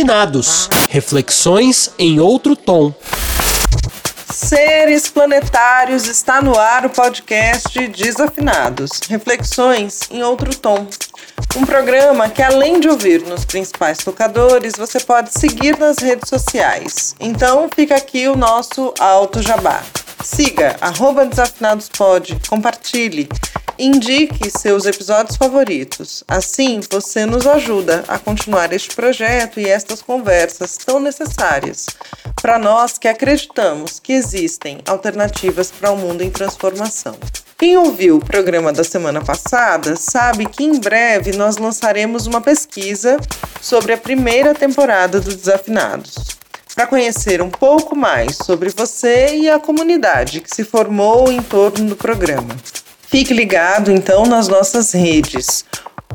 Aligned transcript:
Desafinados 0.00 0.70
Reflexões 0.88 1.90
em 1.98 2.20
outro 2.20 2.56
tom. 2.56 2.92
Seres 4.32 5.08
planetários 5.08 6.06
está 6.06 6.40
no 6.40 6.58
ar 6.58 6.86
o 6.86 6.90
podcast 6.90 7.86
Desafinados 7.88 8.92
Reflexões 9.10 10.00
em 10.10 10.22
outro 10.22 10.56
tom. 10.56 10.86
Um 11.54 11.66
programa 11.66 12.30
que, 12.30 12.42
além 12.42 12.80
de 12.80 12.88
ouvir 12.88 13.20
nos 13.26 13.44
principais 13.44 13.98
tocadores, 13.98 14.72
você 14.74 14.98
pode 15.00 15.38
seguir 15.38 15.78
nas 15.78 15.98
redes 15.98 16.30
sociais. 16.30 17.14
Então, 17.20 17.68
fica 17.74 17.94
aqui 17.94 18.26
o 18.26 18.36
nosso 18.36 18.94
alto 18.98 19.42
jabá. 19.42 19.82
Siga, 20.24 20.76
desafinadospod, 21.28 22.40
compartilhe, 22.48 23.28
indique 23.80 24.50
seus 24.50 24.84
episódios 24.84 25.38
favoritos. 25.38 26.22
Assim, 26.28 26.80
você 26.90 27.24
nos 27.24 27.46
ajuda 27.46 28.04
a 28.06 28.18
continuar 28.18 28.72
este 28.74 28.94
projeto 28.94 29.58
e 29.58 29.66
estas 29.66 30.02
conversas 30.02 30.76
tão 30.76 31.00
necessárias 31.00 31.86
para 32.42 32.58
nós 32.58 32.98
que 32.98 33.08
acreditamos 33.08 33.98
que 33.98 34.12
existem 34.12 34.80
alternativas 34.86 35.70
para 35.70 35.90
o 35.90 35.94
um 35.94 35.96
mundo 35.96 36.22
em 36.22 36.30
transformação. 36.30 37.16
Quem 37.56 37.76
ouviu 37.76 38.16
o 38.16 38.24
programa 38.24 38.72
da 38.72 38.84
semana 38.84 39.22
passada 39.22 39.96
sabe 39.96 40.46
que 40.46 40.62
em 40.62 40.78
breve 40.78 41.32
nós 41.32 41.56
lançaremos 41.56 42.26
uma 42.26 42.40
pesquisa 42.40 43.18
sobre 43.60 43.94
a 43.94 43.98
primeira 43.98 44.54
temporada 44.54 45.20
do 45.20 45.34
Desafinados. 45.34 46.16
Para 46.74 46.86
conhecer 46.86 47.42
um 47.42 47.50
pouco 47.50 47.96
mais 47.96 48.36
sobre 48.36 48.70
você 48.70 49.36
e 49.36 49.50
a 49.50 49.58
comunidade 49.58 50.40
que 50.40 50.54
se 50.54 50.64
formou 50.64 51.30
em 51.30 51.42
torno 51.42 51.88
do 51.88 51.96
programa. 51.96 52.56
Fique 53.10 53.34
ligado 53.34 53.90
então 53.90 54.24
nas 54.24 54.46
nossas 54.46 54.92
redes 54.92 55.64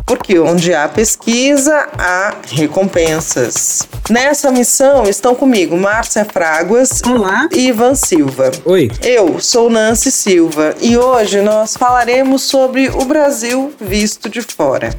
porque 0.05 0.38
onde 0.39 0.73
há 0.73 0.88
pesquisa, 0.88 1.87
há 1.97 2.35
recompensas. 2.52 3.87
Nessa 4.09 4.52
missão 4.52 5.03
estão 5.03 5.33
comigo 5.33 5.75
Márcia 5.75 6.23
Fraguas 6.23 7.02
Olá. 7.03 7.49
e 7.52 7.69
Ivan 7.69 7.95
Silva. 7.95 8.52
Oi. 8.65 8.91
Eu 9.02 9.39
sou 9.39 9.69
Nancy 9.69 10.11
Silva 10.11 10.75
e 10.79 10.95
hoje 10.95 11.41
nós 11.41 11.75
falaremos 11.75 12.43
sobre 12.43 12.89
o 12.89 13.03
Brasil 13.05 13.73
visto 13.81 14.30
de 14.30 14.41
fora. 14.41 14.91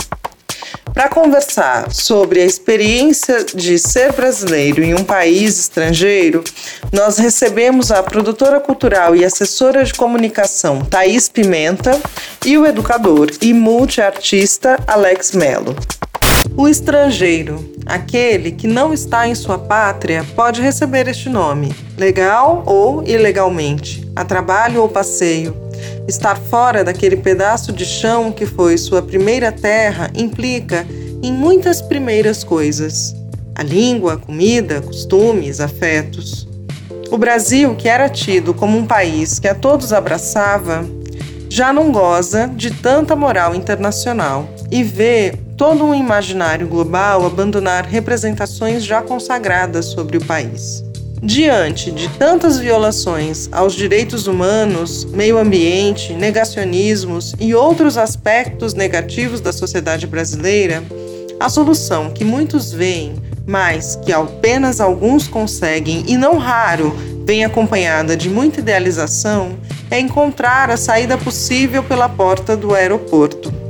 Para 0.92 1.08
conversar 1.08 1.92
sobre 1.92 2.40
a 2.40 2.44
experiência 2.44 3.44
de 3.44 3.78
ser 3.78 4.12
brasileiro 4.12 4.82
em 4.82 4.94
um 4.94 5.04
país 5.04 5.58
estrangeiro, 5.58 6.42
nós 6.92 7.18
recebemos 7.18 7.90
a 7.90 8.02
produtora 8.02 8.60
cultural 8.60 9.14
e 9.14 9.24
assessora 9.24 9.84
de 9.84 9.92
comunicação 9.92 10.84
Thaís 10.84 11.28
Pimenta 11.28 12.00
e 12.44 12.56
o 12.56 12.64
educador 12.64 13.30
e 13.42 13.52
multiartista 13.52 14.78
Alex 14.86 15.32
Mello. 15.32 15.76
O 16.56 16.66
estrangeiro, 16.66 17.62
aquele 17.84 18.50
que 18.50 18.66
não 18.66 18.92
está 18.94 19.28
em 19.28 19.34
sua 19.34 19.58
pátria, 19.58 20.24
pode 20.34 20.62
receber 20.62 21.06
este 21.06 21.28
nome, 21.28 21.74
legal 21.98 22.62
ou 22.66 23.04
ilegalmente, 23.04 24.10
a 24.16 24.24
trabalho 24.24 24.80
ou 24.80 24.88
passeio 24.88 25.66
Estar 26.06 26.36
fora 26.36 26.84
daquele 26.84 27.16
pedaço 27.16 27.72
de 27.72 27.84
chão 27.84 28.30
que 28.30 28.46
foi 28.46 28.78
sua 28.78 29.02
primeira 29.02 29.50
terra 29.50 30.10
implica 30.14 30.86
em 31.22 31.32
muitas 31.32 31.82
primeiras 31.82 32.44
coisas: 32.44 33.14
a 33.54 33.62
língua, 33.62 34.14
a 34.14 34.16
comida, 34.16 34.80
costumes, 34.80 35.60
afetos. 35.60 36.46
O 37.10 37.18
Brasil, 37.18 37.74
que 37.74 37.88
era 37.88 38.08
tido 38.08 38.54
como 38.54 38.78
um 38.78 38.86
país 38.86 39.38
que 39.38 39.48
a 39.48 39.54
todos 39.54 39.92
abraçava, 39.92 40.84
já 41.48 41.72
não 41.72 41.90
goza 41.90 42.46
de 42.48 42.70
tanta 42.70 43.16
moral 43.16 43.54
internacional 43.54 44.48
e 44.70 44.82
vê 44.82 45.34
todo 45.56 45.84
um 45.84 45.94
imaginário 45.94 46.66
global 46.66 47.24
abandonar 47.24 47.86
representações 47.86 48.84
já 48.84 49.02
consagradas 49.02 49.86
sobre 49.86 50.18
o 50.18 50.24
país. 50.24 50.84
Diante 51.22 51.90
de 51.90 52.08
tantas 52.10 52.58
violações 52.58 53.48
aos 53.50 53.74
direitos 53.74 54.26
humanos, 54.26 55.04
meio 55.06 55.38
ambiente, 55.38 56.12
negacionismos 56.12 57.34
e 57.40 57.54
outros 57.54 57.96
aspectos 57.96 58.74
negativos 58.74 59.40
da 59.40 59.52
sociedade 59.52 60.06
brasileira, 60.06 60.82
a 61.40 61.48
solução 61.48 62.10
que 62.10 62.22
muitos 62.22 62.70
veem, 62.70 63.14
mas 63.46 63.96
que 63.96 64.12
apenas 64.12 64.80
alguns 64.80 65.26
conseguem 65.26 66.04
e 66.06 66.16
não 66.16 66.36
raro 66.36 66.94
vem 67.24 67.44
acompanhada 67.44 68.16
de 68.16 68.28
muita 68.28 68.60
idealização, 68.60 69.56
é 69.90 69.98
encontrar 69.98 70.70
a 70.70 70.76
saída 70.76 71.16
possível 71.16 71.82
pela 71.82 72.08
porta 72.08 72.56
do 72.56 72.74
aeroporto. 72.74 73.65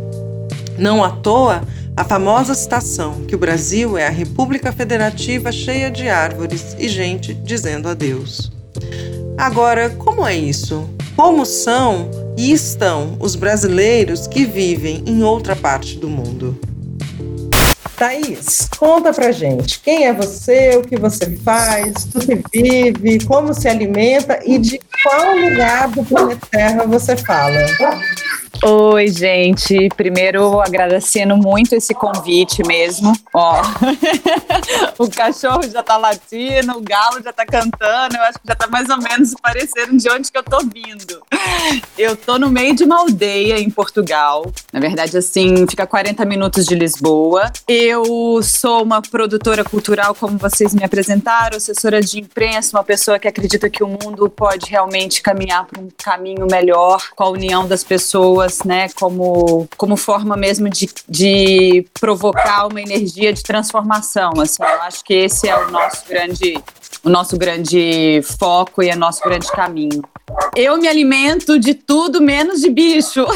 Não 0.79 1.03
à 1.03 1.11
toa, 1.11 1.63
a 1.97 2.05
famosa 2.05 2.55
citação 2.55 3.25
que 3.27 3.35
o 3.35 3.39
Brasil 3.39 3.97
é 3.97 4.07
a 4.07 4.11
República 4.11 4.73
Federativa 4.73 5.51
cheia 5.51 5.91
de 5.91 6.09
árvores 6.09 6.77
e 6.79 6.89
gente 6.89 7.33
dizendo 7.33 7.89
adeus. 7.89 8.53
Agora, 9.39 9.91
como 9.91 10.27
é 10.27 10.37
isso? 10.37 10.89
Como 11.17 11.47
são 11.47 12.11
e 12.37 12.53
estão 12.53 13.17
os 13.19 13.35
brasileiros 13.35 14.27
que 14.27 14.45
vivem 14.45 15.03
em 15.07 15.23
outra 15.23 15.57
parte 15.57 15.97
do 15.97 16.09
mundo? 16.09 16.59
Thaís, 17.97 18.69
conta 18.79 19.11
pra 19.15 19.33
gente 19.33 19.81
quem 19.81 20.07
é 20.07 20.13
você, 20.13 20.77
o 20.77 20.83
que 20.83 20.97
você 20.97 21.35
faz, 21.39 22.05
do 22.05 22.21
que 22.21 22.43
vive, 22.53 23.25
como 23.25 23.55
se 23.55 23.69
alimenta 23.69 24.39
e 24.45 24.59
de 24.59 24.79
qual 25.03 25.35
lugar 25.35 25.89
do 25.89 26.05
planeta 26.05 26.47
Terra 26.51 26.85
você 26.85 27.17
fala. 27.17 27.57
Oi, 28.65 29.09
gente. 29.09 29.89
Primeiro, 29.97 30.61
agradecendo 30.61 31.37
muito 31.37 31.75
esse 31.75 31.94
convite 31.94 32.62
mesmo. 32.67 33.12
Ó, 33.34 33.62
o 34.99 35.11
cachorro 35.11 35.62
já 35.71 35.83
tá 35.83 35.97
latindo, 35.97 36.72
o 36.77 36.81
galo 36.81 37.22
já 37.22 37.33
tá 37.33 37.45
cantando. 37.45 38.16
Eu 38.16 38.22
acho 38.22 38.39
que 38.39 38.49
já 38.49 38.55
tá 38.55 38.66
mais 38.66 38.89
ou 38.89 38.99
menos 38.99 39.34
parecendo 39.41 39.97
de 39.97 40.11
onde 40.11 40.33
que 40.33 40.39
eu 40.39 40.43
tô 40.43 40.59
vindo. 40.61 41.22
Eu 41.99 42.16
tô 42.16 42.39
no 42.39 42.49
meio 42.49 42.75
de 42.75 42.84
uma 42.84 43.00
aldeia 43.00 43.59
em 43.59 43.69
Portugal. 43.69 44.50
Na 44.72 44.81
verdade, 44.81 45.16
assim, 45.16 45.66
fica 45.69 45.87
40 45.87 46.25
minutos 46.25 46.65
de 46.65 46.75
Lisboa. 46.75 47.53
Eu 47.69 48.41
sou 48.43 48.83
uma 48.83 49.03
produtora 49.03 49.65
cultural, 49.65 50.15
como 50.15 50.39
vocês 50.39 50.75
me 50.75 50.84
apresentaram, 50.84 51.56
assessora 51.56 52.00
de 52.00 52.21
imprensa, 52.21 52.77
uma 52.77 52.84
pessoa 52.84 53.19
que 53.19 53.28
acredita 53.28 53.69
que 53.69 53.84
o 53.84 53.89
mundo 53.89 54.28
pode 54.31 54.71
realmente 54.71 55.21
caminhar 55.21 55.66
para 55.66 55.81
um 55.81 55.89
caminho 56.03 56.47
melhor 56.50 57.11
com 57.15 57.25
a 57.25 57.28
união 57.28 57.66
das 57.66 57.84
pessoas 57.84 58.46
pessoas, 58.47 58.62
né, 58.65 58.89
como, 58.91 59.69
como 59.77 59.97
forma 59.97 60.37
mesmo 60.37 60.69
de, 60.69 60.89
de 61.09 61.87
provocar 61.99 62.67
uma 62.67 62.81
energia 62.81 63.33
de 63.33 63.43
transformação. 63.43 64.33
Assim, 64.41 64.62
eu 64.62 64.83
acho 64.83 65.05
que 65.05 65.15
esse 65.15 65.49
é 65.49 65.57
o 65.57 65.71
nosso 65.71 66.07
grande, 66.09 66.59
o 67.03 67.11
nosso 67.11 67.37
grande 67.37 68.21
foco 68.39 68.83
e 68.83 68.89
é 68.89 68.97
nosso 68.97 69.23
grande 69.23 69.51
caminho. 69.51 70.03
Eu 70.55 70.77
me 70.77 70.89
alimento 70.89 71.59
de 71.59 71.75
tudo 71.75 72.21
menos 72.21 72.61
de 72.61 72.71
bicho. 72.71 73.27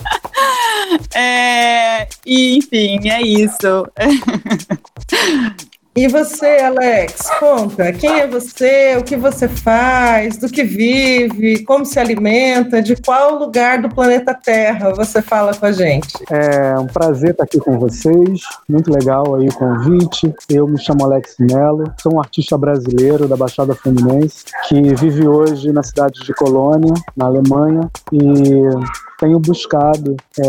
é, 1.14 2.08
enfim, 2.26 3.08
é 3.08 3.22
isso. 3.22 3.86
E 5.94 6.06
você, 6.06 6.46
Alex, 6.46 7.28
conta, 7.40 7.92
quem 7.92 8.20
é 8.20 8.26
você, 8.26 8.96
o 8.96 9.02
que 9.02 9.16
você 9.16 9.48
faz, 9.48 10.36
do 10.36 10.48
que 10.48 10.62
vive, 10.62 11.64
como 11.64 11.84
se 11.84 11.98
alimenta, 11.98 12.80
de 12.80 12.94
qual 12.94 13.36
lugar 13.36 13.82
do 13.82 13.88
planeta 13.88 14.32
Terra 14.32 14.94
você 14.94 15.20
fala 15.20 15.52
com 15.52 15.66
a 15.66 15.72
gente? 15.72 16.08
É 16.30 16.78
um 16.78 16.86
prazer 16.86 17.30
estar 17.30 17.42
aqui 17.42 17.58
com 17.58 17.76
vocês, 17.76 18.40
muito 18.68 18.88
legal 18.92 19.34
aí 19.34 19.48
o 19.48 19.54
convite. 19.54 20.32
Eu 20.48 20.68
me 20.68 20.78
chamo 20.78 21.04
Alex 21.04 21.34
Mello, 21.40 21.92
sou 22.00 22.14
um 22.14 22.20
artista 22.20 22.56
brasileiro 22.56 23.26
da 23.26 23.36
Baixada 23.36 23.74
Fluminense 23.74 24.44
que 24.68 24.94
vive 24.94 25.26
hoje 25.26 25.72
na 25.72 25.82
cidade 25.82 26.20
de 26.20 26.32
Colônia, 26.34 26.94
na 27.16 27.26
Alemanha, 27.26 27.90
e 28.12 28.62
tenho 29.20 29.38
buscado 29.38 30.16
é, 30.38 30.44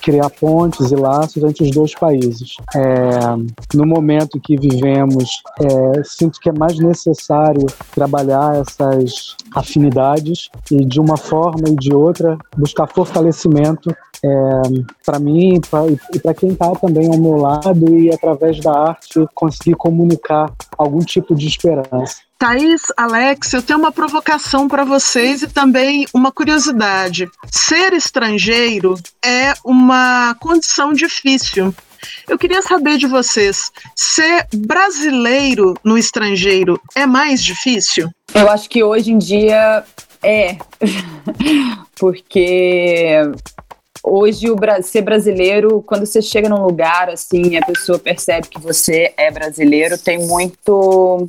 criar 0.00 0.30
pontes 0.30 0.90
e 0.90 0.96
laços 0.96 1.44
entre 1.44 1.64
os 1.64 1.70
dois 1.70 1.94
países. 1.94 2.54
É, 2.74 3.76
no 3.76 3.86
momento 3.86 4.40
que 4.40 4.56
vivemos, 4.56 5.42
é, 5.60 6.02
sinto 6.02 6.40
que 6.40 6.48
é 6.48 6.52
mais 6.52 6.78
necessário 6.78 7.66
trabalhar 7.94 8.56
essas 8.56 9.36
afinidades 9.54 10.48
e, 10.70 10.82
de 10.84 10.98
uma 10.98 11.18
forma 11.18 11.68
e 11.68 11.76
de 11.76 11.94
outra, 11.94 12.38
buscar 12.56 12.86
fortalecimento 12.86 13.94
é, 14.24 14.62
para 15.04 15.18
mim 15.18 15.60
pra, 15.70 15.86
e 16.14 16.18
para 16.18 16.34
quem 16.34 16.50
está 16.50 16.72
também 16.72 17.06
ao 17.06 17.18
meu 17.18 17.36
lado 17.36 17.94
e, 17.94 18.10
através 18.12 18.60
da 18.60 18.72
arte, 18.72 19.26
conseguir 19.34 19.74
comunicar 19.74 20.50
algum 20.78 21.00
tipo 21.00 21.34
de 21.34 21.46
esperança. 21.46 22.29
Thaís, 22.40 22.80
Alex, 22.96 23.52
eu 23.52 23.62
tenho 23.62 23.78
uma 23.78 23.92
provocação 23.92 24.66
para 24.66 24.82
vocês 24.82 25.42
e 25.42 25.46
também 25.46 26.06
uma 26.14 26.32
curiosidade. 26.32 27.28
Ser 27.52 27.92
estrangeiro 27.92 28.94
é 29.22 29.52
uma 29.62 30.34
condição 30.40 30.94
difícil. 30.94 31.74
Eu 32.26 32.38
queria 32.38 32.62
saber 32.62 32.96
de 32.96 33.06
vocês, 33.06 33.70
ser 33.94 34.46
brasileiro 34.54 35.74
no 35.84 35.98
estrangeiro 35.98 36.80
é 36.94 37.04
mais 37.04 37.44
difícil? 37.44 38.08
Eu 38.32 38.48
acho 38.48 38.70
que 38.70 38.82
hoje 38.82 39.12
em 39.12 39.18
dia 39.18 39.84
é, 40.22 40.56
porque 42.00 43.20
hoje 44.02 44.50
o 44.50 44.56
ser 44.82 45.02
brasileiro, 45.02 45.82
quando 45.82 46.06
você 46.06 46.22
chega 46.22 46.48
num 46.48 46.62
lugar 46.62 47.10
assim, 47.10 47.56
a 47.56 47.64
pessoa 47.64 47.98
percebe 47.98 48.48
que 48.48 48.60
você 48.60 49.12
é 49.16 49.30
brasileiro, 49.30 49.98
tem 49.98 50.18
muito 50.26 51.26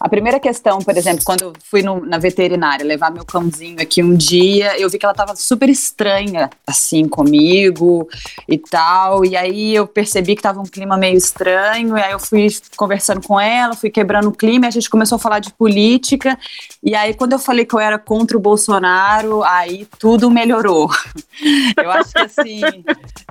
a 0.00 0.08
primeira 0.08 0.40
questão, 0.40 0.78
por 0.78 0.96
exemplo, 0.96 1.22
quando 1.26 1.42
eu 1.42 1.52
fui 1.62 1.82
no, 1.82 2.00
na 2.00 2.16
veterinária 2.16 2.86
levar 2.86 3.10
meu 3.10 3.22
cãozinho 3.22 3.76
aqui 3.78 4.02
um 4.02 4.14
dia, 4.14 4.80
eu 4.80 4.88
vi 4.88 4.98
que 4.98 5.04
ela 5.04 5.12
estava 5.12 5.36
super 5.36 5.68
estranha, 5.68 6.48
assim, 6.66 7.06
comigo 7.06 8.08
e 8.48 8.56
tal. 8.56 9.26
E 9.26 9.36
aí 9.36 9.74
eu 9.74 9.86
percebi 9.86 10.34
que 10.34 10.38
estava 10.38 10.58
um 10.58 10.64
clima 10.64 10.96
meio 10.96 11.18
estranho. 11.18 11.98
E 11.98 12.02
aí 12.02 12.12
eu 12.12 12.18
fui 12.18 12.48
conversando 12.78 13.20
com 13.20 13.38
ela, 13.38 13.76
fui 13.76 13.90
quebrando 13.90 14.30
o 14.30 14.32
clima. 14.32 14.64
E 14.64 14.68
a 14.68 14.70
gente 14.70 14.88
começou 14.88 15.16
a 15.16 15.18
falar 15.18 15.38
de 15.38 15.52
política. 15.52 16.38
E 16.82 16.94
aí, 16.94 17.12
quando 17.12 17.32
eu 17.32 17.38
falei 17.38 17.66
que 17.66 17.74
eu 17.74 17.78
era 17.78 17.98
contra 17.98 18.36
o 18.36 18.40
Bolsonaro, 18.40 19.44
aí 19.44 19.86
tudo 19.98 20.30
melhorou. 20.30 20.90
Eu 21.76 21.90
acho 21.90 22.12
que 22.12 22.18
assim. 22.18 22.60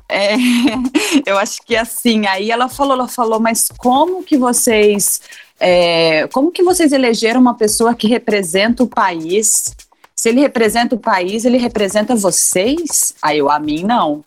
É, 0.07 0.35
eu 1.25 1.37
acho 1.37 1.61
que 1.63 1.75
assim, 1.75 2.25
aí 2.25 2.49
ela 2.49 2.67
falou, 2.67 2.93
ela 2.93 3.07
falou, 3.07 3.39
mas 3.39 3.69
como 3.77 4.23
que 4.23 4.37
vocês 4.37 5.21
é, 5.59 6.27
como 6.29 6.51
que 6.51 6.63
vocês 6.63 6.91
elegeram 6.91 7.41
uma 7.41 7.53
pessoa 7.53 7.93
que 7.93 8.07
representa 8.07 8.81
o 8.81 8.87
país? 8.87 9.75
Se 10.15 10.29
ele 10.29 10.39
representa 10.39 10.95
o 10.95 10.99
país, 10.99 11.45
ele 11.45 11.57
representa 11.57 12.15
vocês? 12.15 13.13
Aí 13.21 13.39
eu, 13.39 13.51
a 13.51 13.59
mim, 13.59 13.83
não. 13.83 14.23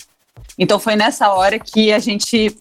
Então 0.58 0.78
foi 0.78 0.94
nessa 0.94 1.32
hora 1.32 1.58
que 1.58 1.92
a 1.92 1.98
gente 1.98 2.54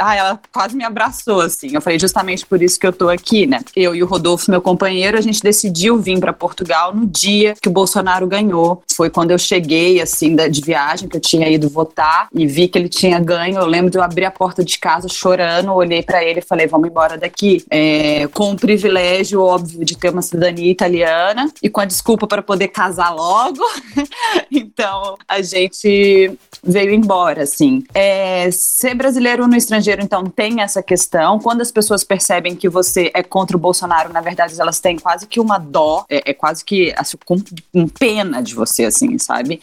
ah, 0.00 0.14
ela 0.14 0.40
quase 0.52 0.76
me 0.76 0.84
abraçou, 0.84 1.40
assim. 1.40 1.70
Eu 1.72 1.80
falei, 1.80 1.98
justamente 1.98 2.46
por 2.46 2.62
isso 2.62 2.78
que 2.78 2.86
eu 2.86 2.92
tô 2.92 3.08
aqui, 3.08 3.46
né? 3.46 3.60
Eu 3.74 3.94
e 3.94 4.02
o 4.02 4.06
Rodolfo, 4.06 4.50
meu 4.50 4.62
companheiro, 4.62 5.18
a 5.18 5.20
gente 5.20 5.42
decidiu 5.42 5.98
vir 5.98 6.18
para 6.18 6.32
Portugal 6.32 6.94
no 6.94 7.06
dia 7.06 7.54
que 7.60 7.68
o 7.68 7.72
Bolsonaro 7.72 8.26
ganhou. 8.26 8.82
Foi 8.94 9.10
quando 9.10 9.32
eu 9.32 9.38
cheguei, 9.38 10.00
assim, 10.00 10.34
de 10.36 10.60
viagem, 10.60 11.08
que 11.08 11.16
eu 11.16 11.20
tinha 11.20 11.48
ido 11.48 11.68
votar 11.68 12.28
e 12.32 12.46
vi 12.46 12.68
que 12.68 12.78
ele 12.78 12.88
tinha 12.88 13.18
ganho. 13.18 13.58
Eu 13.58 13.66
lembro 13.66 13.90
de 13.90 13.98
eu 13.98 14.02
abrir 14.02 14.24
a 14.24 14.30
porta 14.30 14.64
de 14.64 14.78
casa 14.78 15.08
chorando, 15.08 15.72
olhei 15.72 16.02
para 16.02 16.22
ele 16.22 16.38
e 16.40 16.42
falei, 16.42 16.66
vamos 16.66 16.88
embora 16.88 17.18
daqui. 17.18 17.64
É, 17.70 18.26
com 18.28 18.52
o 18.52 18.56
privilégio, 18.56 19.42
óbvio, 19.42 19.84
de 19.84 19.96
ter 19.96 20.10
uma 20.10 20.22
cidadania 20.22 20.70
italiana 20.70 21.50
e 21.62 21.68
com 21.68 21.80
a 21.80 21.84
desculpa 21.84 22.26
para 22.26 22.42
poder 22.42 22.68
casar 22.68 23.10
logo. 23.10 23.62
então, 24.50 25.16
a 25.28 25.42
gente 25.42 26.32
veio 26.66 26.92
embora, 26.92 27.42
assim. 27.42 27.84
É, 27.94 28.50
ser 28.50 28.94
brasileiro 28.94 29.46
no 29.46 29.56
estrangeiro, 29.56 30.02
então, 30.02 30.24
tem 30.24 30.60
essa 30.60 30.82
questão. 30.82 31.38
Quando 31.38 31.60
as 31.60 31.70
pessoas 31.70 32.02
percebem 32.02 32.56
que 32.56 32.68
você 32.68 33.10
é 33.14 33.22
contra 33.22 33.56
o 33.56 33.60
Bolsonaro, 33.60 34.12
na 34.12 34.20
verdade, 34.20 34.58
elas 34.60 34.80
têm 34.80 34.98
quase 34.98 35.26
que 35.26 35.38
uma 35.38 35.58
dó, 35.58 36.04
é, 36.08 36.30
é 36.30 36.34
quase 36.34 36.64
que 36.64 36.92
assim, 36.96 37.16
com, 37.24 37.36
com, 37.72 37.88
pena 37.88 38.42
de 38.42 38.54
você, 38.54 38.84
assim, 38.84 39.18
sabe? 39.18 39.60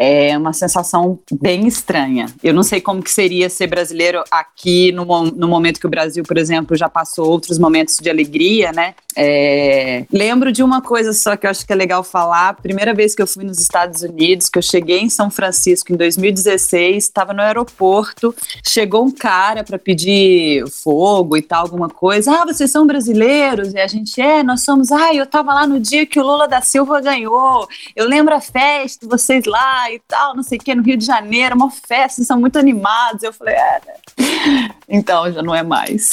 É 0.00 0.38
uma 0.38 0.52
sensação 0.52 1.18
bem 1.40 1.66
estranha. 1.66 2.26
Eu 2.40 2.54
não 2.54 2.62
sei 2.62 2.80
como 2.80 3.02
que 3.02 3.10
seria 3.10 3.50
ser 3.50 3.66
brasileiro 3.66 4.22
aqui 4.30 4.92
no, 4.92 5.04
no 5.24 5.48
momento 5.48 5.80
que 5.80 5.86
o 5.88 5.90
Brasil, 5.90 6.22
por 6.22 6.38
exemplo, 6.38 6.76
já 6.76 6.88
passou 6.88 7.28
outros 7.28 7.58
momentos 7.58 7.96
de 7.96 8.08
alegria, 8.08 8.70
né? 8.70 8.94
É, 9.16 10.06
lembro 10.12 10.52
de 10.52 10.62
uma 10.62 10.80
coisa 10.80 11.12
só 11.12 11.36
que 11.36 11.44
eu 11.44 11.50
acho 11.50 11.66
que 11.66 11.72
é 11.72 11.76
legal 11.76 12.04
falar. 12.04 12.54
Primeira 12.54 12.94
vez 12.94 13.16
que 13.16 13.20
eu 13.20 13.26
fui 13.26 13.42
nos 13.42 13.58
Estados 13.58 14.02
Unidos, 14.02 14.48
que 14.48 14.58
eu 14.58 14.62
cheguei 14.62 15.00
em 15.00 15.10
São 15.10 15.28
Francisco 15.28 15.92
em 15.92 15.96
2016, 15.96 17.02
estava 17.02 17.32
no 17.32 17.42
aeroporto, 17.42 18.32
chegou 18.64 19.04
um 19.04 19.10
cara 19.10 19.64
para 19.64 19.76
pedir 19.76 20.64
fogo 20.70 21.36
e 21.36 21.42
tal, 21.42 21.62
alguma 21.62 21.88
coisa. 21.88 22.30
Ah, 22.30 22.46
vocês 22.46 22.70
são 22.70 22.86
brasileiros? 22.86 23.74
E 23.74 23.80
a 23.80 23.88
gente 23.88 24.20
é, 24.20 24.44
nós 24.44 24.62
somos. 24.62 24.92
Ah, 24.92 25.12
eu 25.12 25.24
estava 25.24 25.52
lá 25.52 25.66
no 25.66 25.80
dia 25.80 26.06
que 26.06 26.20
o 26.20 26.22
Lula 26.22 26.46
da 26.46 26.62
Silva 26.62 27.00
ganhou. 27.00 27.66
Eu 27.96 28.06
lembro 28.06 28.32
a 28.32 28.40
festa, 28.40 29.04
vocês 29.08 29.44
lá 29.44 29.87
e 29.92 30.00
tal, 30.06 30.36
não 30.36 30.42
sei 30.42 30.58
o 30.58 30.60
que, 30.60 30.74
no 30.74 30.82
Rio 30.82 30.96
de 30.96 31.04
Janeiro, 31.04 31.56
uma 31.56 31.70
festa, 31.70 32.22
são 32.22 32.38
muito 32.38 32.58
animados. 32.58 33.22
Eu 33.22 33.32
falei, 33.32 33.54
é, 33.54 33.80
né? 33.86 34.68
Então 34.90 35.30
já 35.30 35.42
não 35.42 35.54
é 35.54 35.62
mais. 35.62 36.12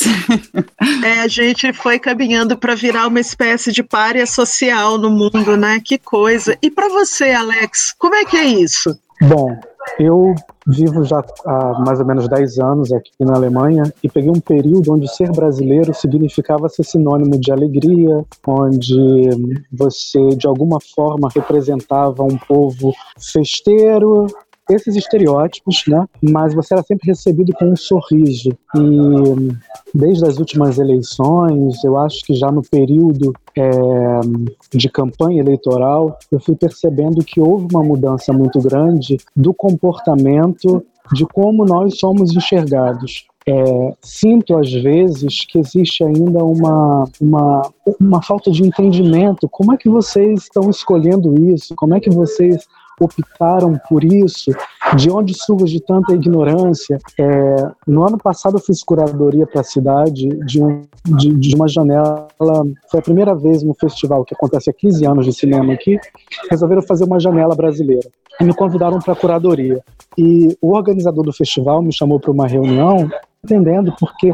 É, 1.01 1.21
a 1.21 1.29
gente 1.29 1.71
foi 1.71 1.97
caminhando 1.97 2.57
para 2.57 2.75
virar 2.75 2.95
virar 2.95 3.07
uma 3.07 3.19
espécie 3.19 3.71
de 3.73 3.83
párea 3.83 4.25
social 4.25 4.97
no 4.97 5.09
mundo, 5.09 5.57
né? 5.57 5.81
Que 5.83 5.97
coisa. 5.97 6.57
E 6.61 6.71
para 6.71 6.87
você, 6.87 7.31
Alex, 7.31 7.93
como 7.99 8.15
é 8.15 8.23
que 8.23 8.37
é 8.37 8.45
isso? 8.45 8.97
Bom, 9.21 9.59
eu 9.99 10.33
vivo 10.67 11.03
já 11.03 11.23
há 11.45 11.83
mais 11.85 11.99
ou 11.99 12.05
menos 12.05 12.27
10 12.27 12.59
anos 12.59 12.91
aqui 12.91 13.11
na 13.19 13.35
Alemanha 13.35 13.83
e 14.03 14.09
peguei 14.09 14.29
um 14.29 14.39
período 14.39 14.93
onde 14.93 15.07
ser 15.13 15.31
brasileiro 15.31 15.93
significava 15.93 16.67
ser 16.69 16.83
sinônimo 16.83 17.39
de 17.39 17.51
alegria, 17.51 18.25
onde 18.47 19.29
você 19.71 20.29
de 20.29 20.47
alguma 20.47 20.79
forma 20.95 21.29
representava 21.33 22.23
um 22.23 22.37
povo 22.37 22.93
festeiro, 23.19 24.27
esses 24.69 24.95
estereótipos, 24.95 25.83
né? 25.87 26.07
Mas 26.21 26.53
você 26.53 26.73
era 26.73 26.83
sempre 26.83 27.07
recebido 27.07 27.53
com 27.53 27.71
um 27.71 27.75
sorriso. 27.75 28.49
E 28.75 29.55
desde 29.93 30.25
as 30.25 30.37
últimas 30.37 30.77
eleições, 30.77 31.83
eu 31.83 31.97
acho 31.97 32.23
que 32.25 32.33
já 32.33 32.51
no 32.51 32.61
período 32.61 33.33
é, 33.55 33.69
de 34.73 34.89
campanha 34.89 35.41
eleitoral, 35.41 36.17
eu 36.31 36.39
fui 36.39 36.55
percebendo 36.55 37.23
que 37.23 37.39
houve 37.39 37.67
uma 37.71 37.83
mudança 37.83 38.33
muito 38.33 38.59
grande 38.59 39.17
do 39.35 39.53
comportamento 39.53 40.83
de 41.13 41.25
como 41.25 41.65
nós 41.65 41.99
somos 41.99 42.35
enxergados. 42.35 43.27
É, 43.47 43.93
sinto 44.01 44.57
às 44.57 44.73
vezes 44.73 45.45
que 45.45 45.59
existe 45.59 46.03
ainda 46.03 46.43
uma, 46.43 47.03
uma, 47.21 47.61
uma 47.99 48.21
falta 48.23 48.49
de 48.49 48.63
entendimento. 48.63 49.47
Como 49.47 49.71
é 49.71 49.77
que 49.77 49.87
vocês 49.87 50.43
estão 50.43 50.67
escolhendo 50.69 51.53
isso? 51.53 51.75
Como 51.75 51.93
é 51.93 51.99
que 51.99 52.09
vocês 52.09 52.65
optaram 52.99 53.79
por 53.89 54.03
isso? 54.03 54.51
De 54.95 55.09
onde 55.09 55.33
surge 55.33 55.79
tanta 55.79 56.13
ignorância? 56.13 56.97
É, 57.19 57.71
no 57.87 58.07
ano 58.07 58.17
passado 58.17 58.57
eu 58.57 58.61
fiz 58.61 58.83
curadoria 58.83 59.45
para 59.45 59.61
a 59.61 59.63
cidade 59.63 60.27
de, 60.45 60.61
um, 60.61 60.81
de, 61.05 61.33
de, 61.33 61.55
uma 61.55 61.67
janela. 61.67 62.27
Foi 62.89 62.99
a 62.99 63.03
primeira 63.03 63.35
vez 63.35 63.63
no 63.63 63.73
festival 63.73 64.23
que 64.23 64.33
acontece 64.33 64.69
há 64.69 64.73
15 64.73 65.05
anos 65.05 65.25
de 65.25 65.33
cinema 65.33 65.73
aqui. 65.73 65.99
Resolveram 66.49 66.81
fazer 66.81 67.03
uma 67.03 67.19
janela 67.19 67.55
brasileira 67.55 68.09
e 68.39 68.43
me 68.43 68.53
convidaram 68.53 68.99
para 68.99 69.15
curadoria. 69.15 69.83
E 70.17 70.57
o 70.61 70.73
organizador 70.73 71.23
do 71.23 71.33
festival 71.33 71.81
me 71.81 71.93
chamou 71.93 72.19
para 72.19 72.31
uma 72.31 72.47
reunião, 72.47 73.09
entendendo 73.43 73.93
porque 73.99 74.33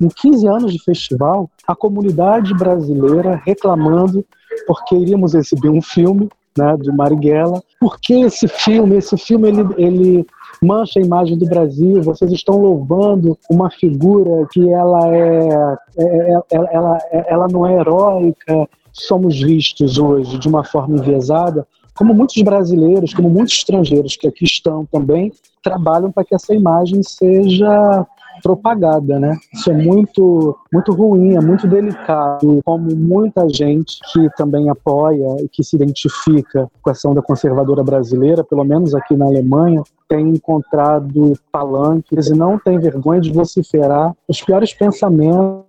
em 0.00 0.08
15 0.08 0.46
anos 0.46 0.72
de 0.72 0.82
festival, 0.82 1.50
a 1.66 1.74
comunidade 1.74 2.54
brasileira 2.54 3.40
reclamando 3.44 4.24
porque 4.66 4.96
iríamos 4.96 5.34
exibir 5.34 5.70
um 5.70 5.82
filme 5.82 6.28
né, 6.58 6.76
do 6.76 6.92
Marighella. 6.92 7.62
Por 7.80 7.98
que 8.00 8.22
esse 8.22 8.48
filme? 8.48 8.96
Esse 8.96 9.16
filme 9.16 9.48
ele, 9.48 9.66
ele 9.76 10.26
mancha 10.62 10.98
a 10.98 11.02
imagem 11.02 11.38
do 11.38 11.46
Brasil. 11.46 12.02
Vocês 12.02 12.32
estão 12.32 12.56
louvando 12.56 13.38
uma 13.48 13.70
figura 13.70 14.46
que 14.50 14.68
ela 14.68 15.14
é, 15.14 15.76
é, 15.98 16.32
é 16.32 16.40
ela, 16.50 16.68
ela, 16.72 16.98
ela 17.12 17.46
não 17.48 17.66
é 17.66 17.74
heróica. 17.74 18.68
Somos 18.92 19.40
vistos 19.40 19.96
hoje 19.96 20.38
de 20.38 20.48
uma 20.48 20.64
forma 20.64 20.96
enviesada, 20.98 21.66
como 21.94 22.12
muitos 22.12 22.42
brasileiros, 22.42 23.14
como 23.14 23.30
muitos 23.30 23.54
estrangeiros 23.54 24.16
que 24.16 24.26
aqui 24.26 24.44
estão 24.44 24.84
também, 24.86 25.32
trabalham 25.62 26.10
para 26.10 26.24
que 26.24 26.34
essa 26.34 26.54
imagem 26.54 27.02
seja 27.02 28.06
propagada, 28.42 29.18
né? 29.18 29.36
Isso 29.52 29.70
é 29.70 29.74
muito, 29.74 30.56
muito 30.72 30.92
ruim, 30.92 31.34
é 31.34 31.40
muito 31.40 31.66
delicado. 31.66 32.60
Como 32.64 32.94
muita 32.96 33.48
gente 33.48 33.98
que 34.12 34.28
também 34.36 34.68
apoia 34.68 35.42
e 35.42 35.48
que 35.48 35.62
se 35.62 35.76
identifica 35.76 36.68
com 36.82 36.90
a 36.90 36.92
ação 36.92 37.14
da 37.14 37.22
conservadora 37.22 37.82
brasileira, 37.82 38.44
pelo 38.44 38.64
menos 38.64 38.94
aqui 38.94 39.16
na 39.16 39.26
Alemanha, 39.26 39.82
tem 40.08 40.30
encontrado 40.30 41.34
palanques 41.52 42.28
e 42.28 42.34
não 42.34 42.58
tem 42.58 42.78
vergonha 42.78 43.20
de 43.20 43.30
vociferar 43.30 44.14
os 44.26 44.40
piores 44.42 44.72
pensamentos 44.72 45.64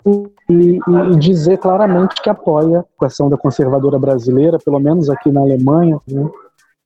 e, 0.49 0.79
e, 1.11 1.15
dizer 1.17 1.57
claramente 1.57 2.21
que 2.21 2.29
apoia 2.29 2.85
a 3.01 3.05
ação 3.05 3.29
da 3.29 3.37
conservadora 3.37 3.99
brasileira, 3.99 4.57
pelo 4.57 4.79
menos 4.79 5.09
aqui 5.09 5.31
na 5.31 5.41
Alemanha. 5.41 5.99
Né? 6.07 6.29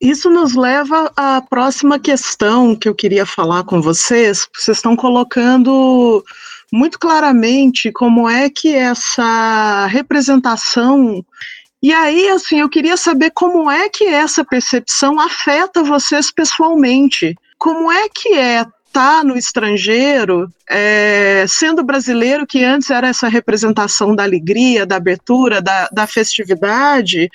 Isso 0.03 0.29
nos 0.29 0.53
leva 0.53 1.13
à 1.15 1.41
próxima 1.41 1.97
questão 1.97 2.75
que 2.75 2.89
eu 2.89 2.93
queria 2.93 3.25
falar 3.25 3.63
com 3.63 3.81
vocês. 3.81 4.45
Vocês 4.53 4.75
estão 4.75 4.97
colocando 4.97 6.21
muito 6.73 6.99
claramente 6.99 7.89
como 7.89 8.27
é 8.27 8.49
que 8.49 8.75
essa 8.75 9.87
representação. 9.87 11.25
E 11.81 11.93
aí, 11.93 12.27
assim, 12.31 12.59
eu 12.59 12.67
queria 12.67 12.97
saber 12.97 13.31
como 13.31 13.71
é 13.71 13.87
que 13.87 14.03
essa 14.03 14.43
percepção 14.43 15.17
afeta 15.21 15.81
vocês 15.83 16.29
pessoalmente. 16.29 17.33
Como 17.57 17.89
é 17.89 18.09
que 18.09 18.33
é 18.33 18.59
estar 18.59 18.73
tá 18.91 19.23
no 19.23 19.37
estrangeiro, 19.37 20.51
é, 20.69 21.45
sendo 21.47 21.81
brasileiro, 21.81 22.45
que 22.45 22.61
antes 22.61 22.89
era 22.89 23.07
essa 23.07 23.29
representação 23.29 24.13
da 24.13 24.23
alegria, 24.23 24.85
da 24.85 24.97
abertura, 24.97 25.61
da, 25.61 25.87
da 25.93 26.05
festividade, 26.05 27.29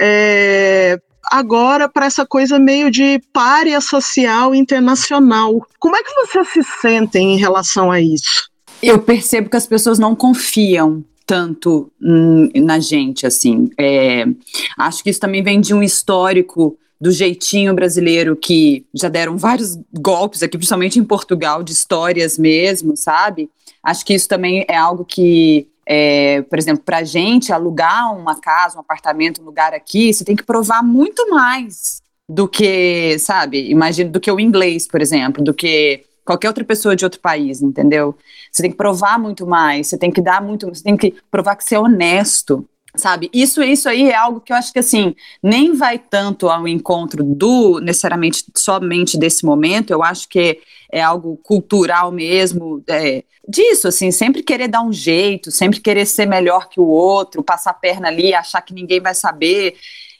é, 0.00 1.00
agora 1.30 1.88
para 1.88 2.06
essa 2.06 2.26
coisa 2.26 2.58
meio 2.58 2.90
de 2.90 3.20
párea 3.32 3.80
social 3.80 4.54
internacional. 4.54 5.66
Como 5.78 5.96
é 5.96 6.02
que 6.02 6.14
vocês 6.14 6.48
se 6.48 6.62
sentem 6.80 7.34
em 7.34 7.38
relação 7.38 7.90
a 7.90 8.00
isso? 8.00 8.50
Eu 8.82 8.98
percebo 8.98 9.48
que 9.48 9.56
as 9.56 9.66
pessoas 9.66 9.98
não 9.98 10.14
confiam 10.14 11.04
tanto 11.24 11.90
na 12.00 12.78
gente, 12.80 13.26
assim. 13.26 13.70
É, 13.78 14.26
acho 14.76 15.02
que 15.02 15.10
isso 15.10 15.20
também 15.20 15.42
vem 15.42 15.60
de 15.60 15.72
um 15.72 15.82
histórico 15.82 16.76
do 17.00 17.10
jeitinho 17.10 17.74
brasileiro 17.74 18.36
que 18.36 18.86
já 18.94 19.08
deram 19.08 19.36
vários 19.36 19.76
golpes 19.92 20.42
aqui, 20.42 20.56
principalmente 20.56 20.98
em 20.98 21.04
Portugal, 21.04 21.62
de 21.62 21.72
histórias 21.72 22.38
mesmo, 22.38 22.96
sabe? 22.96 23.50
Acho 23.82 24.04
que 24.04 24.14
isso 24.14 24.28
também 24.28 24.64
é 24.68 24.76
algo 24.76 25.04
que 25.04 25.66
é, 25.86 26.42
por 26.42 26.58
exemplo, 26.58 26.82
para 26.84 26.98
a 26.98 27.04
gente 27.04 27.52
alugar 27.52 28.16
uma 28.16 28.40
casa, 28.40 28.76
um 28.76 28.80
apartamento, 28.80 29.42
um 29.42 29.44
lugar 29.44 29.74
aqui, 29.74 30.12
você 30.12 30.24
tem 30.24 30.36
que 30.36 30.44
provar 30.44 30.82
muito 30.82 31.28
mais 31.30 32.00
do 32.28 32.48
que, 32.48 33.18
sabe, 33.18 33.70
imagino, 33.70 34.10
do 34.10 34.20
que 34.20 34.30
o 34.30 34.40
inglês, 34.40 34.86
por 34.86 35.00
exemplo, 35.00 35.42
do 35.42 35.52
que 35.52 36.04
qualquer 36.24 36.48
outra 36.48 36.64
pessoa 36.64 36.94
de 36.94 37.04
outro 37.04 37.20
país, 37.20 37.60
entendeu? 37.60 38.16
Você 38.50 38.62
tem 38.62 38.70
que 38.70 38.76
provar 38.76 39.18
muito 39.18 39.46
mais, 39.46 39.88
você 39.88 39.98
tem 39.98 40.10
que 40.10 40.22
dar 40.22 40.40
muito, 40.40 40.68
você 40.68 40.82
tem 40.82 40.96
que 40.96 41.14
provar 41.30 41.56
que 41.56 41.64
você 41.64 41.74
é 41.74 41.80
honesto, 41.80 42.66
sabe? 42.94 43.28
Isso, 43.32 43.62
isso 43.62 43.88
aí 43.88 44.10
é 44.10 44.14
algo 44.14 44.40
que 44.40 44.52
eu 44.52 44.56
acho 44.56 44.72
que 44.72 44.78
assim 44.78 45.14
nem 45.42 45.74
vai 45.74 45.98
tanto 45.98 46.48
ao 46.48 46.68
encontro 46.68 47.24
do 47.24 47.80
necessariamente 47.80 48.44
somente 48.56 49.18
desse 49.18 49.44
momento. 49.44 49.90
Eu 49.90 50.02
acho 50.02 50.28
que 50.28 50.60
é 50.92 51.00
algo 51.00 51.38
cultural 51.42 52.12
mesmo, 52.12 52.84
é, 52.86 53.24
disso 53.48 53.88
assim, 53.88 54.10
sempre 54.10 54.42
querer 54.42 54.68
dar 54.68 54.82
um 54.82 54.92
jeito, 54.92 55.50
sempre 55.50 55.80
querer 55.80 56.04
ser 56.06 56.26
melhor 56.26 56.68
que 56.68 56.78
o 56.78 56.86
outro, 56.86 57.42
passar 57.42 57.70
a 57.70 57.74
perna 57.74 58.08
ali, 58.08 58.34
achar 58.34 58.60
que 58.60 58.74
ninguém 58.74 59.00
vai 59.00 59.14
saber. 59.14 59.74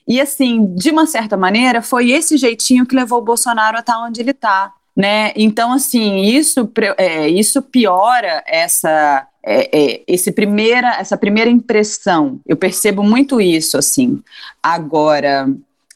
E 0.09 0.21
assim, 0.21 0.75
de 0.75 0.91
uma 0.91 1.07
certa 1.07 1.37
maneira, 1.37 1.83
foi 1.83 2.11
esse 2.11 2.37
jeitinho 2.39 2.87
que 2.87 2.97
levou 2.97 3.19
o 3.19 3.25
Bolsonaro 3.25 3.77
a 3.77 3.81
estar 3.81 4.03
onde 4.03 4.21
ele 4.21 4.31
está. 4.31 4.73
Né? 4.97 5.33
Então, 5.37 5.73
assim, 5.73 6.23
isso, 6.23 6.71
é, 6.99 7.29
isso 7.29 7.63
piora 7.63 8.43
essa, 8.47 9.27
é, 9.43 9.71
é, 9.73 10.03
esse 10.07 10.33
primeira, 10.33 10.97
essa 10.97 11.17
primeira 11.17 11.51
impressão. 11.51 12.41
Eu 12.47 12.57
percebo 12.57 13.03
muito 13.03 13.41
isso, 13.41 13.79
assim. 13.79 14.23
Agora, 14.63 15.49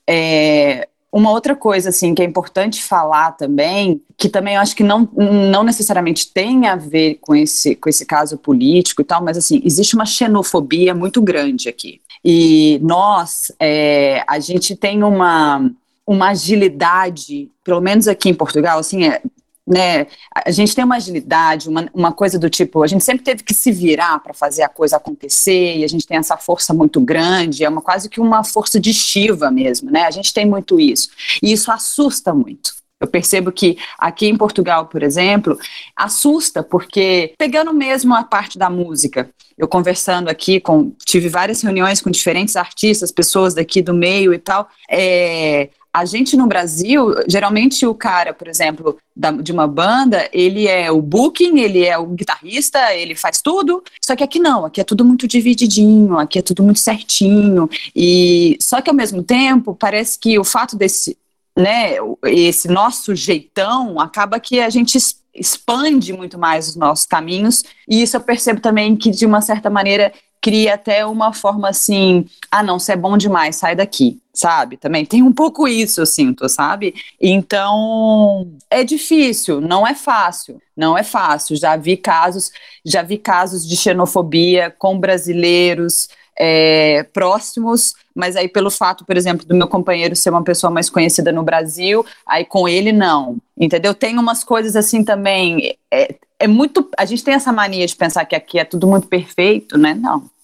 é, 0.07 0.89
uma 1.17 1.31
outra 1.31 1.57
coisa, 1.57 1.89
assim, 1.89 2.15
que 2.15 2.21
é 2.21 2.25
importante 2.25 2.83
falar 2.83 3.33
também, 3.33 4.03
que 4.19 4.29
também 4.29 4.57
eu 4.57 4.61
acho 4.61 4.77
que 4.77 4.85
não, 4.85 5.09
não 5.15 5.65
necessariamente 5.65 6.31
tem 6.31 6.67
a 6.67 6.77
ver 6.77 7.19
com 7.23 7.35
esse, 7.35 7.75
com 7.75 7.89
esse 7.89 8.05
caso 8.05 8.37
político 8.37 9.01
e 9.01 9.05
tal, 9.05 9.25
mas, 9.25 9.39
assim, 9.39 9.63
existe 9.65 9.95
uma 9.95 10.05
xenofobia 10.05 10.95
muito 10.95 11.23
grande 11.23 11.69
aqui. 11.69 12.01
E 12.23 12.79
nós, 12.83 13.51
é, 13.59 14.23
a 14.27 14.39
gente 14.39 14.77
tem 14.77 15.03
uma 15.03 15.71
uma 16.09 16.29
agilidade, 16.29 17.51
pelo 17.65 17.81
menos 17.81 18.07
aqui 18.07 18.29
em 18.29 18.35
Portugal, 18.35 18.79
assim, 18.79 19.09
é, 19.09 19.21
né, 19.67 20.07
a 20.33 20.51
gente 20.51 20.75
tem 20.75 20.85
uma 20.85 20.97
agilidade, 20.97 21.69
uma, 21.69 21.89
uma 21.93 22.13
coisa 22.13 22.39
do 22.39 22.49
tipo, 22.49 22.83
a 22.83 22.87
gente 22.87 23.03
sempre 23.03 23.25
teve 23.25 23.43
que 23.43 23.53
se 23.53 23.73
virar 23.73 24.21
para 24.21 24.33
fazer 24.33 24.63
a 24.63 24.69
coisa 24.69 24.97
acontecer, 24.97 25.79
e 25.79 25.85
a 25.85 25.89
gente 25.89 26.07
tem 26.07 26.19
essa 26.19 26.37
força 26.37 26.73
muito 26.73 27.01
grande, 27.01 27.65
é 27.65 27.69
uma 27.69 27.83
quase 27.83 28.09
que 28.09 28.21
uma 28.21 28.45
força 28.45 28.79
de 28.79 28.95
Shiva 28.95 29.51
mesmo, 29.51 29.91
né? 29.91 30.05
A 30.05 30.11
gente 30.11 30.33
tem 30.33 30.47
muito 30.47 30.79
isso. 30.79 31.09
E 31.43 31.53
isso 31.53 31.73
assusta 31.73 32.33
muito. 32.33 32.75
Eu 32.99 33.07
percebo 33.07 33.53
que 33.53 33.77
aqui 33.99 34.27
em 34.27 34.37
Portugal, 34.37 34.87
por 34.87 35.03
exemplo, 35.03 35.59
assusta, 35.95 36.63
porque 36.63 37.35
pegando 37.37 37.73
mesmo 37.73 38.15
a 38.15 38.25
parte 38.25 38.59
da 38.59 38.71
música, 38.71 39.29
eu 39.59 39.69
conversando 39.69 40.29
aqui 40.29 40.61
com, 40.61 40.93
tive 41.05 41.29
várias 41.29 41.61
reuniões 41.61 42.01
com 42.01 42.11
diferentes 42.11 42.57
artistas, 42.57 43.13
pessoas 43.13 43.55
daqui 43.55 43.83
do 43.83 43.93
meio 43.93 44.33
e 44.33 44.39
tal, 44.39 44.69
é, 44.89 45.71
a 45.97 46.05
gente 46.05 46.37
no 46.37 46.47
Brasil, 46.47 47.15
geralmente 47.27 47.87
o 47.87 47.95
cara, 47.95 48.35
por 48.35 48.49
exemplo, 48.49 48.99
da, 49.17 49.31
de 49.31 49.51
uma 49.51 49.67
banda, 49.67 50.29
ele 50.31 50.69
é 50.69 50.91
o 50.91 51.01
booking, 51.01 51.59
ele 51.59 51.87
é 51.87 51.97
o 51.97 52.09
guitarrista, 52.09 52.95
ele 52.95 53.15
faz 53.15 53.41
tudo. 53.41 53.83
Só 54.05 54.15
que 54.15 54.23
aqui 54.23 54.39
não, 54.39 54.67
aqui 54.67 54.79
é 54.79 54.85
tudo 54.85 55.07
muito 55.07 55.27
divididinho, 55.27 56.19
aqui 56.19 56.39
é 56.39 56.43
tudo 56.43 56.63
muito 56.63 56.81
certinho. 56.81 57.67
E 57.95 58.59
só 58.61 58.83
que 58.83 58.91
ao 58.91 58.95
mesmo 58.95 59.23
tempo, 59.23 59.75
parece 59.75 60.19
que 60.19 60.39
o 60.39 60.45
fato 60.45 60.77
desse, 60.77 61.17
né, 61.57 61.95
esse 62.27 62.69
nosso 62.69 63.15
jeitão 63.15 63.99
acaba 63.99 64.39
que 64.39 64.61
a 64.61 64.69
gente 64.69 64.99
expande 65.35 66.13
muito 66.13 66.39
mais 66.39 66.69
os 66.69 66.77
nossos 66.77 67.07
caminhos. 67.07 67.63
E 67.89 68.03
isso 68.03 68.19
eu 68.19 68.21
percebo 68.21 68.61
também 68.61 68.95
que 68.95 69.11
de 69.11 69.25
uma 69.25 69.41
certa 69.41 69.71
maneira 69.71 70.13
cria 70.47 70.75
até 70.75 71.05
uma 71.05 71.33
forma 71.33 71.69
assim, 71.69 72.25
ah 72.53 72.63
não, 72.63 72.79
você 72.79 72.93
é 72.93 72.97
bom 72.97 73.17
demais, 73.17 73.57
sai 73.57 73.75
daqui, 73.75 74.21
sabe? 74.33 74.77
Também 74.77 75.05
tem 75.05 75.21
um 75.21 75.33
pouco 75.33 75.67
isso, 75.67 76.01
eu 76.01 76.07
sinto, 76.07 76.49
sabe? 76.49 76.95
Então, 77.21 78.47
é 78.71 78.85
difícil, 78.85 79.61
não 79.61 79.85
é 79.85 79.93
fácil, 79.93 80.63
não 80.77 80.97
é 80.97 81.03
fácil. 81.03 81.57
Já 81.57 81.77
vi 81.77 81.97
casos, 81.97 82.53
já 82.85 83.03
vi 83.03 83.19
casos 83.19 83.67
de 83.67 83.77
xenofobia 83.77 84.73
com 84.79 84.97
brasileiros, 85.01 86.09
é, 86.39 87.03
próximos, 87.13 87.95
mas 88.15 88.37
aí 88.37 88.47
pelo 88.47 88.71
fato, 88.71 89.05
por 89.05 89.17
exemplo, 89.17 89.45
do 89.45 89.55
meu 89.55 89.67
companheiro 89.67 90.15
ser 90.15 90.31
uma 90.31 90.45
pessoa 90.45 90.71
mais 90.71 90.89
conhecida 90.89 91.33
no 91.33 91.43
Brasil, 91.43 92.07
aí 92.25 92.45
com 92.45 92.69
ele 92.69 92.93
não, 92.93 93.37
entendeu? 93.59 93.93
Tem 93.95 94.17
umas 94.17 94.45
coisas 94.45 94.77
assim 94.77 95.03
também, 95.03 95.77
é, 95.91 96.15
é 96.39 96.47
muito, 96.47 96.89
a 96.97 97.05
gente 97.05 97.25
tem 97.25 97.35
essa 97.35 97.53
mania 97.53 97.85
de 97.85 97.97
pensar 97.97 98.25
que 98.27 98.37
aqui 98.37 98.61
é 98.61 98.65
tudo 98.65 98.87
muito 98.87 99.09
perfeito, 99.09 99.77
né? 99.77 99.93
Não. 99.93 100.36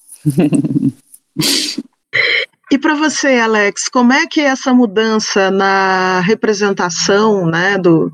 E 2.71 2.79
para 2.79 2.95
você, 2.95 3.39
Alex, 3.39 3.89
como 3.91 4.15
é 4.15 4.27
que 4.27 4.41
é 4.41 4.45
essa 4.45 4.73
mudança 4.73 5.51
na 5.51 6.21
representação 6.21 7.45
né, 7.45 7.77
do, 7.77 8.11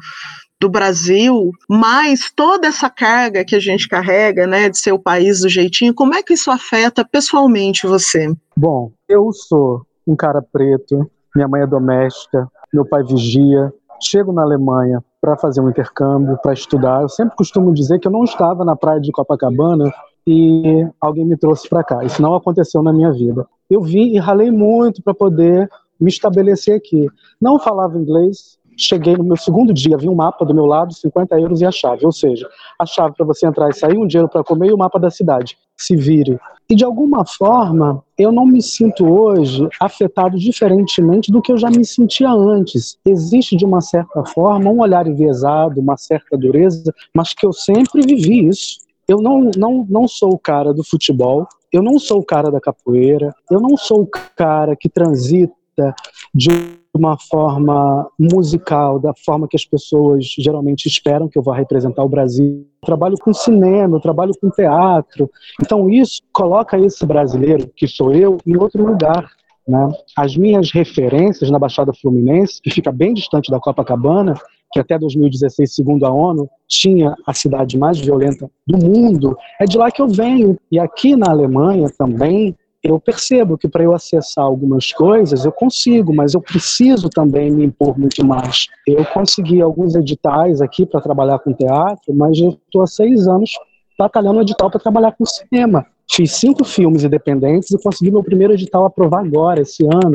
do 0.60 0.68
Brasil, 0.68 1.52
mais 1.68 2.32
toda 2.34 2.66
essa 2.66 2.90
carga 2.90 3.44
que 3.44 3.54
a 3.54 3.60
gente 3.60 3.88
carrega, 3.88 4.48
né, 4.48 4.68
de 4.68 4.76
ser 4.76 4.90
o 4.90 4.98
país 4.98 5.42
do 5.42 5.48
jeitinho, 5.48 5.94
como 5.94 6.12
é 6.12 6.24
que 6.24 6.34
isso 6.34 6.50
afeta 6.50 7.04
pessoalmente 7.04 7.86
você? 7.86 8.34
Bom, 8.56 8.90
eu 9.08 9.32
sou 9.32 9.82
um 10.04 10.16
cara 10.16 10.42
preto, 10.42 11.08
minha 11.36 11.46
mãe 11.46 11.62
é 11.62 11.66
doméstica, 11.66 12.48
meu 12.74 12.84
pai 12.84 13.04
vigia, 13.04 13.72
chego 14.02 14.32
na 14.32 14.42
Alemanha 14.42 15.04
para 15.20 15.36
fazer 15.36 15.60
um 15.60 15.70
intercâmbio, 15.70 16.36
para 16.42 16.52
estudar. 16.52 17.02
Eu 17.02 17.08
sempre 17.08 17.36
costumo 17.36 17.72
dizer 17.72 18.00
que 18.00 18.08
eu 18.08 18.12
não 18.12 18.24
estava 18.24 18.64
na 18.64 18.74
praia 18.74 19.00
de 19.00 19.12
Copacabana 19.12 19.92
e 20.30 20.87
alguém 21.00 21.25
me 21.25 21.38
trouxe 21.38 21.66
para 21.66 21.82
cá. 21.82 22.04
Isso 22.04 22.20
não 22.20 22.35
aconteceu 22.35 22.82
na 22.82 22.92
minha 22.92 23.11
vida. 23.11 23.47
Eu 23.70 23.80
vim 23.80 24.12
e 24.14 24.18
ralei 24.18 24.50
muito 24.50 25.02
para 25.02 25.14
poder 25.14 25.70
me 25.99 26.11
estabelecer 26.11 26.76
aqui. 26.76 27.08
Não 27.40 27.58
falava 27.58 27.97
inglês. 27.97 28.58
Cheguei 28.76 29.16
no 29.16 29.25
meu 29.25 29.37
segundo 29.38 29.73
dia, 29.73 29.97
vi 29.97 30.08
um 30.08 30.14
mapa 30.14 30.44
do 30.44 30.54
meu 30.54 30.66
lado, 30.66 30.94
50 30.94 31.40
euros 31.40 31.61
e 31.62 31.64
a 31.64 31.73
chave. 31.73 32.04
Ou 32.04 32.12
seja, 32.12 32.47
a 32.78 32.85
chave 32.85 33.16
para 33.16 33.25
você 33.25 33.47
entrar 33.47 33.70
e 33.70 33.73
sair, 33.73 33.97
um 33.97 34.06
dinheiro 34.06 34.28
para 34.28 34.44
comer 34.44 34.68
e 34.68 34.73
o 34.73 34.78
mapa 34.78 35.00
da 35.00 35.11
cidade. 35.11 35.56
Se 35.76 35.97
vire. 35.97 36.38
E 36.68 36.76
de 36.76 36.85
alguma 36.85 37.25
forma, 37.25 38.04
eu 38.18 38.30
não 38.30 38.44
me 38.44 38.61
sinto 38.61 39.06
hoje 39.06 39.66
afetado 39.80 40.38
diferentemente 40.38 41.32
do 41.32 41.40
que 41.40 41.50
eu 41.50 41.56
já 41.56 41.70
me 41.70 41.85
sentia 41.85 42.30
antes. 42.30 42.99
Existe, 43.04 43.56
de 43.56 43.64
uma 43.64 43.80
certa 43.80 44.25
forma, 44.26 44.70
um 44.70 44.80
olhar 44.80 45.06
enviesado, 45.06 45.80
uma 45.80 45.97
certa 45.97 46.37
dureza, 46.37 46.94
mas 47.16 47.32
que 47.32 47.47
eu 47.47 47.52
sempre 47.52 48.02
vivi 48.02 48.47
isso 48.47 48.87
eu 49.08 49.22
não, 49.22 49.50
não, 49.56 49.86
não 49.88 50.06
sou 50.06 50.34
o 50.34 50.38
cara 50.38 50.74
do 50.74 50.84
futebol, 50.84 51.46
eu 51.72 51.82
não 51.82 51.98
sou 51.98 52.18
o 52.20 52.24
cara 52.24 52.50
da 52.50 52.60
capoeira, 52.60 53.34
eu 53.50 53.60
não 53.60 53.76
sou 53.76 54.02
o 54.02 54.06
cara 54.06 54.76
que 54.76 54.88
transita 54.88 55.94
de 56.34 56.50
uma 56.94 57.16
forma 57.16 58.08
musical, 58.18 58.98
da 58.98 59.12
forma 59.24 59.46
que 59.46 59.56
as 59.56 59.64
pessoas 59.64 60.26
geralmente 60.38 60.86
esperam 60.86 61.28
que 61.28 61.38
eu 61.38 61.42
vá 61.42 61.54
representar 61.54 62.02
o 62.02 62.08
Brasil. 62.08 62.66
Eu 62.82 62.86
trabalho 62.86 63.16
com 63.18 63.32
cinema, 63.32 63.96
eu 63.96 64.00
trabalho 64.00 64.32
com 64.40 64.50
teatro. 64.50 65.30
Então 65.62 65.88
isso 65.88 66.20
coloca 66.32 66.78
esse 66.78 67.06
brasileiro, 67.06 67.70
que 67.76 67.86
sou 67.86 68.12
eu, 68.12 68.38
em 68.46 68.56
outro 68.56 68.84
lugar. 68.84 69.30
Né? 69.66 69.88
As 70.16 70.36
minhas 70.36 70.72
referências 70.72 71.50
na 71.50 71.58
Baixada 71.58 71.92
Fluminense, 71.92 72.60
que 72.60 72.70
fica 72.70 72.90
bem 72.90 73.14
distante 73.14 73.50
da 73.50 73.60
Copacabana, 73.60 74.34
que 74.72 74.80
até 74.80 74.98
2016, 74.98 75.75
segundo 75.75 76.04
a 76.04 76.12
ONU, 76.12 76.48
tinha 76.66 77.14
a 77.26 77.32
cidade 77.32 77.78
mais 77.78 77.98
violenta 77.98 78.50
do 78.66 78.78
mundo, 78.78 79.37
é 79.60 79.64
de 79.64 79.78
lá 79.78 79.90
que 79.90 80.02
eu 80.02 80.08
venho. 80.08 80.58
E 80.70 80.78
aqui 80.78 81.16
na 81.16 81.30
Alemanha 81.30 81.88
também, 81.96 82.56
eu 82.82 83.00
percebo 83.00 83.56
que 83.56 83.68
para 83.68 83.82
eu 83.82 83.94
acessar 83.94 84.44
algumas 84.44 84.92
coisas 84.92 85.44
eu 85.44 85.52
consigo, 85.52 86.14
mas 86.14 86.34
eu 86.34 86.40
preciso 86.40 87.08
também 87.08 87.50
me 87.50 87.64
impor 87.64 87.98
muito 87.98 88.25
mais. 88.25 88.68
Eu 88.87 89.04
consegui 89.06 89.60
alguns 89.60 89.94
editais 89.94 90.60
aqui 90.60 90.87
para 90.87 91.00
trabalhar 91.00 91.38
com 91.38 91.52
teatro, 91.52 92.14
mas 92.14 92.38
eu 92.38 92.50
estou 92.50 92.82
há 92.82 92.87
seis 92.87 93.26
anos 93.26 93.52
batalhando 93.98 94.40
edital 94.42 94.70
para 94.70 94.80
trabalhar 94.80 95.12
com 95.12 95.25
cinema. 95.25 95.84
Fiz 96.10 96.32
cinco 96.32 96.64
filmes 96.64 97.04
independentes 97.04 97.70
e 97.70 97.82
consegui 97.82 98.10
meu 98.10 98.22
primeiro 98.22 98.52
edital 98.52 98.87
aprovar 98.87 99.25
agora, 99.25 99.60
esse 99.60 99.84
ano. 99.84 100.14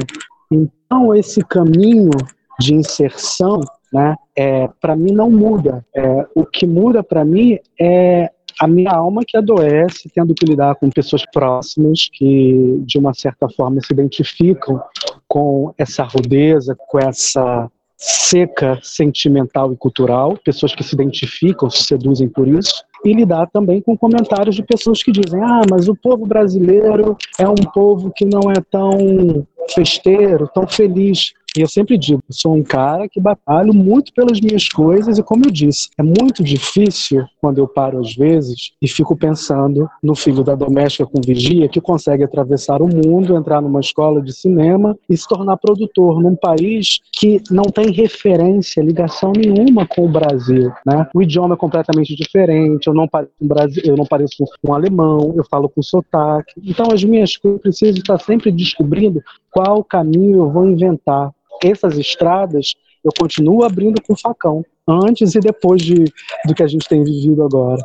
Então, 0.49 1.13
esse 1.13 1.41
caminho 1.41 2.11
de 2.59 2.75
inserção 2.75 3.59
né? 3.93 4.15
É, 4.35 4.67
para 4.81 4.95
mim 4.95 5.11
não 5.11 5.29
muda. 5.29 5.85
É, 5.95 6.27
o 6.35 6.45
que 6.45 6.65
muda 6.65 7.03
para 7.03 7.23
mim 7.23 7.57
é 7.79 8.29
a 8.59 8.67
minha 8.67 8.91
alma 8.91 9.23
que 9.25 9.37
adoece, 9.37 10.09
tendo 10.13 10.33
que 10.33 10.45
lidar 10.45 10.75
com 10.75 10.89
pessoas 10.89 11.23
próximas 11.31 12.07
que, 12.11 12.81
de 12.85 12.97
uma 12.97 13.13
certa 13.13 13.47
forma, 13.49 13.81
se 13.81 13.93
identificam 13.93 14.81
com 15.27 15.73
essa 15.77 16.03
rudeza, 16.03 16.75
com 16.87 16.99
essa 16.99 17.69
seca 17.97 18.79
sentimental 18.83 19.71
e 19.71 19.77
cultural, 19.77 20.37
pessoas 20.43 20.75
que 20.75 20.83
se 20.83 20.93
identificam, 20.93 21.69
se 21.69 21.83
seduzem 21.83 22.27
por 22.27 22.47
isso, 22.47 22.83
e 23.05 23.13
lidar 23.13 23.47
também 23.47 23.81
com 23.81 23.97
comentários 23.97 24.55
de 24.55 24.63
pessoas 24.63 25.01
que 25.01 25.11
dizem: 25.11 25.41
ah, 25.41 25.61
mas 25.69 25.87
o 25.87 25.95
povo 25.95 26.25
brasileiro 26.25 27.17
é 27.39 27.47
um 27.47 27.55
povo 27.73 28.11
que 28.15 28.25
não 28.25 28.51
é 28.51 28.61
tão 28.69 29.47
festeiro, 29.73 30.49
tão 30.53 30.67
feliz. 30.67 31.33
E 31.55 31.61
eu 31.61 31.67
sempre 31.67 31.97
digo, 31.97 32.21
eu 32.27 32.33
sou 32.33 32.55
um 32.55 32.63
cara 32.63 33.07
que 33.07 33.19
batalho 33.19 33.73
muito 33.73 34.11
pelas 34.13 34.39
minhas 34.39 34.67
coisas 34.67 35.17
e 35.17 35.23
como 35.23 35.45
eu 35.45 35.51
disse, 35.51 35.89
é 35.97 36.03
muito 36.03 36.43
difícil 36.43 37.25
quando 37.39 37.59
eu 37.59 37.67
paro 37.67 37.99
às 37.99 38.15
vezes 38.15 38.71
e 38.81 38.87
fico 38.87 39.15
pensando 39.15 39.87
no 40.01 40.15
filho 40.15 40.43
da 40.43 40.55
doméstica 40.55 41.05
com 41.05 41.21
vigia 41.21 41.69
que 41.69 41.79
consegue 41.79 42.23
atravessar 42.23 42.81
o 42.81 42.87
mundo, 42.87 43.35
entrar 43.35 43.61
numa 43.61 43.79
escola 43.79 44.21
de 44.21 44.33
cinema 44.33 44.97
e 45.09 45.15
se 45.15 45.27
tornar 45.27 45.57
produtor 45.57 46.21
num 46.21 46.35
país 46.35 46.99
que 47.11 47.41
não 47.51 47.63
tem 47.63 47.91
referência, 47.91 48.81
ligação 48.81 49.31
nenhuma 49.35 49.85
com 49.85 50.05
o 50.05 50.09
Brasil, 50.09 50.71
né? 50.85 51.07
O 51.13 51.21
idioma 51.21 51.55
é 51.55 51.57
completamente 51.57 52.15
diferente, 52.15 52.87
eu 52.87 52.93
não 52.93 53.07
pareço 53.07 53.33
um, 53.41 53.47
Brasil, 53.47 53.83
eu 53.85 53.95
não 53.95 54.05
pareço 54.05 54.43
um 54.63 54.73
alemão, 54.73 55.33
eu 55.35 55.43
falo 55.49 55.69
com 55.69 55.81
sotaque. 55.81 56.53
Então 56.63 56.91
as 56.91 57.03
minhas 57.03 57.37
coisas 57.37 57.61
precisam 57.61 57.95
estar 57.95 58.19
sempre 58.19 58.51
descobrindo 58.51 59.21
qual 59.51 59.83
caminho 59.83 60.39
eu 60.39 60.51
vou 60.51 60.67
inventar. 60.67 61.31
Essas 61.63 61.97
estradas 61.97 62.73
eu 63.03 63.11
continuo 63.17 63.63
abrindo 63.63 64.01
com 64.01 64.15
facão, 64.15 64.65
antes 64.87 65.35
e 65.35 65.39
depois 65.39 65.81
de, 65.81 66.05
do 66.45 66.55
que 66.55 66.63
a 66.63 66.67
gente 66.67 66.87
tem 66.87 67.03
vivido 67.03 67.43
agora. 67.43 67.81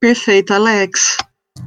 Perfeito, 0.00 0.52
Alex. 0.52 1.16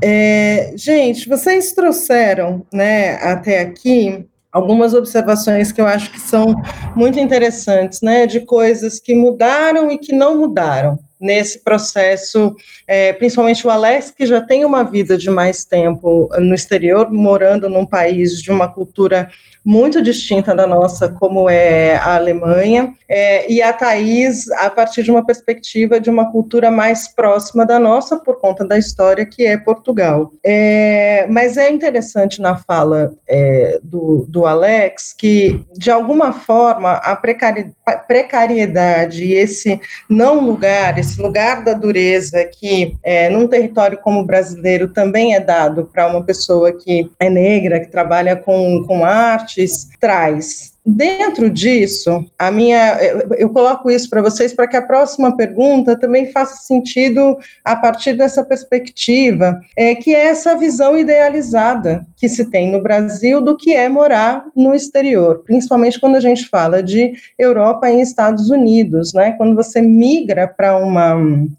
É, 0.02 0.74
gente, 0.76 1.30
vocês 1.30 1.74
trouxeram 1.74 2.66
né, 2.74 3.16
até 3.18 3.62
aqui 3.62 4.26
algumas 4.52 4.94
observações 4.94 5.72
que 5.72 5.80
eu 5.80 5.86
acho 5.86 6.12
que 6.12 6.20
são 6.20 6.56
muito 6.96 7.20
interessantes, 7.20 8.02
né, 8.02 8.26
de 8.26 8.40
coisas 8.40 9.00
que 9.00 9.14
mudaram 9.14 9.92
e 9.92 9.98
que 9.98 10.14
não 10.14 10.38
mudaram 10.38 10.98
nesse 11.26 11.60
processo, 11.60 12.56
é, 12.88 13.12
principalmente 13.14 13.66
o 13.66 13.70
Alex, 13.70 14.12
que 14.12 14.26
já 14.26 14.40
tem 14.40 14.64
uma 14.64 14.84
vida 14.84 15.18
de 15.18 15.30
mais 15.30 15.66
tempo 15.66 16.30
no 16.38 16.54
exterior, 16.54 17.12
morando 17.12 17.68
num 17.68 17.86
país 17.86 18.40
de 18.40 18.52
uma 18.52 18.68
cultura 18.68 19.30
muito 19.66 20.00
distinta 20.00 20.54
da 20.54 20.68
nossa, 20.68 21.10
como 21.10 21.50
é 21.50 21.96
a 21.96 22.16
Alemanha, 22.16 22.94
é, 23.10 23.52
e 23.52 23.64
a 23.64 23.74
Thais, 23.74 24.48
a 24.52 24.70
partir 24.70 25.02
de 25.02 25.10
uma 25.10 25.26
perspectiva 25.26 26.00
de 26.00 26.08
uma 26.08 26.32
cultura 26.32 26.70
mais 26.70 27.08
próxima 27.08 27.66
da 27.66 27.80
nossa, 27.80 28.18
por 28.18 28.40
conta 28.40 28.64
da 28.64 28.78
história 28.78 29.26
que 29.26 29.44
é 29.44 29.58
Portugal. 29.58 30.32
É, 30.44 31.26
mas 31.32 31.58
é 31.58 31.72
interessante 31.72 32.40
na 32.40 32.56
fala 32.58 33.16
é, 33.28 33.80
do, 33.82 34.28
do 34.30 34.46
Alex 34.46 35.16
que, 35.18 35.66
de 35.76 35.90
alguma 35.90 36.32
forma, 36.32 36.94
a 36.94 37.16
precari 37.16 37.74
precariedade 38.08 39.24
e 39.24 39.34
esse 39.34 39.80
não 40.10 40.40
lugar, 40.40 40.98
esse 41.00 41.15
lugar 41.22 41.64
da 41.64 41.74
dureza 41.74 42.44
que, 42.46 42.96
é, 43.04 43.30
num 43.30 43.48
território 43.48 43.98
como 43.98 44.22
o 44.22 44.26
brasileiro, 44.26 44.88
também 44.88 45.34
é 45.34 45.40
dado 45.40 45.90
para 45.92 46.08
uma 46.08 46.24
pessoa 46.24 46.72
que 46.72 47.10
é 47.20 47.30
negra, 47.30 47.80
que 47.80 47.92
trabalha 47.92 48.36
com, 48.36 48.84
com 48.86 49.04
arte, 49.04 49.56
artes 49.56 49.90
traz 50.00 50.75
Dentro 50.86 51.50
disso, 51.50 52.24
a 52.38 52.52
minha, 52.52 53.00
eu, 53.40 53.50
coloco 53.50 53.90
isso 53.90 54.08
para 54.08 54.22
vocês 54.22 54.54
para 54.54 54.68
que 54.68 54.78
a 54.78 54.84
próxima 54.84 55.36
pergunta 55.36 55.98
também 55.98 56.32
faça 56.32 56.58
sentido 56.58 57.38
a 57.64 57.76
partir 57.76 58.14
dessa 58.14 58.44
perspectiva, 58.44 59.60
é, 59.76 59.96
que 59.96 60.14
é 60.14 60.28
essa 60.28 60.56
visão 60.56 60.96
idealizada 60.96 62.06
que 62.16 62.30
se 62.30 62.46
tem 62.52 62.72
no 62.72 62.84
Brasil 62.84 63.42
do 63.42 63.58
que 63.58 63.74
é 63.74 63.90
morar 63.90 64.46
no 64.56 64.76
exterior, 64.76 65.42
principalmente 65.44 66.00
quando 66.00 66.18
a 66.18 66.20
gente 66.20 66.48
fala 66.48 66.84
de 66.84 67.14
Europa 67.38 67.90
e 67.90 68.00
Estados 68.00 68.52
Unidos, 68.52 69.12
né? 69.12 69.32
Quando 69.32 69.56
você 69.56 69.82
migra 69.82 70.48
para 70.48 70.78
uma 70.78 71.16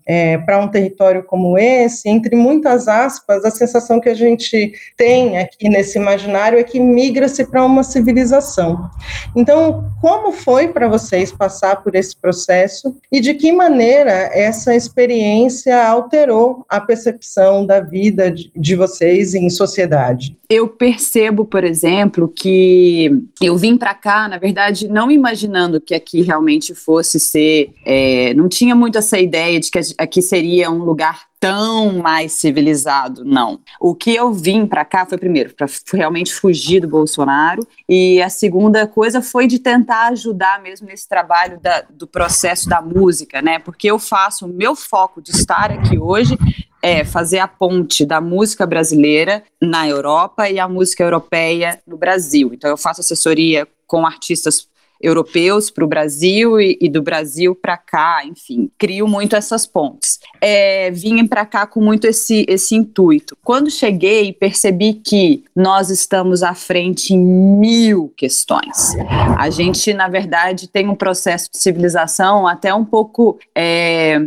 é, 0.07 0.39
para 0.39 0.59
um 0.59 0.69
território 0.69 1.25
como 1.25 1.59
esse, 1.59 2.09
entre 2.09 2.37
muitas 2.37 2.87
aspas, 2.87 3.45
a 3.45 3.51
sensação 3.51 4.01
que 4.01 4.09
a 4.09 4.15
gente 4.15 4.73
tem 4.97 5.39
aqui 5.39 5.69
nesse 5.69 5.99
imaginário 5.99 6.59
é 6.61 6.63
que 6.63 6.79
migra-se 6.79 7.45
para 7.45 7.65
uma 7.65 7.83
civilização. 7.83 8.89
Então, 9.35 9.91
como 10.01 10.33
foi 10.33 10.69
para 10.69 10.89
vocês 10.89 11.33
passar 11.33 11.83
por 11.83 11.95
esse 11.95 12.17
processo 12.17 12.97
e 13.11 13.21
de 13.21 13.35
que 13.35 13.53
maneira 13.53 14.11
essa 14.11 14.75
experiência 14.75 15.87
alterou 15.87 16.65
a 16.69 16.81
percepção 16.81 17.67
da 17.67 17.81
vida 17.81 18.31
de, 18.31 18.51
de 18.55 18.75
vocês 18.75 19.35
em 19.35 19.49
sociedade? 19.51 20.37
Eu 20.49 20.69
percebo, 20.69 21.45
por 21.45 21.65
exemplo, 21.65 22.29
que 22.29 23.11
eu 23.43 23.57
vim 23.57 23.77
para 23.77 23.95
cá, 23.95 24.29
na 24.29 24.39
verdade, 24.39 24.89
não 24.89 25.11
imaginando 25.11 25.81
que 25.81 25.95
aqui 25.95 26.23
realmente 26.23 26.75
fosse 26.75 27.19
ser. 27.19 27.73
É, 27.85 28.33
não 28.35 28.49
tinha 28.49 28.75
muito 28.75 28.97
essa 28.97 29.19
ideia 29.19 29.59
de 29.59 29.71
que 29.71 29.79
aqui 29.99 30.23
seria 30.23 30.71
um 30.71 30.79
lugar 30.79 31.27
tão 31.39 31.99
mais 31.99 32.33
civilizado, 32.33 33.25
não. 33.25 33.61
O 33.81 33.95
que 33.95 34.15
eu 34.15 34.33
vim 34.33 34.67
para 34.67 34.85
cá 34.85 35.05
foi 35.07 35.19
primeiro 35.19 35.55
para 35.55 35.67
realmente 35.93 36.35
fugir 36.35 36.81
do 36.81 36.89
Bolsonaro 36.89 37.67
e 37.89 38.21
a 38.23 38.29
segunda 38.29 38.87
coisa 38.87 39.21
foi 39.21 39.47
de 39.47 39.59
tentar 39.59 40.09
ajudar 40.09 40.63
mesmo 40.63 40.87
nesse 40.87 41.09
trabalho 41.09 41.61
da, 41.61 41.85
do 41.91 42.07
processo 42.07 42.69
da 42.69 42.81
música, 42.81 43.43
né? 43.43 43.59
Porque 43.59 43.91
eu 43.91 43.99
faço 43.99 44.47
o 44.47 44.49
meu 44.49 44.75
foco 44.75 45.21
de 45.21 45.31
estar 45.31 45.71
aqui 45.71 45.99
hoje 45.99 46.37
é 46.83 47.05
fazer 47.05 47.39
a 47.39 47.49
ponte 47.49 48.05
da 48.05 48.21
música 48.21 48.67
brasileira 48.67 49.43
na 49.61 49.89
Europa 49.89 50.49
e 50.49 50.59
a 50.59 50.69
música 50.69 51.03
europeia 51.03 51.81
no 51.87 51.97
Brasil. 51.97 52.53
Então 52.53 52.71
eu 52.71 52.77
faço 52.77 53.01
assessoria 53.01 53.67
com 53.87 54.07
artistas 54.07 54.69
europeus 55.01 55.71
para 55.71 55.85
o 55.85 55.89
Brasil 55.89 56.61
e, 56.61 56.79
e, 56.81 56.89
do 56.89 57.03
Brasil 57.03 57.55
para 57.55 57.77
cá, 57.77 58.23
enfim, 58.25 58.71
crio 58.79 59.07
muito 59.07 59.37
essas 59.37 59.67
pontes. 59.67 60.19
É, 60.41 60.91
vim 60.91 61.27
para 61.27 61.45
cá 61.45 61.67
com 61.67 61.81
muito 61.81 62.07
esse, 62.07 62.45
esse 62.49 62.75
intuito. 62.75 63.37
Quando 63.45 63.71
cheguei, 63.71 64.33
percebi 64.33 64.95
que 64.95 65.45
nós 65.55 65.91
estamos 65.91 66.43
à 66.43 66.55
frente 66.55 67.15
em 67.15 67.19
mil 67.19 68.13
questões. 68.17 68.95
A 69.39 69.51
gente, 69.51 69.93
na 69.93 70.09
verdade, 70.09 70.69
tem 70.69 70.89
um 70.89 70.95
processo 70.95 71.51
de 71.51 71.59
civilização 71.59 72.47
até 72.47 72.73
um 72.75 72.85
pouco. 72.85 73.39
É, 73.55 74.21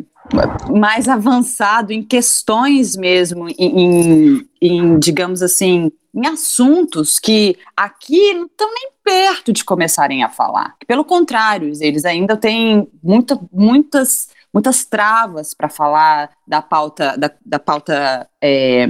mais 0.69 1.07
avançado 1.07 1.91
em 1.91 2.03
questões 2.03 2.95
mesmo, 2.95 3.49
em, 3.49 3.55
em, 3.57 4.49
em 4.61 4.99
digamos 4.99 5.41
assim, 5.41 5.91
em 6.13 6.27
assuntos 6.27 7.19
que 7.19 7.57
aqui 7.75 8.33
não 8.33 8.45
estão 8.45 8.69
nem 8.73 8.89
perto 9.09 9.51
de 9.51 9.63
começarem 9.63 10.23
a 10.23 10.29
falar. 10.29 10.75
Pelo 10.85 11.03
contrário, 11.03 11.73
eles 11.81 12.05
ainda 12.05 12.37
têm 12.37 12.87
muita, 13.01 13.39
muitas, 13.51 14.29
muitas 14.53 14.85
travas 14.85 15.51
para 15.55 15.67
falar 15.67 16.29
da 16.45 16.61
pauta, 16.61 17.17
da, 17.17 17.31
da 17.43 17.57
pauta 17.57 18.29
é, 18.39 18.87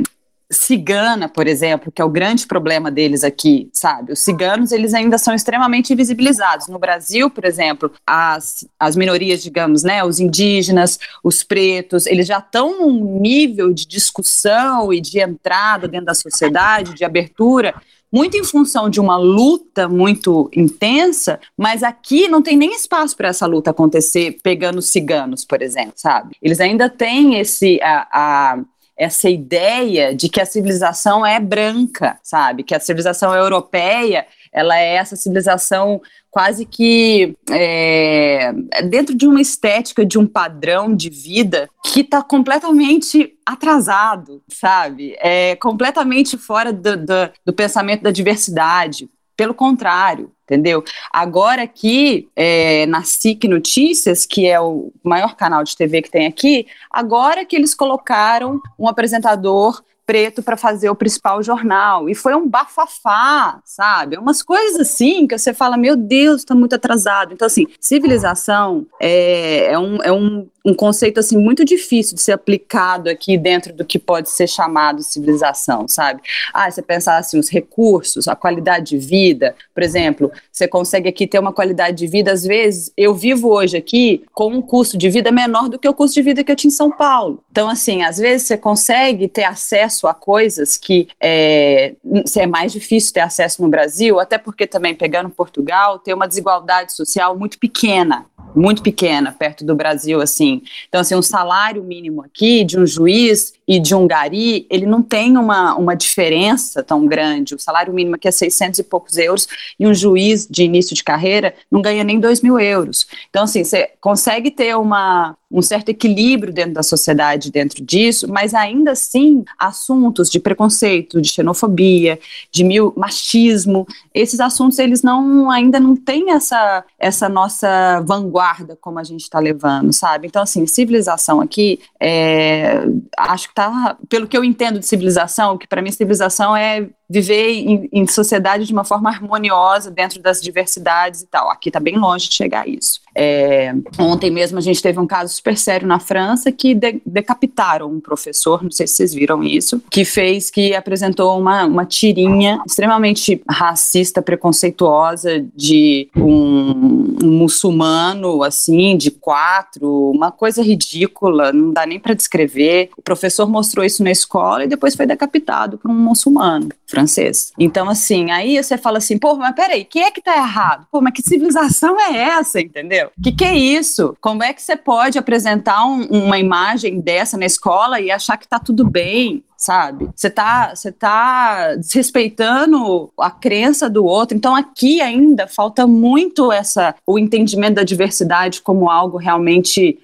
cigana, 0.52 1.30
por 1.30 1.48
exemplo, 1.48 1.90
que 1.90 2.02
é 2.02 2.06
o 2.06 2.10
grande 2.10 2.48
problema 2.48 2.92
deles 2.92 3.24
aqui, 3.24 3.70
sabe? 3.72 4.12
Os 4.12 4.20
ciganos, 4.20 4.74
eles 4.74 4.94
ainda 4.94 5.18
são 5.18 5.34
extremamente 5.34 5.94
invisibilizados. 5.94 6.68
No 6.68 6.80
Brasil, 6.80 7.30
por 7.30 7.46
exemplo, 7.46 7.90
as, 8.06 8.68
as 8.78 8.98
minorias, 8.98 9.42
digamos, 9.42 9.84
né, 9.84 10.04
os 10.04 10.20
indígenas, 10.20 11.00
os 11.24 11.44
pretos, 11.44 12.06
eles 12.08 12.28
já 12.28 12.40
estão 12.40 12.82
num 12.82 13.22
nível 13.22 13.72
de 13.72 13.88
discussão 13.88 14.92
e 14.92 15.00
de 15.00 15.22
entrada 15.22 15.88
dentro 15.88 16.08
da 16.08 16.14
sociedade, 16.14 16.94
de 16.94 17.06
abertura, 17.06 17.74
muito 18.12 18.36
em 18.36 18.44
função 18.44 18.90
de 18.90 19.00
uma 19.00 19.18
luta 19.18 19.88
muito 19.88 20.50
intensa, 20.56 21.40
mas 21.58 21.84
aqui 21.84 22.28
não 22.28 22.42
tem 22.42 22.58
nem 22.58 22.74
espaço 22.74 23.16
para 23.16 23.30
essa 23.30 23.46
luta 23.46 23.72
acontecer 23.72 24.38
pegando 24.42 24.82
ciganos, 24.82 25.46
por 25.46 25.62
exemplo, 25.62 25.94
sabe? 25.96 26.36
Eles 26.42 26.60
ainda 26.60 26.90
têm 26.90 27.40
esse 27.40 27.80
a, 27.82 28.08
a 28.12 28.60
essa 28.98 29.30
ideia 29.30 30.14
de 30.14 30.28
que 30.28 30.42
a 30.42 30.46
civilização 30.46 31.26
é 31.26 31.40
branca, 31.40 32.20
sabe? 32.22 32.64
Que 32.64 32.76
a 32.76 32.80
civilização 32.82 33.34
europeia 33.34 34.28
ela 34.52 34.78
é 34.78 34.96
essa 34.96 35.16
civilização 35.16 36.02
quase 36.32 36.66
que 36.66 37.36
é, 37.50 38.52
dentro 38.88 39.16
de 39.16 39.28
uma 39.28 39.42
estética, 39.42 40.06
de 40.06 40.18
um 40.18 40.28
padrão 40.28 40.96
de 40.96 41.10
vida 41.10 41.70
que 41.84 42.02
está 42.02 42.22
completamente 42.22 43.36
atrasado, 43.46 44.42
sabe? 44.48 45.16
É 45.20 45.56
completamente 45.56 46.38
fora 46.38 46.72
do, 46.72 46.98
do, 46.98 47.32
do 47.46 47.54
pensamento 47.54 48.04
da 48.04 48.12
diversidade. 48.12 49.10
Pelo 49.36 49.54
contrário, 49.54 50.32
entendeu? 50.44 50.84
Agora 51.14 51.64
aqui, 51.64 52.28
é, 52.36 52.86
na 52.88 53.04
SIC 53.04 53.48
Notícias, 53.48 54.26
que 54.26 54.46
é 54.46 54.60
o 54.60 54.92
maior 55.02 55.36
canal 55.36 55.64
de 55.64 55.78
TV 55.78 56.02
que 56.02 56.12
tem 56.12 56.28
aqui, 56.28 56.68
agora 56.92 57.46
que 57.46 57.56
eles 57.56 57.74
colocaram 57.74 58.60
um 58.78 58.86
apresentador 58.88 59.82
preto 60.10 60.42
para 60.42 60.58
fazer 60.58 60.90
o 60.90 60.96
principal 60.96 61.44
jornal. 61.44 62.10
E 62.10 62.16
foi 62.16 62.34
um 62.34 62.50
bafafá, 62.50 63.62
sabe? 63.64 64.18
Umas 64.18 64.42
coisas 64.42 64.80
assim 64.80 65.28
que 65.28 65.38
você 65.38 65.54
fala, 65.54 65.78
meu 65.78 65.96
Deus, 65.96 66.38
está 66.38 66.56
muito 66.56 66.74
atrasado. 66.74 67.32
Então, 67.32 67.46
assim, 67.46 67.68
civilização 67.80 68.88
é, 69.00 69.72
é, 69.72 69.78
um, 69.78 70.02
é, 70.02 70.12
um, 70.12 70.50
um 70.66 70.74
conceito 70.74 71.20
assim 71.20 71.38
muito 71.38 71.64
difícil 71.64 72.16
de 72.16 72.22
ser 72.22 72.34
aplicado 72.34 73.10
aqui 73.10 73.38
dentro 73.38 73.74
do 73.74 73.86
que 73.86 73.98
pode 73.98 74.30
ser 74.30 74.48
chamado 74.48 75.02
civilização, 75.02 75.88
sabe? 75.88 76.22
Ah, 76.54 76.70
você 76.70 76.82
pensar 76.82 77.18
assim, 77.18 77.40
os 77.40 77.50
recursos, 77.50 78.28
a 78.28 78.36
qualidade 78.36 78.90
de 78.90 78.98
vida, 78.98 79.56
por 79.74 79.84
exemplo, 79.84 80.32
você 80.52 80.68
consegue 80.68 81.10
aqui 81.10 81.26
ter 81.28 81.40
uma 81.40 81.54
qualidade 81.54 81.98
de 81.98 82.08
vida, 82.08 82.32
às 82.32 82.44
vezes, 82.44 82.92
eu 82.98 83.14
vivo 83.14 83.50
hoje 83.50 83.78
aqui 83.78 84.24
com 84.34 84.54
um 84.54 84.62
custo 84.62 84.98
de 84.98 85.10
vida 85.10 85.32
menor 85.32 85.70
do 85.70 85.80
que 85.80 85.88
o 85.88 85.94
custo 85.94 86.16
de 86.16 86.22
vida 86.22 86.44
que 86.44 86.52
eu 86.52 86.56
tinha 86.56 86.70
em 86.70 86.76
São 86.76 86.92
Paulo. 86.92 87.44
Então, 87.52 87.70
assim, 87.70 88.04
às 88.04 88.18
vezes 88.18 88.48
você 88.48 88.58
consegue 88.58 89.28
ter 89.28 89.44
acesso 89.44 90.08
a 90.08 90.14
coisas 90.14 90.78
que 90.78 91.08
é, 91.20 91.94
é 92.38 92.48
mais 92.48 92.72
difícil 92.72 93.14
ter 93.14 93.22
acesso 93.22 93.62
no 93.62 93.70
Brasil, 93.70 94.20
até 94.20 94.38
porque 94.38 94.68
também, 94.68 94.96
pegando 94.96 95.30
Portugal, 95.30 96.00
tem 96.00 96.14
uma 96.14 96.28
desigualdade 96.28 96.94
social 96.94 97.38
muito 97.38 97.58
pequena 97.58 98.26
muito 98.56 98.82
pequena 98.82 99.32
perto 99.32 99.66
do 99.66 99.76
Brasil, 99.76 100.22
assim. 100.22 100.62
Então, 100.88 101.02
assim, 101.02 101.16
um 101.16 101.22
salário 101.22 101.84
mínimo 101.84 102.22
aqui 102.24 102.64
de 102.64 102.80
um 102.80 102.86
juiz 102.86 103.54
e 103.70 103.80
de 103.80 103.94
um 103.94 104.08
gari, 104.08 104.66
ele 104.68 104.88
não 104.88 105.04
tem 105.04 105.38
uma, 105.38 105.76
uma 105.76 105.96
diferença 105.96 106.82
tão 106.82 107.06
grande. 107.06 107.54
O 107.54 107.60
salário 107.60 107.94
mínimo 107.94 108.16
aqui 108.16 108.28
é 108.28 108.32
600 108.32 108.80
e 108.80 108.84
poucos 108.84 109.16
euros 109.16 109.48
e 109.80 109.86
um 109.86 109.94
juiz 109.94 110.48
de 110.50 110.64
início 110.64 110.96
de 110.96 111.04
carreira 111.04 111.54
não 111.70 111.80
ganha 111.80 112.04
nem 112.04 112.20
2 112.20 112.42
mil 112.42 112.60
euros. 112.60 113.06
Então, 113.30 113.44
assim, 113.44 113.64
você 113.64 113.92
consegue 114.02 114.50
ter 114.50 114.76
uma, 114.76 115.38
um 115.52 115.62
certo 115.62 115.90
equilíbrio 115.90 116.52
dentro 116.52 116.74
da 116.74 116.82
sociedade 116.82 117.52
dentro 117.52 117.84
disso, 117.84 118.28
mas 118.28 118.56
ainda 118.56 118.92
assim, 118.92 119.46
assuntos 119.60 120.32
de 120.32 120.40
preconceito, 120.40 121.22
de 121.22 121.30
xenofobia, 121.30 122.20
de 122.52 122.64
mil, 122.64 122.92
machismo, 122.98 123.88
esses 124.14 124.40
assuntos, 124.40 124.80
eles 124.80 125.04
não 125.04 125.52
ainda 125.52 125.80
não 125.80 125.96
têm 125.96 126.32
essa, 126.32 126.84
essa 126.98 127.30
nossa 127.30 128.02
vanguarda 128.02 128.76
como 128.82 128.98
a 128.98 129.04
gente 129.04 129.22
está 129.22 129.38
levando, 129.38 129.94
sabe? 129.94 130.26
Então, 130.26 130.42
assim, 130.42 130.66
civilização 130.66 131.40
aqui, 131.40 131.80
é, 132.00 132.84
acho 133.16 133.50
que 133.50 133.59
tá, 133.60 133.98
pelo 134.08 134.26
que 134.26 134.38
eu 134.38 134.44
entendo 134.44 134.80
de 134.80 134.86
civilização, 134.86 135.58
que 135.58 135.68
para 135.68 135.82
mim 135.82 135.92
civilização 135.92 136.56
é 136.56 136.88
viver 137.10 137.50
em, 137.50 137.90
em, 137.92 138.08
sociedade 138.08 138.66
de 138.66 138.72
uma 138.72 138.86
forma 138.86 139.10
harmoniosa 139.10 139.92
dentro 139.92 140.22
das 140.22 140.42
diversidades 140.42 141.24
e 141.24 141.28
tal. 141.28 141.50
Aqui 141.50 141.68
está 141.68 141.80
bem 141.80 141.98
longe 141.98 142.30
de 142.30 142.36
chegar 142.36 142.62
a 142.62 142.68
isso. 142.68 143.02
É, 143.22 143.74
ontem 144.00 144.32
mesmo 144.32 144.58
a 144.58 144.62
gente 144.62 144.82
teve 144.82 144.98
um 144.98 145.06
caso 145.06 145.34
super 145.34 145.58
sério 145.58 145.86
na 145.86 146.00
França 146.00 146.54
que 146.54 146.74
de, 146.74 147.02
decapitaram 147.06 147.92
um 147.92 148.00
professor, 148.00 148.64
não 148.64 148.72
sei 148.72 148.88
se 148.88 148.94
vocês 148.94 149.14
viram 149.14 149.44
isso, 149.44 149.84
que 149.92 150.06
fez, 150.06 150.50
que 150.50 150.74
apresentou 150.74 151.38
uma, 151.38 151.66
uma 151.66 151.86
tirinha 151.86 152.62
extremamente 152.66 153.42
racista, 153.46 154.22
preconceituosa 154.22 155.46
de 155.54 156.08
um, 156.16 157.18
um 157.22 157.30
muçulmano, 157.30 158.42
assim, 158.42 158.96
de 158.96 159.12
quatro, 159.12 160.12
uma 160.12 160.32
coisa 160.32 160.64
ridícula, 160.64 161.52
não 161.52 161.74
dá 161.74 161.86
nem 161.86 162.00
para 162.00 162.14
descrever. 162.14 162.90
O 162.96 163.02
professor 163.02 163.50
mostrou 163.50 163.84
isso 163.84 164.02
na 164.02 164.12
escola 164.12 164.64
e 164.64 164.70
depois 164.70 164.96
foi 164.96 165.06
decapitado 165.06 165.78
por 165.78 165.92
um 165.92 165.94
muçulmano 165.94 166.70
francês. 166.90 167.54
Então, 167.58 167.90
assim, 167.90 168.32
aí 168.32 168.62
você 168.62 168.78
fala 168.78 168.98
assim, 168.98 169.18
pô, 169.18 169.36
mas 169.36 169.56
peraí, 169.56 169.86
quem 169.86 170.04
é 170.04 170.12
que 170.12 170.22
tá 170.22 170.36
errado? 170.36 170.88
Pô, 170.92 171.02
mas 171.02 171.14
que 171.14 171.22
civilização 171.22 172.00
é 172.00 172.18
essa, 172.18 172.60
entendeu? 172.60 173.12
Que 173.24 173.32
que 173.32 173.46
é 173.46 173.56
isso? 173.56 174.18
Como 174.20 174.44
é 174.44 174.54
que 174.54 174.62
você 174.62 174.76
pode 174.76 175.18
apresentar 175.18 175.86
um, 175.86 176.04
uma 176.06 176.40
imagem 176.40 177.00
dessa 177.00 177.38
na 177.38 177.46
escola 177.46 178.00
e 178.00 178.12
achar 178.12 178.38
que 178.38 178.48
tá 178.48 178.60
tudo 178.60 178.90
bem? 178.90 179.44
sabe? 179.60 180.10
Você 180.16 180.30
tá, 180.30 180.74
você 180.74 180.90
tá 180.90 181.76
desrespeitando 181.76 183.12
a 183.20 183.30
crença 183.30 183.90
do 183.90 184.06
outro. 184.06 184.38
Então 184.38 184.56
aqui 184.56 185.02
ainda 185.02 185.48
falta 185.48 185.86
muito 185.86 186.50
essa 186.50 186.96
o 187.06 187.20
entendimento 187.20 187.76
da 187.76 187.84
diversidade 187.84 188.62
como 188.62 188.90
algo 188.90 189.18
realmente 189.18 190.00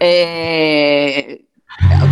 é, 0.00 1.38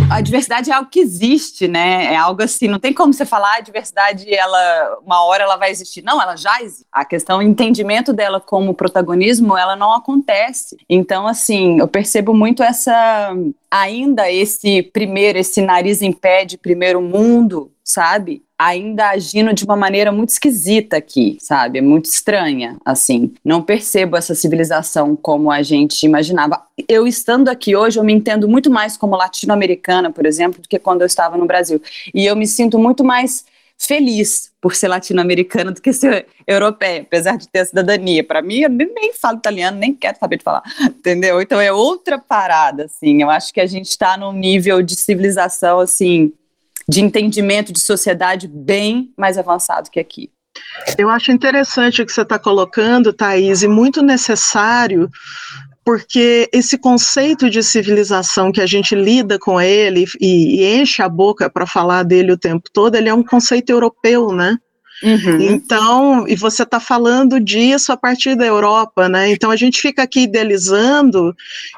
a 0.09 0.21
diversidade 0.21 0.71
é 0.71 0.73
algo 0.73 0.89
que 0.89 0.99
existe, 0.99 1.67
né? 1.67 2.13
É 2.13 2.15
algo 2.15 2.41
assim, 2.41 2.67
não 2.67 2.79
tem 2.79 2.93
como 2.93 3.13
você 3.13 3.25
falar 3.25 3.57
a 3.57 3.61
diversidade, 3.61 4.33
ela 4.33 4.97
uma 5.05 5.23
hora 5.25 5.43
ela 5.43 5.57
vai 5.57 5.69
existir. 5.69 6.01
Não, 6.03 6.21
ela 6.21 6.35
já 6.35 6.61
existe. 6.61 6.85
A 6.91 7.03
questão, 7.03 7.39
o 7.39 7.41
entendimento 7.41 8.13
dela 8.13 8.39
como 8.39 8.73
protagonismo, 8.73 9.57
ela 9.57 9.75
não 9.75 9.93
acontece. 9.93 10.77
Então, 10.89 11.27
assim, 11.27 11.79
eu 11.79 11.87
percebo 11.87 12.33
muito 12.33 12.63
essa 12.63 13.35
ainda 13.69 14.31
esse 14.31 14.81
primeiro, 14.81 15.37
esse 15.37 15.61
nariz 15.61 16.01
em 16.01 16.11
pé 16.11 16.45
de 16.45 16.57
primeiro 16.57 17.01
mundo, 17.01 17.71
sabe? 17.83 18.41
Ainda 18.57 19.09
agindo 19.09 19.53
de 19.53 19.63
uma 19.63 19.75
maneira 19.75 20.11
muito 20.11 20.29
esquisita 20.29 20.97
aqui, 20.97 21.37
sabe? 21.39 21.79
Muito 21.79 22.05
estranha, 22.05 22.77
assim. 22.83 23.33
Não 23.45 23.61
percebo 23.61 24.17
essa 24.17 24.33
civilização 24.33 25.15
como 25.15 25.51
a 25.51 25.61
gente 25.61 26.03
imaginava. 26.03 26.63
Eu 26.87 27.05
estando 27.05 27.49
aqui 27.49 27.75
hoje, 27.75 27.99
eu 27.99 28.03
me 28.03 28.13
entendo 28.13 28.47
muito 28.47 28.71
mais 28.71 28.97
como 28.97 29.15
latino-americana, 29.15 30.11
por 30.11 30.25
exemplo, 30.25 30.61
do 30.61 30.67
que 30.67 30.79
quando 30.79 31.01
eu 31.01 31.07
estava 31.07 31.37
no 31.37 31.45
Brasil. 31.45 31.81
E 32.13 32.25
eu 32.25 32.35
me 32.35 32.47
sinto 32.47 32.79
muito 32.79 33.03
mais 33.03 33.45
feliz 33.77 34.51
por 34.59 34.73
ser 34.75 34.87
latino-americana 34.87 35.71
do 35.71 35.79
que 35.79 35.93
ser 35.93 36.25
europeia, 36.47 37.01
apesar 37.01 37.37
de 37.37 37.47
ter 37.47 37.59
a 37.59 37.65
cidadania. 37.65 38.23
Para 38.23 38.41
mim, 38.41 38.61
eu 38.61 38.69
nem 38.69 39.13
falo 39.13 39.37
italiano, 39.37 39.77
nem 39.77 39.93
quero 39.93 40.17
saber 40.17 40.37
de 40.37 40.43
falar, 40.43 40.63
entendeu? 40.81 41.39
Então 41.39 41.61
é 41.61 41.71
outra 41.71 42.17
parada, 42.17 42.85
assim. 42.85 43.21
Eu 43.21 43.29
acho 43.29 43.53
que 43.53 43.61
a 43.61 43.67
gente 43.67 43.89
está 43.89 44.17
num 44.17 44.33
nível 44.33 44.81
de 44.81 44.95
civilização, 44.95 45.79
assim, 45.79 46.33
de 46.89 47.01
entendimento 47.01 47.73
de 47.73 47.79
sociedade 47.79 48.47
bem 48.47 49.11
mais 49.17 49.37
avançado 49.37 49.89
que 49.91 49.99
aqui. 49.99 50.31
Eu 50.97 51.09
acho 51.09 51.31
interessante 51.31 52.01
o 52.01 52.05
que 52.05 52.11
você 52.11 52.21
está 52.21 52.39
colocando, 52.39 53.13
Thaís, 53.13 53.61
e 53.61 53.67
muito 53.67 54.01
necessário, 54.01 55.09
porque 55.85 56.49
esse 56.51 56.77
conceito 56.77 57.49
de 57.49 57.61
civilização 57.61 58.51
que 58.51 58.61
a 58.61 58.65
gente 58.65 58.95
lida 58.95 59.37
com 59.37 59.61
ele 59.61 60.05
e, 60.19 60.61
e 60.61 60.81
enche 60.81 61.01
a 61.01 61.09
boca 61.09 61.49
para 61.49 61.67
falar 61.67 62.03
dele 62.03 62.31
o 62.31 62.37
tempo 62.37 62.69
todo, 62.73 62.95
ele 62.95 63.09
é 63.09 63.13
um 63.13 63.23
conceito 63.23 63.69
europeu, 63.69 64.31
né? 64.31 64.57
Uhum. 65.03 65.41
Então, 65.41 66.27
e 66.27 66.35
você 66.35 66.63
está 66.63 66.79
falando 66.79 67.39
disso 67.39 67.91
a 67.91 67.97
partir 67.97 68.35
da 68.35 68.45
Europa, 68.45 69.07
né? 69.07 69.31
Então 69.31 69.51
a 69.51 69.55
gente 69.55 69.79
fica 69.79 70.03
aqui 70.03 70.21
idealizando 70.21 71.35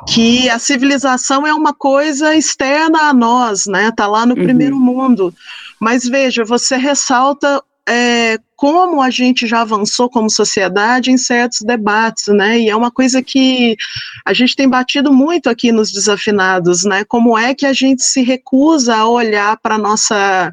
que 0.08 0.50
a 0.50 0.58
civilização 0.58 1.46
é 1.46 1.54
uma 1.54 1.74
coisa 1.74 2.36
externa 2.36 3.10
a 3.10 3.14
nós, 3.14 3.66
né? 3.66 3.90
Está 3.90 4.08
lá 4.08 4.26
no 4.26 4.36
uhum. 4.36 4.44
primeiro 4.44 4.80
mundo. 4.80 5.34
Mas 5.80 6.08
veja, 6.08 6.46
você 6.46 6.78
ressalta 6.78 7.62
é, 7.88 8.38
como 8.60 9.02
a 9.02 9.10
gente 9.10 9.48
já 9.48 9.62
avançou 9.62 10.10
como 10.10 10.30
sociedade 10.30 11.10
em 11.10 11.18
certos 11.18 11.60
debates, 11.62 12.28
né? 12.28 12.60
E 12.60 12.70
é 12.70 12.76
uma 12.76 12.92
coisa 12.92 13.24
que 13.24 13.78
a 14.26 14.34
gente 14.34 14.54
tem 14.54 14.68
batido 14.68 15.14
muito 15.14 15.50
aqui 15.50 15.72
nos 15.72 15.94
desafinados, 15.94 16.84
né? 16.84 17.06
Como 17.06 17.38
é 17.38 17.56
que 17.56 17.66
a 17.66 17.72
gente 17.72 18.04
se 18.04 18.22
recusa 18.22 18.98
a 18.98 19.08
olhar 19.08 19.58
para 19.62 19.78
nossa 19.78 20.52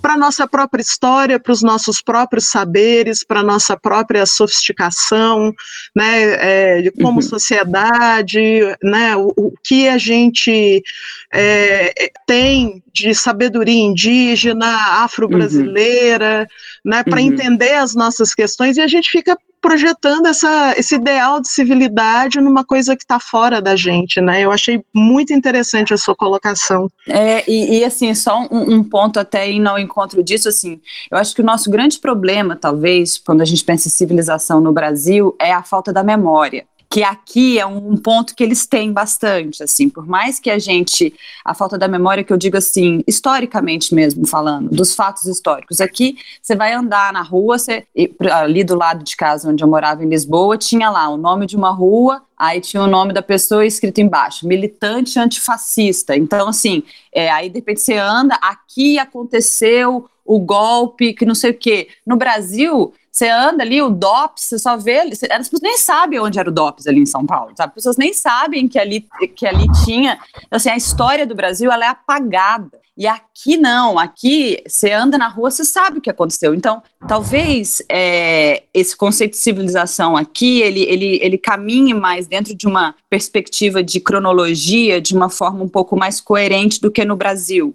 para 0.00 0.16
nossa 0.16 0.46
própria 0.46 0.80
história, 0.80 1.40
para 1.40 1.52
os 1.52 1.60
nossos 1.60 2.00
próprios 2.00 2.48
saberes, 2.48 3.24
para 3.24 3.42
nossa 3.42 3.76
própria 3.76 4.24
sofisticação, 4.26 5.52
né? 5.92 6.22
É, 6.22 6.90
como 7.02 7.16
uhum. 7.16 7.22
sociedade, 7.22 8.40
né? 8.80 9.16
O, 9.16 9.32
o, 9.36 9.52
que 9.64 9.88
a 9.88 9.98
gente 9.98 10.84
é, 11.32 12.12
tem 12.28 12.80
de 12.92 13.12
sabedoria 13.12 13.82
indígena, 13.82 15.02
afro-brasileira, 15.02 16.46
uhum. 16.84 16.90
né? 16.92 17.02
Para 17.02 17.20
uhum 17.20 17.39
entender 17.40 17.74
as 17.74 17.94
nossas 17.94 18.34
questões 18.34 18.76
e 18.76 18.80
a 18.80 18.86
gente 18.86 19.10
fica 19.10 19.36
projetando 19.60 20.26
essa, 20.26 20.74
esse 20.78 20.94
ideal 20.94 21.40
de 21.40 21.48
civilidade 21.48 22.40
numa 22.40 22.64
coisa 22.64 22.96
que 22.96 23.02
está 23.02 23.20
fora 23.20 23.60
da 23.60 23.76
gente, 23.76 24.20
né? 24.20 24.42
Eu 24.42 24.50
achei 24.50 24.82
muito 24.94 25.34
interessante 25.34 25.92
a 25.92 25.98
sua 25.98 26.16
colocação. 26.16 26.88
É, 27.06 27.44
e, 27.50 27.78
e 27.78 27.84
assim, 27.84 28.14
só 28.14 28.40
um, 28.50 28.76
um, 28.76 28.82
ponto 28.82 29.20
até 29.20 29.50
ir 29.50 29.66
ao 29.66 29.78
encontro 29.78 30.22
disso, 30.22 30.48
assim, 30.48 30.80
eu 31.10 31.18
acho 31.18 31.34
que 31.34 31.42
o 31.42 31.44
nosso 31.44 31.70
grande 31.70 31.98
problema, 31.98 32.56
talvez, 32.56 33.18
quando 33.18 33.42
a 33.42 33.44
gente 33.44 33.62
pensa 33.62 33.88
em 33.88 33.90
civilização 33.90 34.60
no 34.60 34.72
Brasil, 34.72 35.36
é 35.38 35.52
a 35.52 35.62
falta 35.62 35.92
da 35.92 36.02
memória 36.02 36.64
que 36.92 37.04
aqui 37.04 37.56
é 37.56 37.64
um 37.64 37.96
ponto 37.96 38.34
que 38.34 38.42
eles 38.42 38.66
têm 38.66 38.92
bastante, 38.92 39.62
assim, 39.62 39.88
por 39.88 40.04
mais 40.04 40.40
que 40.40 40.50
a 40.50 40.58
gente, 40.58 41.14
a 41.44 41.54
falta 41.54 41.78
da 41.78 41.86
memória 41.86 42.24
que 42.24 42.32
eu 42.32 42.36
digo 42.36 42.56
assim, 42.56 43.04
historicamente 43.06 43.94
mesmo 43.94 44.26
falando, 44.26 44.68
dos 44.70 44.92
fatos 44.92 45.24
históricos, 45.24 45.80
aqui 45.80 46.18
você 46.42 46.56
vai 46.56 46.72
andar 46.72 47.12
na 47.12 47.22
rua, 47.22 47.58
você, 47.58 47.86
ali 48.32 48.64
do 48.64 48.74
lado 48.74 49.04
de 49.04 49.16
casa 49.16 49.48
onde 49.48 49.62
eu 49.62 49.68
morava 49.68 50.02
em 50.04 50.08
Lisboa, 50.08 50.58
tinha 50.58 50.90
lá 50.90 51.08
o 51.08 51.16
nome 51.16 51.46
de 51.46 51.54
uma 51.54 51.70
rua, 51.70 52.22
aí 52.40 52.58
tinha 52.60 52.82
o 52.82 52.86
nome 52.86 53.12
da 53.12 53.20
pessoa 53.20 53.66
escrito 53.66 54.00
embaixo, 54.00 54.46
militante 54.46 55.18
antifascista, 55.18 56.16
então 56.16 56.48
assim, 56.48 56.82
é, 57.12 57.30
aí 57.30 57.50
de 57.50 57.56
repente 57.56 57.82
você 57.82 57.98
anda, 57.98 58.34
aqui 58.40 58.98
aconteceu 58.98 60.08
o 60.24 60.38
golpe, 60.38 61.12
que 61.12 61.26
não 61.26 61.34
sei 61.34 61.50
o 61.50 61.58
quê. 61.58 61.88
No 62.06 62.16
Brasil, 62.16 62.94
você 63.10 63.28
anda 63.28 63.64
ali, 63.64 63.82
o 63.82 63.90
DOPS, 63.90 64.44
você 64.44 64.58
só 64.58 64.76
vê. 64.76 65.00
As 65.00 65.18
pessoas 65.18 65.60
nem 65.60 65.76
sabem 65.76 66.20
onde 66.20 66.38
era 66.38 66.48
o 66.48 66.52
DOPS 66.52 66.86
ali 66.86 67.00
em 67.00 67.06
São 67.06 67.26
Paulo, 67.26 67.52
sabe? 67.56 67.70
As 67.70 67.74
pessoas 67.74 67.96
nem 67.96 68.14
sabem 68.14 68.68
que 68.68 68.78
ali, 68.78 69.06
que 69.34 69.44
ali 69.44 69.66
tinha. 69.84 70.18
Então, 70.36 70.56
assim, 70.56 70.70
a 70.70 70.76
história 70.76 71.26
do 71.26 71.34
Brasil 71.34 71.70
ela 71.70 71.84
é 71.84 71.88
apagada. 71.88 72.80
E 72.96 73.06
aqui 73.06 73.56
não, 73.56 73.98
aqui 73.98 74.62
você 74.66 74.92
anda 74.92 75.18
na 75.18 75.26
rua, 75.26 75.50
você 75.50 75.64
sabe 75.64 75.98
o 75.98 76.00
que 76.00 76.10
aconteceu. 76.10 76.54
Então, 76.54 76.82
talvez 77.06 77.82
é, 77.90 78.62
esse 78.74 78.96
conceito 78.96 79.32
de 79.32 79.38
civilização 79.38 80.16
aqui, 80.16 80.60
ele, 80.60 80.82
ele, 80.82 81.18
ele 81.22 81.38
caminhe 81.38 81.94
mais 81.94 82.26
dentro 82.26 82.54
de 82.54 82.66
uma 82.66 82.94
perspectiva 83.08 83.82
de 83.82 84.00
cronologia, 84.00 85.00
de 85.00 85.14
uma 85.14 85.30
forma 85.30 85.62
um 85.62 85.68
pouco 85.68 85.96
mais 85.96 86.20
coerente 86.20 86.80
do 86.80 86.90
que 86.90 87.04
no 87.04 87.16
Brasil. 87.16 87.74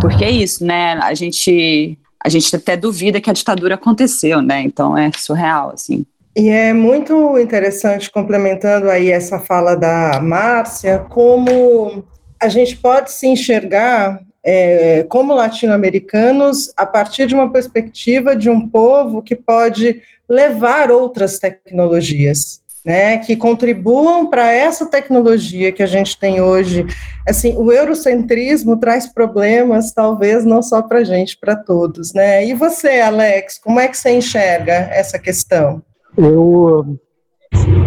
Porque 0.00 0.24
é 0.24 0.30
isso, 0.30 0.64
né? 0.64 0.94
A 1.02 1.14
gente, 1.14 1.98
a 2.24 2.28
gente 2.28 2.54
até 2.54 2.76
duvida 2.76 3.20
que 3.20 3.30
a 3.30 3.34
ditadura 3.34 3.74
aconteceu, 3.74 4.40
né? 4.40 4.62
Então 4.62 4.96
é 4.96 5.10
surreal, 5.16 5.70
assim. 5.70 6.04
E 6.34 6.48
é 6.48 6.72
muito 6.72 7.38
interessante, 7.38 8.10
complementando 8.10 8.88
aí 8.88 9.10
essa 9.10 9.38
fala 9.38 9.74
da 9.74 10.18
Márcia, 10.22 10.98
como 11.10 12.02
a 12.40 12.48
gente 12.48 12.76
pode 12.76 13.12
se 13.12 13.26
enxergar 13.26 14.18
é, 14.44 15.04
como 15.08 15.34
latino-americanos 15.34 16.72
a 16.76 16.84
partir 16.84 17.26
de 17.26 17.34
uma 17.34 17.50
perspectiva 17.50 18.34
de 18.34 18.50
um 18.50 18.68
povo 18.68 19.22
que 19.22 19.36
pode 19.36 20.02
levar 20.28 20.90
outras 20.90 21.38
tecnologias. 21.38 22.60
Né, 22.84 23.18
que 23.18 23.36
contribuam 23.36 24.26
para 24.26 24.50
essa 24.50 24.84
tecnologia 24.86 25.70
que 25.70 25.84
a 25.84 25.86
gente 25.86 26.18
tem 26.18 26.40
hoje. 26.40 26.84
Assim, 27.24 27.56
o 27.56 27.70
eurocentrismo 27.70 28.76
traz 28.76 29.06
problemas, 29.06 29.92
talvez 29.92 30.44
não 30.44 30.60
só 30.60 30.82
para 30.82 30.98
a 30.98 31.04
gente, 31.04 31.38
para 31.38 31.54
todos, 31.54 32.12
né? 32.12 32.44
E 32.44 32.54
você, 32.54 32.98
Alex, 32.98 33.60
como 33.60 33.78
é 33.78 33.86
que 33.86 33.96
você 33.96 34.10
enxerga 34.10 34.72
essa 34.72 35.16
questão? 35.16 35.80
Eu 36.18 36.98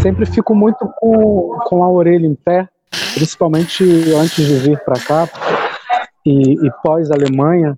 sempre 0.02 0.26
fico 0.26 0.56
muito 0.56 0.90
com, 1.00 1.58
com 1.66 1.84
a 1.84 1.90
orelha 1.90 2.26
em 2.26 2.36
pé, 2.36 2.66
principalmente 3.16 3.84
antes 4.14 4.46
de 4.46 4.56
vir 4.60 4.80
para 4.86 4.98
cá, 4.98 5.30
e, 6.26 6.66
e 6.66 6.72
pós-Alemanha, 6.82 7.78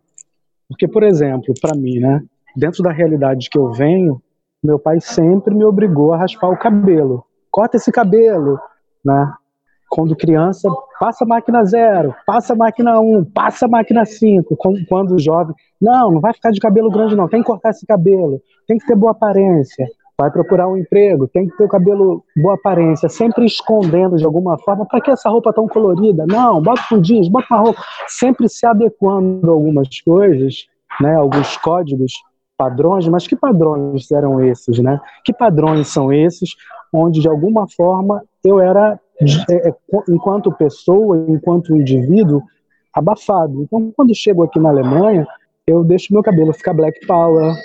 porque, 0.68 0.88
por 0.88 1.04
exemplo, 1.04 1.54
para 1.62 1.76
mim, 1.76 2.00
né, 2.00 2.24
dentro 2.56 2.82
da 2.82 2.92
realidade 2.92 3.50
que 3.50 3.58
eu 3.58 3.72
venho, 3.72 4.22
meu 4.64 4.80
pai 4.80 5.00
sempre 5.00 5.54
me 5.54 5.64
obrigou 5.64 6.14
a 6.14 6.18
raspar 6.18 6.50
o 6.50 6.58
cabelo. 6.58 7.24
Corta 7.52 7.78
esse 7.78 7.92
cabelo, 7.92 8.60
né? 9.04 9.34
Quando 9.90 10.18
criança, 10.18 10.70
passa 11.00 11.26
máquina 11.26 11.64
zero, 11.64 12.14
passa 12.26 12.54
máquina 12.54 13.00
um, 13.00 13.24
passa 13.24 13.68
máquina 13.68 14.06
cinco. 14.06 14.58
Quando 14.90 15.18
jovem, 15.18 15.56
não, 15.80 16.12
não 16.12 16.20
vai 16.20 16.34
ficar 16.34 16.52
de 16.52 16.60
cabelo 16.60 16.92
grande 16.92 17.16
não, 17.16 17.30
tem 17.30 17.42
que 17.42 17.48
cortar 17.48 17.70
esse 17.70 17.86
cabelo, 17.86 18.42
tem 18.68 18.78
que 18.78 18.86
ter 18.86 18.96
boa 18.96 19.12
aparência 19.12 19.88
vai 20.18 20.32
procurar 20.32 20.68
um 20.68 20.76
emprego, 20.76 21.28
tem 21.28 21.48
que 21.48 21.56
ter 21.56 21.64
o 21.64 21.70
cabelo 21.70 22.24
boa 22.36 22.56
aparência, 22.56 23.08
sempre 23.08 23.46
escondendo 23.46 24.18
de 24.18 24.26
alguma 24.26 24.58
forma. 24.58 24.86
Para 24.86 25.00
que 25.00 25.12
essa 25.12 25.30
roupa 25.30 25.54
tão 25.54 25.68
colorida? 25.68 26.26
Não, 26.26 26.62
bota 26.62 26.82
um 26.92 27.02
jeans, 27.02 27.30
bota 27.30 27.46
uma 27.52 27.60
roupa. 27.60 27.82
Sempre 28.08 28.50
se 28.50 28.66
adequando 28.66 29.50
a 29.50 29.54
algumas 29.54 30.02
coisas, 30.02 30.66
né, 31.00 31.16
alguns 31.16 31.56
códigos, 31.58 32.14
padrões, 32.58 33.08
mas 33.08 33.28
que 33.28 33.36
padrões 33.36 34.12
eram 34.12 34.44
esses, 34.44 34.80
né? 34.80 35.00
Que 35.24 35.32
padrões 35.32 35.88
são 35.88 36.12
esses 36.12 36.56
onde 36.92 37.22
de 37.22 37.28
alguma 37.28 37.68
forma 37.70 38.24
eu 38.44 38.60
era 38.60 39.00
é, 39.50 39.70
é, 39.70 39.76
enquanto 40.10 40.52
pessoa, 40.52 41.26
enquanto 41.28 41.76
indivíduo, 41.76 42.42
abafado. 42.94 43.64
Então, 43.64 43.92
quando 43.96 44.16
chego 44.16 44.44
aqui 44.44 44.60
na 44.60 44.70
Alemanha, 44.70 45.28
eu 45.66 45.84
deixo 45.84 46.14
meu 46.14 46.24
cabelo 46.24 46.54
ficar 46.54 46.74
black 46.74 47.06
power, 47.06 47.56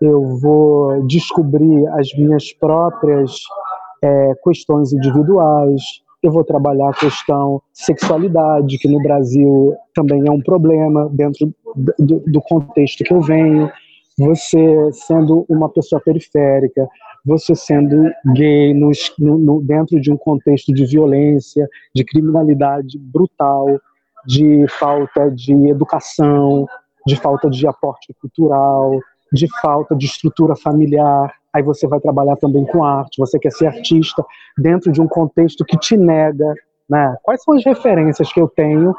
eu 0.00 0.38
vou 0.38 1.06
descobrir 1.06 1.86
as 1.88 2.12
minhas 2.16 2.52
próprias 2.52 3.40
é, 4.02 4.34
questões 4.42 4.92
individuais, 4.92 5.82
eu 6.22 6.32
vou 6.32 6.44
trabalhar 6.44 6.90
a 6.90 6.94
questão 6.94 7.62
sexualidade, 7.72 8.78
que 8.78 8.88
no 8.88 9.00
Brasil 9.00 9.74
também 9.94 10.26
é 10.26 10.30
um 10.30 10.40
problema 10.40 11.08
dentro 11.12 11.54
do, 11.98 12.20
do 12.26 12.40
contexto 12.42 13.04
que 13.04 13.12
eu 13.12 13.20
venho. 13.20 13.70
Você 14.18 14.90
sendo 14.92 15.46
uma 15.48 15.68
pessoa 15.68 16.00
periférica, 16.00 16.88
você 17.24 17.54
sendo 17.54 18.10
gay 18.34 18.74
no, 18.74 18.90
no, 19.18 19.62
dentro 19.62 20.00
de 20.00 20.10
um 20.10 20.16
contexto 20.16 20.72
de 20.74 20.84
violência, 20.86 21.68
de 21.94 22.04
criminalidade 22.04 22.98
brutal, 22.98 23.78
de 24.26 24.66
falta 24.68 25.30
de 25.30 25.52
educação, 25.68 26.66
de 27.06 27.14
falta 27.14 27.48
de 27.48 27.64
aporte 27.66 28.12
cultural, 28.20 28.98
de 29.32 29.46
falta 29.60 29.94
de 29.94 30.06
estrutura 30.06 30.54
familiar. 30.56 31.32
Aí 31.52 31.62
você 31.62 31.86
vai 31.86 32.00
trabalhar 32.00 32.36
também 32.36 32.64
com 32.64 32.84
arte, 32.84 33.18
você 33.18 33.38
quer 33.38 33.52
ser 33.52 33.66
artista 33.66 34.24
dentro 34.56 34.92
de 34.92 35.00
um 35.00 35.08
contexto 35.08 35.64
que 35.64 35.78
te 35.78 35.96
nega. 35.96 36.54
Né? 36.88 37.16
Quais 37.22 37.42
são 37.42 37.54
as 37.54 37.64
referências 37.64 38.32
que 38.32 38.40
eu 38.40 38.48
tenho 38.48 38.94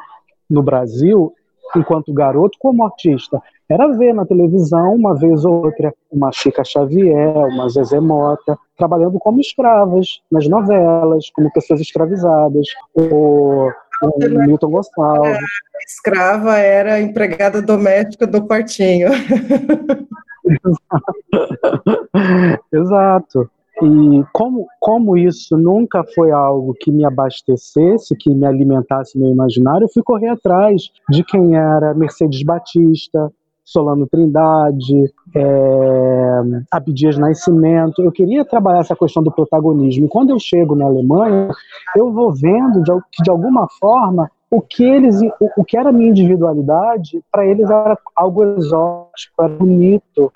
no 0.50 0.62
Brasil 0.62 1.34
enquanto 1.76 2.14
garoto 2.14 2.58
como 2.60 2.86
artista? 2.86 3.42
Era 3.70 3.88
ver 3.90 4.14
na 4.14 4.26
televisão, 4.26 4.96
uma 4.96 5.16
vez 5.16 5.46
ou 5.46 5.66
outra, 5.66 5.94
uma 6.12 6.32
Chica 6.32 6.64
Xavier, 6.64 7.38
uma 7.48 7.70
Zezé 7.70 8.00
Mota, 8.00 8.58
trabalhando 8.76 9.20
como 9.20 9.40
escravas 9.40 10.22
nas 10.32 10.48
novelas, 10.48 11.30
como 11.30 11.54
pessoas 11.54 11.80
escravizadas, 11.80 12.66
ou 12.96 13.72
o 14.02 14.46
Milton 14.46 14.72
Gonçalves. 14.72 15.38
A 15.38 15.84
escrava 15.88 16.58
era 16.58 17.00
empregada 17.00 17.62
doméstica 17.62 18.26
do 18.26 18.46
quartinho. 18.48 19.10
Exato. 22.72 23.50
E 23.82 24.24
como, 24.34 24.68
como 24.80 25.18
isso 25.18 25.58
nunca 25.58 26.04
foi 26.16 26.32
algo 26.32 26.74
que 26.74 26.92
me 26.92 27.06
abastecesse, 27.06 28.16
que 28.16 28.30
me 28.30 28.46
alimentasse 28.46 29.18
meu 29.18 29.30
imaginário, 29.30 29.86
eu 29.86 29.90
fui 29.90 30.04
correr 30.04 30.28
atrás 30.28 30.90
de 31.10 31.24
quem 31.24 31.56
era 31.56 31.94
Mercedes 31.94 32.44
Batista, 32.44 33.32
Solano 33.64 34.08
Trindade, 34.08 35.14
é, 35.36 36.42
Abdias 36.72 37.18
Nascimento. 37.18 38.02
Eu 38.02 38.12
queria 38.12 38.44
trabalhar 38.44 38.80
essa 38.80 38.96
questão 38.96 39.22
do 39.22 39.32
protagonismo. 39.32 40.08
E 40.08 40.10
quando 40.10 40.32
eu 40.32 40.40
chego 40.40 40.76
na 40.76 40.86
Alemanha, 40.86 41.50
eu 41.96 42.12
vou 42.12 42.34
vendo 42.34 42.82
que, 43.12 43.24
de 43.24 43.30
alguma 43.30 43.68
forma, 43.80 44.30
o 44.52 44.62
que 44.62 44.84
eles, 44.84 45.20
o, 45.58 45.64
que 45.64 45.78
era 45.78 45.92
minha 45.92 46.10
individualidade, 46.10 47.22
para 47.32 47.46
eles 47.46 47.70
era 47.70 47.98
algo 48.16 48.44
exótico, 48.58 49.42
era 49.42 49.50
bonito. 49.50 50.32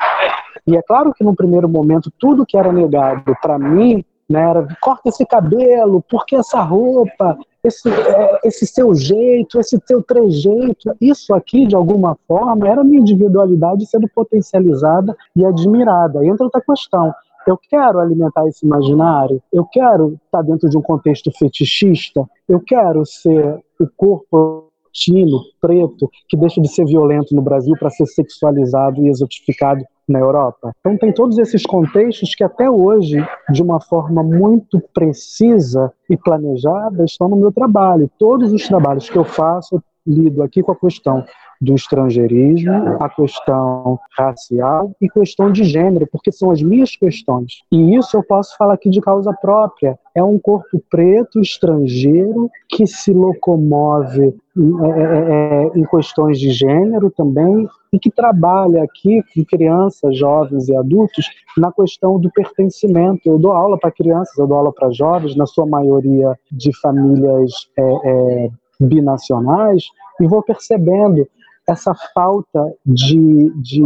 E 0.67 0.78
é 0.78 0.82
claro 0.82 1.13
que 1.13 1.23
no 1.23 1.36
primeiro 1.36 1.67
momento, 1.67 2.12
tudo 2.19 2.45
que 2.45 2.58
era 2.58 2.71
negado 2.71 3.36
para 3.41 3.58
mim, 3.58 4.06
né, 4.30 4.49
era 4.49 4.67
corta 4.80 5.10
esse 5.10 5.26
cabelo, 5.26 6.04
por 6.10 6.26
que 6.26 6.36
essa 6.36 6.62
roupa, 6.62 7.38
esse, 7.63 7.89
é, 7.89 8.39
esse 8.43 8.67
seu 8.67 8.93
jeito, 8.93 9.60
esse 9.60 9.80
seu 9.86 10.02
trejeito, 10.04 10.95
isso 11.02 11.34
aqui, 11.34 11.65
de 11.65 11.76
alguma 11.76 12.17
forma, 12.28 12.67
era 12.67 12.84
minha 12.84 13.02
individualidade 13.02 13.86
sendo 13.86 14.08
potencializada 14.13 15.15
e 15.36 15.45
admirada. 15.45 16.26
Entra 16.26 16.45
outra 16.45 16.62
questão. 16.62 17.13
Eu 17.45 17.60
quero 17.69 17.99
alimentar 17.99 18.47
esse 18.47 18.65
imaginário, 18.65 19.41
eu 19.52 19.65
quero 19.65 20.17
estar 20.26 20.41
dentro 20.43 20.69
de 20.69 20.78
um 20.78 20.82
contexto 20.82 21.30
fetichista, 21.38 22.26
eu 22.47 22.62
quero 22.62 23.06
ser 23.06 23.60
o 23.84 23.89
corpo 23.96 24.72
latino, 24.93 25.41
preto, 25.60 26.10
que 26.30 26.38
deixa 26.38 26.62
de 26.62 26.67
ser 26.67 26.86
violento 26.86 27.36
no 27.36 27.41
Brasil 27.41 27.76
para 27.80 27.89
ser 27.89 28.06
sexualizado 28.06 29.02
e 29.02 29.10
exotificado 29.10 29.84
na 30.08 30.19
Europa. 30.19 30.72
Então 30.80 30.98
tem 30.98 31.12
todos 31.12 31.38
esses 31.39 31.65
contextos 31.65 32.36
que 32.36 32.43
até 32.43 32.69
hoje, 32.69 33.26
de 33.52 33.63
uma 33.63 33.82
forma 33.82 34.22
muito 34.22 34.80
precisa 34.93 35.91
e 36.10 36.15
planejada, 36.15 37.04
estão 37.06 37.28
no 37.28 37.38
meu 37.38 37.52
trabalho. 37.52 38.10
Todos 38.19 38.52
os 38.52 38.67
trabalhos 38.67 39.10
que 39.10 39.17
eu 39.17 39.24
faço, 39.24 39.76
eu 39.76 39.82
lido 40.06 40.43
aqui 40.43 40.62
com 40.62 40.74
a 40.74 40.76
questão 40.76 41.26
do 41.62 41.74
estrangeirismo, 41.76 42.98
a 43.00 43.10
questão 43.10 44.00
racial 44.18 44.96
e 45.00 45.10
questão 45.10 45.52
de 45.52 45.63
gênero, 45.63 46.08
porque 46.12 46.32
são 46.32 46.52
as 46.52 46.62
minhas 46.62 46.96
questões. 46.96 47.63
E 47.72 47.96
isso 47.96 48.18
eu 48.18 48.24
posso 48.24 48.58
falar 48.58 48.74
aqui 48.74 48.89
de 48.89 49.02
causa 49.02 49.34
própria. 49.34 49.98
É 50.16 50.24
um 50.24 50.38
corpo 50.38 50.82
preto 50.89 51.39
estrangeiro 51.39 52.50
que 52.70 52.86
se 52.86 53.12
locomove 53.12 54.36
é, 54.56 54.62
é, 54.62 55.63
é, 55.66 55.80
em 55.80 55.84
questões 55.86 56.39
de 56.39 56.52
gênero 56.52 57.10
também 57.10 57.68
e 57.92 57.98
que 57.98 58.12
trabalha 58.12 58.84
aqui 58.84 59.24
com 59.34 59.44
crianças, 59.44 60.16
jovens 60.16 60.70
e 60.70 60.76
adultos 60.76 61.28
na 61.58 61.72
questão 61.72 62.20
do 62.20 62.30
pertencimento. 62.32 63.22
Eu 63.26 63.39
dou 63.39 63.52
aula 63.52 63.80
para 63.80 63.92
crianças, 63.92 64.38
eu 64.38 64.46
dou 64.46 64.58
aula 64.58 64.72
para 64.72 64.92
jovens, 64.92 65.36
na 65.36 65.48
sua 65.48 65.66
maioria 65.66 66.38
de 66.52 66.72
famílias 66.80 67.68
é, 67.76 67.82
é, 67.82 68.50
binacionais, 68.80 69.86
e 70.22 70.28
vou 70.28 70.44
percebendo 70.44 71.28
essa 71.67 71.93
falta 72.13 72.73
de, 72.86 73.52
de, 73.56 73.82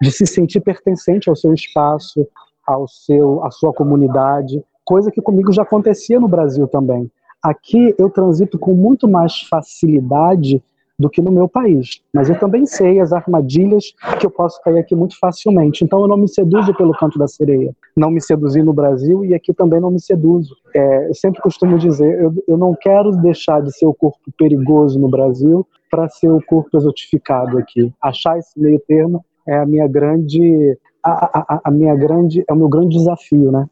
de 0.00 0.10
se 0.10 0.26
sentir 0.26 0.60
pertencente 0.60 1.28
ao 1.28 1.36
seu 1.36 1.54
espaço, 1.54 2.26
ao 2.66 2.86
seu, 2.86 3.44
à 3.44 3.50
sua 3.50 3.72
comunidade, 3.72 4.62
coisa 4.84 5.10
que 5.10 5.22
comigo 5.22 5.52
já 5.52 5.62
acontecia 5.62 6.20
no 6.20 6.28
Brasil 6.28 6.66
também. 6.68 7.10
Aqui 7.42 7.94
eu 7.98 8.10
transito 8.10 8.58
com 8.58 8.74
muito 8.74 9.06
mais 9.06 9.40
facilidade 9.42 10.62
do 10.98 11.08
que 11.08 11.22
no 11.22 11.30
meu 11.30 11.48
país. 11.48 12.00
Mas 12.12 12.28
eu 12.28 12.38
também 12.38 12.66
sei 12.66 13.00
as 13.00 13.12
armadilhas 13.12 13.94
que 14.18 14.26
eu 14.26 14.30
posso 14.30 14.60
cair 14.62 14.78
aqui 14.78 14.94
muito 14.94 15.18
facilmente. 15.18 15.84
Então 15.84 16.00
eu 16.00 16.08
não 16.08 16.16
me 16.16 16.28
seduzo 16.28 16.74
pelo 16.74 16.92
canto 16.92 17.18
da 17.18 17.28
sereia. 17.28 17.74
Não 17.96 18.10
me 18.10 18.20
seduzi 18.20 18.62
no 18.62 18.72
Brasil 18.72 19.24
e 19.24 19.34
aqui 19.34 19.54
também 19.54 19.80
não 19.80 19.90
me 19.90 20.00
seduzo. 20.00 20.56
É, 20.74 21.08
eu 21.08 21.14
sempre 21.14 21.40
costumo 21.40 21.78
dizer, 21.78 22.20
eu, 22.20 22.34
eu 22.48 22.56
não 22.56 22.74
quero 22.74 23.12
deixar 23.12 23.62
de 23.62 23.76
ser 23.76 23.86
o 23.86 23.94
corpo 23.94 24.18
perigoso 24.36 24.98
no 24.98 25.08
Brasil 25.08 25.66
para 25.90 26.08
ser 26.08 26.30
o 26.30 26.42
corpo 26.44 26.76
exotificado 26.76 27.58
aqui. 27.58 27.92
Achar 28.02 28.38
esse 28.38 28.58
meio 28.58 28.80
termo 28.80 29.24
é 29.46 29.56
a 29.56 29.66
minha 29.66 29.86
grande, 29.86 30.76
a, 31.02 31.54
a, 31.54 31.60
a 31.64 31.70
minha 31.70 31.94
grande, 31.94 32.44
é 32.46 32.52
o 32.52 32.56
meu 32.56 32.68
grande 32.68 32.96
desafio, 32.96 33.50
né? 33.50 33.66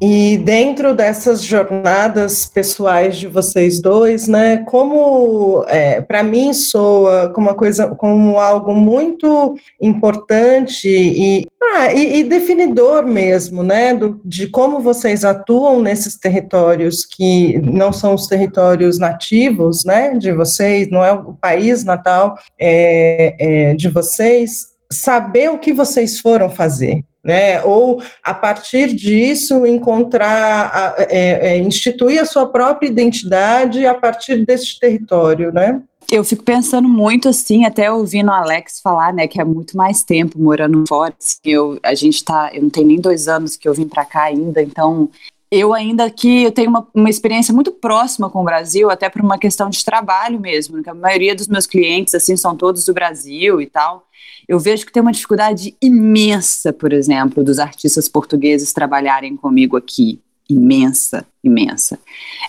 E 0.00 0.38
dentro 0.38 0.94
dessas 0.94 1.42
jornadas 1.42 2.46
pessoais 2.46 3.18
de 3.18 3.26
vocês 3.26 3.82
dois, 3.82 4.26
né, 4.26 4.64
como 4.64 5.62
é, 5.68 6.00
para 6.00 6.22
mim 6.22 6.54
soa 6.54 7.28
como 7.34 7.48
uma 7.48 7.54
coisa, 7.54 7.88
como 7.88 8.38
algo 8.38 8.74
muito 8.74 9.54
importante 9.78 10.88
e, 10.88 11.46
ah, 11.62 11.92
e, 11.92 12.20
e 12.20 12.24
definidor 12.24 13.06
mesmo, 13.06 13.62
né, 13.62 13.92
do, 13.92 14.18
de 14.24 14.46
como 14.46 14.80
vocês 14.80 15.22
atuam 15.22 15.82
nesses 15.82 16.16
territórios 16.16 17.04
que 17.04 17.58
não 17.58 17.92
são 17.92 18.14
os 18.14 18.26
territórios 18.26 18.98
nativos, 18.98 19.84
né, 19.84 20.16
de 20.16 20.32
vocês, 20.32 20.88
não 20.90 21.04
é 21.04 21.12
o 21.12 21.34
país 21.34 21.84
natal 21.84 22.38
é, 22.58 23.36
é, 23.38 23.74
de 23.74 23.90
vocês, 23.90 24.68
saber 24.90 25.50
o 25.50 25.58
que 25.58 25.74
vocês 25.74 26.20
foram 26.20 26.48
fazer, 26.48 27.04
né? 27.22 27.62
Ou 27.62 28.02
a 28.22 28.34
partir 28.34 28.94
disso 28.94 29.66
encontrar, 29.66 30.94
é, 30.98 31.52
é, 31.52 31.58
instituir 31.58 32.20
a 32.20 32.24
sua 32.24 32.46
própria 32.46 32.88
identidade 32.88 33.86
a 33.86 33.94
partir 33.94 34.44
desse 34.44 34.78
território, 34.78 35.52
né? 35.52 35.80
Eu 36.10 36.24
fico 36.24 36.42
pensando 36.42 36.88
muito 36.88 37.28
assim, 37.28 37.64
até 37.64 37.90
ouvindo 37.90 38.30
o 38.30 38.34
Alex 38.34 38.80
falar, 38.82 39.12
né, 39.12 39.28
que 39.28 39.40
é 39.40 39.44
muito 39.44 39.76
mais 39.76 40.02
tempo 40.02 40.40
morando 40.40 40.82
fora. 40.88 41.14
Assim, 41.16 41.38
eu, 41.44 41.78
a 41.84 41.94
gente 41.94 42.24
tá, 42.24 42.50
eu 42.52 42.62
não 42.62 42.70
tenho 42.70 42.88
nem 42.88 43.00
dois 43.00 43.28
anos 43.28 43.56
que 43.56 43.68
eu 43.68 43.74
vim 43.74 43.86
para 43.86 44.04
cá 44.04 44.24
ainda, 44.24 44.60
então 44.60 45.08
eu 45.50 45.74
ainda 45.74 46.04
aqui 46.04 46.44
eu 46.44 46.52
tenho 46.52 46.70
uma, 46.70 46.86
uma 46.94 47.10
experiência 47.10 47.52
muito 47.52 47.72
próxima 47.72 48.30
com 48.30 48.40
o 48.40 48.44
Brasil, 48.44 48.90
até 48.90 49.08
por 49.08 49.20
uma 49.20 49.38
questão 49.38 49.68
de 49.68 49.84
trabalho 49.84 50.38
mesmo, 50.38 50.76
né, 50.76 50.82
que 50.82 50.90
a 50.90 50.94
maioria 50.94 51.34
dos 51.34 51.48
meus 51.48 51.66
clientes 51.66 52.14
assim 52.14 52.36
são 52.36 52.56
todos 52.56 52.84
do 52.84 52.94
Brasil 52.94 53.60
e 53.60 53.66
tal. 53.66 54.06
Eu 54.48 54.58
vejo 54.58 54.84
que 54.84 54.92
tem 54.92 55.02
uma 55.02 55.12
dificuldade 55.12 55.76
imensa, 55.80 56.72
por 56.72 56.92
exemplo, 56.92 57.42
dos 57.42 57.58
artistas 57.58 58.08
portugueses 58.08 58.72
trabalharem 58.72 59.36
comigo 59.36 59.76
aqui, 59.76 60.20
imensa, 60.48 61.24
imensa. 61.42 61.98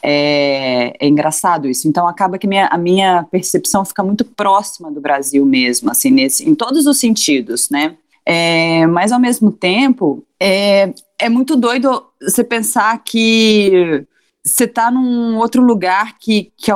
É, 0.01 0.95
é, 0.99 1.07
engraçado 1.07 1.67
isso. 1.67 1.87
Então 1.87 2.07
acaba 2.07 2.37
que 2.37 2.47
minha, 2.47 2.67
a 2.67 2.77
minha 2.77 3.23
percepção 3.29 3.85
fica 3.85 4.03
muito 4.03 4.25
próxima 4.25 4.91
do 4.91 4.99
Brasil 4.99 5.45
mesmo, 5.45 5.91
assim, 5.91 6.09
nesse, 6.09 6.47
em 6.47 6.55
todos 6.55 6.87
os 6.87 6.99
sentidos, 6.99 7.69
né? 7.69 7.95
É, 8.33 8.87
mas 8.87 9.11
ao 9.11 9.19
mesmo 9.19 9.51
tempo, 9.51 10.25
é, 10.39 10.93
é 11.19 11.27
muito 11.27 11.57
doido 11.57 12.07
você 12.21 12.45
pensar 12.45 13.03
que 13.03 14.05
você 14.41 14.63
está 14.63 14.89
num 14.89 15.37
outro 15.37 15.61
lugar 15.61 16.17
que, 16.17 16.49
que, 16.55 16.71
é, 16.71 16.75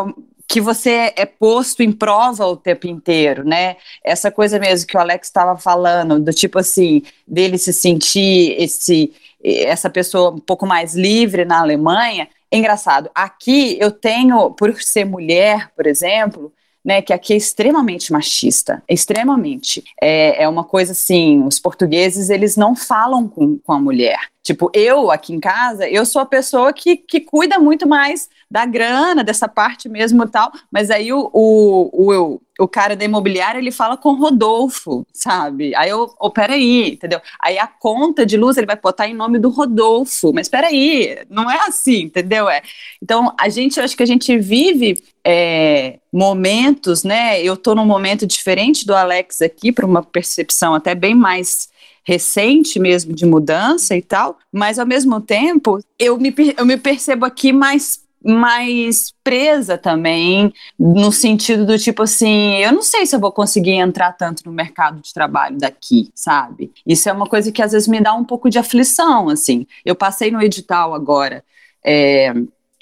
que 0.50 0.60
você 0.60 1.14
é 1.16 1.26
posto 1.26 1.82
em 1.82 1.94
prova 1.94 2.46
o 2.46 2.58
tempo 2.58 2.88
inteiro, 2.88 3.46
né? 3.46 3.78
Essa 4.04 4.30
coisa 4.30 4.60
mesmo 4.60 4.86
que 4.86 4.98
o 4.98 5.00
Alex 5.00 5.28
estava 5.30 5.58
falando, 5.58 6.20
do 6.20 6.34
tipo 6.34 6.60
assim, 6.60 7.04
dele 7.26 7.58
se 7.58 7.72
sentir 7.72 8.62
esse, 8.62 9.14
essa 9.42 9.90
pessoa 9.90 10.32
um 10.32 10.40
pouco 10.40 10.68
mais 10.68 10.94
livre 10.94 11.46
na 11.46 11.62
Alemanha. 11.62 12.28
É 12.52 12.58
engraçado. 12.58 13.10
Aqui 13.16 13.78
eu 13.80 13.92
tenho, 13.92 14.52
por 14.52 14.76
ser 14.82 15.06
mulher, 15.06 15.72
por 15.74 15.88
exemplo, 15.88 16.52
né, 16.86 17.02
que 17.02 17.12
aqui 17.12 17.34
é 17.34 17.38
extremamente 17.38 18.14
machista, 18.14 18.84
extremamente. 18.88 19.84
É, 20.00 20.44
é 20.44 20.48
uma 20.48 20.64
coisa 20.64 20.92
assim, 20.92 21.44
os 21.44 21.60
portugueses, 21.60 22.30
eles 22.30 22.56
não 22.56 22.76
falam 22.76 23.28
com, 23.28 23.58
com 23.58 23.74
a 23.74 23.80
mulher. 23.80 24.20
Tipo, 24.46 24.70
eu 24.76 25.10
aqui 25.10 25.34
em 25.34 25.40
casa, 25.40 25.90
eu 25.90 26.06
sou 26.06 26.22
a 26.22 26.26
pessoa 26.26 26.72
que, 26.72 26.98
que 26.98 27.20
cuida 27.20 27.58
muito 27.58 27.90
mais 27.90 28.30
da 28.50 28.64
grana, 28.64 29.24
dessa 29.24 29.48
parte 29.48 29.90
mesmo 29.90 30.30
tal, 30.30 30.52
mas 30.72 30.92
aí 30.92 31.12
o, 31.12 31.32
o, 31.34 31.90
o, 31.92 32.42
o 32.60 32.68
cara 32.68 32.96
da 32.96 33.04
imobiliária, 33.04 33.58
ele 33.58 33.72
fala 33.72 33.98
com 33.98 34.14
Rodolfo, 34.14 35.04
sabe? 35.12 35.74
Aí 35.74 35.90
eu, 35.90 36.14
oh, 36.20 36.30
peraí, 36.30 36.92
entendeu? 36.92 37.20
Aí 37.42 37.58
a 37.58 37.66
conta 37.66 38.24
de 38.24 38.38
luz 38.38 38.56
ele 38.56 38.68
vai 38.68 38.76
botar 38.76 39.08
em 39.08 39.16
nome 39.16 39.40
do 39.40 39.50
Rodolfo, 39.50 40.32
mas 40.32 40.48
peraí, 40.48 41.18
não 41.28 41.50
é 41.50 41.62
assim, 41.68 42.04
entendeu? 42.04 42.48
É. 42.48 42.62
Então, 43.02 43.34
a 43.40 43.50
gente, 43.50 43.78
eu 43.78 43.84
acho 43.84 43.98
que 43.98 44.04
a 44.04 44.06
gente 44.08 44.38
vive 44.38 44.96
é, 45.26 45.98
momentos, 46.14 47.04
né? 47.04 47.42
Eu 47.42 47.58
tô 47.58 47.74
num 47.74 47.84
momento 47.84 48.28
diferente 48.28 48.86
do 48.86 48.94
Alex 48.94 49.42
aqui, 49.42 49.72
para 49.72 49.88
uma 49.88 50.04
percepção 50.04 50.76
até 50.76 50.94
bem 50.94 51.16
mais 51.16 51.74
recente 52.06 52.80
mesmo 52.80 53.14
de 53.14 53.26
mudança 53.26 53.96
e 53.96 54.02
tal, 54.02 54.38
mas 54.52 54.78
ao 54.78 54.86
mesmo 54.86 55.20
tempo 55.20 55.80
eu 55.98 56.18
me, 56.18 56.34
eu 56.58 56.66
me 56.66 56.78
percebo 56.78 57.26
aqui 57.26 57.52
mais 57.52 58.06
mais 58.28 59.14
presa 59.24 59.78
também, 59.78 60.52
no 60.80 61.12
sentido 61.12 61.64
do 61.64 61.78
tipo 61.78 62.02
assim, 62.02 62.56
eu 62.56 62.72
não 62.72 62.82
sei 62.82 63.06
se 63.06 63.16
eu 63.16 63.20
vou 63.20 63.32
conseguir 63.32 63.74
entrar 63.74 64.14
tanto 64.14 64.42
no 64.48 64.52
mercado 64.52 65.00
de 65.00 65.14
trabalho 65.14 65.60
daqui, 65.60 66.10
sabe? 66.16 66.72
Isso 66.88 67.08
é 67.08 67.14
uma 67.14 67.28
coisa 67.28 67.52
que 67.52 67.62
às 67.62 67.72
vezes 67.72 67.88
me 67.88 68.02
dá 68.02 68.16
um 68.16 68.24
pouco 68.26 68.50
de 68.50 68.58
aflição, 68.58 69.30
assim. 69.30 69.68
Eu 69.86 69.96
passei 69.96 70.32
no 70.32 70.42
edital 70.42 70.96
agora, 70.96 71.44
é, 71.86 72.34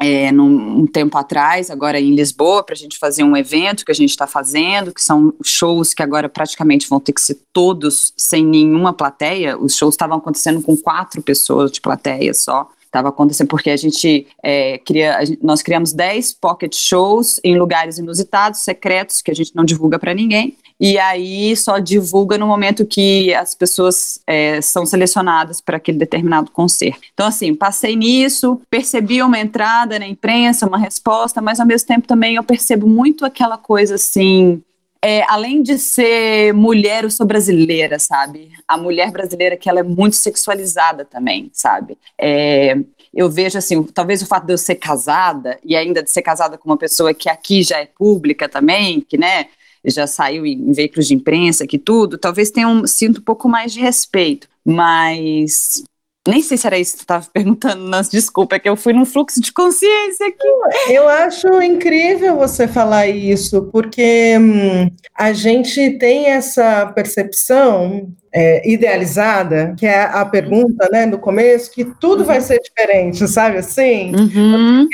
é, 0.03 0.31
num, 0.31 0.81
um 0.81 0.85
tempo 0.85 1.17
atrás, 1.17 1.69
agora 1.69 1.99
em 1.99 2.13
Lisboa, 2.13 2.63
para 2.63 2.73
a 2.73 2.77
gente 2.77 2.97
fazer 2.97 3.23
um 3.23 3.37
evento 3.37 3.85
que 3.85 3.91
a 3.91 3.95
gente 3.95 4.09
está 4.09 4.27
fazendo, 4.27 4.93
que 4.93 5.01
são 5.01 5.33
shows 5.43 5.93
que 5.93 6.03
agora 6.03 6.27
praticamente 6.27 6.87
vão 6.89 6.99
ter 6.99 7.13
que 7.13 7.21
ser 7.21 7.39
todos 7.53 8.13
sem 8.17 8.45
nenhuma 8.45 8.93
plateia. 8.93 9.57
Os 9.57 9.75
shows 9.75 9.93
estavam 9.93 10.17
acontecendo 10.17 10.61
com 10.61 10.75
quatro 10.75 11.21
pessoas 11.21 11.71
de 11.71 11.79
plateia 11.79 12.33
só 12.33 12.69
estava 12.93 13.09
acontecendo 13.09 13.47
porque 13.47 13.71
a 13.71 13.75
gente 13.77 14.27
é, 14.43 14.77
cria, 14.77 15.17
a 15.17 15.23
nós 15.41 15.63
criamos 15.63 15.91
10 15.93 16.33
pocket 16.33 16.75
shows 16.75 17.39
em 17.43 17.57
lugares 17.57 17.97
inusitados, 17.97 18.59
secretos, 18.59 19.21
que 19.21 19.31
a 19.31 19.33
gente 19.33 19.55
não 19.55 19.65
divulga 19.65 19.97
para 19.97 20.13
ninguém. 20.13 20.55
E 20.79 20.97
aí 20.99 21.55
só 21.55 21.79
divulga 21.79 22.37
no 22.37 22.45
momento 22.45 22.85
que 22.85 23.33
as 23.33 23.55
pessoas 23.55 24.19
é, 24.27 24.61
são 24.61 24.85
selecionadas 24.85 25.59
para 25.61 25.77
aquele 25.77 25.97
determinado 25.97 26.51
concerto. 26.51 27.01
Então, 27.13 27.27
assim, 27.27 27.55
passei 27.55 27.95
nisso, 27.95 28.59
percebi 28.69 29.21
uma 29.21 29.39
entrada 29.39 29.97
na 29.97 30.07
imprensa, 30.07 30.67
uma 30.67 30.77
resposta, 30.77 31.41
mas 31.41 31.59
ao 31.59 31.65
mesmo 31.65 31.87
tempo 31.87 32.07
também 32.07 32.35
eu 32.35 32.43
percebo 32.43 32.87
muito 32.87 33.25
aquela 33.25 33.57
coisa 33.57 33.95
assim 33.95 34.61
é, 35.03 35.21
além 35.27 35.61
de 35.61 35.77
ser 35.77 36.53
mulher, 36.53 37.03
eu 37.03 37.11
sou 37.11 37.25
brasileira, 37.25 37.99
sabe? 37.99 38.51
A 38.65 38.77
mulher 38.77 39.11
brasileira 39.11 39.57
que 39.57 39.69
ela 39.69 39.81
é 39.81 39.83
muito 39.83 40.15
sexualizada 40.15 41.03
também, 41.03 41.51
sabe? 41.51 41.97
É, 42.17 42.77
eu 43.13 43.29
vejo 43.29 43.57
assim, 43.57 43.83
talvez 43.83 44.21
o 44.21 44.25
fato 44.25 44.45
de 44.45 44.53
eu 44.53 44.57
ser 44.57 44.75
casada 44.75 45.59
e 45.61 45.75
ainda 45.75 46.01
de 46.01 46.09
ser 46.09 46.21
casada 46.21 46.57
com 46.57 46.69
uma 46.69 46.77
pessoa 46.77 47.13
que 47.13 47.27
aqui 47.27 47.63
já 47.63 47.79
é 47.79 47.85
pública 47.85 48.47
também, 48.47 49.01
que 49.01 49.17
né, 49.17 49.47
já 49.83 50.07
saiu 50.07 50.45
em, 50.45 50.71
veículos 50.71 51.07
de 51.07 51.15
imprensa, 51.15 51.67
que 51.67 51.77
tudo, 51.77 52.17
talvez 52.17 52.49
tenha 52.49 52.69
um 52.69 52.87
sinto 52.87 53.19
um 53.19 53.23
pouco 53.23 53.49
mais 53.49 53.73
de 53.73 53.81
respeito, 53.81 54.47
mas 54.65 55.83
nem 56.27 56.41
sei 56.41 56.57
se 56.57 56.65
era 56.65 56.77
isso 56.77 56.93
que 56.93 56.99
você 56.99 57.03
estava 57.03 57.27
perguntando, 57.31 57.83
não, 57.83 58.01
desculpa, 58.01 58.55
é 58.55 58.59
que 58.59 58.69
eu 58.69 58.75
fui 58.75 58.93
num 58.93 59.05
fluxo 59.05 59.41
de 59.41 59.51
consciência 59.51 60.27
aqui. 60.27 60.91
Eu 60.91 61.07
acho 61.07 61.47
incrível 61.61 62.37
você 62.37 62.67
falar 62.67 63.07
isso, 63.07 63.69
porque 63.71 64.37
hum, 64.39 64.89
a 65.15 65.33
gente 65.33 65.97
tem 65.97 66.27
essa 66.27 66.87
percepção 66.87 68.09
é, 68.33 68.67
idealizada, 68.67 69.75
que 69.77 69.85
é 69.85 70.03
a 70.03 70.25
pergunta, 70.25 70.89
né, 70.91 71.05
no 71.05 71.19
começo, 71.19 71.71
que 71.71 71.85
tudo 71.85 72.21
uhum. 72.21 72.25
vai 72.25 72.41
ser 72.41 72.59
diferente, 72.59 73.27
sabe 73.27 73.57
assim? 73.57 74.11
Uhum. 74.15 74.87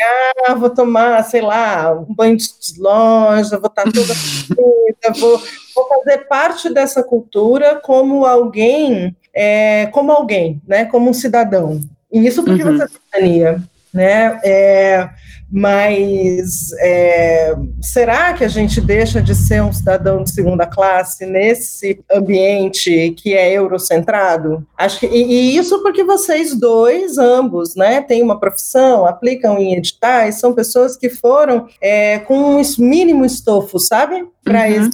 Ah, 0.45 0.55
vou 0.55 0.69
tomar, 0.69 1.23
sei 1.23 1.41
lá, 1.41 1.93
um 1.93 2.13
banho 2.13 2.35
de 2.35 2.47
loja, 2.77 3.57
vou 3.57 3.69
estar 3.69 3.83
toda 3.83 4.13
vou, 5.19 5.41
vou 5.73 5.87
fazer 5.87 6.27
parte 6.27 6.73
dessa 6.73 7.01
cultura 7.01 7.79
como 7.81 8.25
alguém 8.25 9.15
é, 9.33 9.87
como 9.87 10.11
alguém, 10.11 10.61
né, 10.67 10.85
como 10.85 11.09
um 11.09 11.13
cidadão. 11.13 11.81
E 12.11 12.25
isso 12.25 12.43
porque 12.43 12.63
uhum. 12.63 12.77
você 12.77 12.83
é 12.83 12.87
cidadania, 12.87 13.63
né? 13.93 14.39
É, 14.43 15.09
mas 15.51 16.71
é, 16.79 17.55
será 17.81 18.33
que 18.33 18.43
a 18.43 18.47
gente 18.47 18.79
deixa 18.79 19.19
de 19.19 19.33
ser 19.33 19.63
um 19.63 19.73
cidadão 19.73 20.23
de 20.23 20.31
segunda 20.31 20.67
classe 20.67 21.25
nesse 21.25 21.99
ambiente 22.11 23.15
que 23.17 23.33
é 23.33 23.51
eurocentrado? 23.51 24.65
Acho 24.77 24.99
que, 24.99 25.07
e, 25.07 25.23
e 25.23 25.57
isso 25.57 25.81
porque 25.81 26.03
vocês 26.03 26.55
dois, 26.55 27.17
ambos, 27.17 27.75
né, 27.75 28.01
têm 28.01 28.21
uma 28.21 28.39
profissão, 28.39 29.07
aplicam 29.07 29.57
em 29.57 29.73
editais, 29.73 30.39
são 30.39 30.53
pessoas 30.53 30.95
que 30.95 31.09
foram 31.09 31.67
é, 31.81 32.19
com 32.19 32.57
um 32.57 32.61
mínimo 32.77 33.25
estofo, 33.25 33.79
sabe? 33.79 34.27
Para 34.43 34.67
uhum. 34.67 34.89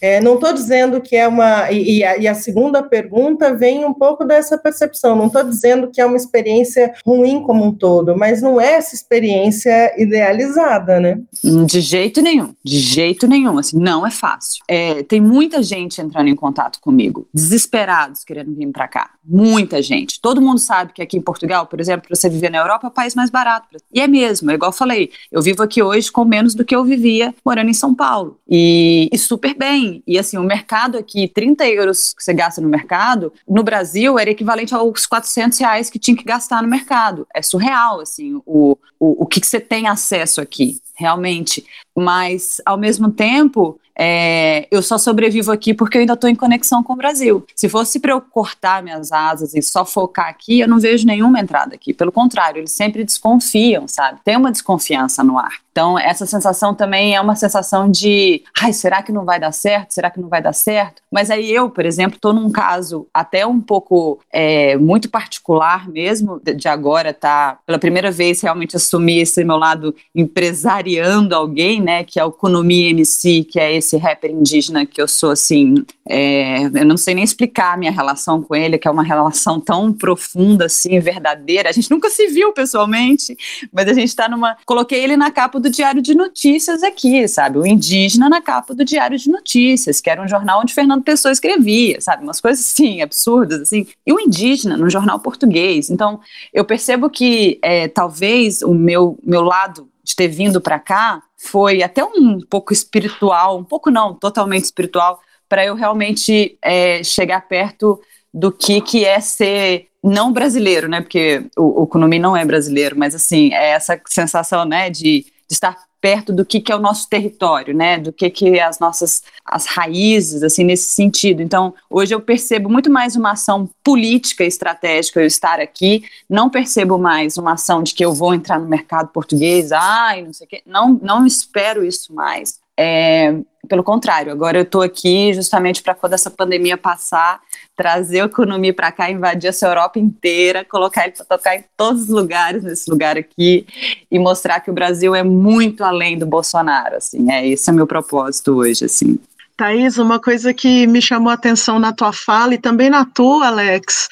É, 0.00 0.20
não 0.20 0.34
estou 0.34 0.52
dizendo 0.52 1.00
que 1.00 1.16
é 1.16 1.26
uma. 1.26 1.70
E, 1.70 2.02
a, 2.04 2.16
e, 2.18 2.28
a, 2.28 2.34
segunda 2.34 2.82
pergunta 2.82 3.54
vem 3.54 3.84
um 3.84 3.92
pouco 3.92 4.24
dessa 4.24 4.56
percepção. 4.56 5.16
Não 5.16 5.26
estou 5.26 5.44
dizendo 5.44 5.90
que 5.90 6.00
é 6.00 6.06
uma 6.06 6.16
experiência 6.16 6.92
ruim 7.04 7.42
como 7.42 7.64
um 7.64 7.72
todo, 7.72 8.16
mas 8.16 8.40
não 8.42 8.60
é 8.60 8.74
essa 8.74 8.94
experiência 8.94 9.94
idealizada, 10.00 11.00
né? 11.00 11.18
De 11.66 11.80
jeito 11.80 12.22
nenhum, 12.22 12.54
de 12.64 12.78
jeito 12.78 13.26
nenhum. 13.26 13.58
Assim, 13.58 13.78
não 13.78 14.06
é 14.06 14.10
fácil. 14.10 14.62
É, 14.68 15.02
tem 15.02 15.20
muita 15.20 15.62
gente 15.62 16.00
entrando 16.00 16.28
em 16.28 16.36
contato 16.36 16.80
comigo, 16.80 17.28
desesperados 17.32 18.24
querendo 18.24 18.54
vir 18.54 18.70
para 18.72 18.88
cá. 18.88 19.10
Muita 19.24 19.82
gente. 19.82 20.20
Todo 20.20 20.40
mundo 20.40 20.58
sabe 20.58 20.92
que 20.92 21.02
aqui 21.02 21.16
em 21.16 21.22
Portugal, 21.22 21.66
por 21.66 21.80
exemplo, 21.80 22.08
para 22.08 22.16
você 22.16 22.28
viver 22.28 22.50
na 22.50 22.58
Europa, 22.58 22.86
é 22.86 22.90
o 22.90 22.92
país 22.92 23.14
mais 23.14 23.30
barato. 23.30 23.68
E 23.92 24.00
é 24.00 24.06
mesmo, 24.06 24.50
é 24.50 24.54
igual 24.54 24.70
eu 24.70 24.76
falei. 24.76 25.10
Eu 25.30 25.42
vivo 25.42 25.62
aqui 25.62 25.82
hoje 25.82 26.10
com 26.10 26.24
menos 26.24 26.54
do 26.54 26.64
que 26.64 26.74
eu 26.74 26.84
vivia 26.84 27.34
morando 27.44 27.70
em 27.70 27.74
São 27.74 27.94
Paulo. 27.94 28.38
E 28.48 29.08
isso 29.12 29.38
super 29.40 29.54
bem. 29.54 30.02
E 30.06 30.18
assim, 30.18 30.36
o 30.36 30.42
mercado 30.42 30.98
aqui, 30.98 31.26
30 31.26 31.66
euros 31.66 32.12
que 32.12 32.22
você 32.22 32.34
gasta 32.34 32.60
no 32.60 32.68
mercado, 32.68 33.32
no 33.48 33.62
Brasil 33.62 34.18
era 34.18 34.28
equivalente 34.28 34.74
aos 34.74 35.06
400 35.06 35.58
reais 35.58 35.88
que 35.88 35.98
tinha 35.98 36.16
que 36.16 36.22
gastar 36.22 36.62
no 36.62 36.68
mercado. 36.68 37.26
É 37.34 37.40
surreal, 37.40 38.00
assim, 38.00 38.34
o, 38.44 38.76
o, 38.98 39.24
o 39.24 39.26
que, 39.26 39.40
que 39.40 39.46
você 39.46 39.58
tem 39.58 39.88
acesso 39.88 40.42
aqui, 40.42 40.78
realmente. 40.94 41.64
Mas, 41.96 42.60
ao 42.66 42.76
mesmo 42.76 43.10
tempo, 43.10 43.80
é, 43.98 44.68
eu 44.70 44.82
só 44.82 44.98
sobrevivo 44.98 45.50
aqui 45.50 45.72
porque 45.72 45.96
eu 45.96 46.00
ainda 46.00 46.12
estou 46.12 46.28
em 46.28 46.34
conexão 46.34 46.82
com 46.82 46.92
o 46.92 46.96
Brasil. 46.96 47.44
Se 47.56 47.68
fosse 47.68 47.98
para 47.98 48.12
eu 48.12 48.20
cortar 48.20 48.82
minhas 48.82 49.10
asas 49.10 49.54
e 49.54 49.62
só 49.62 49.86
focar 49.86 50.28
aqui, 50.28 50.60
eu 50.60 50.68
não 50.68 50.78
vejo 50.78 51.06
nenhuma 51.06 51.40
entrada 51.40 51.74
aqui. 51.74 51.94
Pelo 51.94 52.12
contrário, 52.12 52.60
eles 52.60 52.72
sempre 52.72 53.04
desconfiam, 53.04 53.88
sabe? 53.88 54.20
Tem 54.22 54.36
uma 54.36 54.52
desconfiança 54.52 55.24
no 55.24 55.38
ar. 55.38 55.52
Então, 55.80 55.98
essa 55.98 56.26
sensação 56.26 56.74
também 56.74 57.16
é 57.16 57.20
uma 57.22 57.34
sensação 57.34 57.90
de, 57.90 58.42
ai, 58.60 58.70
será 58.70 59.02
que 59.02 59.10
não 59.10 59.24
vai 59.24 59.40
dar 59.40 59.50
certo? 59.50 59.94
Será 59.94 60.10
que 60.10 60.20
não 60.20 60.28
vai 60.28 60.42
dar 60.42 60.52
certo? 60.52 61.00
Mas 61.10 61.30
aí 61.30 61.50
eu, 61.50 61.70
por 61.70 61.86
exemplo, 61.86 62.16
estou 62.16 62.34
num 62.34 62.50
caso 62.50 63.06
até 63.14 63.46
um 63.46 63.58
pouco 63.58 64.20
é, 64.30 64.76
muito 64.76 65.08
particular 65.08 65.88
mesmo, 65.88 66.38
de 66.38 66.68
agora 66.68 67.14
tá, 67.14 67.58
pela 67.64 67.78
primeira 67.78 68.10
vez, 68.10 68.42
realmente 68.42 68.76
assumir 68.76 69.20
esse 69.20 69.42
meu 69.42 69.56
lado 69.56 69.94
empresariando 70.14 71.34
alguém, 71.34 71.80
né, 71.80 72.04
que 72.04 72.20
é 72.20 72.24
o 72.26 72.28
Economia 72.28 72.90
MC, 72.90 73.44
que 73.44 73.58
é 73.58 73.74
esse 73.74 73.96
rapper 73.96 74.30
indígena 74.30 74.84
que 74.84 75.00
eu 75.00 75.08
sou, 75.08 75.30
assim, 75.30 75.76
é, 76.06 76.64
eu 76.64 76.84
não 76.84 76.98
sei 76.98 77.14
nem 77.14 77.24
explicar 77.24 77.74
a 77.74 77.76
minha 77.78 77.92
relação 77.92 78.42
com 78.42 78.54
ele, 78.54 78.76
que 78.76 78.86
é 78.86 78.90
uma 78.90 79.02
relação 79.02 79.58
tão 79.58 79.92
profunda, 79.92 80.66
assim, 80.66 80.98
verdadeira. 81.00 81.70
A 81.70 81.72
gente 81.72 81.90
nunca 81.90 82.10
se 82.10 82.26
viu 82.26 82.52
pessoalmente, 82.52 83.34
mas 83.72 83.88
a 83.88 83.94
gente 83.94 84.08
está 84.08 84.28
numa... 84.28 84.56
Coloquei 84.66 85.02
ele 85.02 85.16
na 85.16 85.30
capa 85.30 85.60
do 85.60 85.69
Diário 85.70 86.02
de 86.02 86.14
Notícias 86.14 86.82
aqui, 86.82 87.26
sabe? 87.28 87.58
O 87.58 87.66
indígena 87.66 88.28
na 88.28 88.40
capa 88.40 88.74
do 88.74 88.84
Diário 88.84 89.18
de 89.18 89.30
Notícias, 89.30 90.00
que 90.00 90.10
era 90.10 90.22
um 90.22 90.28
jornal 90.28 90.60
onde 90.60 90.74
Fernando 90.74 91.02
Pessoa 91.02 91.32
escrevia, 91.32 92.00
sabe? 92.00 92.22
Umas 92.22 92.40
coisas 92.40 92.64
assim, 92.64 93.00
absurdas, 93.00 93.60
assim. 93.62 93.86
E 94.06 94.12
o 94.12 94.20
indígena 94.20 94.76
no 94.76 94.90
jornal 94.90 95.20
português. 95.20 95.90
Então, 95.90 96.20
eu 96.52 96.64
percebo 96.64 97.08
que 97.08 97.58
é, 97.62 97.88
talvez 97.88 98.62
o 98.62 98.74
meu, 98.74 99.18
meu 99.22 99.42
lado 99.42 99.88
de 100.02 100.16
ter 100.16 100.28
vindo 100.28 100.60
para 100.60 100.78
cá 100.78 101.22
foi 101.36 101.82
até 101.82 102.04
um 102.04 102.40
pouco 102.40 102.72
espiritual, 102.72 103.58
um 103.58 103.64
pouco 103.64 103.90
não, 103.90 104.14
totalmente 104.14 104.64
espiritual, 104.64 105.20
para 105.48 105.64
eu 105.64 105.74
realmente 105.74 106.58
é, 106.62 107.02
chegar 107.02 107.48
perto 107.48 108.00
do 108.32 108.52
que, 108.52 108.80
que 108.80 109.04
é 109.04 109.20
ser 109.20 109.88
não 110.02 110.32
brasileiro, 110.32 110.88
né? 110.88 111.00
Porque 111.00 111.44
o, 111.56 111.82
o 111.82 111.86
Kunumi 111.86 112.18
não 112.18 112.36
é 112.36 112.44
brasileiro, 112.44 112.96
mas 112.98 113.14
assim, 113.14 113.52
é 113.52 113.70
essa 113.70 114.00
sensação, 114.06 114.64
né, 114.64 114.88
de 114.88 115.26
de 115.50 115.54
estar 115.54 115.76
perto 116.00 116.32
do 116.32 116.46
que, 116.46 116.60
que 116.60 116.70
é 116.70 116.76
o 116.76 116.80
nosso 116.80 117.08
território, 117.10 117.74
né, 117.74 117.98
do 117.98 118.12
que 118.12 118.30
que 118.30 118.50
é 118.50 118.62
as 118.62 118.78
nossas 118.78 119.22
as 119.44 119.66
raízes, 119.66 120.44
assim, 120.44 120.62
nesse 120.62 120.90
sentido. 120.90 121.42
Então, 121.42 121.74
hoje 121.90 122.14
eu 122.14 122.20
percebo 122.20 122.70
muito 122.70 122.88
mais 122.88 123.16
uma 123.16 123.32
ação 123.32 123.68
política 123.82 124.44
estratégica 124.44 125.20
eu 125.20 125.26
estar 125.26 125.58
aqui, 125.58 126.04
não 126.28 126.48
percebo 126.48 126.96
mais 126.96 127.36
uma 127.36 127.54
ação 127.54 127.82
de 127.82 127.92
que 127.92 128.04
eu 128.04 128.14
vou 128.14 128.32
entrar 128.32 128.60
no 128.60 128.68
mercado 128.68 129.08
português, 129.08 129.72
ai, 129.72 130.22
não 130.22 130.32
sei 130.32 130.46
o 130.46 130.48
quê, 130.48 130.62
não, 130.64 130.98
não 131.02 131.26
espero 131.26 131.84
isso 131.84 132.14
mais. 132.14 132.60
É, 132.78 133.34
pelo 133.70 133.84
contrário, 133.84 134.32
agora 134.32 134.58
eu 134.58 134.64
estou 134.64 134.82
aqui 134.82 135.32
justamente 135.32 135.80
para 135.80 135.94
quando 135.94 136.14
essa 136.14 136.28
pandemia 136.28 136.76
passar, 136.76 137.40
trazer 137.76 138.22
a 138.22 138.24
economia 138.24 138.74
para 138.74 138.90
cá, 138.90 139.08
invadir 139.08 139.46
essa 139.46 139.68
Europa 139.68 139.96
inteira, 139.96 140.64
colocar 140.64 141.04
ele 141.04 141.12
para 141.12 141.24
tocar 141.24 141.54
em 141.54 141.64
todos 141.76 142.02
os 142.02 142.08
lugares, 142.08 142.64
nesse 142.64 142.90
lugar 142.90 143.16
aqui, 143.16 143.64
e 144.10 144.18
mostrar 144.18 144.58
que 144.58 144.72
o 144.72 144.74
Brasil 144.74 145.14
é 145.14 145.22
muito 145.22 145.84
além 145.84 146.18
do 146.18 146.26
Bolsonaro, 146.26 146.96
assim, 146.96 147.30
é 147.30 147.46
esse 147.46 147.70
é 147.70 147.72
o 147.72 147.76
meu 147.76 147.86
propósito 147.86 148.56
hoje, 148.56 148.86
assim. 148.86 149.20
Thaís, 149.56 149.98
uma 149.98 150.18
coisa 150.18 150.52
que 150.52 150.84
me 150.88 151.00
chamou 151.00 151.30
a 151.30 151.34
atenção 151.34 151.78
na 151.78 151.92
tua 151.92 152.12
fala 152.12 152.54
e 152.54 152.58
também 152.58 152.90
na 152.90 153.04
tua, 153.04 153.46
Alex, 153.46 154.08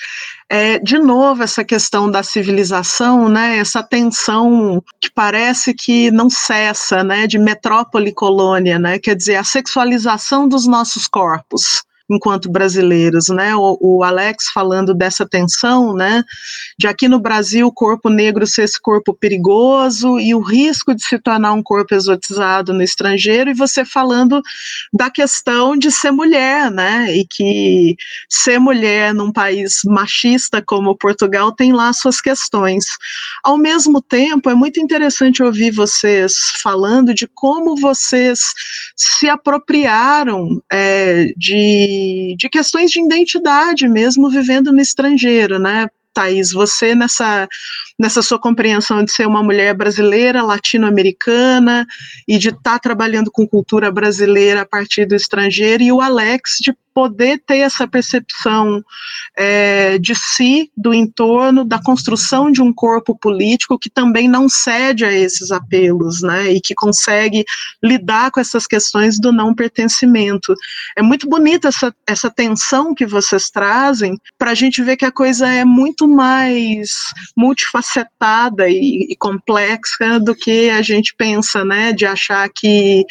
é, 0.51 0.79
de 0.79 0.99
novo, 0.99 1.43
essa 1.43 1.63
questão 1.63 2.11
da 2.11 2.23
civilização, 2.23 3.29
né, 3.29 3.59
essa 3.59 3.83
tensão 3.83 4.83
que 5.01 5.11
parece 5.11 5.75
que 5.75 6.11
não 6.11 6.31
cessa, 6.31 7.05
né, 7.05 7.27
de 7.27 7.39
metrópole 7.39 8.13
colônia, 8.13 8.79
né, 8.79 8.99
quer 8.99 9.15
dizer, 9.15 9.37
a 9.37 9.45
sexualização 9.45 10.49
dos 10.49 10.67
nossos 10.67 11.07
corpos 11.07 11.83
enquanto 12.11 12.51
brasileiros, 12.51 13.29
né? 13.29 13.55
O, 13.55 13.77
o, 13.81 14.03
Alex 14.03 14.47
falando 14.53 14.95
dessa 14.95 15.29
tensão, 15.29 15.95
né? 15.95 16.25
De 16.79 16.87
aqui 16.87 17.07
no 17.07 17.19
Brasil 17.19 17.67
o 17.67 17.73
corpo 17.73 18.09
negro 18.09 18.47
ser 18.47 18.63
esse 18.63 18.81
corpo 18.81 19.13
perigoso 19.13 20.19
e 20.19 20.35
o 20.35 20.41
risco 20.41 20.95
de 20.95 21.03
se 21.03 21.19
tornar 21.19 21.53
um 21.53 21.63
corpo 21.63 21.95
exotizado 21.95 22.73
no 22.73 22.83
estrangeiro, 22.83 23.51
e 23.51 23.55
você 23.55 23.85
falando 23.85 24.41
da 24.93 25.11
questão 25.11 25.77
de 25.77 25.91
ser 25.91 26.11
mulher, 26.11 26.71
né? 26.71 27.15
E 27.15 27.27
que 27.29 27.97
ser 28.29 28.59
mulher 28.59 29.13
num 29.13 29.33
país 29.33 29.81
machista 29.85 30.63
como 30.65 30.97
Portugal 30.97 31.53
tem 31.53 31.73
lá 31.73 31.93
suas 31.93 32.21
questões. 32.21 32.85
Ao 33.45 33.59
mesmo 33.59 34.01
tempo, 34.01 34.49
é 34.49 34.55
muito 34.55 34.81
interessante 34.81 35.43
ouvir 35.43 35.71
vocês 35.71 36.35
falando 36.63 37.13
de 37.13 37.27
como 37.27 37.77
vocês 37.77 38.41
se 38.97 39.29
apropriaram 39.29 40.63
é, 40.73 41.33
de 41.37 41.98
de, 42.37 42.49
questões 42.49 42.91
de 42.91 43.01
identidade 43.01 43.89
mesmo 43.89 44.31
vivendo 44.31 44.73
no 44.73 44.81
estrangeiro, 44.81 45.59
né? 45.59 45.89
Thaís, 46.13 46.53
você 46.53 46.95
nessa, 46.95 47.49
nessa 47.99 48.23
sua 48.23 48.41
compreensão 48.41 49.05
de 49.05 49.13
ser 49.13 49.27
uma 49.27 49.43
mulher 49.43 49.73
brasileira, 49.75 50.43
latino-americana 50.43 51.87
e 52.27 52.39
de 52.39 52.49
estar 52.49 52.61
tá 52.73 52.79
trabalhando 52.79 53.31
com 53.31 53.47
cultura 53.47 53.91
brasileira 53.91 54.63
a 54.63 54.67
partir 54.67 55.07
do 55.07 55.15
estrangeiro, 55.15 55.83
e 55.83 55.93
o 55.93 56.01
Alex 56.01 56.59
de 56.61 56.75
poder 56.95 57.43
ter 57.47 57.59
essa 57.59 57.87
percepção 57.87 58.83
é, 59.37 59.99
de 59.99 60.15
si, 60.15 60.71
do 60.77 60.93
entorno, 60.93 61.65
da 61.65 61.81
construção 61.81 62.51
de 62.51 62.61
um 62.61 62.73
corpo 62.73 63.17
político 63.17 63.79
que 63.79 63.89
também 63.89 64.29
não 64.29 64.49
cede 64.49 65.05
a 65.05 65.13
esses 65.13 65.51
apelos, 65.51 66.23
né, 66.23 66.53
e 66.53 66.61
que 66.61 66.75
consegue 66.75 67.45
lidar 67.83 68.31
com 68.31 68.41
essas 68.41 68.67
questões 68.67 69.21
do 69.21 69.33
não 69.33 69.55
pertencimento. 69.55 70.55
É 70.97 71.03
muito 71.03 71.29
bonita 71.29 71.69
essa, 71.69 71.95
essa 72.07 72.31
tensão 72.31 72.95
que 72.95 73.07
vocês 73.07 73.51
trazem 73.51 74.19
para 74.37 74.51
a 74.51 74.55
gente 74.55 74.83
ver 74.83 74.97
que 74.97 75.05
a 75.05 75.13
coisa 75.13 75.49
é 75.49 75.65
muito 75.65 76.09
mais 76.09 76.91
multifacetada 77.37 78.69
e, 78.69 79.07
e 79.11 79.17
complexa 79.17 80.19
do 80.21 80.35
que 80.35 80.71
a 80.71 80.83
gente 80.83 81.15
pensa, 81.17 81.65
né, 81.65 81.93
de 81.93 82.07
achar 82.07 82.49
que 82.49 83.05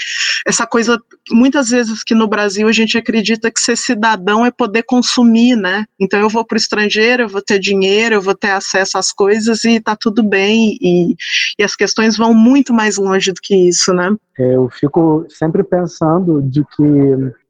essa 0.46 0.66
coisa, 0.66 1.00
muitas 1.32 1.70
vezes 1.70 2.04
que 2.04 2.16
no 2.16 2.28
Brasil 2.28 2.68
a 2.68 2.72
gente 2.72 2.98
acredita 2.98 3.52
que 3.52 3.60
cidadão 3.78 4.46
é 4.46 4.52
poder 4.52 4.84
consumir, 4.84 5.56
né? 5.56 5.86
Então 6.00 6.20
eu 6.20 6.30
vou 6.30 6.46
para 6.46 6.56
o 6.56 6.58
estrangeiro, 6.58 7.24
eu 7.24 7.30
vou 7.30 7.42
ter 7.42 7.60
dinheiro, 7.60 8.16
eu 8.16 8.22
vou 8.22 8.36
ter 8.36 8.50
acesso 8.50 8.98
às 8.98 9.12
coisas 9.12 9.64
e 9.64 9.80
tá 9.80 9.96
tudo 9.96 10.22
bem. 10.24 10.78
E, 10.82 11.16
e 11.58 11.64
as 11.64 11.76
questões 11.76 12.18
vão 12.18 12.34
muito 12.34 12.74
mais 12.74 12.98
longe 12.98 13.32
do 13.32 13.42
que 13.42 13.56
isso, 13.56 13.94
né? 13.94 14.16
Eu 14.38 14.70
fico 14.70 15.26
sempre 15.30 15.64
pensando 15.64 16.42
de 16.42 16.64
que 16.76 16.84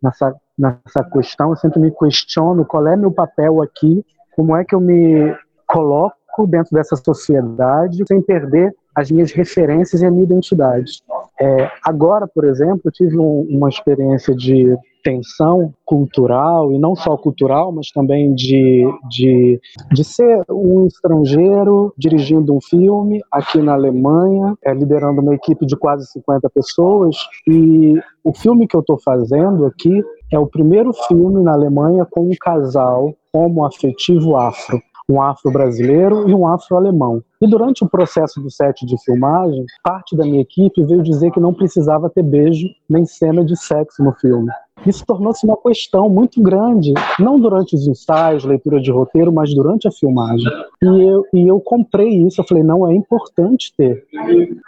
nessa, 0.01 0.35
nessa 0.57 1.03
questão, 1.11 1.49
eu 1.49 1.57
sempre 1.57 1.79
me 1.79 1.91
questiono 1.91 2.65
qual 2.65 2.87
é 2.87 2.95
meu 2.95 3.11
papel 3.11 3.61
aqui, 3.61 4.05
como 4.35 4.55
é 4.55 4.63
que 4.63 4.75
eu 4.75 4.79
me 4.79 5.35
coloco 5.65 6.47
dentro 6.47 6.73
dessa 6.73 6.95
sociedade 6.95 8.03
sem 8.07 8.21
perder 8.21 8.73
as 8.95 9.11
minhas 9.11 9.31
referências 9.31 10.01
e 10.01 10.05
a 10.05 10.11
minha 10.11 10.23
identidade. 10.23 11.03
É, 11.39 11.69
agora, 11.83 12.27
por 12.27 12.45
exemplo, 12.45 12.81
eu 12.85 12.91
tive 12.91 13.17
um, 13.17 13.47
uma 13.49 13.69
experiência 13.69 14.35
de 14.35 14.75
tensão 15.03 15.73
cultural, 15.85 16.73
e 16.73 16.77
não 16.77 16.93
só 16.95 17.15
cultural, 17.15 17.71
mas 17.71 17.91
também 17.91 18.33
de, 18.33 18.83
de, 19.09 19.61
de 19.93 20.03
ser 20.03 20.43
um 20.49 20.85
estrangeiro 20.85 21.93
dirigindo 21.97 22.53
um 22.53 22.59
filme 22.59 23.21
aqui 23.31 23.61
na 23.61 23.73
Alemanha, 23.73 24.55
é, 24.65 24.73
liderando 24.73 25.21
uma 25.21 25.33
equipe 25.33 25.65
de 25.65 25.77
quase 25.77 26.05
50 26.07 26.49
pessoas. 26.49 27.15
E 27.47 27.93
o 28.23 28.33
filme 28.33 28.67
que 28.67 28.75
eu 28.75 28.81
estou 28.81 28.99
fazendo 28.99 29.65
aqui 29.65 30.03
é 30.29 30.37
o 30.37 30.47
primeiro 30.47 30.91
filme 31.07 31.41
na 31.41 31.53
Alemanha 31.53 32.05
com 32.09 32.25
um 32.25 32.35
casal 32.41 33.13
homo 33.31 33.63
afetivo 33.63 34.35
afro 34.35 34.81
um 35.09 35.21
afro-brasileiro 35.21 36.29
e 36.29 36.33
um 36.33 36.45
afro-alemão. 36.45 37.23
E 37.39 37.47
durante 37.47 37.83
o 37.83 37.89
processo 37.89 38.41
do 38.41 38.49
set 38.49 38.85
de 38.85 38.97
filmagem, 39.03 39.65
parte 39.83 40.15
da 40.15 40.23
minha 40.23 40.41
equipe 40.41 40.83
veio 40.83 41.03
dizer 41.03 41.31
que 41.31 41.39
não 41.39 41.53
precisava 41.53 42.09
ter 42.09 42.23
beijo 42.23 42.67
nem 42.89 43.05
cena 43.05 43.45
de 43.45 43.55
sexo 43.55 44.03
no 44.03 44.11
filme. 44.13 44.51
Isso 44.87 45.05
tornou-se 45.05 45.45
uma 45.45 45.57
questão 45.57 46.09
muito 46.09 46.41
grande, 46.41 46.93
não 47.19 47.37
durante 47.37 47.75
os 47.75 47.87
ensaios, 47.87 48.45
leitura 48.45 48.79
de 48.79 48.89
roteiro, 48.89 49.33
mas 49.33 49.53
durante 49.53 49.85
a 49.85 49.91
filmagem. 49.91 50.49
E 50.81 50.85
eu, 50.85 51.25
e 51.33 51.47
eu 51.47 51.59
comprei 51.59 52.07
isso, 52.07 52.39
eu 52.39 52.45
falei, 52.45 52.63
não, 52.63 52.89
é 52.89 52.95
importante 52.95 53.73
ter. 53.75 54.05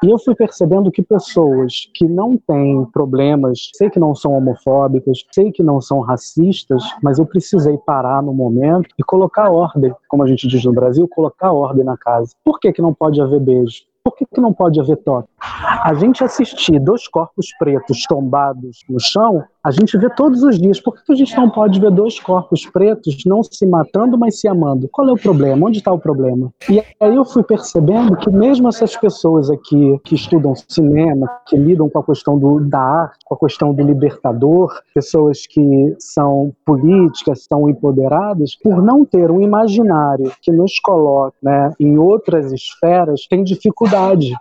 E 0.04 0.10
eu 0.10 0.20
fui 0.20 0.36
percebendo 0.36 0.92
que 0.92 1.02
pessoas 1.02 1.90
que 1.96 2.06
não 2.06 2.36
têm 2.36 2.84
problemas, 2.92 3.70
sei 3.76 3.90
que 3.90 4.00
não 4.00 4.14
são 4.14 4.34
homofóbicas, 4.34 5.24
sei 5.32 5.54
que 5.54 5.64
não 5.64 5.80
são 5.80 6.02
racistas, 6.02 6.84
mas 7.02 7.18
eu 7.18 7.26
precisei 7.26 7.78
parar 7.78 8.22
no 8.22 8.34
momento 8.34 8.90
e 9.00 9.04
colocar 9.04 9.50
ordem, 9.50 9.94
como 10.10 10.24
a 10.24 10.28
gente 10.28 10.48
diz 10.48 10.66
no 10.66 10.74
Brasil, 10.74 11.08
colocar 11.08 11.54
ordem 11.54 11.86
na 11.86 11.98
casa. 11.98 12.34
Por 12.44 12.60
que, 12.60 12.74
que 12.74 12.82
não 12.82 12.94
pode 12.94 13.22
haver 13.22 13.40
beijo? 13.40 13.88
Por 14.04 14.16
que, 14.16 14.26
que 14.26 14.42
não 14.42 14.54
pode 14.54 14.80
haver 14.80 14.98
toque? 14.98 15.30
A 15.40 15.94
gente 15.94 16.24
assistir 16.24 16.80
dois 16.80 17.08
corpos 17.08 17.48
pretos 17.60 18.04
tombados 18.08 18.80
no 18.90 19.00
chão 19.00 19.44
A 19.62 19.72
gente 19.72 19.98
vê 19.98 20.10
todos 20.10 20.42
os 20.42 20.58
dias. 20.58 20.80
Por 20.80 20.96
que 20.96 21.12
a 21.12 21.16
gente 21.16 21.36
não 21.36 21.50
pode 21.50 21.80
ver 21.80 21.92
dois 21.92 22.20
corpos 22.20 22.66
pretos 22.66 23.18
não 23.26 23.44
se 23.44 23.66
matando, 23.66 24.18
mas 24.18 24.40
se 24.40 24.48
amando? 24.48 24.88
Qual 24.90 25.08
é 25.10 25.12
o 25.12 25.18
problema? 25.18 25.68
Onde 25.68 25.80
está 25.80 25.92
o 25.92 26.00
problema? 26.00 26.52
E 26.70 26.82
aí 27.00 27.16
eu 27.16 27.26
fui 27.26 27.44
percebendo 27.44 28.16
que 28.16 28.30
mesmo 28.30 28.70
essas 28.70 28.96
pessoas 28.96 29.50
aqui 29.50 30.00
que 30.06 30.16
estudam 30.16 30.54
cinema, 30.56 31.28
que 31.46 31.58
lidam 31.58 31.90
com 31.90 32.00
a 32.00 32.06
questão 32.06 32.40
do, 32.40 32.62
da 32.62 32.80
arte, 32.80 33.20
com 33.26 33.36
a 33.36 33.40
questão 33.40 33.74
do 33.74 33.84
libertador, 33.84 34.74
pessoas 34.94 35.46
que 35.46 35.96
são 36.00 36.54
políticas, 36.66 37.46
são 37.50 37.70
empoderadas, 37.70 38.56
por 38.56 38.82
não 38.82 39.04
ter 39.04 39.30
um 39.30 39.42
imaginário 39.42 40.32
que 40.42 40.52
nos 40.52 40.80
coloque 40.80 41.38
né, 41.44 41.74
em 41.80 41.98
outras 41.98 42.54
esferas, 42.54 43.28
tem 43.30 43.44
dificuldade 43.44 44.34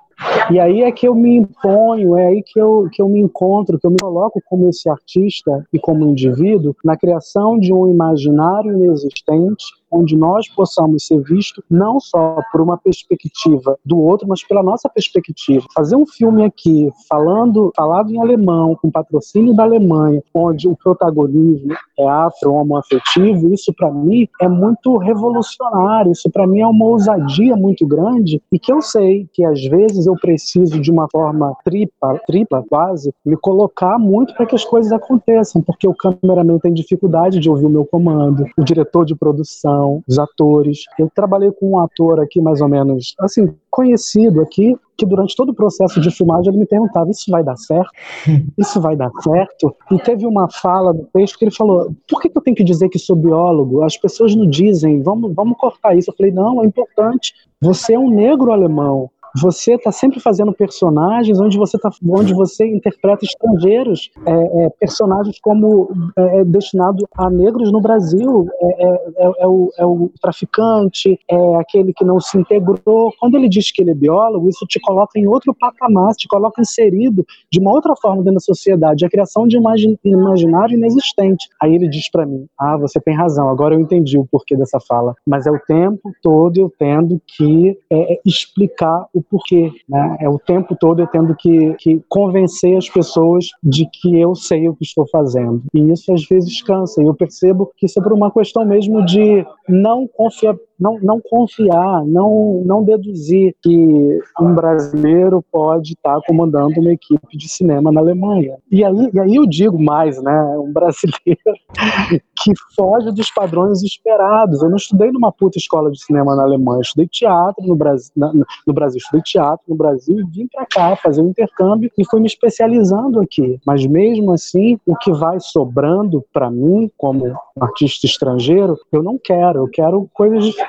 e 0.50 0.58
aí 0.58 0.82
é 0.82 0.90
que 0.90 1.06
eu 1.06 1.14
me 1.14 1.36
imponho, 1.36 2.16
é 2.16 2.26
aí 2.26 2.42
que 2.42 2.58
eu, 2.58 2.88
que 2.90 3.00
eu 3.00 3.08
me 3.08 3.20
encontro, 3.20 3.78
que 3.78 3.86
eu 3.86 3.90
me 3.90 3.98
coloco 4.00 4.42
como 4.46 4.68
esse 4.68 4.88
artista 4.88 5.64
e 5.72 5.78
como 5.78 6.08
indivíduo 6.08 6.74
na 6.84 6.96
criação 6.96 7.58
de 7.58 7.72
um 7.72 7.86
imaginário 7.86 8.72
inexistente 8.72 9.64
onde 9.90 10.16
nós 10.16 10.48
possamos 10.48 11.06
ser 11.06 11.20
vistos 11.22 11.64
não 11.70 12.00
só 12.00 12.40
por 12.50 12.60
uma 12.60 12.76
perspectiva 12.76 13.78
do 13.84 13.98
outro, 13.98 14.26
mas 14.28 14.44
pela 14.44 14.62
nossa 14.62 14.88
perspectiva. 14.88 15.66
Fazer 15.74 15.96
um 15.96 16.06
filme 16.06 16.44
aqui 16.44 16.90
falando 17.08 17.72
falado 17.76 18.12
em 18.12 18.20
alemão, 18.20 18.76
com 18.80 18.90
patrocínio 18.90 19.54
da 19.54 19.64
Alemanha, 19.64 20.22
onde 20.34 20.68
o 20.68 20.76
protagonismo 20.76 21.74
é 21.98 22.08
afro-homoafetivo, 22.08 23.52
isso 23.52 23.72
para 23.74 23.90
mim 23.90 24.28
é 24.40 24.48
muito 24.48 24.96
revolucionário, 24.96 26.12
isso 26.12 26.30
para 26.30 26.46
mim 26.46 26.60
é 26.60 26.66
uma 26.66 26.86
ousadia 26.86 27.56
muito 27.56 27.86
grande 27.86 28.42
e 28.52 28.58
que 28.58 28.72
eu 28.72 28.80
sei 28.80 29.28
que 29.32 29.44
às 29.44 29.64
vezes 29.64 30.06
eu 30.06 30.14
preciso 30.14 30.80
de 30.80 30.90
uma 30.90 31.08
forma 31.10 31.54
tripla, 31.64 32.18
tripla 32.26 32.64
quase, 32.68 33.12
me 33.24 33.36
colocar 33.36 33.98
muito 33.98 34.34
para 34.34 34.46
que 34.46 34.54
as 34.54 34.64
coisas 34.64 34.92
aconteçam, 34.92 35.62
porque 35.62 35.86
o 35.88 35.94
cameraman 35.94 36.58
tem 36.58 36.72
dificuldade 36.72 37.38
de 37.38 37.50
ouvir 37.50 37.66
o 37.66 37.70
meu 37.70 37.84
comando, 37.84 38.44
o 38.56 38.64
diretor 38.64 39.04
de 39.04 39.14
produção 39.14 39.77
direção, 39.78 40.02
os 40.06 40.18
atores. 40.18 40.80
Eu 40.98 41.10
trabalhei 41.14 41.50
com 41.52 41.70
um 41.70 41.80
ator 41.80 42.20
aqui, 42.20 42.40
mais 42.40 42.60
ou 42.60 42.68
menos, 42.68 43.14
assim, 43.20 43.48
conhecido 43.70 44.40
aqui, 44.40 44.76
que 44.96 45.06
durante 45.06 45.36
todo 45.36 45.50
o 45.50 45.54
processo 45.54 46.00
de 46.00 46.10
filmagem 46.10 46.48
ele 46.48 46.58
me 46.58 46.66
perguntava: 46.66 47.10
Isso 47.10 47.30
vai 47.30 47.44
dar 47.44 47.56
certo? 47.56 47.90
Isso 48.58 48.80
vai 48.80 48.96
dar 48.96 49.10
certo? 49.22 49.74
E 49.90 49.98
teve 49.98 50.26
uma 50.26 50.50
fala 50.50 50.92
no 50.92 51.04
texto 51.12 51.38
que 51.38 51.44
ele 51.44 51.54
falou: 51.54 51.94
Por 52.08 52.20
que, 52.20 52.30
eu 52.34 52.42
tenho 52.42 52.56
que 52.56 52.64
dizer 52.64 52.88
que 52.88 52.98
sou 52.98 53.16
biólogo? 53.16 53.82
As 53.82 53.96
pessoas 53.96 54.34
não 54.34 54.48
dizem, 54.48 55.02
vamos, 55.02 55.32
vamos 55.34 55.56
cortar 55.56 55.96
isso. 55.96 56.10
Eu 56.10 56.14
falei: 56.16 56.32
Não, 56.32 56.62
é 56.62 56.66
importante. 56.66 57.34
Você 57.60 57.94
é 57.94 57.98
um 57.98 58.10
negro 58.10 58.52
alemão 58.52 59.10
você 59.40 59.74
está 59.74 59.92
sempre 59.92 60.20
fazendo 60.20 60.52
personagens 60.52 61.40
onde 61.40 61.58
você, 61.58 61.78
tá, 61.78 61.90
onde 62.08 62.32
você 62.34 62.66
interpreta 62.66 63.24
estrangeiros, 63.24 64.10
é, 64.26 64.64
é, 64.64 64.70
personagens 64.80 65.38
como 65.40 65.90
é, 66.16 66.40
é 66.40 66.44
destinado 66.44 67.06
a 67.16 67.30
negros 67.30 67.70
no 67.72 67.80
Brasil, 67.80 68.46
é, 68.60 68.84
é, 68.84 69.32
é, 69.40 69.46
o, 69.46 69.70
é 69.78 69.86
o 69.86 70.10
traficante, 70.20 71.18
é 71.28 71.56
aquele 71.56 71.92
que 71.92 72.04
não 72.04 72.20
se 72.20 72.38
integrou. 72.38 73.12
Quando 73.18 73.36
ele 73.36 73.48
diz 73.48 73.70
que 73.70 73.82
ele 73.82 73.90
é 73.90 73.94
biólogo, 73.94 74.48
isso 74.48 74.66
te 74.66 74.80
coloca 74.80 75.18
em 75.18 75.26
outro 75.26 75.54
patamar, 75.54 76.14
te 76.14 76.28
coloca 76.28 76.60
inserido 76.60 77.24
de 77.50 77.60
uma 77.60 77.72
outra 77.72 77.94
forma 77.96 78.18
dentro 78.18 78.34
da 78.34 78.40
sociedade, 78.40 79.04
a 79.04 79.10
criação 79.10 79.46
de 79.46 79.58
um 79.58 79.62
imaginário 80.04 80.76
inexistente. 80.76 81.48
Aí 81.60 81.74
ele 81.74 81.88
diz 81.88 82.10
para 82.10 82.26
mim: 82.26 82.46
Ah, 82.58 82.76
você 82.76 83.00
tem 83.00 83.14
razão, 83.14 83.48
agora 83.48 83.74
eu 83.74 83.80
entendi 83.80 84.18
o 84.18 84.26
porquê 84.26 84.56
dessa 84.56 84.78
fala. 84.80 85.14
Mas 85.26 85.46
é 85.46 85.50
o 85.50 85.58
tempo 85.60 86.12
todo 86.22 86.56
eu 86.58 86.72
tendo 86.78 87.20
que 87.26 87.78
explicar 88.24 89.06
o 89.12 89.22
porquê, 89.30 89.70
né? 89.88 90.16
É 90.20 90.28
o 90.28 90.38
tempo 90.38 90.76
todo 90.78 91.00
eu 91.00 91.06
tendo 91.06 91.34
que, 91.36 91.74
que 91.74 92.02
convencer 92.08 92.76
as 92.76 92.88
pessoas 92.88 93.46
de 93.62 93.86
que 93.86 94.18
eu 94.18 94.34
sei 94.34 94.68
o 94.68 94.74
que 94.74 94.84
estou 94.84 95.06
fazendo. 95.08 95.62
E 95.74 95.80
isso 95.92 96.12
às 96.12 96.24
vezes 96.26 96.62
cansa. 96.62 97.02
E 97.02 97.06
eu 97.06 97.14
percebo 97.14 97.70
que 97.76 97.86
isso 97.86 97.98
é 97.98 98.02
por 98.02 98.12
uma 98.12 98.30
questão 98.30 98.64
mesmo 98.64 99.04
de 99.04 99.44
não 99.68 100.06
confiar 100.06 100.56
não, 100.78 100.98
não 101.00 101.20
confiar, 101.20 102.04
não, 102.04 102.62
não 102.64 102.82
deduzir 102.82 103.54
que 103.62 104.20
um 104.40 104.54
brasileiro 104.54 105.44
pode 105.50 105.92
estar 105.94 106.20
comandando 106.26 106.80
uma 106.80 106.92
equipe 106.92 107.36
de 107.36 107.48
cinema 107.48 107.90
na 107.90 108.00
Alemanha. 108.00 108.56
E 108.70 108.84
aí, 108.84 109.10
e 109.12 109.20
aí 109.20 109.34
eu 109.34 109.46
digo 109.46 109.78
mais, 109.82 110.22
né? 110.22 110.56
Um 110.58 110.72
brasileiro 110.72 111.38
que 112.42 112.52
foge 112.76 113.10
dos 113.12 113.30
padrões 113.30 113.82
esperados. 113.82 114.62
Eu 114.62 114.70
não 114.70 114.76
estudei 114.76 115.10
numa 115.10 115.32
puta 115.32 115.58
escola 115.58 115.90
de 115.90 116.02
cinema 116.02 116.36
na 116.36 116.44
Alemanha, 116.44 116.78
eu 116.78 116.82
estudei 116.82 117.08
teatro 117.08 117.66
no 117.66 117.74
Brasil, 117.74 118.12
na, 118.16 118.32
no 118.66 118.72
Brasil, 118.72 118.98
estudei 118.98 119.22
teatro 119.22 119.64
no 119.68 119.76
Brasil 119.76 120.20
e 120.20 120.24
vim 120.24 120.46
para 120.46 120.66
cá 120.66 120.96
fazer 120.96 121.22
um 121.22 121.28
intercâmbio 121.28 121.90
e 121.98 122.04
fui 122.04 122.20
me 122.20 122.26
especializando 122.26 123.20
aqui. 123.20 123.58
Mas 123.66 123.84
mesmo 123.86 124.32
assim, 124.32 124.78
o 124.86 124.96
que 124.96 125.12
vai 125.12 125.40
sobrando 125.40 126.24
para 126.32 126.50
mim 126.50 126.90
como 126.96 127.36
artista 127.60 128.06
estrangeiro, 128.06 128.78
eu 128.92 129.02
não 129.02 129.18
quero. 129.18 129.60
Eu 129.60 129.68
quero 129.68 130.08
coisas 130.12 130.44
diferentes. 130.44 130.67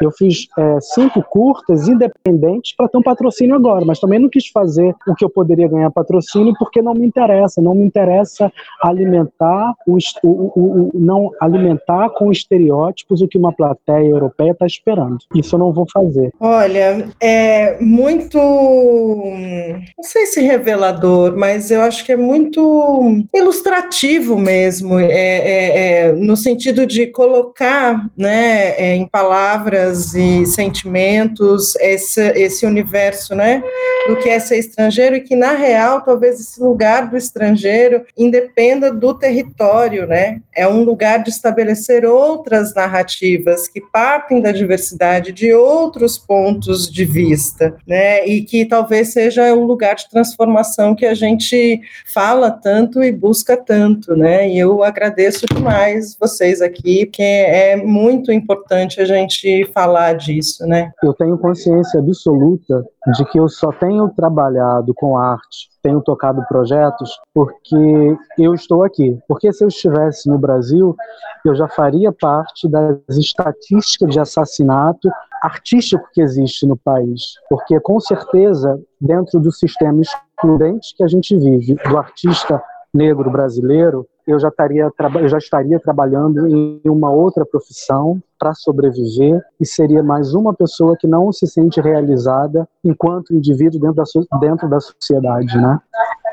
Eu 0.00 0.12
fiz 0.12 0.46
é, 0.56 0.80
cinco 0.80 1.22
curtas 1.22 1.88
independentes 1.88 2.74
para 2.76 2.88
ter 2.88 2.98
um 2.98 3.02
patrocínio 3.02 3.56
agora, 3.56 3.84
mas 3.84 3.98
também 3.98 4.18
não 4.18 4.28
quis 4.28 4.46
fazer 4.48 4.94
o 5.06 5.14
que 5.14 5.24
eu 5.24 5.30
poderia 5.30 5.68
ganhar 5.68 5.90
patrocínio 5.90 6.54
porque 6.58 6.80
não 6.80 6.94
me 6.94 7.06
interessa. 7.06 7.60
Não 7.60 7.74
me 7.74 7.84
interessa 7.84 8.52
alimentar 8.82 9.74
o, 9.86 9.98
o, 10.22 10.28
o, 10.28 10.88
o 10.88 10.90
não 10.94 11.30
alimentar 11.40 12.10
com 12.10 12.30
estereótipos 12.30 13.20
o 13.20 13.28
que 13.28 13.38
uma 13.38 13.52
plateia 13.52 14.08
europeia 14.08 14.52
está 14.52 14.66
esperando. 14.66 15.18
Isso 15.34 15.54
eu 15.54 15.58
não 15.58 15.72
vou 15.72 15.86
fazer. 15.92 16.32
Olha, 16.40 17.08
é 17.20 17.78
muito, 17.80 18.38
não 18.38 20.04
sei 20.04 20.26
se 20.26 20.40
revelador, 20.40 21.36
mas 21.36 21.70
eu 21.70 21.82
acho 21.82 22.04
que 22.04 22.12
é 22.12 22.16
muito 22.16 23.24
ilustrativo 23.34 24.38
mesmo, 24.38 24.98
é, 24.98 25.06
é, 25.10 26.08
é 26.08 26.12
no 26.12 26.36
sentido 26.36 26.86
de 26.86 27.06
colocar, 27.08 28.08
né, 28.16 28.74
em 28.94 29.06
palavras 29.06 30.14
e 30.14 30.46
sentimentos, 30.46 31.74
esse, 31.76 32.20
esse 32.32 32.66
universo, 32.66 33.34
né, 33.34 33.62
do 34.08 34.16
que 34.16 34.28
é 34.28 34.38
ser 34.40 34.58
estrangeiro 34.58 35.16
e 35.16 35.20
que, 35.20 35.36
na 35.36 35.52
real, 35.52 36.00
talvez 36.00 36.40
esse 36.40 36.60
lugar 36.60 37.08
do 37.10 37.16
estrangeiro 37.16 38.04
independa 38.16 38.92
do 38.92 39.14
território, 39.14 40.06
né, 40.06 40.40
é 40.54 40.66
um 40.66 40.82
lugar 40.82 41.22
de 41.22 41.30
estabelecer 41.30 42.04
outras 42.04 42.74
narrativas 42.74 43.68
que 43.68 43.80
partem 43.80 44.40
da 44.40 44.52
diversidade 44.52 45.32
de 45.32 45.52
outros 45.52 46.16
pontos 46.16 46.90
de 46.90 47.04
vista, 47.04 47.76
né, 47.86 48.26
e 48.26 48.42
que 48.42 48.64
talvez 48.64 49.12
seja 49.12 49.52
o 49.54 49.64
lugar 49.64 49.94
de 49.94 50.08
transformação 50.08 50.94
que 50.94 51.06
a 51.06 51.14
gente 51.14 51.80
fala 52.12 52.50
tanto 52.50 53.02
e 53.02 53.12
busca 53.12 53.56
tanto, 53.56 54.16
né, 54.16 54.48
e 54.48 54.58
eu 54.58 54.82
agradeço 54.82 55.46
demais 55.46 56.16
vocês 56.18 56.60
aqui, 56.62 57.06
porque 57.06 57.22
é 57.22 57.76
muito 57.76 58.32
importante 58.32 58.77
a 58.78 59.04
gente 59.04 59.64
falar 59.72 60.14
disso, 60.14 60.66
né? 60.66 60.90
Eu 61.02 61.12
tenho 61.14 61.38
consciência 61.38 62.00
absoluta 62.00 62.84
de 63.14 63.24
que 63.26 63.38
eu 63.38 63.48
só 63.48 63.72
tenho 63.72 64.08
trabalhado 64.10 64.92
com 64.94 65.18
arte, 65.18 65.68
tenho 65.82 66.00
tocado 66.00 66.44
projetos 66.48 67.18
porque 67.34 68.16
eu 68.38 68.54
estou 68.54 68.82
aqui. 68.82 69.18
Porque 69.26 69.52
se 69.52 69.64
eu 69.64 69.68
estivesse 69.68 70.28
no 70.28 70.38
Brasil, 70.38 70.96
eu 71.44 71.54
já 71.54 71.68
faria 71.68 72.12
parte 72.12 72.68
das 72.68 72.98
estatísticas 73.10 74.10
de 74.10 74.20
assassinato 74.20 75.08
artístico 75.42 76.08
que 76.12 76.20
existe 76.20 76.66
no 76.66 76.76
país. 76.76 77.34
Porque 77.48 77.78
com 77.80 77.98
certeza, 78.00 78.78
dentro 79.00 79.40
do 79.40 79.52
sistema 79.52 80.02
excludente 80.02 80.94
que 80.96 81.04
a 81.04 81.08
gente 81.08 81.36
vive, 81.36 81.74
do 81.74 81.96
artista 81.96 82.62
negro 82.92 83.30
brasileiro, 83.30 84.06
eu 84.26 84.38
já 84.38 84.48
estaria, 84.48 84.90
eu 85.20 85.28
já 85.28 85.38
estaria 85.38 85.80
trabalhando 85.80 86.46
em 86.46 86.80
uma 86.84 87.10
outra 87.10 87.46
profissão 87.46 88.20
para 88.38 88.54
sobreviver 88.54 89.42
e 89.60 89.66
seria 89.66 90.02
mais 90.02 90.34
uma 90.34 90.54
pessoa 90.54 90.96
que 90.98 91.06
não 91.06 91.32
se 91.32 91.46
sente 91.46 91.80
realizada 91.80 92.68
enquanto 92.84 93.34
indivíduo 93.34 93.80
dentro 93.80 93.96
da, 93.96 94.38
dentro 94.38 94.68
da 94.68 94.80
sociedade, 94.80 95.56
né? 95.56 95.80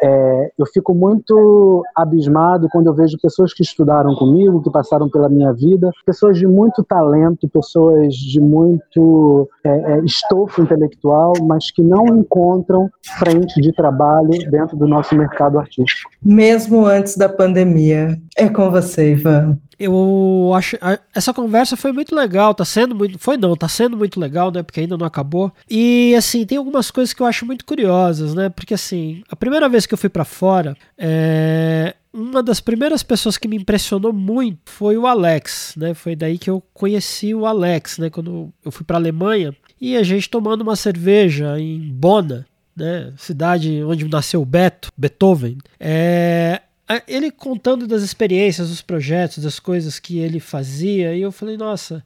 É, 0.01 0.51
eu 0.57 0.65
fico 0.65 0.93
muito 0.93 1.83
abismado 1.95 2.67
quando 2.71 2.87
eu 2.87 2.93
vejo 2.93 3.17
pessoas 3.21 3.53
que 3.53 3.63
estudaram 3.63 4.13
comigo, 4.15 4.61
que 4.61 4.69
passaram 4.69 5.09
pela 5.09 5.29
minha 5.29 5.53
vida, 5.53 5.89
pessoas 6.05 6.37
de 6.37 6.45
muito 6.45 6.83
talento, 6.83 7.47
pessoas 7.47 8.13
de 8.13 8.39
muito 8.39 9.49
é, 9.63 9.69
é, 9.69 9.99
estofo 10.01 10.61
intelectual, 10.61 11.33
mas 11.43 11.71
que 11.71 11.81
não 11.81 12.05
encontram 12.07 12.89
frente 13.17 13.59
de 13.61 13.71
trabalho 13.71 14.29
dentro 14.51 14.77
do 14.77 14.87
nosso 14.87 15.15
mercado 15.15 15.57
artístico. 15.57 16.11
Mesmo 16.23 16.85
antes 16.85 17.17
da 17.17 17.29
pandemia. 17.29 18.17
É 18.36 18.49
com 18.49 18.69
você, 18.69 19.13
Ivan 19.13 19.57
eu 19.77 20.51
acho 20.55 20.77
essa 21.13 21.33
conversa 21.33 21.75
foi 21.75 21.91
muito 21.91 22.15
legal, 22.15 22.53
tá 22.53 22.63
sendo 22.63 22.95
muito, 22.95 23.19
foi 23.19 23.38
não, 23.38 23.55
tá 23.55 23.67
sendo 23.67 23.97
muito 23.97 24.19
legal, 24.19 24.51
né, 24.51 24.63
porque 24.63 24.79
ainda 24.79 24.97
não 24.97 25.05
acabou. 25.05 25.51
E 25.69 26.15
assim, 26.17 26.45
tem 26.45 26.57
algumas 26.57 26.89
coisas 26.89 27.13
que 27.13 27.21
eu 27.21 27.25
acho 27.25 27.45
muito 27.45 27.65
curiosas, 27.65 28.33
né? 28.33 28.49
Porque 28.49 28.73
assim, 28.73 29.21
a 29.29 29.36
primeira 29.36 29.67
vez 29.67 29.86
que 29.86 29.93
eu 29.93 29.97
fui 29.97 30.09
para 30.09 30.23
fora, 30.23 30.77
é, 30.97 31.95
uma 32.13 32.41
das 32.41 32.59
primeiras 32.61 33.03
pessoas 33.03 33.38
que 33.38 33.47
me 33.47 33.57
impressionou 33.57 34.13
muito 34.13 34.59
foi 34.65 34.97
o 34.97 35.05
Alex, 35.05 35.73
né? 35.77 35.93
Foi 35.93 36.15
daí 36.15 36.38
que 36.38 36.49
eu 36.49 36.63
conheci 36.73 37.33
o 37.36 37.45
Alex, 37.45 37.97
né, 37.97 38.09
quando 38.09 38.53
eu 38.63 38.71
fui 38.71 38.86
para 38.86 38.97
Alemanha 38.97 39.53
e 39.79 39.97
a 39.97 40.03
gente 40.03 40.29
tomando 40.29 40.61
uma 40.61 40.75
cerveja 40.75 41.59
em 41.59 41.79
Bona, 41.91 42.45
né, 42.75 43.13
cidade 43.17 43.83
onde 43.83 44.07
nasceu 44.07 44.43
Beto, 44.45 44.89
Beethoven. 44.97 45.57
É, 45.79 46.61
ele 47.07 47.31
contando 47.31 47.88
das 47.88 48.03
experiências, 48.03 48.69
dos 48.69 48.81
projetos, 48.81 49.43
das 49.43 49.59
coisas 49.59 49.99
que 49.99 50.19
ele 50.19 50.39
fazia, 50.39 51.15
e 51.15 51.21
eu 51.21 51.31
falei, 51.31 51.57
nossa, 51.57 52.03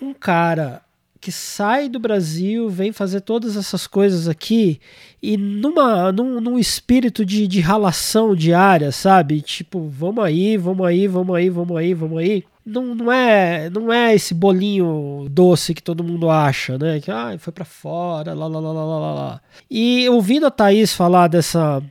um 0.00 0.12
cara 0.12 0.82
que 1.20 1.32
sai 1.32 1.88
do 1.88 1.98
Brasil, 1.98 2.68
vem 2.68 2.92
fazer 2.92 3.20
todas 3.20 3.56
essas 3.56 3.86
coisas 3.86 4.28
aqui 4.28 4.78
e 5.20 5.36
numa, 5.36 6.12
num, 6.12 6.40
num 6.40 6.58
espírito 6.58 7.24
de, 7.24 7.48
de 7.48 7.60
ralação 7.60 8.34
diária, 8.34 8.92
sabe? 8.92 9.40
Tipo, 9.40 9.88
vamos 9.88 10.22
aí, 10.22 10.56
vamos 10.56 10.86
aí, 10.86 11.08
vamos 11.08 11.34
aí, 11.34 11.50
vamos 11.50 11.76
aí, 11.76 11.94
vamos 11.94 12.18
aí. 12.18 12.44
Não, 12.64 12.94
não, 12.94 13.10
é, 13.10 13.70
não 13.70 13.92
é 13.92 14.14
esse 14.14 14.34
bolinho 14.34 15.26
doce 15.30 15.74
que 15.74 15.82
todo 15.82 16.04
mundo 16.04 16.30
acha, 16.30 16.76
né? 16.78 17.00
Que 17.00 17.10
ah, 17.10 17.34
foi 17.38 17.52
para 17.52 17.64
fora, 17.64 18.34
lá, 18.34 18.46
lá, 18.46 18.60
lá, 18.60 18.72
lá, 18.72 18.84
lá, 18.84 19.14
lá. 19.14 19.40
E 19.70 20.08
ouvindo 20.08 20.46
a 20.46 20.50
Thaís 20.50 20.92
falar 20.92 21.28
dessa 21.28 21.82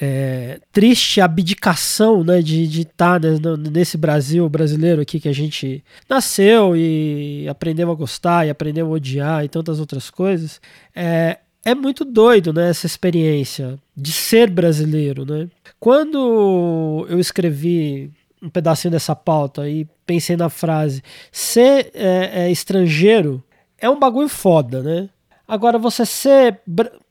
é, 0.00 0.58
triste 0.72 1.20
abdicação 1.20 2.24
né, 2.24 2.40
de 2.40 2.64
estar 2.80 3.20
tá, 3.20 3.28
né, 3.28 3.38
nesse 3.70 3.98
Brasil 3.98 4.48
brasileiro 4.48 5.02
aqui 5.02 5.20
que 5.20 5.28
a 5.28 5.34
gente 5.34 5.84
nasceu 6.08 6.74
e 6.74 7.46
aprendeu 7.48 7.90
a 7.90 7.94
gostar 7.94 8.46
e 8.46 8.50
aprendeu 8.50 8.86
a 8.86 8.90
odiar 8.90 9.44
e 9.44 9.48
tantas 9.48 9.78
outras 9.78 10.08
coisas. 10.08 10.60
É, 10.96 11.38
é 11.62 11.74
muito 11.74 12.04
doido 12.04 12.52
né, 12.52 12.70
essa 12.70 12.86
experiência 12.86 13.78
de 13.94 14.10
ser 14.10 14.48
brasileiro. 14.48 15.26
Né? 15.26 15.48
Quando 15.78 17.06
eu 17.08 17.20
escrevi 17.20 18.10
um 18.42 18.48
pedacinho 18.48 18.92
dessa 18.92 19.14
pauta 19.14 19.68
e 19.68 19.86
pensei 20.06 20.34
na 20.34 20.48
frase 20.48 21.02
ser 21.30 21.90
é, 21.92 22.44
é 22.44 22.50
estrangeiro 22.50 23.44
é 23.78 23.88
um 23.88 23.98
bagulho 23.98 24.28
foda, 24.28 24.82
né? 24.82 25.08
Agora, 25.50 25.78
você 25.78 26.06
ser 26.06 26.60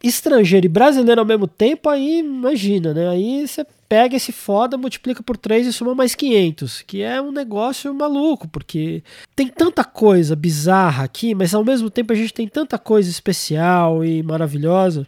estrangeiro 0.02 0.66
e 0.66 0.70
brasileiro 0.70 1.20
ao 1.20 1.28
mesmo 1.28 1.46
tempo, 1.46 1.90
aí 1.90 2.20
imagina, 2.20 2.94
né? 2.94 3.10
Aí 3.10 3.46
você 3.46 3.66
pega 3.90 4.16
esse 4.16 4.32
foda, 4.32 4.78
multiplica 4.78 5.22
por 5.22 5.36
3 5.36 5.68
e 5.68 5.74
soma 5.74 5.94
mais 5.94 6.16
500, 6.16 6.84
que 6.84 7.02
é 7.02 7.22
um 7.22 7.34
negócio 7.34 7.94
maluco, 7.94 8.48
porque 8.48 9.04
tem 9.36 9.50
tanta 9.50 9.84
coisa 9.84 10.38
bizarra 10.38 11.04
aqui, 11.04 11.36
mas 11.36 11.54
ao 11.54 11.66
mesmo 11.66 11.90
tempo 11.90 12.14
a 12.14 12.16
gente 12.16 12.34
tem 12.34 12.48
tanta 12.48 12.78
coisa 12.78 13.10
especial 13.10 14.06
e 14.06 14.24
maravilhosa 14.24 15.06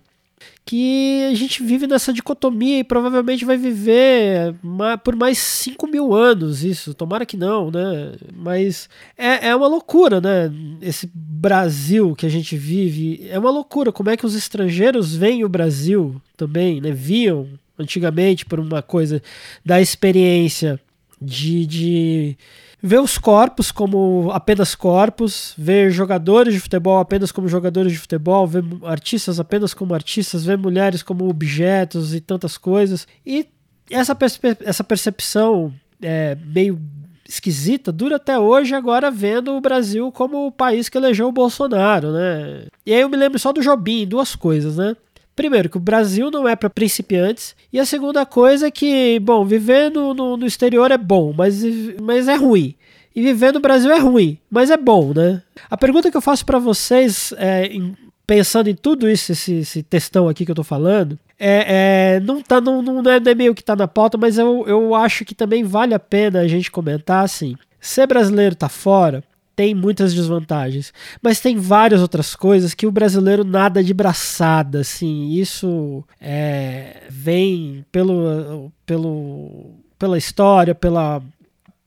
que 0.66 1.28
a 1.32 1.36
gente 1.36 1.64
vive 1.64 1.88
nessa 1.88 2.14
dicotomia 2.14 2.80
e 2.80 2.84
provavelmente 2.84 3.43
vai 3.43 3.57
viver 3.57 4.55
por 5.03 5.16
mais 5.16 5.38
5 5.38 5.88
mil 5.88 6.14
anos 6.14 6.64
isso, 6.64 6.93
tomara 6.93 7.26
que 7.26 7.36
não, 7.36 7.72
né? 7.72 8.14
Mas 8.34 8.88
é, 9.18 9.49
é 9.49 9.55
uma 9.55 9.68
loucura, 9.68 10.22
né? 10.22 10.51
Esse 10.82 11.09
Brasil 11.14 12.16
que 12.16 12.26
a 12.26 12.30
gente 12.30 12.55
vive, 12.55 13.28
é 13.30 13.39
uma 13.39 13.49
loucura 13.49 13.91
como 13.91 14.09
é 14.09 14.18
que 14.18 14.26
os 14.26 14.36
estrangeiros 14.36 15.16
veem 15.16 15.43
o 15.43 15.49
Brasil 15.49 16.22
também, 16.38 16.80
né? 16.80 16.91
Viam 16.91 17.47
antigamente 17.78 18.45
por 18.45 18.59
uma 18.59 18.82
coisa 18.82 19.22
da 19.66 19.82
experiência 19.82 20.80
de, 21.20 21.66
de 21.66 22.38
ver 22.82 22.99
os 22.99 23.17
corpos 23.17 23.71
como 23.71 24.32
apenas 24.32 24.73
corpos, 24.73 25.53
ver 25.57 25.91
jogadores 25.91 26.53
de 26.53 26.59
futebol 26.59 26.99
apenas 26.99 27.32
como 27.32 27.47
jogadores 27.47 27.91
de 27.91 27.99
futebol, 27.99 28.47
ver 28.47 28.63
artistas 28.84 29.39
apenas 29.39 29.73
como 29.73 29.93
artistas, 29.93 30.45
ver 30.45 30.57
mulheres 30.57 31.03
como 31.03 31.29
objetos 31.29 32.13
e 32.13 32.19
tantas 32.19 32.57
coisas. 32.57 33.07
E 33.25 33.47
essa, 33.89 34.17
essa 34.65 34.84
percepção 34.84 35.73
é, 36.01 36.36
meio 36.43 36.79
esquisita 37.27 37.91
dura 37.91 38.17
até 38.17 38.38
hoje, 38.38 38.75
agora 38.75 39.09
vendo 39.09 39.55
o 39.55 39.61
Brasil 39.61 40.11
como 40.11 40.47
o 40.47 40.51
país 40.51 40.89
que 40.89 40.97
elegeu 40.97 41.27
o 41.27 41.32
Bolsonaro, 41.32 42.11
né? 42.11 42.65
E 42.86 42.93
aí 42.93 43.01
eu 43.01 43.09
me 43.09 43.15
lembro 43.15 43.39
só 43.39 43.53
do 43.53 43.61
Jobim, 43.61 44.05
duas 44.05 44.36
coisas, 44.36 44.75
né? 44.75 44.95
Primeiro, 45.36 45.69
que 45.69 45.77
o 45.77 45.82
Brasil 45.82 46.29
não 46.29 46.47
é 46.47 46.55
para 46.55 46.69
principiantes. 46.69 47.55
E 47.71 47.79
a 47.79 47.86
segunda 47.86 48.25
coisa 48.25 48.67
é 48.67 48.71
que, 48.71 49.19
bom, 49.19 49.45
viver 49.45 49.89
no, 49.89 50.13
no, 50.13 50.38
no, 50.38 50.45
exterior 50.45 50.91
é 50.91 50.97
bom, 50.97 51.34
mas, 51.36 51.63
mas 52.01 52.27
é 52.27 52.36
ruim. 52.36 52.75
E 53.15 53.21
viver 53.21 53.53
no 53.53 53.59
Brasil 53.59 53.91
é 53.91 53.99
ruim, 53.99 54.38
mas 54.49 54.69
é 54.69 54.77
bom, 54.77 55.13
né? 55.13 55.41
A 55.69 55.77
pergunta 55.77 56.09
que 56.09 56.15
eu 56.15 56.21
faço 56.21 56.45
para 56.45 56.59
vocês, 56.59 57.34
é, 57.38 57.65
em, 57.65 57.95
pensando 58.25 58.69
em 58.69 58.75
tudo 58.75 59.09
isso, 59.09 59.32
esse, 59.34 59.55
esse 59.55 59.84
textão 59.84 60.29
aqui 60.29 60.45
que 60.45 60.51
eu 60.51 60.55
tô 60.55 60.63
falando, 60.63 61.19
é, 61.38 62.15
é, 62.15 62.19
não, 62.19 62.41
tá, 62.41 62.61
não, 62.61 62.82
não, 62.82 63.01
não 63.01 63.11
é 63.11 63.36
meio 63.36 63.55
que 63.55 63.63
tá 63.63 63.75
na 63.75 63.88
pauta, 63.88 64.17
mas 64.17 64.38
eu, 64.38 64.63
eu 64.67 64.93
acho 64.95 65.25
que 65.25 65.36
também 65.36 65.63
vale 65.63 65.93
a 65.93 65.99
pena 65.99 66.39
a 66.39 66.47
gente 66.47 66.69
comentar 66.71 67.25
assim. 67.25 67.55
Ser 67.79 68.05
brasileiro 68.05 68.55
tá 68.55 68.69
fora, 68.69 69.23
tem 69.55 69.75
muitas 69.75 70.13
desvantagens, 70.13 70.93
mas 71.21 71.39
tem 71.39 71.57
várias 71.57 72.01
outras 72.01 72.35
coisas 72.35 72.73
que 72.73 72.87
o 72.87 72.91
brasileiro 72.91 73.43
nada 73.43 73.83
de 73.83 73.93
braçada, 73.93 74.79
assim, 74.81 75.29
isso 75.31 76.03
é, 76.19 77.03
vem 77.09 77.85
pelo, 77.91 78.71
pelo, 78.85 79.75
pela 79.99 80.17
história, 80.17 80.73
pela, 80.73 81.21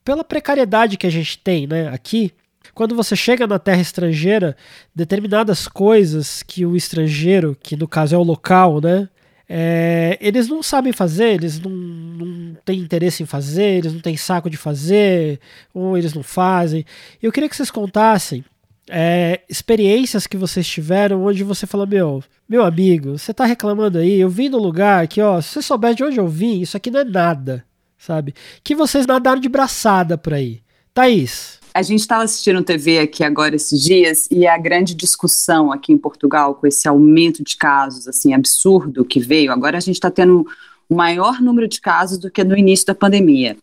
pela 0.05 0.25
precariedade 0.25 0.97
que 0.97 1.07
a 1.07 1.11
gente 1.11 1.39
tem, 1.39 1.67
né, 1.67 1.89
aqui, 1.89 2.33
quando 2.75 2.95
você 2.95 3.15
chega 3.15 3.47
na 3.47 3.59
terra 3.59 3.81
estrangeira, 3.81 4.57
determinadas 4.95 5.69
coisas 5.69 6.43
que 6.43 6.67
o 6.67 6.77
estrangeiro, 6.77 7.57
que 7.63 7.77
no 7.77 7.87
caso 7.87 8.15
é 8.15 8.19
o 8.19 8.23
local, 8.23 8.81
né, 8.81 9.09
é, 9.49 10.19
eles 10.21 10.49
não 10.49 10.63
sabem 10.63 10.93
fazer, 10.93 11.35
eles 11.35 11.61
não, 11.61 11.71
não 11.71 12.57
têm 12.65 12.81
interesse 12.81 13.23
em 13.23 13.27
fazer, 13.27 13.79
eles 13.79 13.93
não 13.93 14.01
têm 14.01 14.17
saco 14.17 14.49
de 14.49 14.57
fazer, 14.57 15.39
ou 15.73 15.97
eles 15.99 16.15
não 16.15 16.23
fazem. 16.23 16.85
Eu 17.23 17.31
queria 17.31 17.49
que 17.49 17.57
vocês 17.57 17.71
contassem 17.71 18.45
é, 18.89 19.41
experiências 19.49 20.27
que 20.27 20.37
vocês 20.37 20.67
tiveram 20.67 21.25
onde 21.25 21.45
você 21.45 21.67
fala, 21.67 21.87
meu, 21.87 22.23
meu 22.49 22.65
amigo, 22.65 23.19
você 23.19 23.33
tá 23.33 23.45
reclamando 23.45 23.99
aí, 23.99 24.21
eu 24.21 24.29
vim 24.29 24.49
no 24.49 24.59
lugar 24.59 25.07
que, 25.09 25.21
ó, 25.21 25.41
se 25.41 25.49
você 25.49 25.63
souber 25.63 25.95
de 25.95 26.05
onde 26.05 26.19
eu 26.19 26.29
vim, 26.29 26.61
isso 26.61 26.77
aqui 26.77 26.91
não 26.91 27.01
é 27.01 27.05
nada, 27.05 27.65
sabe? 27.99 28.35
Que 28.63 28.75
vocês 28.75 29.07
nadaram 29.07 29.41
de 29.41 29.49
braçada 29.49 30.19
por 30.19 30.35
aí. 30.35 30.64
Thaís, 30.95 31.59
a 31.75 31.83
gente 31.83 31.99
estava 31.99 32.23
assistindo 32.23 32.63
TV 32.63 33.01
aqui 33.01 33.25
agora 33.25 33.57
esses 33.57 33.83
dias 33.83 34.29
e 34.31 34.47
a 34.47 34.57
grande 34.57 34.95
discussão 34.95 35.73
aqui 35.73 35.93
em 35.93 35.99
Portugal 35.99 36.55
com 36.55 36.69
esse 36.69 36.87
aumento 36.87 37.43
de 37.43 37.57
casos 37.57 38.07
assim 38.07 38.33
absurdo 38.33 39.05
que 39.05 39.19
veio. 39.19 39.51
Agora 39.51 39.77
a 39.77 39.81
gente 39.81 39.97
está 39.97 40.09
tendo 40.09 40.47
o 40.89 40.95
maior 40.95 41.41
número 41.41 41.67
de 41.67 41.81
casos 41.81 42.17
do 42.17 42.31
que 42.31 42.45
no 42.45 42.57
início 42.57 42.87
da 42.87 42.95
pandemia. 42.95 43.57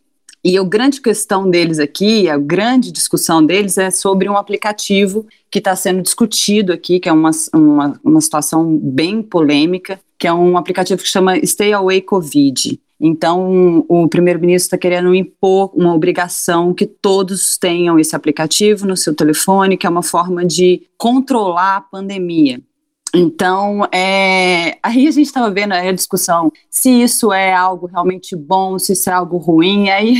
E 0.43 0.57
a 0.57 0.63
grande 0.63 0.99
questão 0.99 1.49
deles 1.49 1.79
aqui, 1.79 2.27
a 2.27 2.38
grande 2.38 2.91
discussão 2.91 3.45
deles 3.45 3.77
é 3.77 3.89
sobre 3.91 4.27
um 4.27 4.36
aplicativo 4.36 5.25
que 5.49 5.59
está 5.59 5.73
sendo 5.73 6.01
discutido 6.01 6.73
aqui, 6.73 6.99
que 6.99 7.07
é 7.07 7.13
uma, 7.13 7.32
uma, 7.53 7.99
uma 8.03 8.19
situação 8.19 8.77
bem 8.77 9.21
polêmica, 9.21 10.01
que 10.19 10.27
é 10.27 10.34
um 10.34 10.57
aplicativo 10.57 11.01
que 11.01 11.07
chama 11.07 11.39
Stay 11.45 11.71
Away 11.71 12.01
Covid. 12.01 12.77
Então, 13.03 13.83
o 13.89 14.07
primeiro-ministro 14.07 14.67
está 14.67 14.77
querendo 14.77 15.15
impor 15.15 15.71
uma 15.73 15.91
obrigação 15.91 16.71
que 16.71 16.85
todos 16.85 17.57
tenham 17.57 17.97
esse 17.97 18.15
aplicativo 18.15 18.85
no 18.85 18.95
seu 18.95 19.15
telefone, 19.15 19.75
que 19.75 19.87
é 19.87 19.89
uma 19.89 20.03
forma 20.03 20.45
de 20.45 20.83
controlar 20.99 21.77
a 21.77 21.81
pandemia. 21.81 22.61
Então, 23.14 23.86
é, 23.93 24.78
aí 24.82 25.07
a 25.07 25.12
gente 25.12 25.28
estava 25.28 25.51
vendo 25.51 25.74
a 25.74 25.91
discussão 25.91 26.51
se 26.70 26.89
isso 26.89 27.34
é 27.34 27.53
algo 27.53 27.88
realmente 27.88 28.36
bom, 28.36 28.80
se 28.80 28.93
isso 28.93 29.09
é 29.09 29.14
algo 29.14 29.38
ruim. 29.38 29.89
Aí 29.89 30.16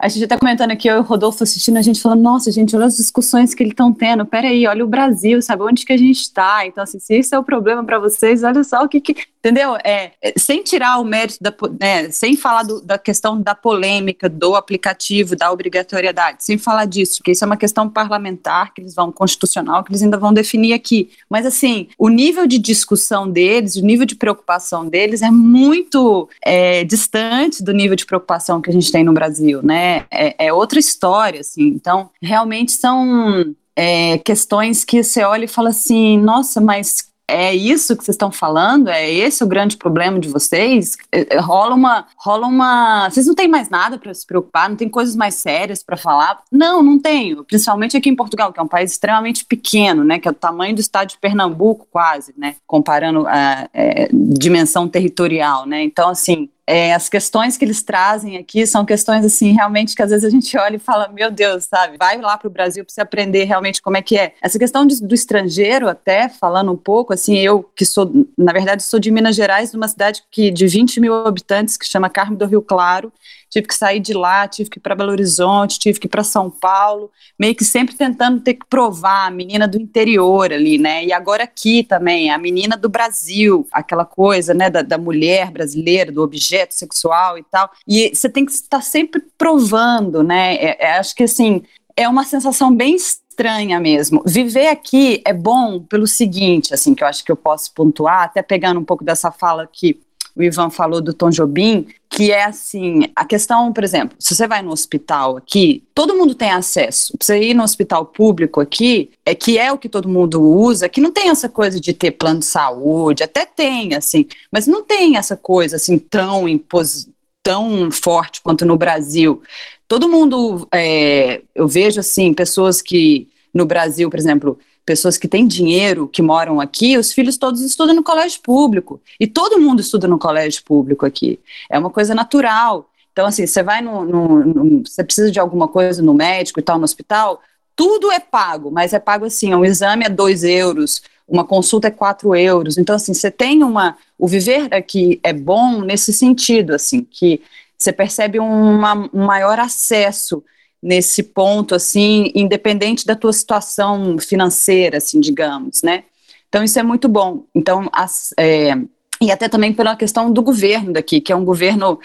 a 0.00 0.08
gente 0.08 0.22
está 0.22 0.38
comentando 0.38 0.70
aqui, 0.70 0.88
eu 0.88 0.96
e 0.96 0.98
o 1.00 1.02
Rodolfo 1.02 1.42
assistindo, 1.42 1.76
a 1.76 1.82
gente 1.82 2.00
falando, 2.00 2.22
nossa, 2.22 2.52
gente, 2.52 2.76
olha 2.76 2.86
as 2.86 2.96
discussões 2.96 3.52
que 3.52 3.62
eles 3.64 3.72
estão 3.72 3.92
tendo. 3.92 4.24
Peraí, 4.24 4.64
olha 4.68 4.84
o 4.84 4.88
Brasil, 4.88 5.42
sabe 5.42 5.64
onde 5.64 5.84
que 5.84 5.92
a 5.92 5.96
gente 5.96 6.20
está? 6.20 6.64
Então, 6.64 6.84
assim, 6.84 7.00
se 7.00 7.18
isso 7.18 7.34
é 7.34 7.38
o 7.38 7.42
problema 7.42 7.82
para 7.82 7.98
vocês, 7.98 8.44
olha 8.44 8.62
só 8.62 8.84
o 8.84 8.88
que, 8.88 9.00
que 9.00 9.16
entendeu? 9.38 9.76
É, 9.84 10.12
é, 10.22 10.34
sem 10.36 10.62
tirar 10.62 10.98
o 10.98 11.04
mérito 11.04 11.38
da, 11.40 11.52
né, 11.80 12.10
sem 12.10 12.36
falar 12.36 12.62
do, 12.64 12.80
da 12.80 12.98
questão 12.98 13.40
da 13.40 13.54
polêmica 13.54 14.28
do 14.28 14.54
aplicativo, 14.54 15.34
da 15.34 15.50
obrigatoriedade, 15.50 16.44
sem 16.44 16.58
falar 16.58 16.84
disso, 16.84 17.18
porque 17.18 17.32
isso 17.32 17.44
é 17.44 17.46
uma 17.46 17.56
questão 17.56 17.88
parlamentar 17.88 18.74
que 18.74 18.80
eles 18.80 18.94
vão 18.94 19.10
constitucional 19.10 19.82
que 19.82 19.90
eles 19.90 20.02
ainda 20.02 20.16
vão 20.16 20.32
definir 20.32 20.72
aqui. 20.72 21.10
Mas 21.28 21.46
assim, 21.46 21.88
o 21.98 22.08
nível 22.08 22.27
de 22.46 22.58
discussão 22.58 23.30
deles, 23.30 23.76
o 23.76 23.84
nível 23.84 24.06
de 24.06 24.14
preocupação 24.14 24.88
deles 24.88 25.22
é 25.22 25.30
muito 25.30 26.28
é, 26.44 26.84
distante 26.84 27.62
do 27.62 27.72
nível 27.72 27.96
de 27.96 28.06
preocupação 28.06 28.60
que 28.60 28.70
a 28.70 28.72
gente 28.72 28.90
tem 28.92 29.04
no 29.04 29.12
Brasil, 29.12 29.62
né? 29.62 30.04
É, 30.10 30.46
é 30.46 30.52
outra 30.52 30.78
história, 30.78 31.40
assim. 31.40 31.66
Então, 31.68 32.10
realmente 32.20 32.72
são 32.72 33.54
é, 33.76 34.18
questões 34.18 34.84
que 34.84 35.02
você 35.02 35.22
olha 35.22 35.44
e 35.44 35.48
fala 35.48 35.68
assim, 35.68 36.18
nossa, 36.18 36.60
mas 36.60 37.07
é 37.28 37.54
isso 37.54 37.94
que 37.94 38.02
vocês 38.02 38.14
estão 38.14 38.32
falando? 38.32 38.88
É 38.88 39.12
esse 39.12 39.44
o 39.44 39.46
grande 39.46 39.76
problema 39.76 40.18
de 40.18 40.28
vocês? 40.28 40.96
É, 41.12 41.36
é, 41.36 41.38
rola 41.38 41.74
uma, 41.74 42.06
rola 42.16 42.46
uma. 42.46 43.10
Vocês 43.10 43.26
não 43.26 43.34
têm 43.34 43.46
mais 43.46 43.68
nada 43.68 43.98
para 43.98 44.14
se 44.14 44.26
preocupar? 44.26 44.68
Não 44.70 44.76
tem 44.76 44.88
coisas 44.88 45.14
mais 45.14 45.34
sérias 45.34 45.82
para 45.82 45.96
falar? 45.96 46.42
Não, 46.50 46.82
não 46.82 46.98
tenho. 46.98 47.44
Principalmente 47.44 47.96
aqui 47.96 48.08
em 48.08 48.16
Portugal, 48.16 48.52
que 48.52 48.58
é 48.58 48.62
um 48.62 48.68
país 48.68 48.92
extremamente 48.92 49.44
pequeno, 49.44 50.02
né? 50.02 50.18
Que 50.18 50.26
é 50.26 50.30
o 50.30 50.34
tamanho 50.34 50.74
do 50.74 50.80
estado 50.80 51.10
de 51.10 51.18
Pernambuco, 51.18 51.86
quase, 51.90 52.32
né? 52.36 52.56
Comparando 52.66 53.26
a 53.28 53.68
é, 53.74 54.08
dimensão 54.10 54.88
territorial, 54.88 55.66
né? 55.66 55.82
Então, 55.82 56.08
assim, 56.08 56.48
É, 56.70 56.92
as 56.92 57.08
questões 57.08 57.56
que 57.56 57.64
eles 57.64 57.82
trazem 57.82 58.36
aqui 58.36 58.66
são 58.66 58.84
questões 58.84 59.24
assim 59.24 59.52
realmente 59.52 59.96
que 59.96 60.02
às 60.02 60.10
vezes 60.10 60.22
a 60.22 60.28
gente 60.28 60.54
olha 60.58 60.76
e 60.76 60.78
fala 60.78 61.08
meu 61.08 61.30
Deus 61.30 61.64
sabe? 61.64 61.96
Vai 61.96 62.20
lá 62.20 62.36
para 62.36 62.46
o 62.46 62.50
Brasil 62.50 62.84
para 62.84 62.92
você 62.92 63.00
aprender 63.00 63.44
realmente 63.44 63.80
como 63.80 63.96
é 63.96 64.02
que 64.02 64.18
é. 64.18 64.34
Essa 64.42 64.58
questão 64.58 64.86
de, 64.86 65.00
do 65.02 65.14
estrangeiro 65.14 65.88
até 65.88 66.28
falando 66.28 66.70
um 66.70 66.76
pouco 66.76 67.14
assim 67.14 67.38
eu 67.38 67.62
que 67.74 67.86
sou 67.86 68.12
na 68.36 68.52
verdade 68.52 68.82
sou 68.82 69.00
de 69.00 69.10
Minas 69.10 69.34
Gerais 69.34 69.70
de 69.70 69.78
uma 69.78 69.88
cidade 69.88 70.22
que 70.30 70.50
de 70.50 70.66
20 70.66 71.00
mil 71.00 71.14
habitantes 71.14 71.78
que 71.78 71.86
chama 71.86 72.10
Carmo 72.10 72.36
do 72.36 72.44
Rio 72.44 72.60
Claro 72.60 73.10
tive 73.48 73.66
que 73.66 73.74
sair 73.74 74.00
de 74.00 74.12
lá, 74.12 74.46
tive 74.46 74.70
que 74.70 74.78
ir 74.78 74.82
para 74.82 74.94
Belo 74.94 75.10
Horizonte, 75.10 75.78
tive 75.78 75.98
que 75.98 76.06
ir 76.06 76.10
para 76.10 76.22
São 76.22 76.50
Paulo, 76.50 77.10
meio 77.38 77.54
que 77.54 77.64
sempre 77.64 77.94
tentando 77.94 78.40
ter 78.40 78.54
que 78.54 78.66
provar 78.66 79.26
a 79.26 79.30
menina 79.30 79.66
do 79.66 79.80
interior 79.80 80.52
ali, 80.52 80.78
né? 80.78 81.04
E 81.04 81.12
agora 81.12 81.44
aqui 81.44 81.82
também, 81.82 82.30
a 82.30 82.38
menina 82.38 82.76
do 82.76 82.88
Brasil, 82.88 83.66
aquela 83.72 84.04
coisa, 84.04 84.52
né, 84.52 84.68
da, 84.70 84.82
da 84.82 84.98
mulher 84.98 85.50
brasileira, 85.50 86.12
do 86.12 86.22
objeto 86.22 86.74
sexual 86.74 87.38
e 87.38 87.44
tal. 87.44 87.70
E 87.86 88.14
você 88.14 88.28
tem 88.28 88.44
que 88.44 88.52
estar 88.52 88.82
sempre 88.82 89.22
provando, 89.36 90.22
né? 90.22 90.56
É, 90.56 90.76
é, 90.80 90.98
acho 90.98 91.14
que 91.14 91.24
assim, 91.24 91.62
é 91.96 92.08
uma 92.08 92.24
sensação 92.24 92.74
bem 92.74 92.94
estranha 92.94 93.80
mesmo. 93.80 94.22
Viver 94.26 94.68
aqui 94.68 95.22
é 95.24 95.32
bom 95.32 95.80
pelo 95.80 96.06
seguinte, 96.06 96.74
assim, 96.74 96.94
que 96.94 97.02
eu 97.02 97.08
acho 97.08 97.24
que 97.24 97.30
eu 97.30 97.36
posso 97.36 97.72
pontuar, 97.72 98.24
até 98.24 98.42
pegando 98.42 98.80
um 98.80 98.84
pouco 98.84 99.04
dessa 99.04 99.30
fala 99.30 99.68
que 99.70 100.00
o 100.38 100.42
Ivan 100.42 100.70
falou 100.70 101.00
do 101.00 101.12
Tom 101.12 101.30
Jobim, 101.30 101.88
que 102.08 102.30
é 102.30 102.44
assim, 102.44 103.10
a 103.14 103.24
questão, 103.24 103.72
por 103.72 103.82
exemplo, 103.82 104.16
se 104.20 104.36
você 104.36 104.46
vai 104.46 104.62
no 104.62 104.70
hospital 104.70 105.36
aqui, 105.36 105.82
todo 105.92 106.14
mundo 106.14 106.32
tem 106.32 106.52
acesso. 106.52 107.18
Pra 107.18 107.26
você 107.26 107.42
ir 107.42 107.54
no 107.54 107.64
hospital 107.64 108.06
público 108.06 108.60
aqui, 108.60 109.10
é 109.26 109.34
que 109.34 109.58
é 109.58 109.72
o 109.72 109.76
que 109.78 109.88
todo 109.88 110.08
mundo 110.08 110.40
usa, 110.40 110.88
que 110.88 111.00
não 111.00 111.10
tem 111.10 111.28
essa 111.28 111.48
coisa 111.48 111.80
de 111.80 111.92
ter 111.92 112.12
plano 112.12 112.38
de 112.38 112.46
saúde, 112.46 113.24
até 113.24 113.44
tem, 113.44 113.94
assim, 113.94 114.26
mas 114.52 114.68
não 114.68 114.84
tem 114.84 115.16
essa 115.16 115.36
coisa 115.36 115.74
assim 115.74 115.98
tão 115.98 116.48
impos 116.48 117.08
tão 117.42 117.90
forte 117.90 118.42
quanto 118.42 118.66
no 118.66 118.76
Brasil. 118.76 119.42
Todo 119.88 120.08
mundo, 120.08 120.68
é, 120.70 121.40
eu 121.54 121.66
vejo 121.66 121.98
assim, 121.98 122.34
pessoas 122.34 122.82
que 122.82 123.26
no 123.54 123.64
Brasil, 123.64 124.10
por 124.10 124.18
exemplo, 124.18 124.58
pessoas 124.88 125.18
que 125.18 125.28
têm 125.28 125.46
dinheiro, 125.46 126.08
que 126.08 126.22
moram 126.22 126.58
aqui, 126.58 126.96
os 126.96 127.12
filhos 127.12 127.36
todos 127.36 127.60
estudam 127.60 127.94
no 127.94 128.02
colégio 128.02 128.40
público. 128.42 128.98
E 129.20 129.26
todo 129.26 129.60
mundo 129.60 129.80
estuda 129.80 130.08
no 130.08 130.18
colégio 130.18 130.64
público 130.64 131.04
aqui. 131.04 131.38
É 131.68 131.78
uma 131.78 131.90
coisa 131.90 132.14
natural. 132.14 132.88
Então, 133.12 133.26
assim, 133.26 133.46
você 133.46 133.62
vai 133.62 133.82
no, 133.82 134.82
Você 134.82 135.04
precisa 135.04 135.30
de 135.30 135.38
alguma 135.38 135.68
coisa 135.68 136.00
no 136.00 136.14
médico 136.14 136.58
e 136.58 136.62
tal, 136.62 136.78
no 136.78 136.84
hospital, 136.84 137.42
tudo 137.76 138.10
é 138.10 138.18
pago, 138.18 138.70
mas 138.70 138.94
é 138.94 138.98
pago 138.98 139.26
assim: 139.26 139.54
um 139.54 139.62
exame 139.62 140.06
é 140.06 140.08
dois 140.08 140.42
euros, 140.42 141.02
uma 141.28 141.44
consulta 141.44 141.88
é 141.88 141.90
quatro 141.90 142.34
euros. 142.34 142.78
Então, 142.78 142.96
assim, 142.96 143.12
você 143.12 143.30
tem 143.30 143.62
uma. 143.62 143.94
O 144.18 144.26
viver 144.26 144.72
aqui 144.72 145.20
é 145.22 145.34
bom 145.34 145.82
nesse 145.82 146.14
sentido, 146.14 146.74
assim, 146.74 147.04
que 147.04 147.42
você 147.76 147.92
percebe 147.92 148.38
uma, 148.38 148.94
um 149.12 149.26
maior 149.26 149.60
acesso 149.60 150.42
nesse 150.82 151.22
ponto, 151.22 151.74
assim, 151.74 152.30
independente 152.34 153.04
da 153.04 153.16
tua 153.16 153.32
situação 153.32 154.18
financeira, 154.18 154.98
assim, 154.98 155.20
digamos, 155.20 155.82
né? 155.82 156.04
Então, 156.48 156.62
isso 156.62 156.78
é 156.78 156.82
muito 156.82 157.08
bom. 157.08 157.44
Então, 157.54 157.88
as, 157.92 158.32
é, 158.38 158.74
e 159.20 159.30
até 159.30 159.48
também 159.48 159.72
pela 159.72 159.96
questão 159.96 160.32
do 160.32 160.42
governo 160.42 160.92
daqui, 160.92 161.20
que 161.20 161.32
é 161.32 161.36
um 161.36 161.44
governo 161.44 161.98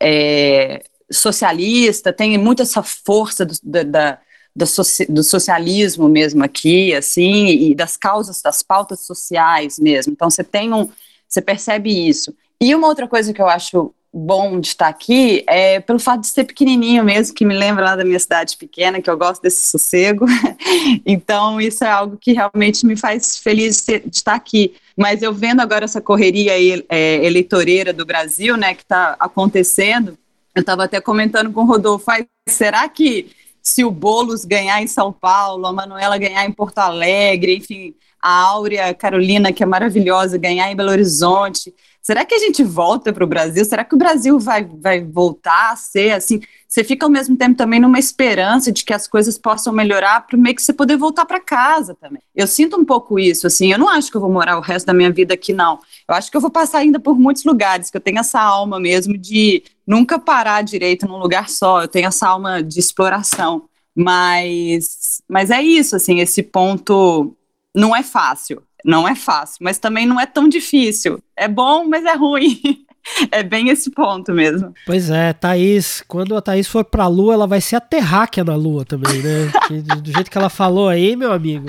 é, 0.00 0.82
socialista, 1.12 2.12
tem 2.12 2.36
muito 2.38 2.62
essa 2.62 2.82
força 2.82 3.44
do, 3.44 3.54
da, 3.62 3.82
da 3.82 4.18
do, 4.56 4.66
soci, 4.66 5.04
do, 5.06 5.22
socialismo 5.22 6.08
mesmo 6.08 6.44
aqui, 6.44 6.94
assim, 6.94 7.48
e 7.48 7.74
das 7.74 7.96
causas, 7.96 8.40
das 8.40 8.62
pautas 8.62 9.00
sociais 9.00 9.78
mesmo. 9.78 10.12
Então, 10.12 10.30
você 10.30 10.44
tem 10.44 10.72
um, 10.72 10.88
você 11.28 11.42
percebe 11.42 12.08
isso. 12.08 12.34
E 12.60 12.74
uma 12.74 12.88
outra 12.88 13.08
coisa 13.08 13.32
que 13.32 13.42
eu 13.42 13.48
acho 13.48 13.92
bom 14.16 14.60
de 14.60 14.68
estar 14.68 14.86
aqui 14.86 15.42
é 15.48 15.80
pelo 15.80 15.98
fato 15.98 16.20
de 16.20 16.28
ser 16.28 16.44
pequenininho 16.44 17.02
mesmo, 17.04 17.34
que 17.34 17.44
me 17.44 17.52
lembra 17.52 17.84
lá 17.84 17.96
da 17.96 18.04
minha 18.04 18.18
cidade 18.18 18.56
pequena, 18.56 19.02
que 19.02 19.10
eu 19.10 19.18
gosto 19.18 19.42
desse 19.42 19.68
sossego. 19.68 20.24
então, 21.04 21.60
isso 21.60 21.82
é 21.82 21.88
algo 21.88 22.16
que 22.16 22.32
realmente 22.32 22.86
me 22.86 22.96
faz 22.96 23.38
feliz 23.38 23.84
de, 23.84 24.02
estar 24.12 24.34
aqui. 24.34 24.74
Mas 24.96 25.20
eu 25.20 25.34
vendo 25.34 25.60
agora 25.60 25.84
essa 25.84 26.00
correria 26.00 26.52
é, 26.88 27.26
eleitoreira 27.26 27.92
do 27.92 28.06
Brasil, 28.06 28.56
né, 28.56 28.72
que 28.74 28.82
está 28.82 29.16
acontecendo, 29.18 30.16
eu 30.54 30.60
estava 30.60 30.84
até 30.84 31.00
comentando 31.00 31.52
com 31.52 31.62
o 31.62 31.66
Rodolfo, 31.66 32.06
será 32.48 32.88
que 32.88 33.32
se 33.60 33.84
o 33.84 33.90
Boulos 33.90 34.44
ganhar 34.44 34.80
em 34.80 34.86
São 34.86 35.12
Paulo, 35.12 35.66
a 35.66 35.72
Manuela 35.72 36.18
ganhar 36.18 36.44
em 36.44 36.52
Porto 36.52 36.78
Alegre, 36.78 37.56
enfim, 37.56 37.94
a 38.22 38.30
Áurea 38.30 38.94
Carolina, 38.94 39.52
que 39.52 39.62
é 39.62 39.66
maravilhosa, 39.66 40.38
ganhar 40.38 40.70
em 40.70 40.76
Belo 40.76 40.90
Horizonte, 40.90 41.74
será 42.04 42.22
que 42.22 42.34
a 42.34 42.38
gente 42.38 42.62
volta 42.62 43.14
para 43.14 43.24
o 43.24 43.26
Brasil? 43.26 43.64
Será 43.64 43.82
que 43.82 43.94
o 43.94 43.98
Brasil 43.98 44.38
vai, 44.38 44.62
vai 44.62 45.02
voltar 45.02 45.72
a 45.72 45.76
ser 45.76 46.12
assim? 46.12 46.42
Você 46.68 46.84
fica 46.84 47.06
ao 47.06 47.10
mesmo 47.10 47.34
tempo 47.34 47.56
também 47.56 47.80
numa 47.80 47.98
esperança 47.98 48.70
de 48.70 48.84
que 48.84 48.92
as 48.92 49.08
coisas 49.08 49.38
possam 49.38 49.72
melhorar 49.72 50.26
para 50.26 50.36
meio 50.36 50.54
que 50.54 50.62
você 50.62 50.72
poder 50.72 50.98
voltar 50.98 51.24
para 51.24 51.40
casa 51.40 51.94
também. 51.94 52.20
Eu 52.34 52.46
sinto 52.46 52.78
um 52.78 52.84
pouco 52.84 53.18
isso, 53.18 53.46
assim, 53.46 53.72
eu 53.72 53.78
não 53.78 53.88
acho 53.88 54.10
que 54.10 54.16
eu 54.18 54.20
vou 54.20 54.30
morar 54.30 54.58
o 54.58 54.60
resto 54.60 54.84
da 54.84 54.92
minha 54.92 55.10
vida 55.10 55.32
aqui, 55.32 55.54
não. 55.54 55.78
Eu 56.06 56.14
acho 56.14 56.30
que 56.30 56.36
eu 56.36 56.42
vou 56.42 56.50
passar 56.50 56.78
ainda 56.78 57.00
por 57.00 57.18
muitos 57.18 57.44
lugares, 57.44 57.90
que 57.90 57.96
eu 57.96 58.00
tenho 58.02 58.18
essa 58.18 58.40
alma 58.40 58.78
mesmo 58.78 59.16
de 59.16 59.62
nunca 59.86 60.18
parar 60.18 60.62
direito 60.62 61.08
num 61.08 61.18
lugar 61.18 61.48
só, 61.48 61.82
eu 61.82 61.88
tenho 61.88 62.08
essa 62.08 62.28
alma 62.28 62.62
de 62.62 62.78
exploração. 62.78 63.64
Mas, 63.96 65.22
mas 65.26 65.50
é 65.50 65.62
isso, 65.62 65.96
assim, 65.96 66.20
esse 66.20 66.42
ponto 66.42 67.34
não 67.74 67.96
é 67.96 68.02
fácil. 68.02 68.62
Não 68.84 69.08
é 69.08 69.14
fácil, 69.14 69.58
mas 69.62 69.78
também 69.78 70.06
não 70.06 70.20
é 70.20 70.26
tão 70.26 70.48
difícil. 70.48 71.18
É 71.34 71.48
bom, 71.48 71.86
mas 71.86 72.04
é 72.04 72.14
ruim. 72.14 72.60
É 73.30 73.42
bem 73.42 73.68
esse 73.68 73.90
ponto 73.90 74.32
mesmo. 74.32 74.72
Pois 74.86 75.10
é, 75.10 75.34
Thaís, 75.34 76.02
quando 76.08 76.34
a 76.36 76.40
Thaís 76.40 76.66
for 76.66 76.82
pra 76.82 77.06
Lua, 77.06 77.34
ela 77.34 77.46
vai 77.46 77.60
ser 77.60 77.76
a 77.76 77.80
terráquea 77.80 78.42
na 78.42 78.56
Lua 78.56 78.82
também, 78.82 79.20
né? 79.20 79.52
do 80.00 80.10
jeito 80.10 80.30
que 80.30 80.38
ela 80.38 80.48
falou 80.48 80.88
aí, 80.88 81.14
meu 81.14 81.30
amigo. 81.30 81.66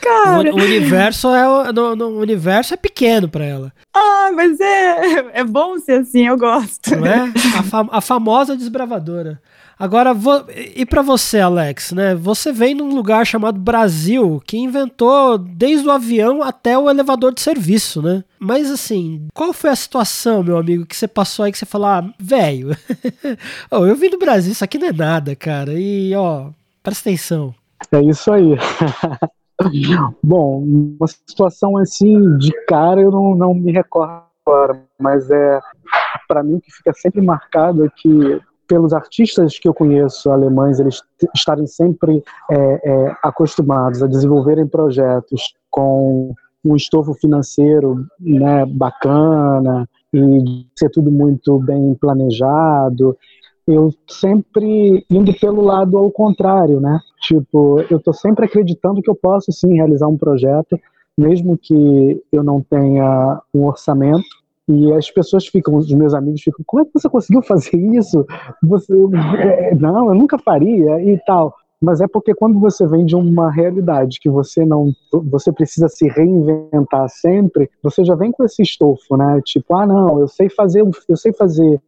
Cara. 0.00 0.52
O, 0.52 0.56
universo 0.56 1.28
é 1.28 1.72
no, 1.72 1.94
no, 1.96 2.08
universo 2.18 2.74
é 2.74 2.76
pequeno 2.76 3.28
para 3.28 3.44
ela. 3.44 3.72
Ah, 3.94 4.30
mas 4.34 4.58
é, 4.60 5.40
é 5.40 5.44
bom 5.44 5.78
ser 5.78 6.00
assim, 6.00 6.26
eu 6.26 6.36
gosto. 6.36 6.96
Não 6.96 7.06
é? 7.06 7.32
A, 7.58 7.62
fam 7.62 7.88
a 7.90 8.00
famosa 8.00 8.56
desbravadora. 8.56 9.40
Agora, 9.78 10.16
e 10.74 10.86
para 10.86 11.02
você, 11.02 11.38
Alex, 11.38 11.92
né? 11.92 12.14
Você 12.14 12.50
vem 12.50 12.74
num 12.74 12.94
lugar 12.94 13.26
chamado 13.26 13.60
Brasil, 13.60 14.42
que 14.46 14.56
inventou 14.56 15.36
desde 15.36 15.86
o 15.86 15.90
avião 15.90 16.42
até 16.42 16.78
o 16.78 16.88
elevador 16.88 17.34
de 17.34 17.42
serviço, 17.42 18.00
né? 18.00 18.24
Mas 18.38 18.70
assim, 18.70 19.28
qual 19.34 19.52
foi 19.52 19.68
a 19.68 19.76
situação, 19.76 20.42
meu 20.42 20.56
amigo, 20.56 20.86
que 20.86 20.96
você 20.96 21.06
passou 21.06 21.44
aí 21.44 21.52
que 21.52 21.58
você 21.58 21.66
falou, 21.66 21.88
ah, 21.88 22.10
velho, 22.18 22.70
oh, 23.70 23.84
eu 23.84 23.94
vim 23.94 24.08
do 24.08 24.18
Brasil, 24.18 24.52
isso 24.52 24.64
aqui 24.64 24.78
não 24.78 24.88
é 24.88 24.92
nada, 24.92 25.36
cara. 25.36 25.74
E, 25.74 26.14
ó, 26.14 26.48
presta 26.82 27.10
atenção. 27.10 27.54
É 27.92 28.00
isso 28.00 28.32
aí. 28.32 28.56
Bom, 30.22 30.64
uma 30.64 31.06
situação 31.06 31.76
assim, 31.76 32.38
de 32.38 32.50
cara, 32.66 33.00
eu 33.00 33.10
não, 33.10 33.34
não 33.34 33.54
me 33.54 33.72
recordo 33.72 34.24
agora, 34.46 34.82
mas 34.98 35.30
é 35.30 35.60
para 36.28 36.42
mim 36.42 36.60
que 36.60 36.70
fica 36.72 36.92
sempre 36.94 37.20
marcado 37.20 37.84
é 37.84 37.88
que 37.94 38.40
pelos 38.66 38.92
artistas 38.92 39.58
que 39.58 39.68
eu 39.68 39.74
conheço 39.74 40.30
alemães, 40.30 40.78
eles 40.78 41.02
estarem 41.34 41.66
sempre 41.66 42.22
é, 42.50 42.56
é, 42.56 43.16
acostumados 43.22 44.02
a 44.02 44.06
desenvolverem 44.06 44.66
projetos 44.66 45.54
com 45.70 46.34
um 46.64 46.76
estofo 46.76 47.14
financeiro 47.14 48.04
né, 48.20 48.66
bacana 48.66 49.88
e 50.12 50.66
ser 50.76 50.90
tudo 50.90 51.10
muito 51.10 51.58
bem 51.58 51.94
planejado. 51.94 53.16
Eu 53.66 53.92
sempre 54.08 55.04
indo 55.10 55.32
pelo 55.38 55.62
lado 55.62 55.96
ao 55.96 56.10
contrário, 56.10 56.80
né? 56.80 57.00
Tipo, 57.20 57.80
eu 57.90 57.98
estou 57.98 58.14
sempre 58.14 58.44
acreditando 58.44 59.02
que 59.02 59.10
eu 59.10 59.14
posso 59.14 59.50
sim 59.52 59.74
realizar 59.74 60.06
um 60.06 60.16
projeto, 60.16 60.78
mesmo 61.18 61.58
que 61.58 62.22
eu 62.30 62.42
não 62.44 62.62
tenha 62.62 63.40
um 63.52 63.66
orçamento, 63.66 64.24
e 64.68 64.92
as 64.92 65.10
pessoas 65.10 65.46
ficam, 65.46 65.76
os 65.76 65.92
meus 65.92 66.12
amigos 66.12 66.42
ficam, 66.42 66.64
como 66.66 66.82
é 66.82 66.84
que 66.84 66.92
você 66.94 67.08
conseguiu 67.08 67.42
fazer 67.42 67.76
isso? 67.76 68.26
Você, 68.62 68.92
é, 69.38 69.74
não, 69.74 70.08
eu 70.08 70.14
nunca 70.14 70.38
faria 70.38 71.00
e 71.00 71.18
tal. 71.24 71.54
Mas 71.80 72.00
é 72.00 72.08
porque 72.08 72.34
quando 72.34 72.58
você 72.58 72.86
vem 72.86 73.04
de 73.04 73.14
uma 73.14 73.50
realidade 73.50 74.18
que 74.18 74.30
você 74.30 74.64
não, 74.64 74.92
você 75.30 75.52
precisa 75.52 75.88
se 75.88 76.08
reinventar 76.08 77.08
sempre, 77.08 77.70
você 77.82 78.02
já 78.04 78.14
vem 78.14 78.32
com 78.32 78.44
esse 78.44 78.62
estofo, 78.62 79.16
né? 79.16 79.40
Tipo, 79.44 79.76
ah, 79.76 79.86
não, 79.86 80.18
eu 80.18 80.26
sei 80.26 80.48
fazer, 80.48 80.80
eu 80.80 81.16
sei 81.16 81.32
fazer 81.34 81.80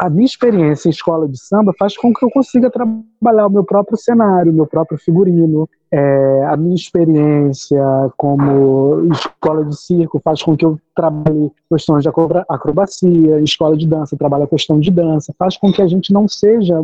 a 0.00 0.10
minha 0.10 0.24
experiência 0.24 0.88
em 0.88 0.90
escola 0.90 1.28
de 1.28 1.38
samba 1.38 1.72
faz 1.78 1.96
com 1.96 2.12
que 2.12 2.24
eu 2.24 2.30
consiga 2.30 2.68
trabalhar 2.68 3.46
o 3.46 3.50
meu 3.50 3.64
próprio 3.64 3.96
cenário, 3.96 4.50
o 4.50 4.54
meu 4.54 4.66
próprio 4.66 4.98
figurino. 4.98 5.68
É, 5.94 6.46
a 6.46 6.56
minha 6.56 6.74
experiência 6.74 7.82
como 8.16 9.06
escola 9.12 9.62
de 9.64 9.76
circo 9.78 10.20
faz 10.24 10.42
com 10.42 10.56
que 10.56 10.64
eu 10.64 10.78
trabalhe 10.96 11.52
questões 11.70 12.02
de 12.02 12.08
acrobacia, 12.48 13.40
escola 13.40 13.76
de 13.76 13.86
dança 13.86 14.16
trabalha 14.16 14.46
questão 14.46 14.80
de 14.80 14.90
dança, 14.90 15.34
faz 15.38 15.56
com 15.58 15.70
que 15.70 15.82
a 15.82 15.86
gente 15.86 16.10
não 16.10 16.26
seja 16.26 16.82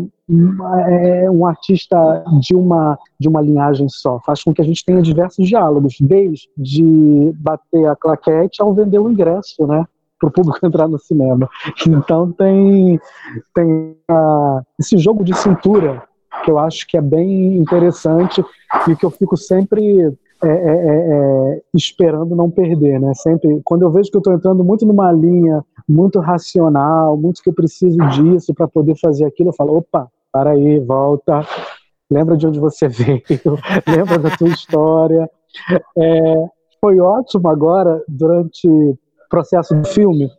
é, 0.88 1.30
um 1.30 1.46
artista 1.46 2.22
de 2.40 2.54
uma, 2.54 2.98
de 3.18 3.28
uma 3.28 3.40
linhagem 3.40 3.88
só, 3.88 4.20
faz 4.26 4.44
com 4.44 4.52
que 4.52 4.60
a 4.60 4.64
gente 4.64 4.84
tenha 4.84 5.00
diversos 5.00 5.48
diálogos, 5.48 5.96
desde 6.00 7.32
bater 7.38 7.86
a 7.86 7.96
claquete 7.96 8.60
ao 8.60 8.74
vender 8.74 8.98
o 8.98 9.10
ingresso, 9.10 9.66
né? 9.66 9.86
Para 10.18 10.28
o 10.28 10.32
público 10.32 10.58
entrar 10.66 10.88
no 10.88 10.98
cinema. 10.98 11.48
Então 11.86 12.32
tem, 12.32 13.00
tem 13.54 13.96
uh, 14.10 14.62
esse 14.78 14.98
jogo 14.98 15.24
de 15.24 15.36
cintura 15.36 16.02
que 16.44 16.50
eu 16.50 16.58
acho 16.58 16.86
que 16.86 16.96
é 16.96 17.00
bem 17.00 17.56
interessante 17.56 18.44
e 18.88 18.96
que 18.96 19.04
eu 19.04 19.10
fico 19.10 19.36
sempre 19.36 20.16
é, 20.42 20.48
é, 20.48 20.50
é, 20.50 21.54
é 21.54 21.62
esperando 21.74 22.36
não 22.36 22.50
perder, 22.50 23.00
né? 23.00 23.12
Sempre, 23.14 23.60
quando 23.64 23.82
eu 23.82 23.90
vejo 23.90 24.10
que 24.10 24.16
eu 24.16 24.20
estou 24.20 24.32
entrando 24.32 24.62
muito 24.62 24.86
numa 24.86 25.10
linha 25.10 25.64
muito 25.88 26.20
racional, 26.20 27.16
muito 27.16 27.42
que 27.42 27.48
eu 27.48 27.54
preciso 27.54 27.98
disso 28.10 28.54
para 28.54 28.68
poder 28.68 28.96
fazer 29.00 29.24
aquilo, 29.24 29.48
eu 29.48 29.54
falo, 29.54 29.78
opa, 29.78 30.08
para 30.30 30.50
aí, 30.50 30.78
volta, 30.78 31.44
lembra 32.10 32.36
de 32.36 32.46
onde 32.46 32.60
você 32.60 32.86
veio, 32.88 33.22
lembra 33.86 34.18
da 34.18 34.30
tua 34.36 34.48
história. 34.48 35.28
É, 35.96 36.44
foi 36.80 37.00
ótimo 37.00 37.48
agora, 37.48 38.02
durante 38.06 38.68
processo 39.28 39.74
do 39.74 39.86
filme, 39.86 40.30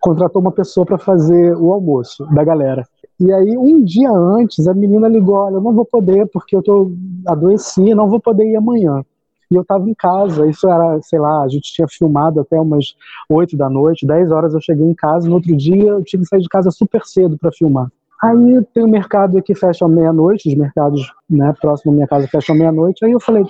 contratou 0.00 0.40
uma 0.40 0.52
pessoa 0.52 0.84
para 0.84 0.98
fazer 0.98 1.54
o 1.56 1.72
almoço 1.72 2.26
da 2.34 2.42
galera. 2.44 2.86
E 3.20 3.32
aí, 3.32 3.56
um 3.56 3.82
dia 3.82 4.10
antes, 4.10 4.66
a 4.66 4.74
menina 4.74 5.08
ligou: 5.08 5.36
Olha, 5.36 5.54
eu 5.54 5.60
não 5.60 5.72
vou 5.72 5.84
poder 5.84 6.26
porque 6.26 6.54
eu 6.54 6.62
tô 6.62 6.92
adoeci, 7.26 7.94
não 7.94 8.08
vou 8.08 8.20
poder 8.20 8.44
ir 8.44 8.56
amanhã. 8.56 9.04
E 9.50 9.54
eu 9.54 9.62
estava 9.62 9.88
em 9.88 9.94
casa, 9.94 10.46
isso 10.46 10.68
era, 10.68 11.00
sei 11.00 11.18
lá, 11.18 11.42
a 11.42 11.48
gente 11.48 11.72
tinha 11.72 11.88
filmado 11.88 12.38
até 12.38 12.60
umas 12.60 12.94
8 13.30 13.56
da 13.56 13.68
noite, 13.70 14.06
10 14.06 14.30
horas 14.30 14.52
eu 14.52 14.60
cheguei 14.60 14.86
em 14.86 14.94
casa, 14.94 15.26
no 15.26 15.36
outro 15.36 15.56
dia 15.56 15.88
eu 15.88 16.04
tinha 16.04 16.20
que 16.20 16.28
sair 16.28 16.42
de 16.42 16.48
casa 16.48 16.70
super 16.70 17.02
cedo 17.04 17.38
para 17.38 17.50
filmar. 17.50 17.90
Aí 18.20 18.64
tem 18.74 18.82
um 18.82 18.88
mercado 18.88 19.40
que 19.40 19.54
fecha 19.54 19.84
à 19.84 19.88
meia-noite, 19.88 20.48
os 20.48 20.54
mercados 20.56 21.12
né, 21.30 21.54
próximo 21.60 21.92
à 21.92 21.94
minha 21.94 22.06
casa 22.08 22.26
fecham 22.26 22.56
à 22.56 22.58
meia-noite. 22.58 23.04
Aí 23.04 23.12
eu 23.12 23.20
falei, 23.20 23.44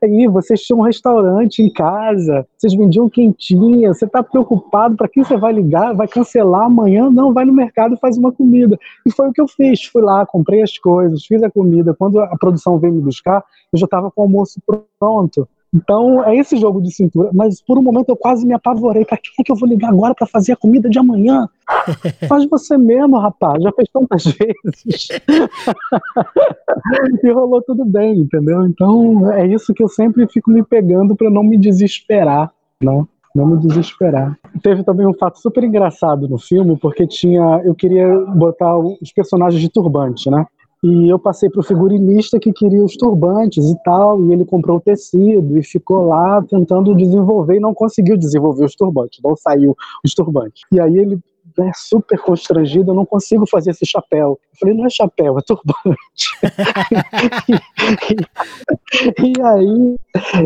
aí, 0.00 0.28
vocês 0.28 0.60
tinham 0.62 0.78
um 0.78 0.82
restaurante 0.82 1.60
em 1.60 1.72
casa, 1.72 2.46
vocês 2.56 2.72
vendiam 2.72 3.08
quentinha, 3.08 3.92
você 3.92 4.04
está 4.04 4.22
preocupado, 4.22 4.96
para 4.96 5.08
quem 5.08 5.24
você 5.24 5.36
vai 5.36 5.52
ligar? 5.52 5.92
Vai 5.92 6.06
cancelar 6.06 6.66
amanhã? 6.66 7.10
Não, 7.10 7.32
vai 7.32 7.44
no 7.44 7.52
mercado 7.52 7.96
e 7.96 7.98
faz 7.98 8.16
uma 8.16 8.30
comida. 8.30 8.78
E 9.04 9.10
foi 9.10 9.28
o 9.28 9.32
que 9.32 9.40
eu 9.40 9.48
fiz, 9.48 9.82
fui 9.86 10.02
lá, 10.02 10.24
comprei 10.24 10.62
as 10.62 10.78
coisas, 10.78 11.24
fiz 11.26 11.42
a 11.42 11.50
comida. 11.50 11.92
Quando 11.92 12.20
a 12.20 12.36
produção 12.38 12.78
veio 12.78 12.94
me 12.94 13.00
buscar, 13.00 13.42
eu 13.72 13.78
já 13.78 13.86
estava 13.86 14.08
com 14.08 14.20
o 14.20 14.24
almoço 14.24 14.60
pronto. 15.00 15.48
Então, 15.74 16.22
é 16.24 16.36
esse 16.36 16.56
jogo 16.56 16.82
de 16.82 16.92
cintura. 16.92 17.30
Mas 17.32 17.62
por 17.62 17.78
um 17.78 17.82
momento 17.82 18.10
eu 18.10 18.16
quase 18.16 18.46
me 18.46 18.52
apavorei. 18.52 19.04
Para 19.04 19.16
quem 19.16 19.32
é 19.40 19.42
que 19.42 19.50
eu 19.50 19.56
vou 19.56 19.68
ligar 19.68 19.88
agora 19.88 20.14
para 20.14 20.26
fazer 20.26 20.52
a 20.52 20.56
comida 20.56 20.90
de 20.90 20.98
amanhã? 20.98 21.48
Faz 22.28 22.44
você 22.46 22.76
mesmo, 22.76 23.18
rapaz. 23.18 23.62
Já 23.62 23.72
fez 23.72 23.88
tantas 23.90 24.24
vezes. 24.24 25.08
e 27.24 27.30
rolou 27.30 27.62
tudo 27.62 27.86
bem, 27.86 28.18
entendeu? 28.18 28.66
Então, 28.66 29.32
é 29.32 29.46
isso 29.46 29.72
que 29.72 29.82
eu 29.82 29.88
sempre 29.88 30.26
fico 30.28 30.50
me 30.50 30.62
pegando 30.62 31.16
para 31.16 31.30
não 31.30 31.42
me 31.42 31.56
desesperar, 31.56 32.52
né? 32.82 33.06
Não 33.34 33.46
me 33.46 33.56
desesperar. 33.56 34.38
Teve 34.62 34.84
também 34.84 35.06
um 35.06 35.14
fato 35.14 35.40
super 35.40 35.64
engraçado 35.64 36.28
no 36.28 36.38
filme, 36.38 36.76
porque 36.76 37.06
tinha. 37.06 37.62
Eu 37.64 37.74
queria 37.74 38.06
botar 38.26 38.76
os 38.76 39.10
personagens 39.14 39.60
de 39.60 39.70
turbante, 39.70 40.30
né? 40.30 40.46
E 40.82 41.08
eu 41.08 41.18
passei 41.18 41.48
para 41.48 41.60
o 41.60 41.64
figurinista 41.64 42.40
que 42.40 42.52
queria 42.52 42.82
os 42.82 42.96
turbantes 42.96 43.70
e 43.70 43.82
tal, 43.84 44.20
e 44.24 44.32
ele 44.32 44.44
comprou 44.44 44.78
o 44.78 44.80
tecido 44.80 45.56
e 45.56 45.62
ficou 45.62 46.08
lá 46.08 46.42
tentando 46.42 46.94
desenvolver 46.94 47.56
e 47.56 47.60
não 47.60 47.72
conseguiu 47.72 48.16
desenvolver 48.16 48.64
os 48.64 48.74
turbantes, 48.74 49.20
não 49.22 49.36
saiu 49.36 49.76
os 50.04 50.12
turbantes. 50.12 50.62
E 50.72 50.80
aí 50.80 50.98
ele 50.98 51.20
é 51.60 51.70
super 51.74 52.18
constrangido, 52.20 52.90
eu 52.90 52.94
não 52.94 53.04
consigo 53.04 53.46
fazer 53.46 53.70
esse 53.70 53.86
chapéu. 53.86 54.38
Eu 54.52 54.58
falei, 54.58 54.74
não 54.74 54.86
é 54.86 54.90
chapéu, 54.90 55.38
é 55.38 55.42
turbante. 55.42 55.96
e, 59.22 59.32
aí, 59.42 59.96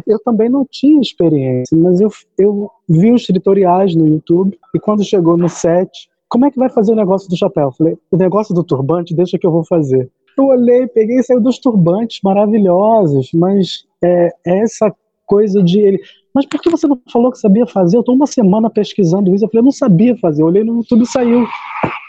eu 0.06 0.18
também 0.18 0.48
não 0.48 0.66
tinha 0.68 1.00
experiência, 1.00 1.76
mas 1.76 2.00
eu, 2.00 2.10
eu 2.38 2.70
vi 2.88 3.12
os 3.12 3.24
tutoriais 3.24 3.94
no 3.94 4.06
YouTube, 4.06 4.58
e 4.74 4.80
quando 4.80 5.04
chegou 5.04 5.36
no 5.36 5.48
set, 5.48 6.08
como 6.28 6.44
é 6.44 6.50
que 6.50 6.58
vai 6.58 6.68
fazer 6.68 6.92
o 6.92 6.96
negócio 6.96 7.28
do 7.28 7.36
chapéu? 7.36 7.64
Eu 7.64 7.72
falei, 7.72 7.98
o 8.10 8.16
negócio 8.16 8.54
do 8.54 8.64
turbante, 8.64 9.14
deixa 9.14 9.38
que 9.38 9.46
eu 9.46 9.52
vou 9.52 9.64
fazer. 9.64 10.10
Eu 10.36 10.46
olhei, 10.46 10.86
peguei 10.86 11.18
e 11.18 11.22
saiu 11.22 11.40
dos 11.40 11.58
turbantes 11.58 12.20
maravilhosos, 12.22 13.30
mas 13.32 13.84
é, 14.02 14.30
é 14.46 14.58
essa 14.60 14.94
coisa 15.24 15.62
de 15.62 15.80
ele. 15.80 16.00
Mas 16.34 16.44
por 16.44 16.60
que 16.60 16.70
você 16.70 16.86
não 16.86 17.00
falou 17.10 17.32
que 17.32 17.38
sabia 17.38 17.66
fazer? 17.66 17.96
Eu 17.96 18.00
estou 18.00 18.14
uma 18.14 18.26
semana 18.26 18.68
pesquisando 18.68 19.34
isso. 19.34 19.44
Eu 19.44 19.48
falei, 19.48 19.60
eu 19.60 19.64
não 19.64 19.72
sabia 19.72 20.16
fazer. 20.18 20.42
Eu 20.42 20.46
olhei 20.46 20.62
no 20.62 20.76
YouTube 20.76 21.02
e 21.02 21.06
saiu. 21.06 21.46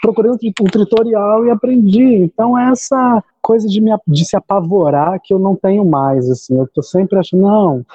Procurei 0.02 0.30
um, 0.30 0.34
um 0.34 0.64
tutorial 0.66 1.46
e 1.46 1.50
aprendi. 1.50 2.16
Então, 2.16 2.56
é 2.56 2.70
essa 2.70 3.24
coisa 3.40 3.66
de, 3.66 3.80
me, 3.80 3.90
de 4.06 4.26
se 4.26 4.36
apavorar 4.36 5.18
que 5.24 5.32
eu 5.32 5.38
não 5.38 5.56
tenho 5.56 5.82
mais. 5.84 6.28
Assim. 6.30 6.58
Eu 6.58 6.64
estou 6.64 6.82
sempre 6.82 7.18
achando, 7.18 7.42
não, 7.42 7.86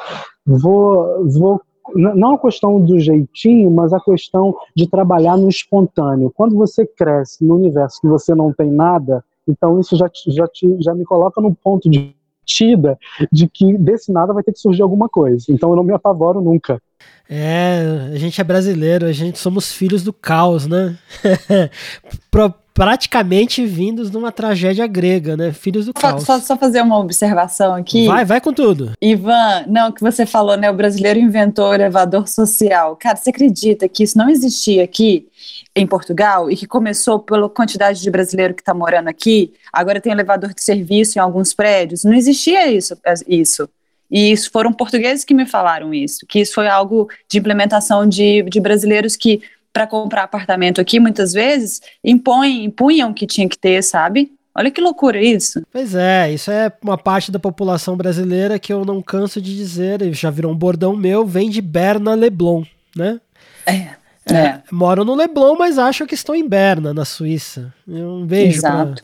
vou, 0.43 1.23
vou 1.29 1.61
não 1.95 2.33
a 2.33 2.39
questão 2.39 2.79
do 2.79 2.99
jeitinho, 2.99 3.69
mas 3.69 3.93
a 3.93 3.99
questão 3.99 4.55
de 4.75 4.89
trabalhar 4.89 5.37
no 5.37 5.49
espontâneo. 5.49 6.31
Quando 6.35 6.55
você 6.55 6.85
cresce 6.85 7.45
no 7.45 7.55
universo 7.55 8.01
que 8.01 8.07
você 8.07 8.33
não 8.33 8.51
tem 8.51 8.71
nada, 8.71 9.23
então 9.47 9.79
isso 9.79 9.95
já, 9.95 10.09
já, 10.27 10.47
te, 10.47 10.77
já 10.81 10.93
me 10.93 11.03
coloca 11.03 11.41
no 11.41 11.53
ponto 11.53 11.89
de 11.89 12.15
tida 12.45 12.97
de 13.31 13.47
que 13.47 13.77
desse 13.77 14.11
nada 14.11 14.33
vai 14.33 14.43
ter 14.43 14.51
que 14.51 14.59
surgir 14.59 14.81
alguma 14.81 15.07
coisa. 15.07 15.45
Então 15.49 15.69
eu 15.69 15.75
não 15.75 15.83
me 15.83 15.93
apavoro 15.93 16.41
nunca. 16.41 16.81
É, 17.29 18.09
a 18.13 18.17
gente 18.17 18.39
é 18.39 18.43
brasileiro, 18.43 19.05
a 19.05 19.11
gente 19.11 19.39
somos 19.39 19.71
filhos 19.71 20.03
do 20.03 20.13
caos, 20.13 20.67
né? 20.67 20.97
praticamente 22.73 23.65
vindos 23.65 24.09
de 24.09 24.17
uma 24.17 24.31
tragédia 24.31 24.87
grega, 24.87 25.37
né? 25.37 25.53
Filhos 25.53 25.85
do 25.85 25.93
caos. 25.93 26.23
Só, 26.23 26.39
só, 26.39 26.57
fazer 26.57 26.81
uma 26.81 26.97
observação 26.97 27.75
aqui. 27.75 28.07
Vai, 28.07 28.25
vai 28.25 28.41
com 28.41 28.51
tudo. 28.51 28.93
Ivan, 28.99 29.65
não, 29.67 29.91
que 29.91 30.01
você 30.01 30.25
falou, 30.25 30.57
né? 30.57 30.71
O 30.71 30.73
brasileiro 30.73 31.19
inventou 31.19 31.69
o 31.69 31.73
elevador 31.73 32.27
social. 32.27 32.95
Cara, 32.95 33.15
você 33.15 33.29
acredita 33.29 33.87
que 33.87 34.03
isso 34.03 34.17
não 34.17 34.27
existia 34.27 34.83
aqui 34.83 35.27
em 35.75 35.85
Portugal 35.85 36.49
e 36.49 36.55
que 36.55 36.65
começou 36.65 37.19
pela 37.19 37.47
quantidade 37.47 38.01
de 38.01 38.09
brasileiro 38.09 38.55
que 38.55 38.61
está 38.61 38.73
morando 38.73 39.07
aqui? 39.07 39.53
Agora 39.71 40.01
tem 40.01 40.11
elevador 40.11 40.53
de 40.53 40.63
serviço 40.63 41.19
em 41.19 41.21
alguns 41.21 41.53
prédios. 41.53 42.03
Não 42.03 42.13
existia 42.13 42.71
isso. 42.71 42.97
isso. 43.27 43.69
E 44.09 44.31
isso 44.31 44.51
foram 44.51 44.73
portugueses 44.73 45.23
que 45.23 45.33
me 45.33 45.45
falaram 45.45 45.93
isso, 45.93 46.25
que 46.27 46.39
isso 46.39 46.53
foi 46.53 46.67
algo 46.67 47.09
de 47.29 47.39
implementação 47.39 48.07
de, 48.07 48.43
de 48.43 48.59
brasileiros 48.59 49.15
que 49.15 49.41
para 49.73 49.87
comprar 49.87 50.23
apartamento 50.23 50.79
aqui, 50.79 50.99
muitas 50.99 51.33
vezes, 51.33 51.81
impõem, 52.03 52.63
impunham 52.63 53.11
que 53.11 53.25
tinha 53.25 53.49
que 53.49 53.57
ter, 53.57 53.81
sabe? 53.83 54.31
Olha 54.55 54.69
que 54.69 54.79
loucura 54.79 55.19
isso. 55.19 55.65
Pois 55.71 55.95
é, 55.95 56.31
isso 56.31 56.51
é 56.51 56.71
uma 56.83 56.97
parte 56.97 57.31
da 57.31 57.39
população 57.39 57.97
brasileira 57.97 58.59
que 58.59 58.71
eu 58.71 58.85
não 58.85 59.01
canso 59.01 59.41
de 59.41 59.55
dizer, 59.55 60.13
já 60.13 60.29
virou 60.29 60.51
um 60.51 60.55
bordão 60.55 60.95
meu, 60.95 61.25
vem 61.25 61.49
de 61.49 61.59
Berna 61.59 62.13
Leblon, 62.13 62.63
né? 62.95 63.19
É. 63.65 64.03
É, 64.25 64.35
é. 64.35 64.61
Moram 64.71 65.03
no 65.03 65.15
Leblon, 65.15 65.55
mas 65.57 65.77
acham 65.77 66.07
que 66.07 66.13
estão 66.13 66.33
em 66.33 66.47
Berna, 66.47 66.93
na 66.93 67.03
Suíça. 67.03 67.73
Eu 67.87 68.09
um 68.09 68.25
beijo 68.25 68.59
Exato. 68.59 69.03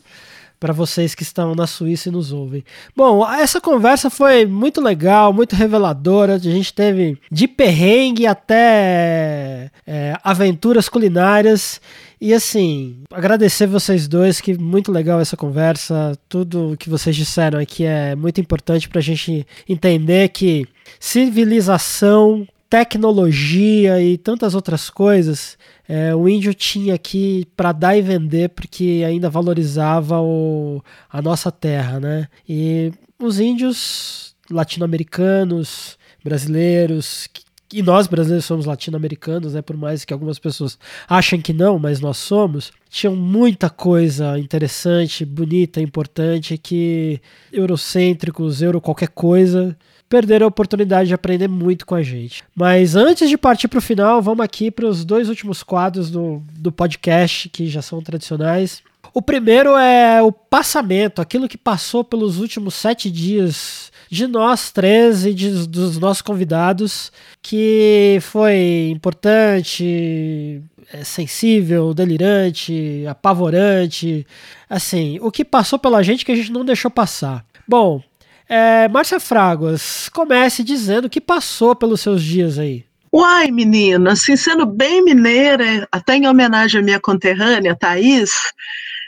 para 0.60 0.74
vocês 0.74 1.14
que 1.14 1.22
estão 1.22 1.54
na 1.54 1.66
Suíça 1.66 2.10
e 2.10 2.12
nos 2.12 2.32
ouvem. 2.32 2.62
Bom, 2.94 3.26
essa 3.26 3.60
conversa 3.62 4.10
foi 4.10 4.44
muito 4.44 4.78
legal, 4.78 5.32
muito 5.32 5.56
reveladora. 5.56 6.34
A 6.34 6.38
gente 6.38 6.74
teve 6.74 7.18
de 7.32 7.48
perrengue 7.48 8.26
até 8.26 9.70
é, 9.86 10.14
aventuras 10.22 10.86
culinárias. 10.86 11.80
E 12.20 12.34
assim, 12.34 12.98
agradecer 13.10 13.66
vocês 13.66 14.06
dois, 14.06 14.42
que 14.42 14.52
muito 14.58 14.92
legal 14.92 15.18
essa 15.18 15.38
conversa. 15.38 16.12
Tudo 16.28 16.76
que 16.78 16.90
vocês 16.90 17.16
disseram 17.16 17.58
aqui 17.58 17.84
é 17.86 18.14
muito 18.14 18.38
importante 18.38 18.86
para 18.86 18.98
a 18.98 19.02
gente 19.02 19.46
entender 19.66 20.28
que 20.28 20.68
civilização, 21.00 22.46
tecnologia 22.70 24.00
e 24.00 24.16
tantas 24.16 24.54
outras 24.54 24.88
coisas 24.88 25.58
é, 25.92 26.14
o 26.14 26.28
índio 26.28 26.54
tinha 26.54 26.94
aqui 26.94 27.44
para 27.56 27.72
dar 27.72 27.96
e 27.96 28.00
vender 28.00 28.50
porque 28.50 29.02
ainda 29.04 29.28
valorizava 29.28 30.20
o, 30.20 30.80
a 31.10 31.20
nossa 31.20 31.50
terra, 31.50 31.98
né? 31.98 32.28
E 32.48 32.92
os 33.18 33.40
índios 33.40 34.36
latino-americanos, 34.48 35.98
brasileiros, 36.22 37.28
e 37.72 37.82
nós 37.82 38.06
brasileiros 38.06 38.44
somos 38.44 38.66
latino-americanos, 38.66 39.54
né? 39.54 39.62
Por 39.62 39.76
mais 39.76 40.04
que 40.04 40.12
algumas 40.12 40.38
pessoas 40.38 40.78
achem 41.08 41.40
que 41.40 41.52
não, 41.52 41.76
mas 41.76 41.98
nós 41.98 42.18
somos. 42.18 42.70
Tinham 42.88 43.16
muita 43.16 43.68
coisa 43.68 44.38
interessante, 44.38 45.24
bonita, 45.24 45.80
importante 45.80 46.56
que 46.56 47.20
eurocêntricos, 47.52 48.62
euro 48.62 48.80
qualquer 48.80 49.08
coisa 49.08 49.76
perderam 50.10 50.44
a 50.44 50.48
oportunidade 50.48 51.08
de 51.08 51.14
aprender 51.14 51.48
muito 51.48 51.86
com 51.86 51.94
a 51.94 52.02
gente. 52.02 52.42
Mas 52.54 52.96
antes 52.96 53.28
de 53.28 53.38
partir 53.38 53.68
para 53.68 53.78
o 53.78 53.82
final, 53.82 54.20
vamos 54.20 54.44
aqui 54.44 54.68
para 54.68 54.86
os 54.86 55.04
dois 55.04 55.28
últimos 55.28 55.62
quadros 55.62 56.10
do, 56.10 56.42
do 56.52 56.72
podcast, 56.72 57.48
que 57.48 57.68
já 57.68 57.80
são 57.80 58.02
tradicionais. 58.02 58.82
O 59.14 59.22
primeiro 59.22 59.76
é 59.76 60.20
o 60.20 60.32
passamento, 60.32 61.22
aquilo 61.22 61.48
que 61.48 61.56
passou 61.56 62.02
pelos 62.02 62.38
últimos 62.38 62.74
sete 62.74 63.08
dias 63.10 63.90
de 64.10 64.26
nós 64.26 64.72
três 64.72 65.24
e 65.24 65.32
de, 65.32 65.66
dos 65.68 65.96
nossos 65.96 66.22
convidados, 66.22 67.12
que 67.40 68.18
foi 68.20 68.90
importante, 68.90 70.60
é, 70.92 71.04
sensível, 71.04 71.94
delirante, 71.94 73.04
apavorante. 73.08 74.26
Assim, 74.68 75.18
o 75.22 75.30
que 75.30 75.44
passou 75.44 75.78
pela 75.78 76.02
gente 76.02 76.24
que 76.24 76.32
a 76.32 76.36
gente 76.36 76.50
não 76.50 76.64
deixou 76.64 76.90
passar. 76.90 77.44
Bom, 77.66 78.02
é, 78.50 78.88
Márcia 78.88 79.20
Fraguas, 79.20 80.08
comece 80.08 80.64
dizendo 80.64 81.04
o 81.04 81.10
que 81.10 81.20
passou 81.20 81.76
pelos 81.76 82.00
seus 82.00 82.20
dias 82.20 82.58
aí. 82.58 82.84
Uai, 83.12 83.48
menina, 83.52 84.12
assim, 84.12 84.36
sendo 84.36 84.66
bem 84.66 85.04
mineira, 85.04 85.88
até 85.92 86.16
em 86.16 86.26
homenagem 86.26 86.80
à 86.80 86.84
minha 86.84 87.00
conterrânea, 87.00 87.76
Thaís, 87.76 88.32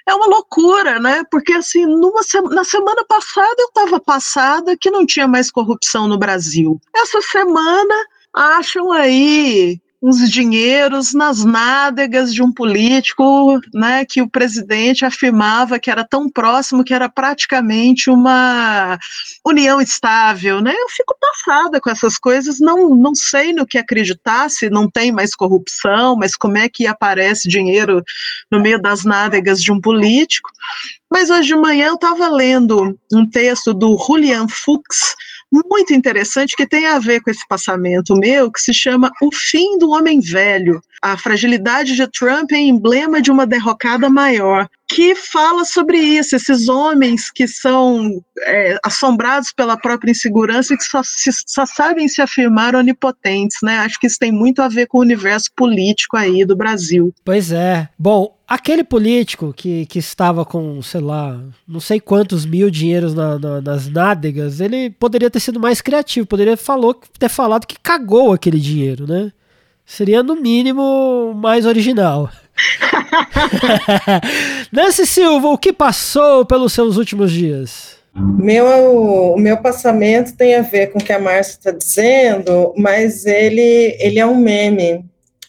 é 0.06 0.14
uma 0.14 0.26
loucura, 0.26 1.00
né? 1.00 1.22
Porque 1.28 1.52
assim, 1.52 1.84
numa, 1.84 2.20
na 2.50 2.62
semana 2.62 3.04
passada 3.04 3.56
eu 3.58 3.66
estava 3.66 4.00
passada 4.00 4.76
que 4.76 4.90
não 4.90 5.04
tinha 5.04 5.26
mais 5.26 5.50
corrupção 5.50 6.06
no 6.06 6.18
Brasil. 6.18 6.80
Essa 6.94 7.20
semana 7.20 7.94
acham 8.32 8.92
aí 8.92 9.80
uns 10.02 10.28
dinheiros 10.28 11.14
nas 11.14 11.44
nádegas 11.44 12.34
de 12.34 12.42
um 12.42 12.52
político, 12.52 13.60
né, 13.72 14.04
que 14.04 14.20
o 14.20 14.28
presidente 14.28 15.04
afirmava 15.04 15.78
que 15.78 15.90
era 15.90 16.04
tão 16.04 16.28
próximo 16.28 16.82
que 16.82 16.92
era 16.92 17.08
praticamente 17.08 18.10
uma 18.10 18.98
união 19.46 19.80
estável, 19.80 20.60
né? 20.60 20.74
Eu 20.76 20.88
fico 20.88 21.16
passada 21.20 21.80
com 21.80 21.88
essas 21.88 22.18
coisas, 22.18 22.58
não 22.58 22.90
não 22.96 23.14
sei 23.14 23.52
no 23.52 23.66
que 23.66 23.78
acreditar, 23.78 24.50
se 24.50 24.68
não 24.68 24.90
tem 24.90 25.12
mais 25.12 25.36
corrupção, 25.36 26.16
mas 26.16 26.34
como 26.34 26.58
é 26.58 26.68
que 26.68 26.86
aparece 26.86 27.48
dinheiro 27.48 28.02
no 28.50 28.60
meio 28.60 28.82
das 28.82 29.04
nádegas 29.04 29.62
de 29.62 29.70
um 29.70 29.80
político? 29.80 30.50
Mas 31.10 31.30
hoje 31.30 31.48
de 31.48 31.56
manhã 31.56 31.88
eu 31.88 31.94
estava 31.94 32.28
lendo 32.28 32.98
um 33.12 33.28
texto 33.28 33.72
do 33.72 33.96
Julian 33.98 34.48
Fuchs, 34.48 35.14
muito 35.52 35.92
interessante 35.92 36.56
que 36.56 36.66
tem 36.66 36.86
a 36.86 36.98
ver 36.98 37.20
com 37.20 37.30
esse 37.30 37.46
passamento 37.46 38.16
meu, 38.16 38.50
que 38.50 38.60
se 38.60 38.72
chama 38.72 39.12
O 39.20 39.30
Fim 39.30 39.78
do 39.78 39.90
Homem 39.90 40.18
Velho. 40.18 40.80
A 41.02 41.18
fragilidade 41.18 41.94
de 41.94 42.06
Trump 42.06 42.52
é 42.52 42.58
emblema 42.58 43.20
de 43.20 43.30
uma 43.30 43.44
derrocada 43.44 44.08
maior, 44.08 44.68
que 44.88 45.16
fala 45.16 45.64
sobre 45.64 45.98
isso, 45.98 46.36
esses 46.36 46.68
homens 46.68 47.30
que 47.30 47.48
são 47.48 48.22
é, 48.42 48.78
assombrados 48.84 49.52
pela 49.52 49.76
própria 49.76 50.12
insegurança 50.12 50.74
e 50.74 50.76
que 50.76 50.84
só, 50.84 51.02
se, 51.02 51.30
só 51.46 51.66
sabem 51.66 52.06
se 52.08 52.22
afirmar 52.22 52.76
onipotentes, 52.76 53.56
né? 53.62 53.78
Acho 53.78 53.98
que 53.98 54.06
isso 54.06 54.18
tem 54.18 54.30
muito 54.30 54.62
a 54.62 54.68
ver 54.68 54.86
com 54.86 54.98
o 54.98 55.02
universo 55.02 55.50
político 55.56 56.16
aí 56.16 56.44
do 56.44 56.54
Brasil. 56.54 57.12
Pois 57.24 57.50
é. 57.50 57.88
Bom, 57.98 58.36
aquele 58.52 58.84
político 58.84 59.50
que, 59.56 59.86
que 59.86 59.98
estava 59.98 60.44
com, 60.44 60.82
sei 60.82 61.00
lá, 61.00 61.40
não 61.66 61.80
sei 61.80 61.98
quantos 61.98 62.44
mil 62.44 62.70
dinheiros 62.70 63.14
na, 63.14 63.38
na, 63.38 63.62
nas 63.62 63.88
nádegas, 63.88 64.60
ele 64.60 64.90
poderia 64.90 65.30
ter 65.30 65.40
sido 65.40 65.58
mais 65.58 65.80
criativo, 65.80 66.26
poderia 66.26 66.54
falou, 66.54 66.94
ter 67.18 67.30
falado 67.30 67.66
que 67.66 67.80
cagou 67.80 68.30
aquele 68.30 68.60
dinheiro, 68.60 69.06
né? 69.06 69.32
Seria, 69.86 70.22
no 70.22 70.36
mínimo, 70.36 71.32
mais 71.34 71.64
original. 71.64 72.30
Nancy 74.70 75.06
Silva, 75.06 75.48
o 75.48 75.56
que 75.56 75.72
passou 75.72 76.44
pelos 76.44 76.74
seus 76.74 76.98
últimos 76.98 77.32
dias? 77.32 77.96
Meu, 78.14 78.66
o 79.34 79.38
meu 79.38 79.56
passamento 79.56 80.36
tem 80.36 80.56
a 80.56 80.62
ver 80.62 80.88
com 80.88 80.98
o 80.98 81.04
que 81.04 81.12
a 81.12 81.18
Márcia 81.18 81.52
está 81.52 81.70
dizendo, 81.70 82.74
mas 82.76 83.24
ele, 83.24 83.96
ele 83.98 84.18
é 84.18 84.26
um 84.26 84.36
meme 84.36 85.02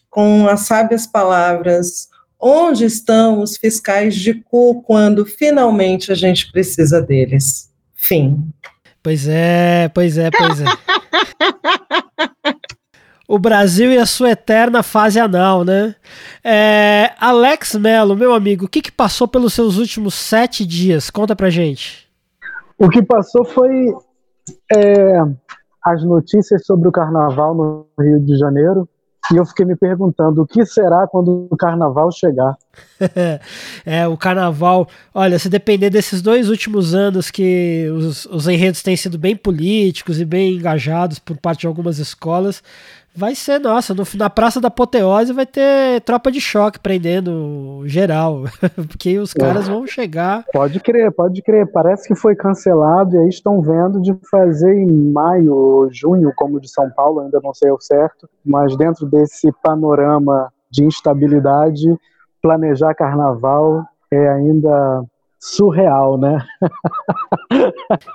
com 0.09 0.47
as 0.47 0.61
sábias 0.61 1.05
palavras 1.05 2.12
Onde 2.45 2.83
estão 2.83 3.41
os 3.41 3.55
fiscais 3.55 4.15
de 4.15 4.33
cu 4.33 4.81
quando 4.81 5.25
finalmente 5.25 6.11
a 6.11 6.15
gente 6.15 6.51
precisa 6.51 7.01
deles? 7.01 7.71
Fim. 7.95 8.51
Pois 9.01 9.29
é, 9.29 9.87
pois 9.87 10.17
é, 10.17 10.29
pois 10.29 10.59
é. 10.59 10.65
o 13.29 13.39
Brasil 13.39 13.93
e 13.93 13.97
a 13.97 14.05
sua 14.05 14.31
eterna 14.31 14.83
fase 14.83 15.21
anal, 15.21 15.63
né? 15.63 15.95
É, 16.43 17.13
Alex 17.17 17.75
Melo, 17.75 18.13
meu 18.13 18.33
amigo, 18.33 18.65
o 18.65 18.67
que, 18.67 18.81
que 18.81 18.91
passou 18.91 19.25
pelos 19.25 19.53
seus 19.53 19.77
últimos 19.77 20.13
sete 20.13 20.65
dias? 20.65 21.09
Conta 21.09 21.37
pra 21.37 21.49
gente. 21.49 22.09
O 22.77 22.89
que 22.89 23.01
passou 23.01 23.45
foi 23.45 23.93
é, 24.75 25.17
as 25.81 26.03
notícias 26.03 26.65
sobre 26.65 26.89
o 26.89 26.91
carnaval 26.91 27.55
no 27.55 27.87
Rio 27.97 28.19
de 28.19 28.37
Janeiro, 28.37 28.85
e 29.31 29.37
eu 29.37 29.45
fiquei 29.45 29.65
me 29.65 29.75
perguntando 29.75 30.41
o 30.41 30.47
que 30.47 30.65
será 30.65 31.07
quando 31.07 31.47
o 31.49 31.55
carnaval 31.55 32.11
chegar. 32.11 32.57
é, 33.85 34.05
o 34.07 34.17
carnaval. 34.17 34.87
Olha, 35.13 35.39
se 35.39 35.47
depender 35.49 35.89
desses 35.89 36.21
dois 36.21 36.49
últimos 36.49 36.93
anos 36.93 37.31
que 37.31 37.87
os, 37.95 38.25
os 38.25 38.47
enredos 38.47 38.83
têm 38.83 38.97
sido 38.97 39.17
bem 39.17 39.35
políticos 39.35 40.19
e 40.19 40.25
bem 40.25 40.55
engajados 40.55 41.19
por 41.19 41.37
parte 41.37 41.61
de 41.61 41.67
algumas 41.67 41.99
escolas, 41.99 42.61
Vai 43.15 43.35
ser, 43.35 43.59
nossa, 43.59 43.93
no, 43.93 44.03
na 44.15 44.29
Praça 44.29 44.59
da 44.59 44.69
Apoteose 44.69 45.33
vai 45.33 45.45
ter 45.45 46.01
tropa 46.01 46.31
de 46.31 46.41
choque 46.41 46.79
prendendo 46.79 47.83
geral, 47.85 48.43
porque 48.89 49.19
os 49.19 49.33
caras 49.33 49.67
vão 49.67 49.85
chegar. 49.85 50.43
Pode 50.51 50.79
crer, 50.79 51.11
pode 51.11 51.41
crer. 51.43 51.71
Parece 51.71 52.07
que 52.07 52.15
foi 52.15 52.35
cancelado 52.35 53.15
e 53.15 53.19
aí 53.19 53.29
estão 53.29 53.61
vendo 53.61 54.01
de 54.01 54.15
fazer 54.31 54.73
em 54.73 55.11
maio 55.11 55.53
ou 55.53 55.93
junho, 55.93 56.31
como 56.35 56.59
de 56.59 56.69
São 56.69 56.89
Paulo, 56.89 57.21
ainda 57.21 57.39
não 57.43 57.53
sei 57.53 57.69
o 57.71 57.79
certo, 57.79 58.27
mas 58.43 58.75
dentro 58.75 59.05
desse 59.05 59.51
panorama 59.61 60.51
de 60.71 60.83
instabilidade, 60.83 61.95
planejar 62.41 62.95
carnaval 62.95 63.85
é 64.11 64.27
ainda 64.29 65.03
surreal, 65.43 66.17
né? 66.17 66.37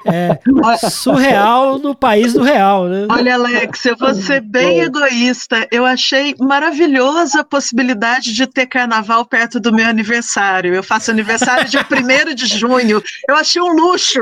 É, 0.06 0.38
surreal 0.88 1.78
no 1.78 1.94
país 1.94 2.32
do 2.32 2.42
real, 2.42 2.86
né? 2.86 3.06
Olha, 3.10 3.34
Alex, 3.34 3.84
eu 3.84 3.96
vou 3.96 4.14
ser 4.14 4.40
bem 4.40 4.80
egoísta. 4.80 5.68
Eu 5.70 5.84
achei 5.84 6.34
maravilhosa 6.40 7.40
a 7.40 7.44
possibilidade 7.44 8.32
de 8.32 8.46
ter 8.46 8.66
carnaval 8.66 9.26
perto 9.26 9.60
do 9.60 9.74
meu 9.74 9.86
aniversário. 9.86 10.74
Eu 10.74 10.82
faço 10.82 11.10
aniversário 11.10 11.68
dia 11.68 11.84
1 12.30 12.34
de 12.34 12.46
junho. 12.46 13.02
Eu 13.28 13.36
achei 13.36 13.60
um 13.60 13.74
luxo. 13.74 14.20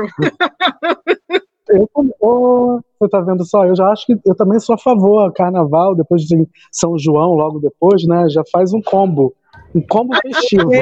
Eu, 1.69 1.89
oh, 2.19 2.79
você 2.99 3.09
tá 3.09 3.21
vendo 3.21 3.45
só? 3.45 3.65
Eu 3.65 3.75
já 3.75 3.87
acho 3.87 4.05
que 4.05 4.17
eu 4.25 4.35
também 4.35 4.59
sou 4.59 4.75
a 4.75 4.77
favor. 4.77 5.31
Carnaval, 5.31 5.95
depois 5.95 6.23
de 6.23 6.45
São 6.71 6.97
João, 6.97 7.35
logo 7.35 7.59
depois, 7.59 8.05
né? 8.05 8.27
Já 8.29 8.43
faz 8.51 8.73
um 8.73 8.81
combo 8.81 9.33
um 9.73 9.81
combo 9.81 10.15
festivo. 10.21 10.69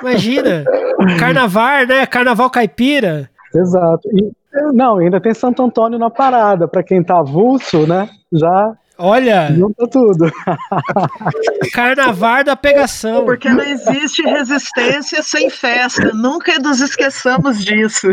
Imagina, 0.00 0.64
carnaval, 1.18 1.86
né? 1.86 2.06
Carnaval 2.06 2.48
caipira. 2.50 3.30
Exato. 3.54 4.08
E, 4.12 4.30
não, 4.72 4.98
ainda 4.98 5.20
tem 5.20 5.34
Santo 5.34 5.62
Antônio 5.62 5.98
na 5.98 6.10
parada, 6.10 6.66
para 6.66 6.82
quem 6.82 7.02
tá 7.02 7.18
avulso, 7.18 7.86
né? 7.86 8.08
Já 8.32 8.74
Olha! 8.98 9.52
Junta 9.52 9.88
tudo. 9.88 10.30
Carnaval 11.74 12.44
da 12.44 12.54
pegação. 12.54 13.24
Porque 13.24 13.48
não 13.48 13.64
existe 13.64 14.22
resistência 14.22 15.22
sem 15.22 15.50
festa. 15.50 16.12
Nunca 16.12 16.56
nos 16.60 16.80
esqueçamos 16.80 17.64
disso. 17.64 18.12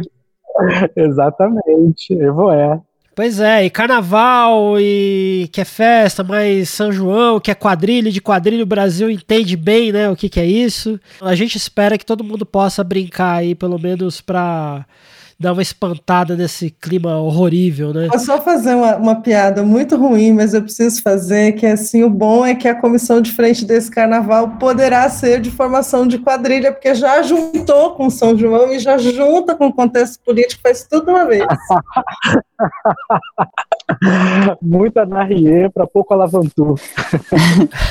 Exatamente. 0.96 2.14
Evo 2.20 2.52
é. 2.52 2.80
Pois 3.20 3.42
é, 3.42 3.66
e 3.66 3.70
carnaval, 3.70 4.80
e 4.80 5.50
que 5.52 5.60
é 5.60 5.66
festa, 5.66 6.24
mas 6.24 6.70
São 6.70 6.90
João, 6.90 7.38
que 7.38 7.52
é 7.52 7.54
quadrilha, 7.54 8.10
de 8.10 8.22
quadrilha 8.22 8.64
o 8.64 8.66
Brasil 8.66 9.10
entende 9.10 9.58
bem, 9.58 9.92
né, 9.92 10.10
o 10.10 10.16
que, 10.16 10.30
que 10.30 10.40
é 10.40 10.46
isso. 10.46 10.98
A 11.20 11.36
gente 11.36 11.58
espera 11.58 11.98
que 11.98 12.06
todo 12.06 12.24
mundo 12.24 12.46
possa 12.46 12.82
brincar 12.82 13.40
aí, 13.40 13.54
pelo 13.54 13.78
menos 13.78 14.22
para 14.22 14.86
dar 15.40 15.54
uma 15.54 15.62
espantada 15.62 16.36
nesse 16.36 16.70
clima 16.70 17.16
horrorível, 17.16 17.94
né? 17.94 18.08
Vou 18.08 18.20
só 18.20 18.42
fazer 18.42 18.76
uma, 18.76 18.98
uma, 18.98 19.22
piada 19.22 19.64
muito 19.64 19.96
ruim, 19.96 20.34
mas 20.34 20.54
eu 20.54 20.62
preciso 20.62 21.02
fazer, 21.02 21.54
que 21.54 21.66
assim, 21.66 22.04
o 22.04 22.10
bom 22.10 22.46
é 22.46 22.54
que 22.54 22.68
a 22.68 22.76
comissão 22.76 23.22
de 23.22 23.32
frente 23.32 23.64
desse 23.64 23.90
carnaval 23.90 24.58
poderá 24.60 25.10
ser 25.10 25.40
de 25.40 25.50
formação 25.50 26.06
de 26.06 26.18
quadrilha, 26.18 26.74
porque 26.74 26.94
já 26.94 27.22
juntou 27.22 27.92
com 27.92 28.10
São 28.10 28.38
João 28.38 28.74
e 28.74 28.80
já 28.80 28.98
junta 28.98 29.56
com 29.56 29.68
o 29.68 29.74
contexto 29.74 30.20
político, 30.26 30.62
faz 30.62 30.84
tudo 30.84 31.10
uma 31.10 31.26
vez. 31.26 31.48
Muita 34.62 35.06
narriê 35.06 35.70
para 35.70 35.88
pouco 35.88 36.14
alavantu. 36.14 36.76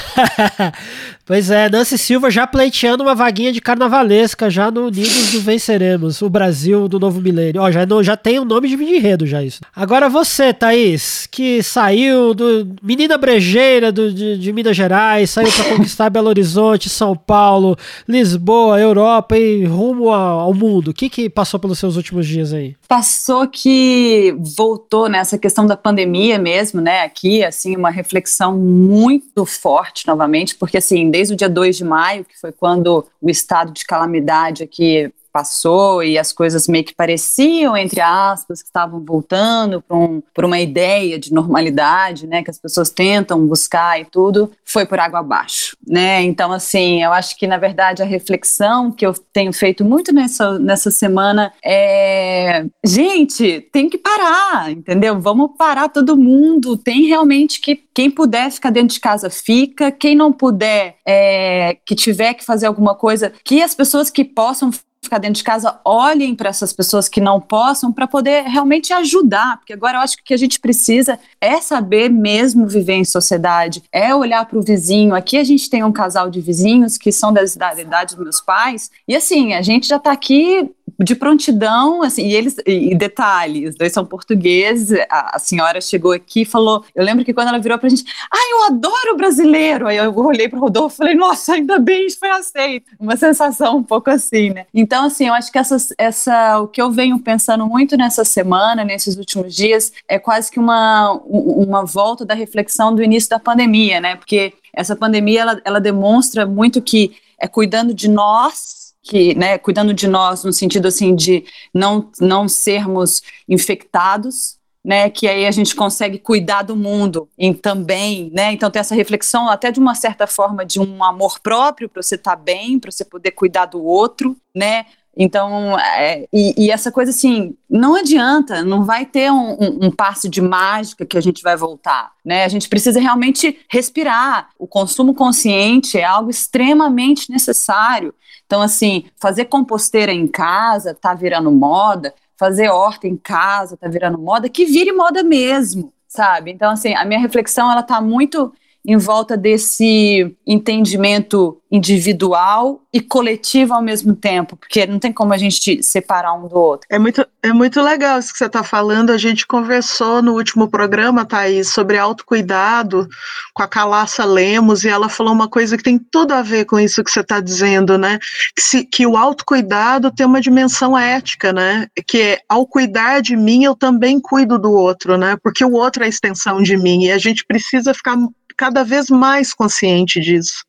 pois 1.25 1.51
é, 1.51 1.71
Nancy 1.71 1.97
Silva 1.97 2.31
já 2.31 2.47
pleiteando 2.47 3.03
uma 3.03 3.15
vaguinha 3.15 3.53
de 3.53 3.61
carnavalesca 3.61 4.51
já 4.51 4.71
no 4.71 4.89
Unidos 4.89 5.33
do 5.33 5.41
Venceremos, 5.41 6.21
o 6.21 6.29
Brasil 6.29 6.89
do 6.89 7.01
novo 7.01 7.21
milênio. 7.21 7.38
Ó, 7.59 7.71
já, 7.71 7.87
já 8.03 8.17
tem 8.17 8.39
o 8.39 8.43
um 8.43 8.45
nome 8.45 8.69
de 8.69 8.75
enredo 8.75 9.27
já 9.27 9.43
isso. 9.43 9.61
Agora 9.75 10.09
você, 10.09 10.53
Thaís, 10.53 11.27
que 11.31 11.63
saiu 11.63 12.35
do 12.35 12.77
Menina 12.83 13.17
Brejeira 13.17 13.91
do, 13.93 14.13
de, 14.13 14.39
de 14.39 14.53
Minas 14.53 14.77
Gerais, 14.77 15.31
saiu 15.31 15.51
para 15.53 15.65
conquistar 15.77 16.11
Belo 16.11 16.29
Horizonte, 16.29 16.89
São 16.89 17.17
Paulo, 17.17 17.77
Lisboa, 18.07 18.81
Europa 18.81 19.37
e 19.37 19.65
rumo 19.65 20.11
ao, 20.11 20.41
ao 20.41 20.55
mundo. 20.55 20.89
O 20.89 20.95
que 20.95 21.09
que 21.09 21.31
passou 21.31 21.59
pelos 21.59 21.79
seus 21.79 21.97
últimos 21.97 22.27
dias 22.27 22.53
aí? 22.53 22.77
Passou 22.87 23.47
que 23.47 24.35
voltou 24.57 25.09
nessa 25.09 25.39
questão 25.39 25.67
da 25.67 25.77
pandemia 25.77 26.39
mesmo, 26.39 26.81
né? 26.81 27.03
Aqui, 27.03 27.45
assim, 27.45 27.77
uma 27.77 27.91
reflexão 27.91 28.57
muito 28.57 29.45
forte 29.45 30.07
novamente, 30.07 30.55
porque 30.57 30.79
assim, 30.79 31.11
desde 31.11 31.35
o 31.35 31.37
dia 31.37 31.49
2 31.49 31.77
de 31.77 31.85
maio, 31.85 32.25
que 32.25 32.39
foi 32.39 32.53
quando 32.53 33.07
o 33.21 33.31
estado 33.31 33.73
de 33.73 33.85
calamidade 33.85 34.63
aqui 34.63 35.13
passou 35.33 36.03
e 36.03 36.19
as 36.19 36.33
coisas 36.33 36.67
meio 36.69 36.85
que 36.85 36.95
pareciam, 36.95 37.77
entre 37.77 38.01
aspas, 38.01 38.63
que 38.63 38.69
estavam 38.69 39.05
voltando 39.05 39.83
para 39.83 39.97
um, 39.97 40.23
uma 40.45 40.61
ideia 40.61 41.19
de 41.19 41.33
normalidade, 41.33 42.27
né, 42.27 42.43
que 42.43 42.51
as 42.51 42.59
pessoas 42.59 42.91
tentam 42.91 43.47
buscar 43.47 44.01
e 44.01 44.05
tudo, 44.05 44.51
foi 44.65 44.87
por 44.87 44.99
água 44.99 45.21
abaixo, 45.21 45.77
né? 45.87 46.23
Então, 46.23 46.53
assim, 46.53 47.03
eu 47.03 47.13
acho 47.13 47.37
que, 47.37 47.47
na 47.47 47.57
verdade, 47.57 48.03
a 48.03 48.07
reflexão 48.07 48.91
que 48.91 49.07
eu 49.07 49.15
tenho 49.33 49.53
feito 49.53 49.85
muito 49.85 50.13
nessa, 50.13 50.59
nessa 50.59 50.91
semana 50.91 51.53
é, 51.65 52.67
gente, 52.85 53.61
tem 53.73 53.89
que 53.89 53.99
parar, 53.99 54.71
entendeu? 54.71 55.21
Vamos 55.21 55.51
parar 55.57 55.89
todo 55.89 56.17
mundo, 56.17 56.77
tem 56.77 57.07
realmente 57.07 57.61
que, 57.61 57.77
quem 57.95 58.11
puder 58.11 58.51
ficar 58.51 58.71
dentro 58.71 58.95
de 58.95 59.01
casa, 59.01 59.31
fica, 59.31 59.91
quem 59.91 60.15
não 60.15 60.33
puder, 60.33 60.97
é, 61.07 61.77
que 61.85 61.95
tiver 61.95 62.35
que 62.35 62.45
fazer 62.45 62.67
alguma 62.67 62.95
coisa, 62.95 63.33
que 63.45 63.63
as 63.63 63.75
pessoas 63.75 64.11
que 64.11 64.25
possam 64.25 64.71
ficar 65.03 65.19
dentro 65.19 65.39
de 65.39 65.45
casa 65.45 65.81
olhem 65.85 66.35
para 66.35 66.51
essas 66.51 66.73
pessoas 66.73 67.09
que 67.09 67.21
não 67.21 67.41
possam 67.41 67.93
para 67.93 68.07
poder 68.07 68.45
realmente 68.45 68.93
ajudar, 68.93 69.59
porque 69.59 69.73
agora 69.73 69.99
eu 69.99 70.03
acho 70.03 70.17
que 70.17 70.23
o 70.23 70.25
que 70.25 70.35
a 70.35 70.39
gente 70.39 70.61
precisa 70.61 71.19
é 71.41 71.61
saber 71.61 72.11
mesmo 72.11 72.67
viver 72.67 72.95
em 72.95 73.05
sociedade, 73.05 73.83
é 73.93 74.15
olhar 74.15 74.45
para 74.47 74.59
o 74.59 74.63
vizinho. 74.63 75.15
Aqui 75.15 75.39
a 75.39 75.45
gente 75.45 75.71
tem 75.71 75.85
um 75.85 75.93
casal 75.93 76.31
de 76.31 76.41
vizinhos 76.41 76.99
que 76.99 77.13
são 77.13 77.33
da 77.33 77.43
idade 77.43 78.15
dos 78.15 78.25
meus 78.25 78.41
pais, 78.41 78.91
e 79.07 79.17
assim, 79.17 79.55
a 79.55 79.63
gente 79.63 79.87
já 79.87 79.97
está 79.97 80.13
aqui 80.13 80.71
de 80.99 81.15
prontidão, 81.15 82.03
assim, 82.03 82.27
e 82.27 82.35
eles, 82.35 82.57
e, 82.67 82.93
detalhe, 82.95 83.69
os 83.69 83.77
dois 83.77 83.93
são 83.93 84.05
portugueses, 84.05 84.99
a, 85.09 85.37
a, 85.37 85.39
senhora 85.39 85.81
chegou 85.81 86.11
aqui 86.11 86.41
e 86.43 86.45
falou, 86.45 86.85
eu 86.93 87.05
lembro 87.05 87.25
que 87.25 87.33
quando 87.33 87.49
ela 87.49 87.59
virou 87.61 87.79
pra 87.79 87.89
gente, 87.89 88.05
ai, 88.33 88.53
eu 88.53 88.65
adoro 88.65 89.17
brasileiro, 89.17 89.87
aí 89.87 89.97
eu 89.97 90.17
olhei 90.17 90.49
pro 90.49 90.59
Rodolfo 90.59 90.97
e 90.97 90.99
falei, 90.99 91.15
nossa, 91.15 91.55
ainda 91.55 91.79
bem, 91.79 92.07
isso 92.07 92.19
foi 92.19 92.31
aceito, 92.31 92.91
uma 92.99 93.17
sensação 93.17 93.77
um 93.77 93.83
pouco 93.83 94.11
assim, 94.11 94.51
né, 94.51 94.67
então, 94.75 95.05
assim, 95.05 95.29
eu 95.29 95.35
acho 95.35 95.53
que 95.53 95.59
essa, 95.59 95.77
essa, 95.97 96.59
o 96.61 96.67
que 96.67 96.83
eu 96.83 96.91
venho 96.91 97.19
pensando 97.21 97.65
muito 97.65 97.97
nessa 97.97 98.25
semana, 98.25 98.85
nesses 98.85 99.17
últimos 99.17 99.55
dias, 99.55 99.93
é 100.09 100.19
quase 100.19 100.51
que 100.51 100.59
uma, 100.59 101.13
uma 101.13 101.85
volta 101.85 102.25
da 102.25 102.35
reflexão 102.35 102.93
do 102.93 103.03
início 103.03 103.31
da 103.31 103.39
pandemia, 103.39 104.01
né, 104.01 104.17
porque 104.17 104.53
essa 104.75 104.97
pandemia, 104.97 105.43
ela, 105.43 105.61
ela 105.65 105.81
demonstra 105.81 106.45
muito 106.45 106.83
que 106.83 107.17
é 107.41 107.47
cuidando 107.47 107.95
de 107.95 108.09
nós 108.09 108.78
que, 109.09 109.35
né, 109.35 109.57
cuidando 109.57 109.95
de 109.95 110.07
nós 110.07 110.45
no 110.45 110.53
sentido 110.53 110.87
assim 110.87 111.15
de 111.15 111.43
não, 111.73 112.11
não 112.21 112.47
sermos 112.47 113.23
infectados, 113.49 114.59
né, 114.85 115.09
que 115.09 115.27
aí 115.27 115.47
a 115.47 115.51
gente 115.51 115.75
consegue 115.75 116.19
cuidar 116.19 116.63
do 116.63 116.77
mundo 116.77 117.27
e 117.39 117.53
também, 117.55 118.31
né, 118.35 118.53
então 118.53 118.71
tem 118.71 118.81
essa 118.81 118.95
reflexão 118.95 119.49
até 119.49 119.73
de 119.73 119.81
uma 119.81 119.95
certa 119.95 120.27
forma 120.27 120.65
de 120.65 120.79
um 120.79 121.03
amor 121.03 121.41
próprio 121.41 121.89
para 121.89 122.03
você 122.03 122.17
estar 122.17 122.37
tá 122.37 122.43
bem, 122.43 122.79
para 122.79 122.91
você 122.91 123.05
poder 123.05 123.31
cuidar 123.31 123.65
do 123.65 123.83
outro, 123.83 124.37
né, 124.55 124.85
então, 125.21 125.77
é, 125.81 126.29
e, 126.33 126.55
e, 126.57 126.71
essa 126.71 126.93
coisa 126.93 127.11
assim, 127.11 127.57
não 127.69 127.97
adianta, 127.97 128.63
não 128.63 128.85
vai 128.85 129.05
ter 129.05 129.33
um, 129.33 129.55
um, 129.55 129.87
um, 129.87 129.91
passe 129.91 130.29
de 130.29 130.41
mágica 130.41 131.05
que 131.05 131.19
a 131.19 131.21
gente 131.21 131.43
vai 131.43 131.57
voltar, 131.57 132.13
né? 132.25 132.45
A 132.45 132.49
gente 132.49 132.69
precisa 132.69 133.01
realmente 133.01 133.59
respirar. 133.69 134.51
O 134.57 134.69
consumo 134.69 135.13
consciente 135.13 135.99
é 135.99 136.05
algo 136.05 136.31
extremamente 136.31 137.33
necessário. 137.33 138.15
Então, 138.49 138.63
assim, 138.63 139.05
fazer 139.21 139.45
composteira 139.45 140.11
em 140.11 140.27
casa 140.27 140.95
tá 140.95 141.13
virando 141.13 141.53
moda, 141.53 142.15
fazer 142.35 142.71
horta 142.71 143.07
em 143.07 143.15
casa 143.15 143.77
tá 143.77 143.87
virando 143.89 144.17
moda, 144.17 144.49
que 144.49 144.65
vire 144.65 144.91
moda 144.91 145.23
mesmo, 145.23 145.93
sabe? 146.09 146.51
Então, 146.51 146.71
assim, 146.71 146.95
a 146.95 147.05
minha 147.05 147.21
reflexão, 147.21 147.71
ela 147.71 147.83
tá 147.83 148.01
muito 148.01 148.51
em 148.89 148.97
volta 148.97 149.37
desse 149.37 150.35
entendimento 150.47 151.61
individual 151.71 152.81
e 152.91 153.03
coletivo 153.03 153.75
ao 153.75 153.83
mesmo 153.83 154.17
tempo, 154.17 154.57
porque 154.57 154.87
não 154.87 154.99
tem 154.99 155.13
como 155.13 155.35
a 155.35 155.37
gente 155.37 155.83
separar 155.83 156.33
um 156.33 156.49
do 156.49 156.57
outro. 156.57 156.87
É 156.91 156.99
muito, 156.99 157.27
é 157.43 157.53
muito 157.53 157.83
legal 157.83 158.19
isso 158.19 158.33
que 158.33 158.39
você 158.39 158.47
está 158.47 158.63
falando. 158.63 159.11
A 159.11 159.19
gente 159.19 159.47
conversou 159.47 160.23
no 160.23 160.33
último 160.33 160.69
programa, 160.69 161.27
Thaís, 161.27 161.69
sobre 161.69 161.99
autocuidado 161.99 163.07
com 163.53 163.63
a 163.63 163.69
Calaça 163.69 164.25
Lemos, 164.25 164.85
e 164.85 164.89
ela 164.89 165.11
falou 165.11 165.35
uma 165.35 165.49
coisa 165.49 165.77
que 165.77 165.83
tem 165.83 165.99
tudo 165.99 166.33
a 166.33 166.41
ver 166.41 166.65
com 166.65 166.81
isso 166.81 167.05
que 167.05 167.11
você 167.11 167.21
está 167.21 167.41
dizendo, 167.41 167.99
né? 167.99 168.19
Que, 168.57 168.63
se, 168.63 168.85
que 168.85 169.07
o 169.07 169.19
autocuidado 169.19 170.11
tem 170.11 170.25
uma 170.25 170.41
dimensão 170.41 170.97
ética, 170.97 171.53
né? 171.53 171.89
Que 172.07 172.23
é, 172.23 172.39
ao 172.49 172.67
cuidar 172.67 173.21
de 173.21 173.37
mim, 173.37 173.65
eu 173.65 173.75
também 173.75 174.19
cuido 174.19 174.59
do 174.59 174.73
outro, 174.73 175.19
né? 175.19 175.37
Porque 175.43 175.63
o 175.63 175.73
outro 175.73 176.03
é 176.03 176.07
a 176.07 176.09
extensão 176.09 176.63
de 176.63 176.75
mim, 176.75 177.05
e 177.05 177.13
a 177.13 177.19
gente 177.19 177.45
precisa 177.45 177.93
ficar 177.93 178.17
cada 178.59 178.83
vez 178.83 179.09
mais 179.09 179.55
consciente 179.55 180.21
disso. 180.21 180.65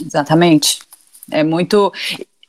Exatamente. 0.00 0.78
É 1.30 1.42
muito. 1.42 1.92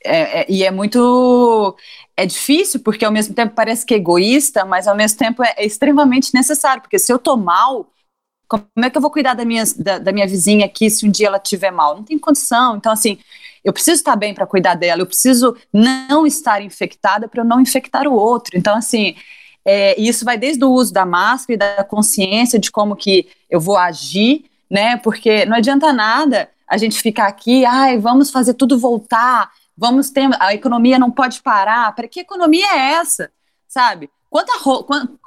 É, 0.03 0.41
é, 0.41 0.45
e 0.49 0.63
é 0.63 0.69
muito. 0.69 1.75
É 2.15 2.25
difícil, 2.25 2.81
porque 2.81 3.05
ao 3.05 3.11
mesmo 3.11 3.33
tempo 3.33 3.55
parece 3.55 3.85
que 3.85 3.93
é 3.93 3.97
egoísta, 3.97 4.65
mas 4.65 4.87
ao 4.87 4.95
mesmo 4.95 5.17
tempo 5.17 5.43
é, 5.43 5.53
é 5.57 5.65
extremamente 5.65 6.33
necessário, 6.33 6.81
porque 6.81 6.97
se 6.99 7.13
eu 7.13 7.19
tô 7.19 7.37
mal, 7.37 7.91
como 8.47 8.65
é 8.83 8.89
que 8.89 8.97
eu 8.97 9.01
vou 9.01 9.11
cuidar 9.11 9.35
da 9.35 9.45
minha, 9.45 9.63
da, 9.77 9.99
da 9.99 10.11
minha 10.11 10.27
vizinha 10.27 10.65
aqui 10.65 10.89
se 10.89 11.07
um 11.07 11.11
dia 11.11 11.27
ela 11.27 11.37
estiver 11.37 11.71
mal? 11.71 11.95
Não 11.95 12.03
tem 12.03 12.17
condição. 12.17 12.75
Então, 12.75 12.91
assim, 12.91 13.19
eu 13.63 13.71
preciso 13.71 13.97
estar 13.97 14.15
bem 14.15 14.33
para 14.33 14.47
cuidar 14.47 14.75
dela, 14.75 15.01
eu 15.01 15.05
preciso 15.05 15.55
não 15.71 16.25
estar 16.25 16.61
infectada 16.61 17.27
para 17.27 17.41
eu 17.41 17.45
não 17.45 17.61
infectar 17.61 18.07
o 18.07 18.13
outro. 18.13 18.57
Então, 18.57 18.75
assim, 18.75 19.15
é, 19.63 19.99
isso 19.99 20.25
vai 20.25 20.37
desde 20.37 20.63
o 20.63 20.71
uso 20.71 20.93
da 20.93 21.05
máscara 21.05 21.53
e 21.53 21.57
da 21.57 21.83
consciência 21.83 22.57
de 22.57 22.71
como 22.71 22.95
que 22.95 23.27
eu 23.49 23.59
vou 23.59 23.77
agir, 23.77 24.45
né? 24.69 24.97
Porque 24.97 25.45
não 25.45 25.57
adianta 25.57 25.91
nada 25.93 26.49
a 26.67 26.77
gente 26.77 27.01
ficar 27.01 27.27
aqui, 27.27 27.65
ai, 27.65 27.97
vamos 27.97 28.29
fazer 28.29 28.53
tudo 28.53 28.77
voltar, 28.77 29.49
vamos 29.77 30.09
ter, 30.09 30.29
a 30.39 30.53
economia 30.53 30.99
não 30.99 31.09
pode 31.09 31.41
parar. 31.41 31.93
Para 31.95 32.07
que 32.07 32.19
economia 32.19 32.67
é 32.73 32.93
essa? 32.93 33.31
Sabe? 33.67 34.09
Quanta, 34.29 34.51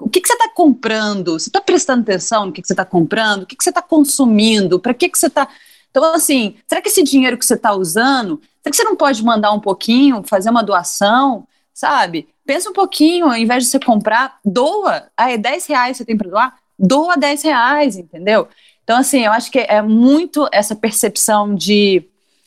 o 0.01 0.09
que, 0.09 0.21
que 0.21 0.29
você 0.29 0.35
está 0.35 0.51
comprando? 0.55 1.39
Você 1.39 1.49
está 1.49 1.61
prestando 1.61 2.03
atenção 2.03 2.47
no 2.47 2.53
que, 2.53 2.61
que 2.61 2.69
você 2.69 2.75
está 2.75 2.85
comprando? 2.85 3.43
O 3.43 3.47
que, 3.47 3.57
que 3.57 3.65
você 3.65 3.71
está 3.71 3.81
consumindo? 3.81 4.79
Para 4.79 4.93
que, 4.93 5.09
que 5.09 5.19
você 5.19 5.27
está. 5.27 5.49
Então, 5.91 6.05
assim, 6.15 6.57
será 6.69 6.83
que 6.83 6.89
esse 6.89 7.03
dinheiro 7.03 7.39
que 7.39 7.45
você 7.45 7.55
está 7.55 7.73
usando, 7.73 8.41
será 8.63 8.71
que 8.71 8.77
você 8.77 8.85
não 8.85 8.95
pode 8.95 9.25
mandar 9.25 9.53
um 9.53 9.61
pouquinho, 9.61 10.23
fazer 10.23 10.51
uma 10.51 10.63
doação? 10.63 11.47
Sabe? 11.73 12.29
Pensa 12.45 12.69
um 12.69 12.75
pouquinho, 12.75 13.27
ao 13.27 13.37
invés 13.37 13.65
de 13.65 13.71
você 13.71 13.81
comprar, 13.81 14.39
doa. 14.45 15.09
Ah, 15.17 15.31
é 15.31 15.39
10 15.39 15.67
reais 15.67 15.97
você 15.97 16.05
tem 16.05 16.17
para 16.17 16.29
doar? 16.29 16.59
Doa 16.79 17.17
10 17.17 17.43
reais, 17.43 17.97
entendeu? 17.97 18.49
Então, 18.91 18.99
assim, 18.99 19.25
eu 19.25 19.31
acho 19.31 19.53
que 19.53 19.61
é 19.61 19.81
muito 19.81 20.49
essa 20.51 20.75
percepção 20.75 21.55
de 21.55 22.03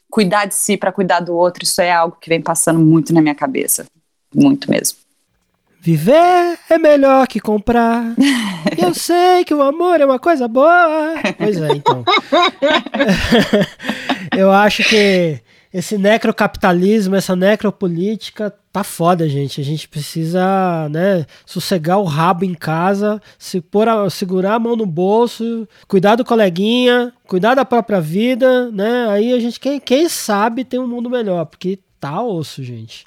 cuidar 0.09 0.43
de 0.43 0.53
si 0.53 0.75
para 0.75 0.91
cuidar 0.91 1.21
do 1.21 1.33
outro, 1.33 1.63
isso 1.63 1.79
é 1.79 1.89
algo 1.89 2.17
que 2.19 2.27
vem 2.27 2.41
passando 2.41 2.81
muito 2.81 3.13
na 3.13 3.21
minha 3.21 3.33
cabeça. 3.33 3.85
Muito 4.35 4.69
mesmo. 4.69 4.97
Viver 5.79 6.59
é 6.69 6.77
melhor 6.77 7.27
que 7.29 7.39
comprar. 7.39 8.13
Eu 8.77 8.93
sei 8.93 9.45
que 9.45 9.53
o 9.53 9.61
amor 9.61 10.01
é 10.01 10.05
uma 10.05 10.19
coisa 10.19 10.45
boa. 10.45 11.13
Pois 11.37 11.61
é, 11.61 11.75
então. 11.75 12.03
eu 14.37 14.51
acho 14.51 14.83
que 14.83 15.39
esse 15.73 15.97
necrocapitalismo, 15.97 17.15
essa 17.15 17.35
necropolítica 17.35 18.53
tá 18.71 18.83
foda, 18.83 19.27
gente. 19.27 19.59
A 19.59 19.63
gente 19.63 19.87
precisa, 19.87 20.87
né, 20.89 21.25
sossegar 21.45 21.99
o 21.99 22.03
rabo 22.03 22.45
em 22.45 22.53
casa, 22.53 23.19
se 23.39 23.59
pôr 23.59 23.89
a, 23.89 24.09
segurar 24.09 24.55
a 24.55 24.59
mão 24.59 24.75
no 24.75 24.85
bolso, 24.85 25.67
cuidar 25.87 26.15
do 26.15 26.23
coleguinha, 26.23 27.11
cuidar 27.27 27.55
da 27.55 27.65
própria 27.65 27.99
vida, 27.99 28.69
né? 28.71 29.07
Aí 29.09 29.33
a 29.33 29.39
gente, 29.39 29.59
quem, 29.59 29.79
quem 29.79 30.07
sabe, 30.07 30.63
tem 30.63 30.79
um 30.79 30.87
mundo 30.87 31.09
melhor, 31.09 31.45
porque 31.45 31.79
tá 31.99 32.21
osso, 32.21 32.63
gente. 32.63 33.05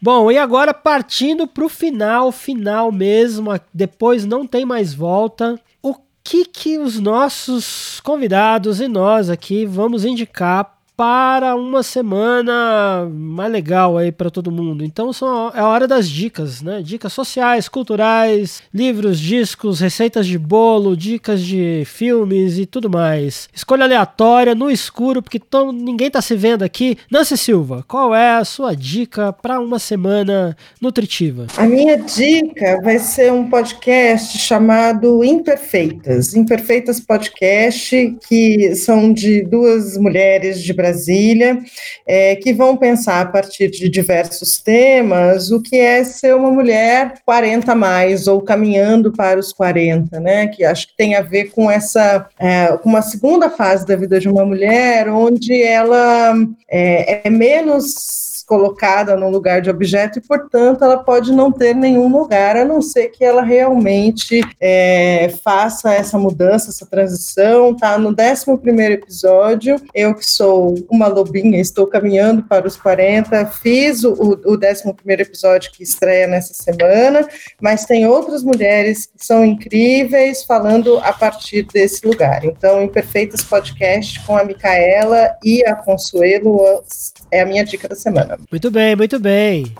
Bom, 0.00 0.30
e 0.30 0.38
agora 0.38 0.72
partindo 0.72 1.46
pro 1.46 1.68
final, 1.68 2.32
final 2.32 2.90
mesmo, 2.90 3.50
depois 3.72 4.24
não 4.24 4.46
tem 4.46 4.64
mais 4.64 4.94
volta. 4.94 5.60
O 5.82 5.94
que 6.24 6.44
que 6.44 6.78
os 6.78 6.98
nossos 6.98 8.00
convidados 8.00 8.80
e 8.80 8.88
nós 8.88 9.30
aqui 9.30 9.66
vamos 9.66 10.04
indicar 10.04 10.77
para 10.98 11.54
uma 11.54 11.84
semana 11.84 13.08
mais 13.08 13.52
legal 13.52 13.96
aí 13.96 14.10
para 14.10 14.32
todo 14.32 14.50
mundo. 14.50 14.82
Então 14.82 15.12
são, 15.12 15.52
é 15.54 15.60
a 15.60 15.68
hora 15.68 15.86
das 15.86 16.10
dicas, 16.10 16.60
né? 16.60 16.82
Dicas 16.82 17.12
sociais, 17.12 17.68
culturais, 17.68 18.64
livros, 18.74 19.20
discos, 19.20 19.78
receitas 19.78 20.26
de 20.26 20.36
bolo, 20.36 20.96
dicas 20.96 21.40
de 21.40 21.84
filmes 21.86 22.58
e 22.58 22.66
tudo 22.66 22.90
mais. 22.90 23.48
Escolha 23.54 23.84
aleatória, 23.84 24.56
no 24.56 24.68
escuro, 24.68 25.22
porque 25.22 25.38
todo, 25.38 25.70
ninguém 25.70 26.10
tá 26.10 26.20
se 26.20 26.34
vendo 26.34 26.64
aqui. 26.64 26.98
Nancy 27.08 27.36
Silva, 27.36 27.84
qual 27.86 28.12
é 28.12 28.32
a 28.32 28.44
sua 28.44 28.74
dica 28.74 29.32
para 29.32 29.60
uma 29.60 29.78
semana 29.78 30.56
nutritiva? 30.80 31.46
A 31.56 31.64
minha 31.64 31.96
dica 31.96 32.80
vai 32.82 32.98
ser 32.98 33.32
um 33.32 33.48
podcast 33.48 34.36
chamado 34.36 35.22
Imperfeitas. 35.22 36.34
Imperfeitas 36.34 36.98
Podcast, 36.98 38.16
que 38.28 38.74
são 38.74 39.12
de 39.12 39.44
duas 39.44 39.96
mulheres 39.96 40.60
de 40.60 40.72
Brasília 40.72 40.87
Brasília, 40.88 41.58
é, 42.06 42.36
que 42.36 42.52
vão 42.52 42.76
pensar 42.76 43.20
a 43.20 43.26
partir 43.26 43.70
de 43.70 43.88
diversos 43.88 44.58
temas 44.58 45.50
o 45.50 45.60
que 45.60 45.76
é 45.76 46.02
ser 46.02 46.34
uma 46.34 46.50
mulher 46.50 47.14
40 47.24 47.74
mais 47.74 48.26
ou 48.26 48.40
caminhando 48.40 49.12
para 49.12 49.38
os 49.38 49.52
40, 49.52 50.18
né? 50.20 50.48
Que 50.48 50.64
acho 50.64 50.88
que 50.88 50.96
tem 50.96 51.14
a 51.14 51.22
ver 51.22 51.50
com 51.50 51.70
essa 51.70 52.26
é, 52.38 52.68
com 52.78 52.88
uma 52.88 53.02
segunda 53.02 53.50
fase 53.50 53.86
da 53.86 53.96
vida 53.96 54.18
de 54.18 54.28
uma 54.28 54.44
mulher, 54.44 55.08
onde 55.08 55.62
ela 55.62 56.34
é, 56.68 57.26
é 57.26 57.30
menos 57.30 58.37
colocada 58.48 59.14
no 59.14 59.28
lugar 59.28 59.60
de 59.60 59.68
objeto 59.68 60.18
e, 60.18 60.22
portanto, 60.22 60.82
ela 60.82 60.96
pode 60.96 61.30
não 61.32 61.52
ter 61.52 61.74
nenhum 61.74 62.08
lugar, 62.08 62.56
a 62.56 62.64
não 62.64 62.80
ser 62.80 63.08
que 63.08 63.22
ela 63.22 63.42
realmente 63.42 64.40
é, 64.58 65.30
faça 65.44 65.92
essa 65.92 66.18
mudança, 66.18 66.70
essa 66.70 66.86
transição. 66.86 67.76
Tá 67.76 67.98
no 67.98 68.08
11 68.08 68.82
episódio, 68.90 69.76
eu 69.94 70.14
que 70.14 70.24
sou 70.24 70.74
uma 70.90 71.06
lobinha, 71.08 71.60
estou 71.60 71.86
caminhando 71.86 72.42
para 72.42 72.66
os 72.66 72.76
40, 72.76 73.44
fiz 73.46 74.02
o, 74.02 74.14
o 74.14 74.54
11 74.54 74.94
episódio 75.20 75.70
que 75.70 75.82
estreia 75.82 76.26
nessa 76.26 76.54
semana, 76.54 77.28
mas 77.60 77.84
tem 77.84 78.06
outras 78.06 78.42
mulheres 78.42 79.04
que 79.04 79.24
são 79.24 79.44
incríveis 79.44 80.42
falando 80.42 80.98
a 81.00 81.12
partir 81.12 81.64
desse 81.64 82.06
lugar. 82.06 82.44
Então, 82.46 82.82
Imperfeitas 82.82 83.42
Podcast 83.42 84.24
com 84.24 84.36
a 84.36 84.44
Micaela 84.44 85.36
e 85.44 85.62
a 85.66 85.74
Consuelo 85.74 86.82
é 87.30 87.42
a 87.42 87.46
minha 87.46 87.64
dica 87.64 87.86
da 87.86 87.94
semana. 87.94 88.37
Muito 88.50 88.70
bem, 88.70 88.96
muito 88.96 89.18
bem. 89.18 89.74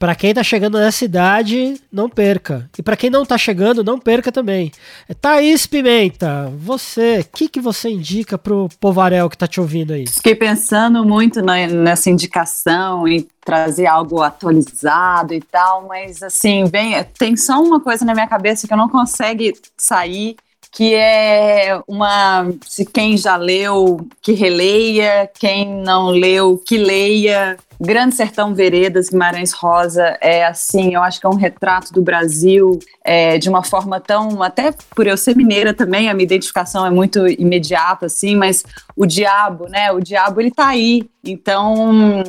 Para 0.00 0.14
quem 0.14 0.32
tá 0.32 0.42
chegando 0.42 0.78
nessa 0.78 0.96
cidade, 0.96 1.78
não 1.92 2.08
perca. 2.08 2.70
E 2.78 2.82
para 2.82 2.96
quem 2.96 3.10
não 3.10 3.26
tá 3.26 3.36
chegando, 3.36 3.84
não 3.84 3.98
perca 3.98 4.32
também. 4.32 4.72
É 5.06 5.12
Thaís 5.12 5.66
Pimenta, 5.66 6.50
você, 6.56 7.18
o 7.20 7.36
que, 7.36 7.50
que 7.50 7.60
você 7.60 7.90
indica 7.90 8.38
pro 8.38 8.70
Povarel 8.80 9.28
que 9.28 9.36
tá 9.36 9.46
te 9.46 9.60
ouvindo 9.60 9.92
aí? 9.92 10.06
Fiquei 10.06 10.34
pensando 10.34 11.04
muito 11.04 11.42
na, 11.42 11.66
nessa 11.66 12.08
indicação 12.08 13.06
e 13.06 13.28
trazer 13.44 13.86
algo 13.86 14.22
atualizado 14.22 15.34
e 15.34 15.40
tal, 15.42 15.86
mas 15.86 16.22
assim, 16.22 16.64
vem, 16.64 17.04
tem 17.18 17.36
só 17.36 17.62
uma 17.62 17.78
coisa 17.78 18.02
na 18.02 18.14
minha 18.14 18.26
cabeça 18.26 18.66
que 18.66 18.72
eu 18.72 18.78
não 18.78 18.88
consigo 18.88 19.52
sair 19.76 20.34
que 20.72 20.94
é 20.94 21.80
uma 21.86 22.48
se 22.66 22.84
quem 22.84 23.16
já 23.16 23.36
leu 23.36 24.06
que 24.22 24.32
releia, 24.32 25.28
quem 25.38 25.68
não 25.82 26.08
leu 26.08 26.56
que 26.58 26.78
leia. 26.78 27.56
Grande 27.82 28.14
Sertão 28.14 28.54
Veredas, 28.54 29.08
Guimarães 29.08 29.52
Rosa, 29.52 30.18
é 30.20 30.44
assim, 30.44 30.94
eu 30.94 31.02
acho 31.02 31.18
que 31.18 31.26
é 31.26 31.30
um 31.30 31.34
retrato 31.34 31.94
do 31.94 32.02
Brasil 32.02 32.78
é, 33.02 33.38
de 33.38 33.48
uma 33.48 33.64
forma 33.64 33.98
tão, 33.98 34.42
até 34.42 34.70
por 34.94 35.06
eu 35.06 35.16
ser 35.16 35.34
mineira 35.34 35.72
também, 35.72 36.10
a 36.10 36.12
minha 36.12 36.24
identificação 36.24 36.84
é 36.84 36.90
muito 36.90 37.26
imediata, 37.26 38.04
assim, 38.04 38.36
mas 38.36 38.62
o 38.94 39.06
diabo, 39.06 39.66
né, 39.66 39.90
o 39.92 39.98
diabo 39.98 40.42
ele 40.42 40.50
tá 40.50 40.68
aí, 40.68 41.08
então 41.24 42.22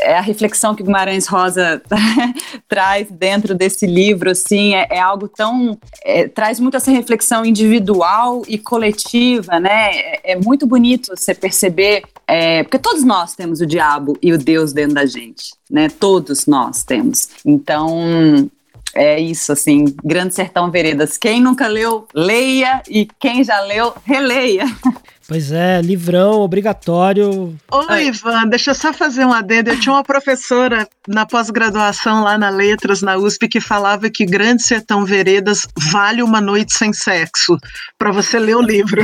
é 0.00 0.16
a 0.16 0.20
reflexão 0.20 0.74
que 0.74 0.82
Guimarães 0.82 1.26
Rosa 1.26 1.82
traz 2.68 3.10
dentro 3.10 3.54
desse 3.54 3.86
livro, 3.86 4.30
assim, 4.30 4.74
é, 4.74 4.88
é 4.90 5.00
algo 5.00 5.28
tão 5.28 5.78
é, 6.04 6.28
traz 6.28 6.58
muito 6.60 6.76
essa 6.76 6.90
reflexão 6.90 7.44
individual 7.44 8.42
e 8.48 8.58
coletiva, 8.58 9.60
né? 9.60 9.96
É, 9.96 10.32
é 10.32 10.36
muito 10.36 10.66
bonito 10.66 11.14
você 11.14 11.34
perceber, 11.34 12.02
é, 12.26 12.62
porque 12.62 12.78
todos 12.78 13.04
nós 13.04 13.34
temos 13.34 13.60
o 13.60 13.66
diabo 13.66 14.16
e 14.22 14.32
o 14.32 14.38
Deus 14.38 14.72
dentro 14.72 14.94
da 14.94 15.06
gente, 15.06 15.52
né? 15.70 15.88
Todos 15.88 16.46
nós 16.46 16.82
temos. 16.82 17.28
Então 17.44 18.50
é 18.94 19.18
isso, 19.20 19.52
assim, 19.52 19.84
Grande 20.04 20.34
Sertão 20.34 20.70
Veredas. 20.70 21.18
Quem 21.18 21.40
nunca 21.40 21.66
leu, 21.66 22.06
leia 22.14 22.80
e 22.88 23.08
quem 23.18 23.42
já 23.42 23.60
leu, 23.60 23.92
releia. 24.04 24.64
Pois 25.26 25.50
é, 25.50 25.80
livrão 25.80 26.40
obrigatório. 26.40 27.56
Oi, 27.72 28.06
Ivan, 28.08 28.46
deixa 28.46 28.72
eu 28.72 28.74
só 28.74 28.92
fazer 28.92 29.24
um 29.24 29.32
adendo. 29.32 29.70
Eu 29.70 29.80
tinha 29.80 29.94
uma 29.94 30.04
professora 30.04 30.86
na 31.08 31.24
pós-graduação 31.24 32.22
lá 32.22 32.36
na 32.36 32.50
Letras, 32.50 33.00
na 33.00 33.16
USP, 33.16 33.48
que 33.48 33.60
falava 33.60 34.10
que 34.10 34.26
Grande 34.26 34.62
Sertão 34.62 35.04
Veredas 35.04 35.62
vale 35.90 36.22
uma 36.22 36.42
noite 36.42 36.74
sem 36.74 36.92
sexo, 36.92 37.56
para 37.96 38.12
você 38.12 38.38
ler 38.38 38.56
o 38.56 38.60
livro. 38.60 39.02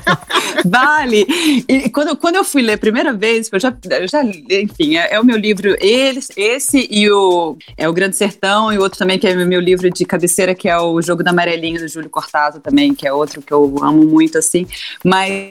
vale! 0.64 1.26
E 1.68 1.90
quando, 1.90 2.16
quando 2.16 2.36
eu 2.36 2.44
fui 2.44 2.62
ler 2.62 2.74
a 2.74 2.78
primeira 2.78 3.12
vez, 3.12 3.50
eu 3.52 3.60
já, 3.60 3.76
eu 3.90 4.08
já 4.08 4.24
enfim, 4.24 4.96
é, 4.96 5.14
é, 5.14 5.20
o 5.20 5.24
meu 5.24 5.36
livro, 5.36 5.76
esse, 5.78 6.32
esse 6.36 6.88
e 6.90 7.10
o, 7.10 7.56
é 7.76 7.86
o 7.86 7.92
Grande 7.92 8.16
Sertão, 8.16 8.72
e 8.72 8.78
o 8.78 8.82
outro 8.82 8.98
também 8.98 9.18
que 9.18 9.28
é 9.28 9.34
o 9.34 9.46
meu 9.46 9.60
livro 9.60 9.90
de 9.90 10.06
cabeceira, 10.06 10.54
que 10.54 10.68
é 10.68 10.78
o 10.78 11.02
Jogo 11.02 11.22
da 11.22 11.32
Amarelinha, 11.32 11.80
do 11.80 11.88
Júlio 11.88 12.08
Cortado 12.08 12.60
também, 12.60 12.94
que 12.94 13.06
é 13.06 13.12
outro 13.12 13.42
que 13.42 13.52
eu 13.52 13.76
amo 13.82 14.06
muito, 14.06 14.38
assim, 14.38 14.66
mas 15.04 15.49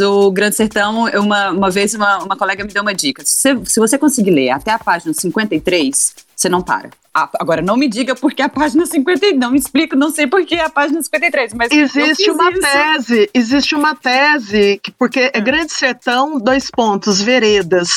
o 0.00 0.30
Grande 0.30 0.56
Sertão, 0.56 1.04
uma, 1.20 1.50
uma 1.50 1.70
vez 1.70 1.94
uma, 1.94 2.18
uma 2.18 2.36
colega 2.36 2.64
me 2.64 2.72
deu 2.72 2.82
uma 2.82 2.94
dica. 2.94 3.22
Se, 3.24 3.56
se 3.64 3.80
você 3.80 3.98
conseguir 3.98 4.30
ler 4.30 4.50
até 4.50 4.70
a 4.70 4.78
página 4.78 5.12
53, 5.12 6.25
você 6.36 6.50
não 6.50 6.60
para. 6.60 6.90
Ah, 7.18 7.30
agora, 7.40 7.62
não 7.62 7.78
me 7.78 7.88
diga 7.88 8.14
porque 8.14 8.42
a 8.42 8.48
página 8.48 8.84
53, 8.84 9.38
não 9.38 9.50
me 9.50 9.58
explico, 9.58 9.96
não 9.96 10.10
sei 10.10 10.26
por 10.26 10.44
que 10.44 10.56
a 10.56 10.68
página 10.68 11.02
53, 11.02 11.54
mas 11.54 11.72
existe 11.72 12.30
uma 12.30 12.50
isso. 12.50 12.60
tese, 12.60 13.30
existe 13.32 13.74
uma 13.74 13.94
tese, 13.94 14.78
que, 14.82 14.90
porque 14.90 15.30
é 15.32 15.40
Grande 15.40 15.72
Sertão, 15.72 16.38
dois 16.38 16.70
pontos, 16.70 17.22
veredas, 17.22 17.88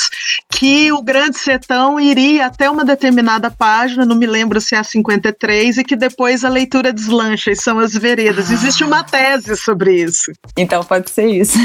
que 0.49 0.89
o 0.93 1.01
Grande 1.01 1.37
Sertão 1.37 1.99
iria 1.99 2.45
até 2.45 2.69
uma 2.69 2.85
determinada 2.85 3.51
página, 3.51 4.05
não 4.05 4.15
me 4.15 4.25
lembro 4.25 4.61
se 4.61 4.73
é 4.73 4.77
a 4.77 4.85
53, 4.85 5.79
e 5.79 5.83
que 5.83 5.97
depois 5.97 6.45
a 6.45 6.49
leitura 6.49 6.93
deslancha, 6.93 7.51
e 7.51 7.57
são 7.57 7.77
as 7.77 7.91
veredas. 7.91 8.49
Ah. 8.49 8.53
Existe 8.53 8.85
uma 8.85 9.03
tese 9.03 9.57
sobre 9.57 10.01
isso. 10.01 10.31
Então 10.55 10.81
pode 10.81 11.11
ser 11.11 11.27
isso. 11.27 11.57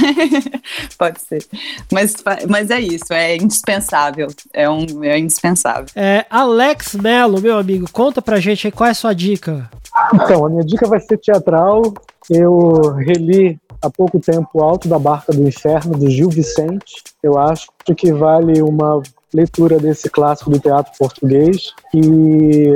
pode 0.98 1.20
ser. 1.20 1.46
Mas, 1.92 2.16
mas 2.48 2.68
é 2.70 2.80
isso, 2.80 3.12
é 3.12 3.36
indispensável. 3.36 4.26
É, 4.52 4.68
um, 4.68 5.04
é 5.04 5.16
indispensável. 5.20 5.86
É, 5.94 6.26
Alex 6.28 6.63
Mello, 7.00 7.40
meu 7.40 7.58
amigo, 7.58 7.86
conta 7.92 8.22
pra 8.22 8.40
gente 8.40 8.66
aí 8.66 8.72
qual 8.72 8.88
é 8.88 8.90
a 8.90 8.94
sua 8.94 9.12
dica. 9.12 9.70
Então, 10.14 10.46
a 10.46 10.48
minha 10.48 10.64
dica 10.64 10.88
vai 10.88 11.00
ser 11.00 11.18
teatral. 11.18 11.82
Eu 12.30 12.94
reli 12.94 13.58
há 13.82 13.90
pouco 13.90 14.18
tempo 14.18 14.62
Alto 14.62 14.88
da 14.88 14.98
Barca 14.98 15.32
do 15.32 15.46
Inferno, 15.46 15.98
do 15.98 16.08
Gil 16.08 16.30
Vicente. 16.30 17.02
Eu 17.22 17.38
acho 17.38 17.68
que 17.96 18.12
vale 18.12 18.62
uma 18.62 19.02
leitura 19.32 19.78
desse 19.78 20.08
clássico 20.08 20.50
do 20.50 20.58
teatro 20.58 20.92
português 20.98 21.74
e 21.92 22.72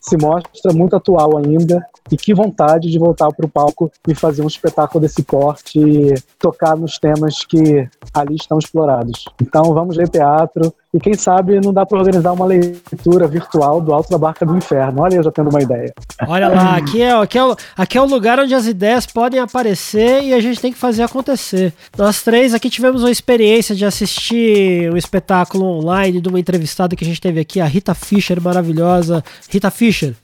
se 0.00 0.16
mostra 0.16 0.72
muito 0.72 0.96
atual 0.96 1.38
ainda 1.38 1.86
e 2.10 2.16
que 2.16 2.34
vontade 2.34 2.90
de 2.90 2.98
voltar 2.98 3.30
para 3.32 3.46
o 3.46 3.48
palco 3.48 3.90
e 4.06 4.14
fazer 4.14 4.42
um 4.42 4.48
espetáculo 4.48 5.00
desse 5.00 5.22
porte 5.22 5.78
e 5.78 6.14
tocar 6.38 6.76
nos 6.76 6.98
temas 6.98 7.44
que 7.44 7.88
ali 8.12 8.34
estão 8.34 8.58
explorados. 8.58 9.24
Então 9.40 9.72
vamos 9.72 9.96
ler 9.96 10.08
teatro 10.08 10.74
e 10.94 11.00
quem 11.00 11.14
sabe 11.14 11.58
não 11.60 11.72
dá 11.72 11.86
para 11.86 11.98
organizar 11.98 12.32
uma 12.32 12.44
leitura 12.44 13.26
virtual 13.26 13.80
do 13.80 13.94
Alto 13.94 14.10
da 14.10 14.18
Barca 14.18 14.44
do 14.44 14.56
Inferno. 14.56 15.00
Olha 15.00 15.16
eu 15.16 15.22
já 15.22 15.30
tendo 15.30 15.48
uma 15.48 15.62
ideia. 15.62 15.92
Olha 16.26 16.48
lá, 16.48 16.76
aqui 16.76 17.00
é, 17.00 17.12
aqui, 17.12 17.38
é 17.38 17.44
o, 17.44 17.56
aqui 17.76 17.96
é 17.96 18.00
o 18.00 18.04
lugar 18.04 18.38
onde 18.38 18.54
as 18.54 18.66
ideias 18.66 19.06
podem 19.06 19.40
aparecer 19.40 20.22
e 20.22 20.34
a 20.34 20.40
gente 20.40 20.60
tem 20.60 20.70
que 20.70 20.78
fazer 20.78 21.02
acontecer. 21.02 21.72
Nós 21.96 22.22
três 22.22 22.52
aqui 22.52 22.68
tivemos 22.68 23.02
uma 23.02 23.10
experiência 23.10 23.74
de 23.74 23.86
assistir 23.86 24.92
um 24.92 24.96
espetáculo 24.96 25.64
online 25.64 26.20
de 26.20 26.28
uma 26.28 26.38
entrevistada 26.38 26.94
que 26.94 27.04
a 27.04 27.06
gente 27.06 27.20
teve 27.20 27.40
aqui, 27.40 27.60
a 27.60 27.64
Rita 27.64 27.94
Fischer, 27.94 28.40
maravilhosa. 28.40 29.24
Rita 29.48 29.70
Fischer, 29.70 30.14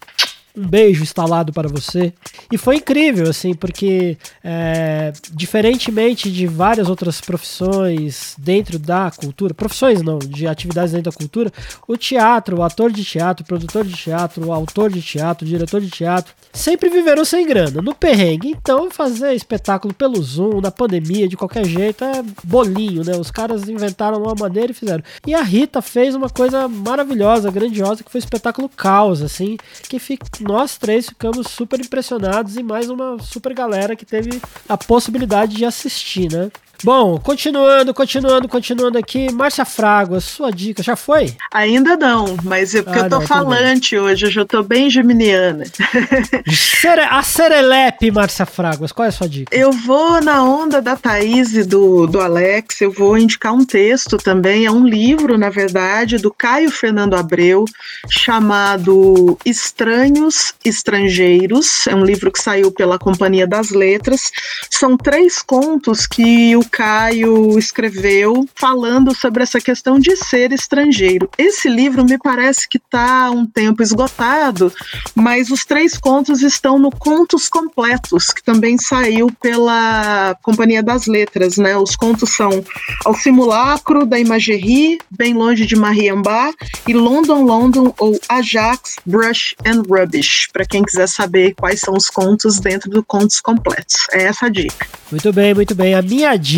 um 0.59 0.67
beijo 0.67 1.03
instalado 1.03 1.53
para 1.53 1.69
você. 1.69 2.13
E 2.51 2.59
foi 2.59 2.77
incrível, 2.77 3.31
assim, 3.31 3.55
porque 3.55 4.19
é, 4.43 5.13
diferentemente 5.31 6.31
de 6.31 6.47
várias 6.47 6.89
outras 6.89 7.21
profissões 7.21 8.35
dentro 8.37 8.79
da 8.79 9.11
cultura, 9.11 9.55
profissões 9.55 10.03
não, 10.03 10.19
de 10.19 10.47
atividades 10.47 10.93
dentro 10.93 11.11
da 11.11 11.17
cultura, 11.17 11.53
o 11.87 11.97
teatro, 11.97 12.59
o 12.59 12.63
ator 12.63 12.91
de 12.91 13.05
teatro, 13.05 13.45
o 13.45 13.47
produtor 13.47 13.85
de 13.85 13.95
teatro, 13.95 14.47
o 14.47 14.53
autor 14.53 14.91
de 14.91 15.01
teatro, 15.01 15.47
o 15.47 15.49
diretor 15.49 15.81
de 15.81 15.91
teatro, 15.91 16.35
sempre 16.53 16.89
viveram 16.89 17.25
sem 17.25 17.47
grana, 17.47 17.81
no 17.83 17.95
perrengue. 17.95 18.51
Então, 18.51 18.91
fazer 18.91 19.35
espetáculo 19.35 19.95
pelo 19.95 20.21
Zoom, 20.23 20.61
na 20.61 20.71
pandemia, 20.71 21.29
de 21.29 21.37
qualquer 21.37 21.65
jeito, 21.65 22.05
é 22.05 22.23
bolinho, 22.45 23.05
né? 23.05 23.17
Os 23.17 23.31
caras 23.31 23.69
inventaram 23.69 24.23
uma 24.23 24.35
maneira 24.35 24.73
e 24.73 24.75
fizeram. 24.75 25.03
E 25.27 25.35
a 25.35 25.43
Rita 25.43 25.81
fez 25.81 26.15
uma 26.15 26.29
coisa 26.29 26.69
maravilhosa, 26.69 27.51
grandiosa, 27.51 28.03
que 28.03 28.11
foi 28.11 28.21
o 28.21 28.25
espetáculo 28.25 28.69
Caos, 28.69 29.23
assim, 29.23 29.57
que 29.89 29.99
fica 29.99 30.27
nós 30.41 30.77
três 30.77 31.09
ficamos 31.09 31.49
super 31.49 31.81
impressionados 31.81 32.57
e 32.57 32.63
mais 32.63 32.91
uma 32.91 33.19
super 33.21 33.55
galera 33.55 33.97
que 33.97 34.05
teve 34.05 34.41
a 34.69 34.77
possibilidade 34.77 35.57
de 35.57 35.65
assistir, 35.65 36.31
né? 36.31 36.51
Bom, 36.85 37.19
continuando, 37.19 37.93
continuando, 37.93 38.49
continuando 38.49 38.99
aqui. 38.99 39.33
Márcia 39.33 39.65
Fraga, 39.65 40.21
sua 40.21 40.51
dica 40.51 40.81
já 40.83 40.95
foi? 40.95 41.35
Ainda 41.53 41.97
não, 41.97 42.37
mas 42.45 42.73
é 42.75 42.83
porque 42.83 43.01
ah, 43.01 43.03
eu 43.03 43.11
tô 43.11 43.19
não, 43.19 43.27
falante 43.27 43.99
hoje, 43.99 44.27
eu 44.27 44.31
já 44.31 44.45
tô 44.45 44.63
bem 44.63 44.89
geminiana. 44.89 45.65
a 47.11 47.23
Serelepe, 47.23 48.11
Márcia 48.13 48.47
Fraguas, 48.47 48.93
qual 48.93 49.07
é 49.07 49.09
a 49.09 49.13
sua 49.13 49.29
dica? 49.29 49.55
Eu 49.55 49.73
vou 49.73 50.21
na 50.23 50.45
onda 50.45 50.81
da 50.81 50.95
Thaís 50.95 51.55
e 51.55 51.65
do, 51.65 52.07
do 52.07 52.21
Alex, 52.21 52.81
eu 52.81 52.93
vou 52.93 53.19
indicar 53.19 53.53
um 53.53 53.65
texto 53.65 54.17
também, 54.17 54.65
é 54.65 54.71
um 54.71 54.87
livro, 54.87 55.37
na 55.37 55.51
verdade, 55.51 56.19
do 56.19 56.33
Caio 56.33 56.71
Fernando 56.71 57.15
Abreu, 57.15 57.65
chamado 58.09 59.37
Estranhos 59.45 60.55
Estrangeiros. 60.65 61.87
É 61.89 61.95
um 61.95 62.05
livro 62.05 62.31
que 62.31 62.41
saiu 62.41 62.71
pela 62.71 62.99
Companhia 62.99 63.47
das 63.47 63.71
Letras. 63.71 64.31
São 64.71 64.97
três 64.97 65.43
contos 65.43 66.07
que 66.07 66.55
o 66.57 66.68
Caio 66.69 67.59
escreveu 67.59 68.47
falando 68.55 69.15
sobre 69.15 69.43
essa 69.43 69.61
questão 69.61 69.99
de 69.99 70.17
ser 70.17 70.53
estrangeiro. 70.53 71.29
Esse 71.39 71.69
livro 71.69 72.05
me 72.05 72.19
parece 72.19 72.69
que 72.69 72.79
está 72.79 73.31
um 73.31 73.47
tempo 73.47 73.83
esgotado, 73.83 74.73
mas 75.15 75.51
os 75.51 75.65
três 75.65 75.97
contos 75.97 76.43
estão 76.43 76.79
no 76.79 76.91
Contos 76.91 77.49
Completos, 77.49 78.29
que 78.29 78.43
também 78.43 78.79
saiu 78.79 79.31
pela 79.41 80.37
Companhia 80.43 80.83
das 80.83 81.07
Letras, 81.07 81.57
né? 81.57 81.77
Os 81.77 81.97
contos 81.97 82.31
são 82.31 82.65
Ao 83.05 83.15
Simulacro 83.15 84.05
da 84.05 84.19
Imagerie, 84.19 84.99
Bem 85.11 85.35
Longe 85.35 85.67
de 85.67 85.77
Mariambá 85.77 86.53
e 86.87 86.93
London, 86.93 87.45
London 87.45 87.95
ou 87.99 88.19
Ajax, 88.29 88.97
Brush 89.07 89.55
and 89.65 89.83
Rubbish, 89.89 90.49
para 90.53 90.67
quem 90.67 90.83
quiser 90.83 91.09
saber 91.09 91.55
quais 91.55 91.81
são 91.81 91.95
os 91.95 92.09
contos 92.09 92.61
dentro 92.61 92.91
do 92.91 93.03
Contos 93.03 93.41
Completos. 93.41 94.07
É 94.13 94.25
essa 94.25 94.47
a 94.47 94.49
dica. 94.49 94.87
Muito 95.11 95.33
bem, 95.33 95.55
muito 95.55 95.75
bem. 95.75 95.95
A 95.95 96.03
minha 96.03 96.37
dica, 96.37 96.58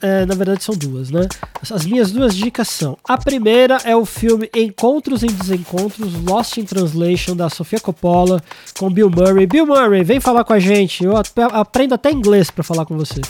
é, 0.00 0.26
na 0.26 0.34
verdade, 0.34 0.64
são 0.64 0.74
duas, 0.74 1.10
né? 1.10 1.28
As 1.70 1.86
minhas 1.86 2.10
duas 2.10 2.34
dicas 2.34 2.68
são: 2.68 2.98
a 3.04 3.16
primeira 3.16 3.78
é 3.84 3.94
o 3.94 4.04
filme 4.04 4.50
Encontros 4.54 5.22
em 5.22 5.28
Desencontros, 5.28 6.14
Lost 6.24 6.56
in 6.56 6.64
Translation, 6.64 7.36
da 7.36 7.48
Sofia 7.48 7.78
Coppola, 7.78 8.42
com 8.76 8.90
Bill 8.90 9.08
Murray. 9.08 9.46
Bill 9.46 9.64
Murray, 9.64 10.02
vem 10.02 10.18
falar 10.18 10.42
com 10.42 10.52
a 10.52 10.58
gente. 10.58 11.04
Eu 11.04 11.14
aprendo 11.52 11.94
até 11.94 12.10
inglês 12.10 12.50
para 12.50 12.64
falar 12.64 12.84
com 12.84 12.96
você. 12.96 13.20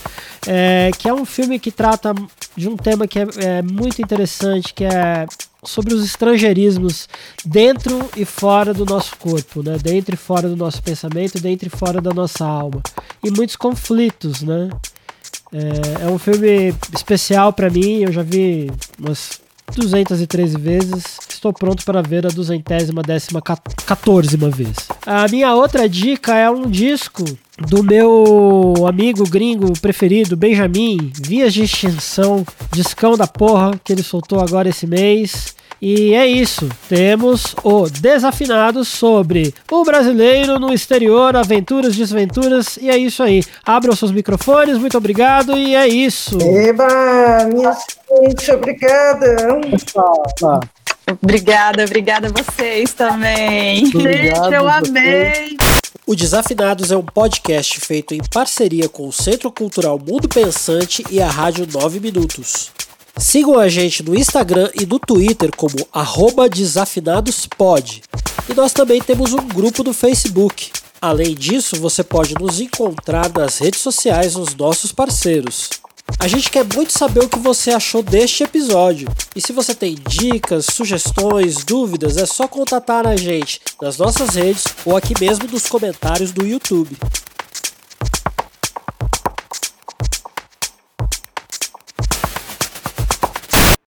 É, 0.46 0.90
que 0.98 1.08
é 1.08 1.12
um 1.12 1.26
filme 1.26 1.58
que 1.58 1.70
trata 1.70 2.14
de 2.56 2.68
um 2.68 2.76
tema 2.76 3.06
que 3.06 3.18
é, 3.18 3.26
é 3.36 3.62
muito 3.62 4.00
interessante, 4.00 4.72
que 4.72 4.84
é 4.84 5.26
sobre 5.64 5.94
os 5.94 6.02
estrangeirismos 6.04 7.08
dentro 7.44 8.08
e 8.16 8.24
fora 8.24 8.72
do 8.72 8.86
nosso 8.86 9.16
corpo, 9.18 9.62
né? 9.62 9.76
Dentro 9.76 10.14
e 10.14 10.18
fora 10.18 10.48
do 10.48 10.56
nosso 10.56 10.82
pensamento, 10.82 11.38
dentro 11.38 11.68
e 11.68 11.70
fora 11.70 12.00
da 12.00 12.14
nossa 12.14 12.46
alma. 12.46 12.80
E 13.22 13.30
muitos 13.30 13.56
conflitos, 13.56 14.40
né? 14.42 14.70
É, 15.52 16.04
é 16.04 16.08
um 16.08 16.18
filme 16.18 16.74
especial 16.94 17.52
para 17.52 17.68
mim, 17.68 18.02
eu 18.02 18.12
já 18.12 18.22
vi 18.22 18.70
umas 18.98 19.40
213 19.74 20.58
vezes. 20.58 21.18
Estou 21.28 21.52
pronto 21.52 21.84
para 21.84 22.02
ver 22.02 22.26
a 22.26 22.30
duzentésima, 22.30 23.02
décima, 23.02 23.42
14 23.42 24.36
vez. 24.36 24.76
A 25.04 25.26
minha 25.28 25.54
outra 25.54 25.88
dica 25.88 26.36
é 26.36 26.48
um 26.48 26.70
disco 26.70 27.24
do 27.58 27.82
meu 27.82 28.74
amigo 28.86 29.28
gringo 29.28 29.72
preferido, 29.80 30.36
Benjamin, 30.36 31.12
Vias 31.14 31.52
de 31.52 31.64
Extinção, 31.64 32.44
discão 32.72 33.16
da 33.16 33.26
porra, 33.26 33.72
que 33.82 33.92
ele 33.92 34.02
soltou 34.02 34.40
agora 34.40 34.68
esse 34.68 34.86
mês. 34.86 35.54
E 35.84 36.14
é 36.14 36.24
isso. 36.24 36.68
Temos 36.88 37.56
o 37.64 37.90
Desafinado 37.90 38.84
sobre 38.84 39.52
o 39.68 39.82
brasileiro 39.82 40.56
no 40.56 40.72
exterior, 40.72 41.34
aventuras, 41.34 41.96
desventuras. 41.96 42.76
E 42.76 42.88
é 42.88 42.96
isso 42.96 43.20
aí. 43.20 43.42
Abram 43.66 43.96
seus 43.96 44.12
microfones, 44.12 44.78
muito 44.78 44.96
obrigado. 44.96 45.58
E 45.58 45.74
é 45.74 45.88
isso. 45.88 46.38
Eba, 46.40 46.86
minha 47.52 47.76
gente, 48.28 48.52
obrigada. 48.52 49.60
Obrigada, 51.20 51.84
obrigada 51.84 52.28
a 52.28 52.30
vocês 52.30 52.92
também. 52.92 53.84
Obrigado, 53.88 54.44
gente, 54.44 54.54
eu 54.54 54.68
amei. 54.68 55.56
O 56.06 56.14
Desafinados 56.14 56.92
é 56.92 56.96
um 56.96 57.02
podcast 57.02 57.80
feito 57.80 58.14
em 58.14 58.20
parceria 58.32 58.88
com 58.88 59.08
o 59.08 59.12
Centro 59.12 59.50
Cultural 59.50 59.98
Mundo 59.98 60.28
Pensante 60.28 61.04
e 61.10 61.20
a 61.20 61.28
Rádio 61.28 61.66
9 61.66 61.98
Minutos. 61.98 62.70
Sigam 63.18 63.58
a 63.58 63.68
gente 63.68 64.02
no 64.02 64.14
Instagram 64.14 64.70
e 64.74 64.86
no 64.86 64.98
Twitter 64.98 65.50
como 65.56 65.76
desafinadospod. 66.50 68.02
E 68.48 68.54
nós 68.54 68.72
também 68.72 69.00
temos 69.00 69.32
um 69.32 69.46
grupo 69.48 69.82
do 69.82 69.92
Facebook. 69.92 70.70
Além 71.00 71.34
disso, 71.34 71.76
você 71.76 72.02
pode 72.02 72.34
nos 72.34 72.60
encontrar 72.60 73.30
nas 73.32 73.58
redes 73.58 73.80
sociais 73.80 74.34
dos 74.34 74.54
nossos 74.54 74.92
parceiros. 74.92 75.68
A 76.18 76.28
gente 76.28 76.50
quer 76.50 76.64
muito 76.64 76.92
saber 76.92 77.20
o 77.24 77.28
que 77.28 77.38
você 77.38 77.70
achou 77.70 78.02
deste 78.02 78.44
episódio. 78.44 79.08
E 79.34 79.40
se 79.40 79.52
você 79.52 79.74
tem 79.74 79.96
dicas, 80.08 80.66
sugestões, 80.66 81.64
dúvidas, 81.64 82.16
é 82.16 82.26
só 82.26 82.46
contatar 82.46 83.06
a 83.06 83.16
gente 83.16 83.60
nas 83.80 83.98
nossas 83.98 84.34
redes 84.34 84.64
ou 84.84 84.96
aqui 84.96 85.14
mesmo 85.20 85.48
nos 85.48 85.66
comentários 85.66 86.32
do 86.32 86.46
YouTube. 86.46 86.96